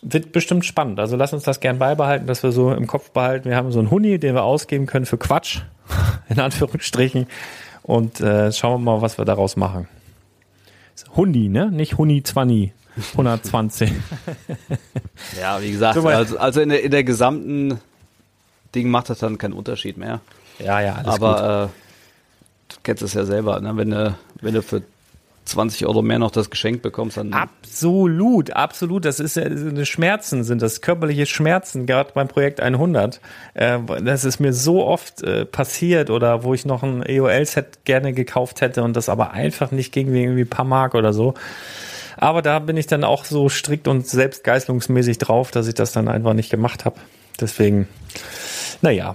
Wird 0.00 0.32
bestimmt 0.32 0.64
spannend. 0.64 0.98
Also 0.98 1.16
lass 1.16 1.34
uns 1.34 1.44
das 1.44 1.60
gern 1.60 1.78
beibehalten, 1.78 2.26
dass 2.26 2.42
wir 2.42 2.52
so 2.52 2.72
im 2.72 2.86
Kopf 2.86 3.10
behalten. 3.10 3.50
Wir 3.50 3.56
haben 3.56 3.70
so 3.70 3.80
einen 3.80 3.90
Huni, 3.90 4.18
den 4.18 4.34
wir 4.34 4.44
ausgeben 4.44 4.86
können 4.86 5.04
für 5.04 5.18
Quatsch, 5.18 5.60
in 6.30 6.40
Anführungsstrichen. 6.40 7.26
Und 7.82 8.20
äh, 8.20 8.50
schauen 8.50 8.82
wir 8.82 8.92
mal, 8.92 9.02
was 9.02 9.18
wir 9.18 9.26
daraus 9.26 9.56
machen. 9.56 9.88
Huni, 11.14 11.50
ne? 11.50 11.70
Nicht 11.70 11.98
Huni 11.98 12.22
20. 12.22 12.72
120. 13.12 13.92
Ja, 15.40 15.62
wie 15.62 15.70
gesagt, 15.70 15.96
also, 15.96 16.38
also 16.38 16.60
in, 16.60 16.68
der, 16.68 16.82
in 16.82 16.90
der 16.90 17.04
gesamten 17.04 17.78
Ding 18.74 18.90
macht 18.90 19.10
das 19.10 19.18
dann 19.18 19.38
keinen 19.38 19.52
Unterschied 19.52 19.96
mehr. 19.96 20.20
ja, 20.58 20.80
ja, 20.80 20.94
alles. 20.94 21.08
Aber 21.08 21.70
äh, 21.70 22.72
du 22.72 22.76
kennst 22.82 23.02
es 23.02 23.14
ja 23.14 23.24
selber, 23.24 23.60
ne? 23.60 23.76
wenn, 23.76 23.90
du, 23.90 24.16
wenn 24.40 24.54
du 24.54 24.62
für 24.62 24.82
20 25.44 25.86
Euro 25.86 26.02
mehr 26.02 26.18
noch 26.18 26.30
das 26.30 26.50
Geschenk 26.50 26.82
bekommst, 26.82 27.16
dann 27.16 27.32
Absolut, 27.32 28.52
absolut. 28.52 29.04
Das 29.04 29.18
ist 29.18 29.36
ja 29.36 29.84
Schmerzen, 29.84 30.44
sind 30.44 30.62
das 30.62 30.80
körperliche 30.80 31.26
Schmerzen, 31.26 31.86
gerade 31.86 32.12
beim 32.14 32.28
Projekt 32.28 32.60
100. 32.60 33.20
Äh, 33.54 33.78
das 34.04 34.24
ist 34.24 34.38
mir 34.38 34.52
so 34.52 34.84
oft 34.86 35.22
äh, 35.22 35.44
passiert 35.44 36.10
oder 36.10 36.44
wo 36.44 36.54
ich 36.54 36.64
noch 36.64 36.82
ein 36.82 37.02
EOL-Set 37.02 37.84
gerne 37.84 38.12
gekauft 38.12 38.60
hätte 38.60 38.82
und 38.82 38.94
das 38.94 39.08
aber 39.08 39.32
einfach 39.32 39.72
nicht 39.72 39.92
ging 39.92 40.12
wegen 40.12 40.24
irgendwie 40.24 40.42
ein 40.42 40.50
paar 40.50 40.64
Mark 40.64 40.94
oder 40.94 41.12
so. 41.12 41.34
Aber 42.16 42.40
da 42.40 42.60
bin 42.60 42.76
ich 42.76 42.86
dann 42.86 43.02
auch 43.02 43.24
so 43.24 43.48
strikt 43.48 43.88
und 43.88 44.06
selbstgeißlungsmäßig 44.06 45.18
drauf, 45.18 45.50
dass 45.50 45.66
ich 45.66 45.74
das 45.74 45.92
dann 45.92 46.08
einfach 46.08 46.34
nicht 46.34 46.50
gemacht 46.50 46.84
habe. 46.84 46.96
Deswegen, 47.40 47.88
naja. 48.80 49.14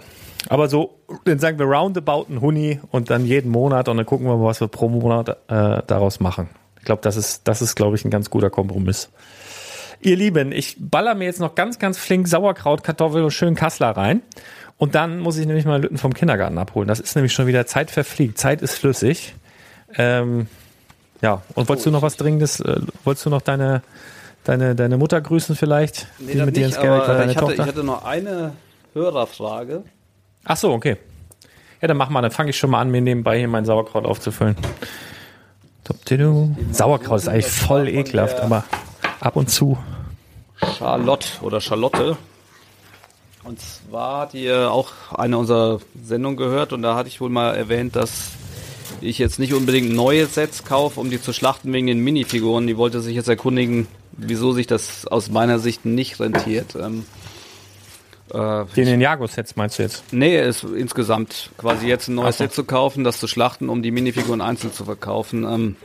Aber 0.50 0.70
so, 0.70 1.00
dann 1.26 1.40
sagen 1.40 1.60
wir 1.60 1.66
roundabout 1.66 2.28
ein 2.30 2.42
Huni 2.42 2.80
und 2.92 3.10
dann 3.10 3.26
jeden 3.26 3.52
Monat 3.52 3.90
und 3.90 3.98
dann 3.98 4.06
gucken 4.06 4.28
wir 4.28 4.38
mal, 4.38 4.46
was 4.46 4.62
wir 4.62 4.68
pro 4.68 4.88
Monat 4.88 5.30
äh, 5.30 5.82
daraus 5.88 6.20
machen. 6.20 6.50
Ich 6.80 6.86
glaube, 6.86 7.02
das 7.02 7.18
ist, 7.18 7.48
das 7.48 7.62
ist, 7.62 7.76
glaube 7.76 7.96
ich, 7.96 8.06
ein 8.06 8.12
ganz 8.12 8.30
guter 8.30 8.50
Kompromiss. 8.50 9.10
Ihr 10.00 10.16
Lieben, 10.16 10.52
ich 10.52 10.78
baller 10.80 11.16
mir 11.16 11.26
jetzt 11.26 11.40
noch 11.40 11.56
ganz, 11.56 11.80
ganz 11.80 11.98
flink 11.98 12.28
Sauerkraut, 12.28 12.84
Kartoffel 12.84 13.24
und 13.24 13.32
schön 13.32 13.56
Kassler 13.56 13.90
rein. 13.90 14.22
Und 14.78 14.94
dann 14.94 15.20
muss 15.20 15.38
ich 15.38 15.48
nämlich 15.48 15.66
mal 15.66 15.82
Lütten 15.82 15.98
vom 15.98 16.14
Kindergarten 16.14 16.58
abholen. 16.58 16.88
Das 16.88 17.00
ist 17.00 17.16
nämlich 17.16 17.34
schon 17.34 17.48
wieder 17.48 17.66
Zeit 17.66 17.90
verfliegt. 17.90 18.38
Zeit 18.38 18.62
ist 18.62 18.76
flüssig. 18.76 19.34
Ähm, 19.98 20.48
ja, 21.22 21.42
und 21.56 21.68
wolltest 21.68 21.88
du 21.88 21.92
noch 21.92 22.04
was 22.04 22.16
Dringendes? 22.16 22.60
Äh, 22.60 22.82
wolltest 23.04 23.26
du 23.26 23.32
noch 23.32 23.42
deine, 23.42 23.82
deine, 24.44 24.76
deine 24.76 24.98
Mutter 24.98 25.20
grüßen 25.20 25.56
vielleicht? 25.56 26.08
Nee, 26.20 26.34
die 26.34 26.42
mit 26.42 26.56
dir 26.56 26.68
nicht, 26.68 26.76
ins 26.76 26.82
Geld 26.82 26.92
war, 26.92 27.10
aber 27.10 27.26
ich 27.26 27.30
hatte, 27.30 27.40
Tochter? 27.40 27.64
ich 27.64 27.70
hatte 27.70 27.84
noch 27.84 28.06
eine 28.06 28.54
Hörerfrage. 28.98 29.84
Ach 30.44 30.57
so, 30.57 30.72
okay. 30.72 30.98
Ja, 31.82 31.88
dann 31.88 31.98
mach 31.98 32.10
mal, 32.10 32.22
dann 32.22 32.32
fange 32.32 32.49
ich 32.49 32.57
schon 32.57 32.72
mal 32.72 32.82
an, 32.82 32.90
mir 32.90 33.02
nebenbei 33.02 33.38
hier 33.38 33.48
mein 33.48 33.65
Sauerkraut 33.65 34.06
aufzufüllen. 34.06 34.56
Sauerkraut 36.72 37.19
ist 37.19 37.28
eigentlich 37.28 37.48
voll 37.48 37.88
ekelhaft, 37.88 38.40
aber 38.40 38.65
ab 39.19 39.36
und 39.36 39.49
zu. 39.49 39.78
Charlotte 40.78 41.28
oder 41.41 41.61
Charlotte. 41.61 42.18
Und 43.44 43.60
zwar 43.61 44.22
hat 44.22 44.34
ihr 44.34 44.72
auch 44.72 44.91
eine 45.15 45.38
unserer 45.38 45.80
Sendungen 46.03 46.36
gehört 46.36 46.74
und 46.74 46.82
da 46.82 46.95
hatte 46.95 47.07
ich 47.07 47.22
wohl 47.22 47.30
mal 47.30 47.56
erwähnt, 47.56 47.95
dass 47.95 48.32
ich 48.99 49.19
jetzt 49.19 49.40
nicht 49.40 49.53
unbedingt 49.53 49.94
neue 49.94 50.26
Sets 50.26 50.65
kaufe, 50.65 50.99
um 50.99 51.10
die 51.10 51.22
zu 51.22 51.32
schlachten 51.32 51.72
wegen 51.72 51.88
den 51.88 51.99
Minifiguren. 51.99 52.68
Die 52.68 52.78
wollte 52.78 52.99
sich 52.99 53.15
jetzt 53.15 53.30
erkundigen, 53.30 53.88
wieso 54.11 54.52
sich 54.52 54.68
das 54.68 55.06
aus 55.07 55.30
meiner 55.30 55.60
Sicht 55.60 55.86
nicht 55.86 56.19
rentiert. 56.19 56.76
Ähm, 56.76 57.06
äh, 58.34 58.66
Den 58.76 58.86
Ninjago-Sets 58.86 59.56
meinst 59.56 59.80
du 59.80 59.84
jetzt? 59.84 60.04
Nee, 60.12 60.40
ist 60.41 60.64
insgesamt 60.64 61.49
quasi 61.58 61.88
jetzt 61.88 62.08
ein 62.08 62.16
neues 62.16 62.36
Ach. 62.36 62.40
Set 62.40 62.54
zu 62.54 62.64
kaufen, 62.64 63.04
das 63.04 63.20
zu 63.20 63.28
schlachten, 63.28 63.70
um 63.70 63.82
die 63.82 63.91
Minifiguren 63.91 64.41
einzeln 64.41 64.74
zu 64.74 64.86
verkaufen. 64.86 65.44
Ähm, 65.44 65.76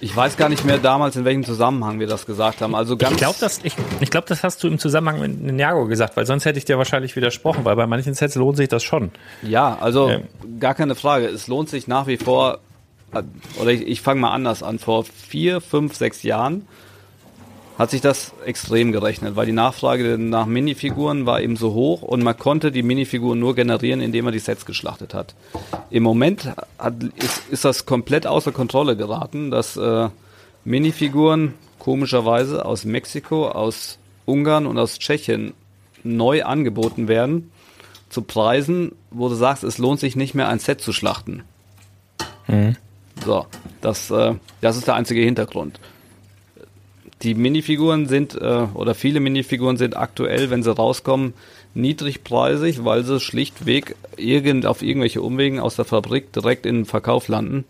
ich 0.00 0.16
weiß 0.16 0.36
gar 0.36 0.48
nicht 0.48 0.64
mehr 0.64 0.78
damals, 0.78 1.14
in 1.14 1.24
welchem 1.24 1.44
Zusammenhang 1.44 2.00
wir 2.00 2.08
das 2.08 2.26
gesagt 2.26 2.60
haben. 2.60 2.74
Also 2.74 2.96
ganz 2.96 3.12
Ich 3.12 3.18
glaube, 3.18 3.36
das, 3.38 3.60
ich, 3.62 3.74
ich 4.00 4.10
glaub, 4.10 4.26
das 4.26 4.42
hast 4.42 4.62
du 4.64 4.66
im 4.66 4.80
Zusammenhang 4.80 5.20
mit 5.20 5.40
Ninjago 5.40 5.86
gesagt, 5.86 6.16
weil 6.16 6.26
sonst 6.26 6.44
hätte 6.44 6.58
ich 6.58 6.64
dir 6.64 6.76
wahrscheinlich 6.76 7.14
widersprochen, 7.14 7.64
weil 7.64 7.76
bei 7.76 7.86
manchen 7.86 8.12
Sets 8.14 8.34
lohnt 8.34 8.56
sich 8.56 8.68
das 8.68 8.82
schon. 8.82 9.12
Ja, 9.42 9.78
also 9.80 10.08
Ähm. 10.10 10.22
gar 10.58 10.74
keine 10.74 10.96
Frage. 10.96 11.26
Es 11.26 11.46
lohnt 11.46 11.68
sich 11.68 11.86
nach 11.86 12.08
wie 12.08 12.16
vor, 12.16 12.58
äh, 13.14 13.22
oder 13.60 13.70
ich, 13.70 13.86
ich 13.86 14.00
fange 14.00 14.20
mal 14.20 14.32
anders 14.32 14.64
an. 14.64 14.80
Vor 14.80 15.04
vier, 15.04 15.60
fünf, 15.60 15.94
sechs 15.94 16.24
Jahren 16.24 16.66
hat 17.82 17.90
sich 17.90 18.00
das 18.00 18.32
extrem 18.46 18.92
gerechnet, 18.92 19.34
weil 19.34 19.46
die 19.46 19.52
Nachfrage 19.52 20.16
nach 20.16 20.46
Minifiguren 20.46 21.26
war 21.26 21.40
eben 21.40 21.56
so 21.56 21.72
hoch 21.72 22.02
und 22.02 22.22
man 22.22 22.38
konnte 22.38 22.70
die 22.70 22.84
Minifiguren 22.84 23.40
nur 23.40 23.56
generieren, 23.56 24.00
indem 24.00 24.24
man 24.24 24.32
die 24.32 24.38
Sets 24.38 24.66
geschlachtet 24.66 25.14
hat. 25.14 25.34
Im 25.90 26.04
Moment 26.04 26.52
hat, 26.78 26.94
ist, 27.16 27.42
ist 27.50 27.64
das 27.64 27.84
komplett 27.84 28.24
außer 28.24 28.52
Kontrolle 28.52 28.96
geraten, 28.96 29.50
dass 29.50 29.76
äh, 29.76 30.08
Minifiguren 30.64 31.54
komischerweise 31.80 32.64
aus 32.64 32.84
Mexiko, 32.84 33.48
aus 33.48 33.98
Ungarn 34.26 34.66
und 34.66 34.78
aus 34.78 35.00
Tschechien 35.00 35.52
neu 36.04 36.44
angeboten 36.44 37.08
werden 37.08 37.50
zu 38.10 38.22
Preisen, 38.22 38.92
wo 39.10 39.28
du 39.28 39.34
sagst, 39.34 39.64
es 39.64 39.78
lohnt 39.78 39.98
sich 39.98 40.14
nicht 40.14 40.36
mehr 40.36 40.46
ein 40.46 40.60
Set 40.60 40.80
zu 40.80 40.92
schlachten. 40.92 41.42
So, 43.24 43.46
das, 43.80 44.08
äh, 44.12 44.34
das 44.60 44.76
ist 44.76 44.86
der 44.86 44.94
einzige 44.94 45.22
Hintergrund. 45.22 45.80
Die 47.22 47.34
Minifiguren 47.34 48.06
sind, 48.06 48.34
äh, 48.34 48.66
oder 48.74 48.94
viele 48.94 49.20
Minifiguren 49.20 49.76
sind 49.76 49.96
aktuell, 49.96 50.50
wenn 50.50 50.62
sie 50.62 50.74
rauskommen, 50.74 51.34
niedrigpreisig, 51.74 52.84
weil 52.84 53.04
sie 53.04 53.20
schlichtweg 53.20 53.94
irgend, 54.16 54.66
auf 54.66 54.82
irgendwelche 54.82 55.22
Umwegen 55.22 55.60
aus 55.60 55.76
der 55.76 55.84
Fabrik 55.84 56.32
direkt 56.32 56.66
in 56.66 56.76
den 56.76 56.84
Verkauf 56.84 57.28
landen, 57.28 57.64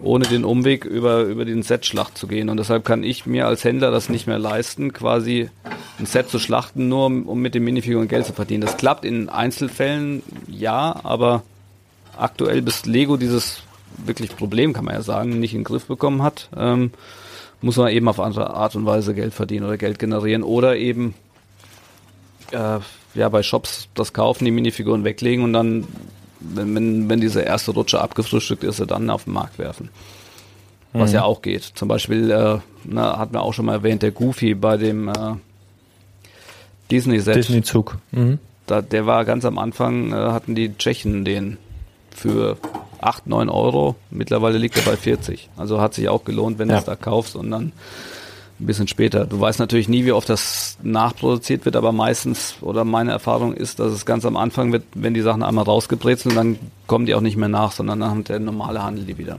ohne 0.00 0.26
den 0.26 0.44
Umweg 0.44 0.84
über, 0.84 1.22
über 1.22 1.44
den 1.44 1.62
Set-Schlacht 1.62 2.18
zu 2.18 2.26
gehen. 2.26 2.48
Und 2.48 2.56
deshalb 2.56 2.84
kann 2.84 3.04
ich 3.04 3.24
mir 3.24 3.46
als 3.46 3.62
Händler 3.62 3.90
das 3.90 4.08
nicht 4.08 4.26
mehr 4.26 4.38
leisten, 4.38 4.92
quasi 4.92 5.48
ein 5.98 6.06
Set 6.06 6.28
zu 6.28 6.38
schlachten, 6.38 6.88
nur 6.88 7.06
um, 7.06 7.40
mit 7.40 7.54
den 7.54 7.64
Minifiguren 7.64 8.08
Geld 8.08 8.26
zu 8.26 8.32
verdienen. 8.32 8.62
Das 8.62 8.76
klappt 8.76 9.04
in 9.04 9.28
Einzelfällen, 9.28 10.22
ja, 10.48 11.00
aber 11.04 11.42
aktuell 12.16 12.62
bis 12.62 12.84
Lego 12.84 13.16
dieses 13.16 13.62
wirklich 14.04 14.36
Problem, 14.36 14.72
kann 14.72 14.84
man 14.84 14.94
ja 14.94 15.02
sagen, 15.02 15.38
nicht 15.38 15.54
in 15.54 15.60
den 15.60 15.64
Griff 15.64 15.86
bekommen 15.86 16.22
hat, 16.22 16.48
ähm, 16.56 16.90
muss 17.60 17.76
man 17.76 17.88
eben 17.88 18.08
auf 18.08 18.20
andere 18.20 18.50
Art 18.50 18.76
und 18.76 18.86
Weise 18.86 19.14
Geld 19.14 19.34
verdienen 19.34 19.66
oder 19.66 19.76
Geld 19.76 19.98
generieren 19.98 20.42
oder 20.42 20.76
eben 20.76 21.14
äh, 22.52 22.78
ja 23.14 23.28
bei 23.28 23.42
Shops 23.42 23.88
das 23.94 24.12
kaufen, 24.12 24.44
die 24.44 24.50
Minifiguren 24.50 25.04
weglegen 25.04 25.44
und 25.44 25.52
dann, 25.52 25.86
wenn, 26.40 26.74
wenn, 26.74 27.08
wenn 27.08 27.20
diese 27.20 27.42
erste 27.42 27.72
Rutsche 27.72 28.00
abgefrühstückt 28.00 28.64
ist, 28.64 28.76
sie 28.76 28.86
dann 28.86 29.10
auf 29.10 29.24
den 29.24 29.32
Markt 29.32 29.58
werfen. 29.58 29.90
Was 30.98 31.12
ja 31.12 31.24
auch 31.24 31.42
geht. 31.42 31.62
Zum 31.62 31.88
Beispiel, 31.88 32.30
äh, 32.30 32.58
na, 32.84 33.18
hat 33.18 33.32
man 33.32 33.42
auch 33.42 33.52
schon 33.52 33.66
mal 33.66 33.74
erwähnt, 33.74 34.02
der 34.02 34.12
Goofy 34.12 34.54
bei 34.54 34.78
dem 34.78 35.08
äh, 35.08 35.34
Disney-Set. 36.90 37.36
Disney-Zug. 37.36 37.98
Mhm. 38.12 38.38
Da, 38.66 38.82
der 38.82 39.06
war 39.06 39.24
ganz 39.24 39.44
am 39.44 39.58
Anfang, 39.58 40.12
äh, 40.12 40.14
hatten 40.14 40.54
die 40.54 40.76
Tschechen 40.76 41.24
den 41.24 41.58
für 42.10 42.56
8, 43.06 43.26
9 43.26 43.48
Euro. 43.48 43.94
Mittlerweile 44.10 44.58
liegt 44.58 44.76
er 44.76 44.82
bei 44.82 44.96
40. 44.96 45.48
Also 45.56 45.80
hat 45.80 45.94
sich 45.94 46.08
auch 46.08 46.24
gelohnt, 46.24 46.58
wenn 46.58 46.68
du 46.68 46.74
Ja. 46.74 46.80
es 46.80 46.84
da 46.86 46.96
kaufst 46.96 47.36
und 47.36 47.50
dann 47.50 47.72
ein 48.58 48.66
bisschen 48.66 48.88
später. 48.88 49.26
Du 49.26 49.38
weißt 49.38 49.58
natürlich 49.58 49.88
nie, 49.88 50.04
wie 50.06 50.12
oft 50.12 50.28
das 50.30 50.78
nachproduziert 50.82 51.64
wird, 51.66 51.76
aber 51.76 51.92
meistens, 51.92 52.56
oder 52.62 52.84
meine 52.84 53.12
Erfahrung 53.12 53.52
ist, 53.52 53.78
dass 53.80 53.92
es 53.92 54.06
ganz 54.06 54.24
am 54.24 54.36
Anfang 54.36 54.72
wird, 54.72 54.84
wenn 54.94 55.12
die 55.14 55.20
Sachen 55.20 55.42
einmal 55.42 55.64
rausgebrezelt, 55.64 56.34
dann 56.36 56.58
kommen 56.86 57.04
die 57.06 57.14
auch 57.14 57.20
nicht 57.20 57.36
mehr 57.36 57.50
nach, 57.50 57.72
sondern 57.72 58.00
dann 58.00 58.16
hat 58.18 58.28
der 58.30 58.40
normale 58.40 58.82
Handel 58.82 59.04
die 59.04 59.18
wieder. 59.18 59.38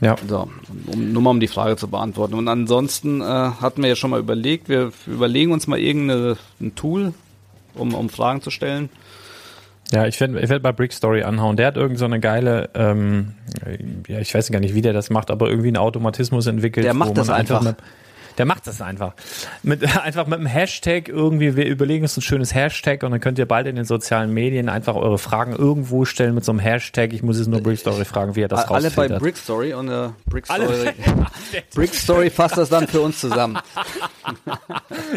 Ja. 0.00 0.16
So, 0.28 0.48
um, 0.92 1.12
nur 1.12 1.22
mal 1.22 1.30
um 1.30 1.40
die 1.40 1.48
Frage 1.48 1.76
zu 1.76 1.88
beantworten. 1.88 2.34
Und 2.34 2.46
ansonsten 2.48 3.20
äh, 3.22 3.24
hatten 3.24 3.80
wir 3.82 3.88
ja 3.88 3.96
schon 3.96 4.10
mal 4.10 4.20
überlegt, 4.20 4.68
wir 4.68 4.92
überlegen 5.06 5.52
uns 5.52 5.66
mal 5.66 5.78
irgendein 5.78 6.36
Tool, 6.74 7.14
um, 7.74 7.94
um 7.94 8.10
Fragen 8.10 8.42
zu 8.42 8.50
stellen. 8.50 8.90
Ja, 9.92 10.06
ich 10.06 10.18
werde 10.20 10.40
ich 10.40 10.48
werd 10.48 10.62
bei 10.62 10.72
Brick 10.72 10.92
Story 10.92 11.22
anhauen. 11.22 11.56
Der 11.56 11.66
hat 11.66 11.76
irgend 11.76 11.98
so 11.98 12.04
eine 12.04 12.18
geile, 12.18 12.70
ähm, 12.74 13.34
ja, 14.08 14.18
ich 14.18 14.34
weiß 14.34 14.50
gar 14.50 14.60
nicht, 14.60 14.74
wie 14.74 14.82
der 14.82 14.92
das 14.92 15.10
macht, 15.10 15.30
aber 15.30 15.48
irgendwie 15.48 15.68
einen 15.68 15.76
Automatismus 15.76 16.46
entwickelt. 16.46 16.84
Der 16.86 16.94
macht 16.94 17.10
wo 17.10 17.14
das 17.14 17.28
man 17.28 17.36
einfach. 17.36 17.62
Mit, 17.62 17.76
der 18.38 18.46
macht 18.46 18.66
das 18.66 18.80
einfach. 18.82 19.14
Mit, 19.62 19.96
einfach 20.02 20.26
mit 20.26 20.38
einem 20.38 20.46
Hashtag 20.46 21.08
irgendwie, 21.08 21.56
wir 21.56 21.66
überlegen 21.66 22.04
uns 22.04 22.16
ein 22.16 22.22
schönes 22.22 22.54
Hashtag 22.54 23.02
und 23.02 23.12
dann 23.12 23.20
könnt 23.20 23.38
ihr 23.38 23.46
bald 23.46 23.66
in 23.66 23.76
den 23.76 23.84
sozialen 23.84 24.32
Medien 24.32 24.68
einfach 24.68 24.94
eure 24.94 25.18
Fragen 25.18 25.54
irgendwo 25.54 26.04
stellen 26.04 26.34
mit 26.34 26.44
so 26.44 26.52
einem 26.52 26.58
Hashtag. 26.58 27.12
Ich 27.12 27.22
muss 27.22 27.38
jetzt 27.38 27.48
nur 27.48 27.60
Brick 27.60 27.78
Story 27.78 28.04
fragen, 28.04 28.36
wie 28.36 28.42
er 28.42 28.48
das 28.48 28.68
Alle 28.68 28.82
bei 28.82 28.86
rausfiltert. 28.86 29.20
Brick 29.20 29.36
Story 29.36 29.74
und 29.74 29.88
äh, 29.88 30.08
Brick 30.26 30.48
Alle 30.48 30.66
Story. 30.66 30.90
Brick 31.74 31.94
Story 31.94 32.30
fasst 32.30 32.56
das 32.56 32.68
dann 32.68 32.88
für 32.88 33.00
uns 33.00 33.20
zusammen. 33.20 33.58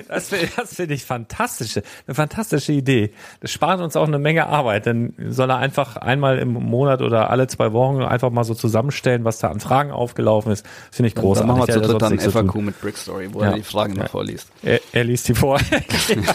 Das 0.07 0.29
finde 0.29 0.47
find 0.47 0.91
ich 0.91 1.05
fantastisch. 1.05 1.77
Eine 2.07 2.15
fantastische 2.15 2.73
Idee. 2.73 3.11
Das 3.41 3.51
spart 3.51 3.81
uns 3.81 3.95
auch 3.95 4.07
eine 4.07 4.19
Menge 4.19 4.47
Arbeit. 4.47 4.85
Dann 4.85 5.13
soll 5.29 5.49
er 5.49 5.57
einfach 5.57 5.97
einmal 5.97 6.39
im 6.39 6.53
Monat 6.53 7.01
oder 7.01 7.29
alle 7.29 7.47
zwei 7.47 7.73
Wochen 7.73 8.01
einfach 8.01 8.29
mal 8.29 8.43
so 8.43 8.53
zusammenstellen, 8.53 9.23
was 9.23 9.39
da 9.39 9.49
an 9.49 9.59
Fragen 9.59 9.91
aufgelaufen 9.91 10.51
ist. 10.51 10.65
Finde 10.91 11.07
ich 11.07 11.13
Dann 11.13 11.23
großartig. 11.23 11.47
machen 11.47 11.67
wir 11.67 11.73
zu 11.73 11.81
dritt 11.81 12.01
dann. 12.01 12.19
FAQ 12.19 12.55
mit 12.55 12.79
Brick 12.81 12.97
Story, 13.07 13.29
wo 13.31 13.41
Ja. 13.41 13.51
er 13.51 13.55
die 13.55 13.63
Fragen 13.63 13.95
Ja. 13.95 14.07
vorliest. 14.07 14.49
Er, 14.63 14.79
er 14.91 15.03
liest 15.05 15.27
die 15.29 15.33
vor. 15.35 15.59
ja, 15.71 15.79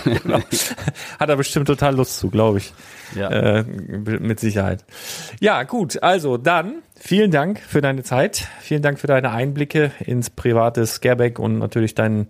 genau. 0.04 0.40
Hat 1.20 1.28
er 1.28 1.36
bestimmt 1.36 1.66
total 1.66 1.94
Lust 1.96 2.18
zu, 2.18 2.30
glaube 2.30 2.58
ich. 2.58 2.72
Ja. 3.14 3.28
Äh, 3.30 3.62
mit 3.64 4.40
Sicherheit. 4.40 4.84
Ja, 5.40 5.64
gut. 5.64 6.02
Also 6.02 6.38
dann 6.38 6.76
vielen 6.98 7.30
Dank 7.30 7.60
für 7.60 7.82
deine 7.82 8.02
Zeit. 8.04 8.46
Vielen 8.62 8.80
Dank 8.80 8.98
für 8.98 9.06
deine 9.06 9.30
Einblicke 9.32 9.92
ins 10.06 10.30
private 10.30 10.86
Scareback 10.86 11.38
und 11.38 11.58
natürlich 11.58 11.94
dein 11.94 12.26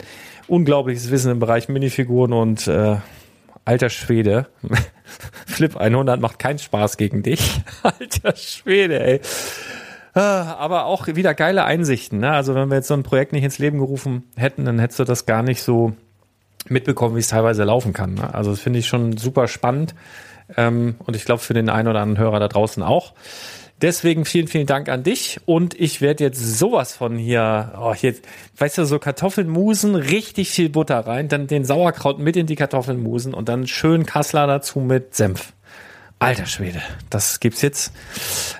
unglaubliches 0.49 1.11
Wissen 1.13 1.31
im 1.31 1.39
Bereich 1.39 1.69
Minifiguren 1.69 2.33
und 2.33 2.67
äh, 2.67 2.97
alter 3.65 3.91
Schwede. 3.91 4.49
Flip 5.47 5.77
100 5.77 6.21
macht 6.21 6.41
keinen 6.41 6.59
Spaß 6.59 6.97
gegen 6.97 7.23
dich. 7.23 7.61
alter 7.85 8.35
Schwede, 8.35 8.99
ey. 9.05 9.21
Ah, 10.15 10.55
Aber 10.59 10.85
auch 10.85 11.07
wieder 11.07 11.35
geile 11.35 11.65
Einsichten. 11.65 12.21
Ne? 12.21 12.31
Also 12.31 12.55
wenn 12.55 12.69
wir 12.69 12.77
jetzt 12.77 12.89
so 12.89 12.95
ein 12.95 13.03
Projekt 13.03 13.33
nicht 13.33 13.45
ins 13.45 13.59
Leben 13.59 13.79
gerufen 13.79 14.25
hätten, 14.37 14.65
dann 14.65 14.79
hättest 14.79 15.01
du 15.01 15.05
das 15.05 15.25
gar 15.27 15.43
nicht 15.43 15.63
so 15.63 15.93
mitbekommen, 16.69 17.17
wie 17.17 17.21
es 17.21 17.29
teilweise 17.29 17.65
laufen 17.65 17.93
kann. 17.93 18.15
Ne? 18.15 18.35
Also 18.35 18.51
das 18.51 18.61
finde 18.61 18.79
ich 18.79 18.87
schon 18.87 19.17
super 19.17 19.49
spannend. 19.49 19.95
Ähm, 20.57 20.97
und 20.99 21.17
ich 21.17 21.25
glaube 21.25 21.41
für 21.41 21.55
den 21.55 21.71
einen 21.71 21.89
oder 21.89 22.01
anderen 22.01 22.23
Hörer 22.23 22.41
da 22.41 22.49
draußen 22.49 22.83
auch. 22.83 23.15
Deswegen 23.81 24.25
vielen, 24.25 24.47
vielen 24.47 24.67
Dank 24.67 24.89
an 24.89 25.03
dich. 25.03 25.41
Und 25.45 25.79
ich 25.79 26.01
werde 26.01 26.23
jetzt 26.23 26.59
sowas 26.59 26.95
von 26.95 27.17
hier, 27.17 27.73
oh, 27.81 27.95
jetzt, 28.01 28.25
weißt 28.59 28.79
du, 28.79 28.85
so 28.85 29.01
Kartoffeln 29.01 29.49
musen, 29.49 29.97
richtig 29.97 30.51
viel 30.51 30.69
Butter 30.69 31.01
rein, 31.01 31.29
dann 31.29 31.49
den 31.49 31.65
Sauerkraut 31.65 32.21
mit 32.21 32.37
in 32.37 32.47
die 32.47 32.55
Kartoffeln 32.55 33.03
musen 33.03 33.35
und 33.35 33.49
dann 33.49 33.67
schön 33.67 34.07
Kassler 34.07 34.47
dazu 34.47 34.79
mit 34.79 35.17
Senf. 35.17 35.53
Alter 36.23 36.47
Schwede, 36.47 36.81
das 37.11 37.41
gibt's 37.41 37.63
jetzt. 37.63 37.93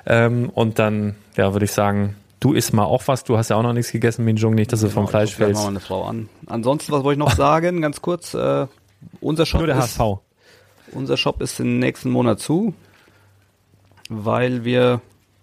Ähm, 0.07 0.51
und 0.51 0.79
dann, 0.79 1.17
ja, 1.37 1.53
würde 1.53 1.65
ich 1.65 1.73
sagen, 1.73 2.17
du 2.41 2.53
isst 2.53 2.73
mal 2.73 2.85
auch 2.85 3.03
was. 3.07 3.25
Du 3.25 3.37
hast 3.39 3.51
ja 3.51 3.57
auch 3.57 3.63
noch 3.63 3.73
nichts 3.73 3.93
gegessen, 3.93 4.25
Minjung, 4.25 4.55
nicht, 4.55 4.73
dass 4.73 4.81
du 4.81 4.89
vom 4.89 5.03
Genau, 5.05 5.11
Fleisch 5.11 5.35
fällst. 5.35 5.61
mal 5.61 5.67
meine 5.67 5.81
Frau 5.81 6.05
an. 6.05 6.29
Ansonsten, 6.47 6.93
was 6.93 7.03
wollte 7.05 7.21
ich 7.21 7.27
noch 7.27 7.37
sagen, 7.37 7.81
ganz 7.83 8.03
kurz, 8.03 8.35
äh, 8.35 8.67
unser 9.21 9.47
Shop 9.47 9.61
Nur 9.61 9.67
der 9.69 9.79
ist, 9.79 9.99
HSV. 9.99 10.19
unser 10.93 11.17
Shop 11.17 11.41
ist 11.43 11.59
im 11.61 11.79
nächsten 11.79 12.11
Monat 12.11 12.41
zu, 12.41 12.75
weil 14.09 14.65
wir 14.65 15.01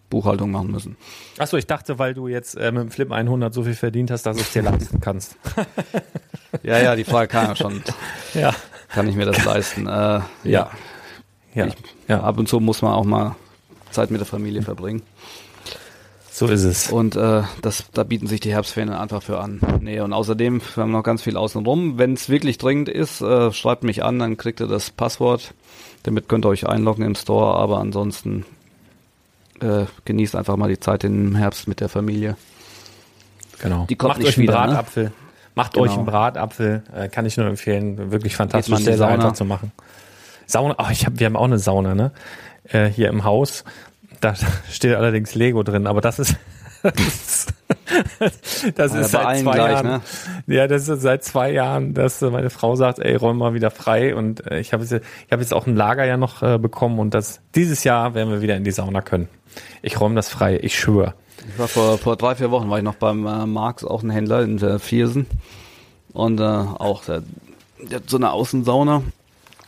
Buchhaltung 0.09 0.51
machen 0.51 0.71
müssen. 0.71 0.97
Achso, 1.37 1.57
ich 1.57 1.67
dachte, 1.67 1.99
weil 1.99 2.13
du 2.13 2.27
jetzt 2.27 2.55
äh, 2.55 2.71
mit 2.71 2.81
dem 2.83 2.91
Flip 2.91 3.11
100 3.11 3.53
so 3.53 3.63
viel 3.63 3.75
verdient 3.75 4.09
hast, 4.11 4.23
dass 4.25 4.37
du 4.37 4.41
es 4.41 4.51
dir 4.53 4.63
leisten 4.63 4.99
kannst. 4.99 5.35
Ja, 6.63 6.79
ja, 6.79 6.95
die 6.95 7.03
Frage 7.03 7.27
kam 7.27 7.45
ja 7.49 7.55
schon. 7.55 7.83
ja. 8.33 8.53
Kann 8.89 9.07
ich 9.07 9.15
mir 9.15 9.25
das 9.25 9.45
leisten? 9.45 9.85
Äh, 9.85 9.89
ja. 9.91 10.23
Ja. 10.43 10.71
Ja. 11.53 11.67
Ich- 11.67 11.75
ja. 12.07 12.21
Ab 12.21 12.37
und 12.37 12.47
zu 12.47 12.59
muss 12.59 12.81
man 12.81 12.93
auch 12.93 13.05
mal 13.05 13.35
Zeit 13.91 14.11
mit 14.11 14.19
der 14.19 14.27
Familie 14.27 14.61
verbringen. 14.61 15.01
So 16.31 16.47
ist 16.47 16.63
es. 16.63 16.89
Und 16.89 17.15
äh, 17.17 17.41
das, 17.61 17.85
da 17.93 18.03
bieten 18.03 18.27
sich 18.27 18.39
die 18.39 18.53
Herbstferien 18.53 18.93
einfach 18.93 19.21
für 19.21 19.39
an. 19.39 19.59
Nee, 19.81 19.99
und 19.99 20.13
außerdem, 20.13 20.61
wir 20.75 20.83
haben 20.83 20.91
noch 20.91 21.03
ganz 21.03 21.21
viel 21.21 21.35
außenrum. 21.35 21.97
Wenn 21.97 22.13
es 22.13 22.29
wirklich 22.29 22.57
dringend 22.57 22.87
ist, 22.87 23.19
äh, 23.21 23.51
schreibt 23.51 23.83
mich 23.83 24.03
an, 24.03 24.19
dann 24.19 24.37
kriegt 24.37 24.61
ihr 24.61 24.67
das 24.67 24.89
Passwort. 24.89 25.53
Damit 26.03 26.29
könnt 26.29 26.45
ihr 26.45 26.49
euch 26.49 26.65
einloggen 26.65 27.03
im 27.03 27.15
Store, 27.15 27.57
aber 27.57 27.79
ansonsten 27.79 28.45
äh, 29.59 29.85
genießt 30.05 30.35
einfach 30.37 30.55
mal 30.55 30.69
die 30.69 30.79
Zeit 30.79 31.03
im 31.03 31.35
Herbst 31.35 31.67
mit 31.67 31.81
der 31.81 31.89
Familie. 31.89 32.37
Genau. 33.61 33.85
Die 33.89 33.95
kommt 33.95 34.11
Macht 34.11 34.19
nicht 34.19 34.29
euch 34.29 34.37
einen 34.37 34.43
wieder, 34.43 34.61
ne? 34.61 34.67
Bratapfel. 34.67 35.11
Macht 35.55 35.73
Genau. 35.73 35.85
euch 35.87 35.91
einen 35.91 36.05
Bratapfel. 36.05 36.83
Äh, 36.95 37.09
kann 37.09 37.25
ich 37.25 37.35
nur 37.35 37.47
empfehlen. 37.47 38.11
Wirklich 38.11 38.37
fantastisch, 38.37 38.77
sehr, 38.77 38.97
sehr 38.97 39.07
einfach 39.07 39.33
zu 39.33 39.43
machen. 39.43 39.73
Sauna, 40.49 40.75
oh, 40.79 40.87
ich 40.91 41.05
hab, 41.05 41.19
wir 41.19 41.27
haben 41.27 41.35
auch 41.35 41.43
eine 41.45 41.59
Sauna, 41.59 41.93
ne? 41.93 42.11
Äh, 42.63 42.87
hier 42.87 43.09
im 43.09 43.23
Haus. 43.23 43.63
Da 44.19 44.33
steht 44.71 44.95
allerdings 44.95 45.35
Lego 45.35 45.61
drin, 45.63 45.85
aber 45.85 46.01
das 46.01 46.17
ist, 46.19 46.35
das 46.83 46.95
ist, 46.95 47.53
das 48.75 48.93
Ja, 48.93 48.99
ist 49.01 49.11
seit 49.11 49.37
zwei 49.39 49.51
gleich, 49.53 49.71
Jahren. 49.71 49.87
ne? 49.87 50.01
Ja, 50.47 50.67
das 50.67 50.87
ist 50.87 51.01
seit 51.01 51.23
zwei 51.23 51.51
Jahren, 51.51 51.93
dass 51.93 52.21
äh, 52.21 52.29
meine 52.29 52.49
Frau 52.49 52.75
sagt, 52.75 52.99
ey, 52.99 53.15
räum 53.15 53.37
mal 53.37 53.53
wieder 53.53 53.69
frei. 53.71 54.15
Und 54.15 54.49
äh, 54.49 54.59
ich 54.59 54.73
habe 54.73 54.83
jetzt, 54.83 54.93
ich 54.93 55.31
habe 55.31 55.41
jetzt 55.41 55.53
auch 55.53 55.67
ein 55.67 55.75
Lager 55.75 56.05
ja 56.05 56.17
noch 56.17 56.41
äh, 56.41 56.57
bekommen 56.57 56.99
und 56.99 57.13
das 57.13 57.41
dieses 57.55 57.83
Jahr 57.83 58.13
werden 58.15 58.31
wir 58.31 58.41
wieder 58.41 58.55
in 58.55 58.63
die 58.63 58.71
Sauna 58.71 59.01
können. 59.01 59.27
Ich 59.81 59.99
räume 59.99 60.15
das 60.15 60.29
frei, 60.29 60.57
ich 60.61 60.77
schwöre. 60.79 61.13
Ich 61.47 61.59
war 61.59 61.67
vor, 61.67 61.97
vor 61.97 62.15
drei, 62.17 62.35
vier 62.35 62.51
Wochen 62.51 62.69
war 62.69 62.77
ich 62.79 62.83
noch 62.83 62.95
beim 62.95 63.25
äh, 63.25 63.45
Marx, 63.45 63.83
auch 63.83 64.03
ein 64.03 64.09
Händler 64.09 64.41
in 64.41 64.57
der 64.57 64.79
Viersen. 64.79 65.25
Und 66.11 66.39
äh, 66.39 66.43
auch 66.43 67.07
hat 67.07 67.23
so 68.07 68.17
eine 68.17 68.31
Außensauna, 68.31 69.03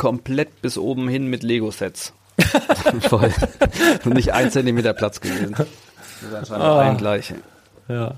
komplett 0.02 0.64
bis 0.64 0.80
oben 0.80 1.08
hin 1.08 1.28
mit 1.28 1.44
Lego-Sets. 1.44 2.14
Voll. 3.02 3.32
Und 4.04 4.16
nicht 4.16 4.34
ein 4.34 4.50
Zentimeter 4.50 4.94
Platz 4.94 5.22
gewesen. 5.22 5.54
Das 5.56 6.34
anscheinend 6.34 6.66
Ah. 6.66 6.80
allen 6.80 6.98
gleich. 6.98 7.34
Ja. 7.88 8.16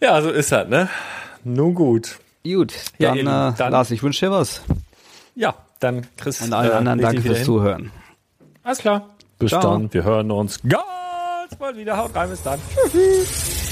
Ja, 0.00 0.22
so 0.22 0.30
ist 0.30 0.52
das, 0.52 0.68
ne? 0.68 0.88
Nun 1.42 1.74
gut. 1.74 2.18
Gut, 2.44 2.72
Ja, 2.98 3.08
dann, 3.08 3.16
Lieben, 3.18 3.28
äh, 3.28 3.52
dann- 3.58 3.72
Lars, 3.72 3.90
ich 3.90 4.00
wünsche 4.04 4.26
dir 4.26 4.30
was. 4.32 4.62
Ja, 5.34 5.54
dann 5.80 6.06
Chris. 6.16 6.40
Und 6.40 6.52
allen 6.52 6.70
anderen 6.70 6.98
leg 7.00 7.06
danke 7.08 7.22
fürs 7.22 7.38
hin. 7.38 7.46
Zuhören. 7.46 7.90
Alles 8.62 8.78
klar. 8.78 9.08
Bis 9.40 9.50
Ciao. 9.50 9.62
dann. 9.62 9.92
Wir 9.92 10.04
hören 10.04 10.30
uns 10.30 10.60
ganz 10.62 11.56
bald 11.58 11.76
wieder. 11.76 11.96
Haut 11.96 12.14
rein, 12.14 12.30
bis 12.30 12.42
dann. 12.44 12.60
Tschüss. 12.92 13.65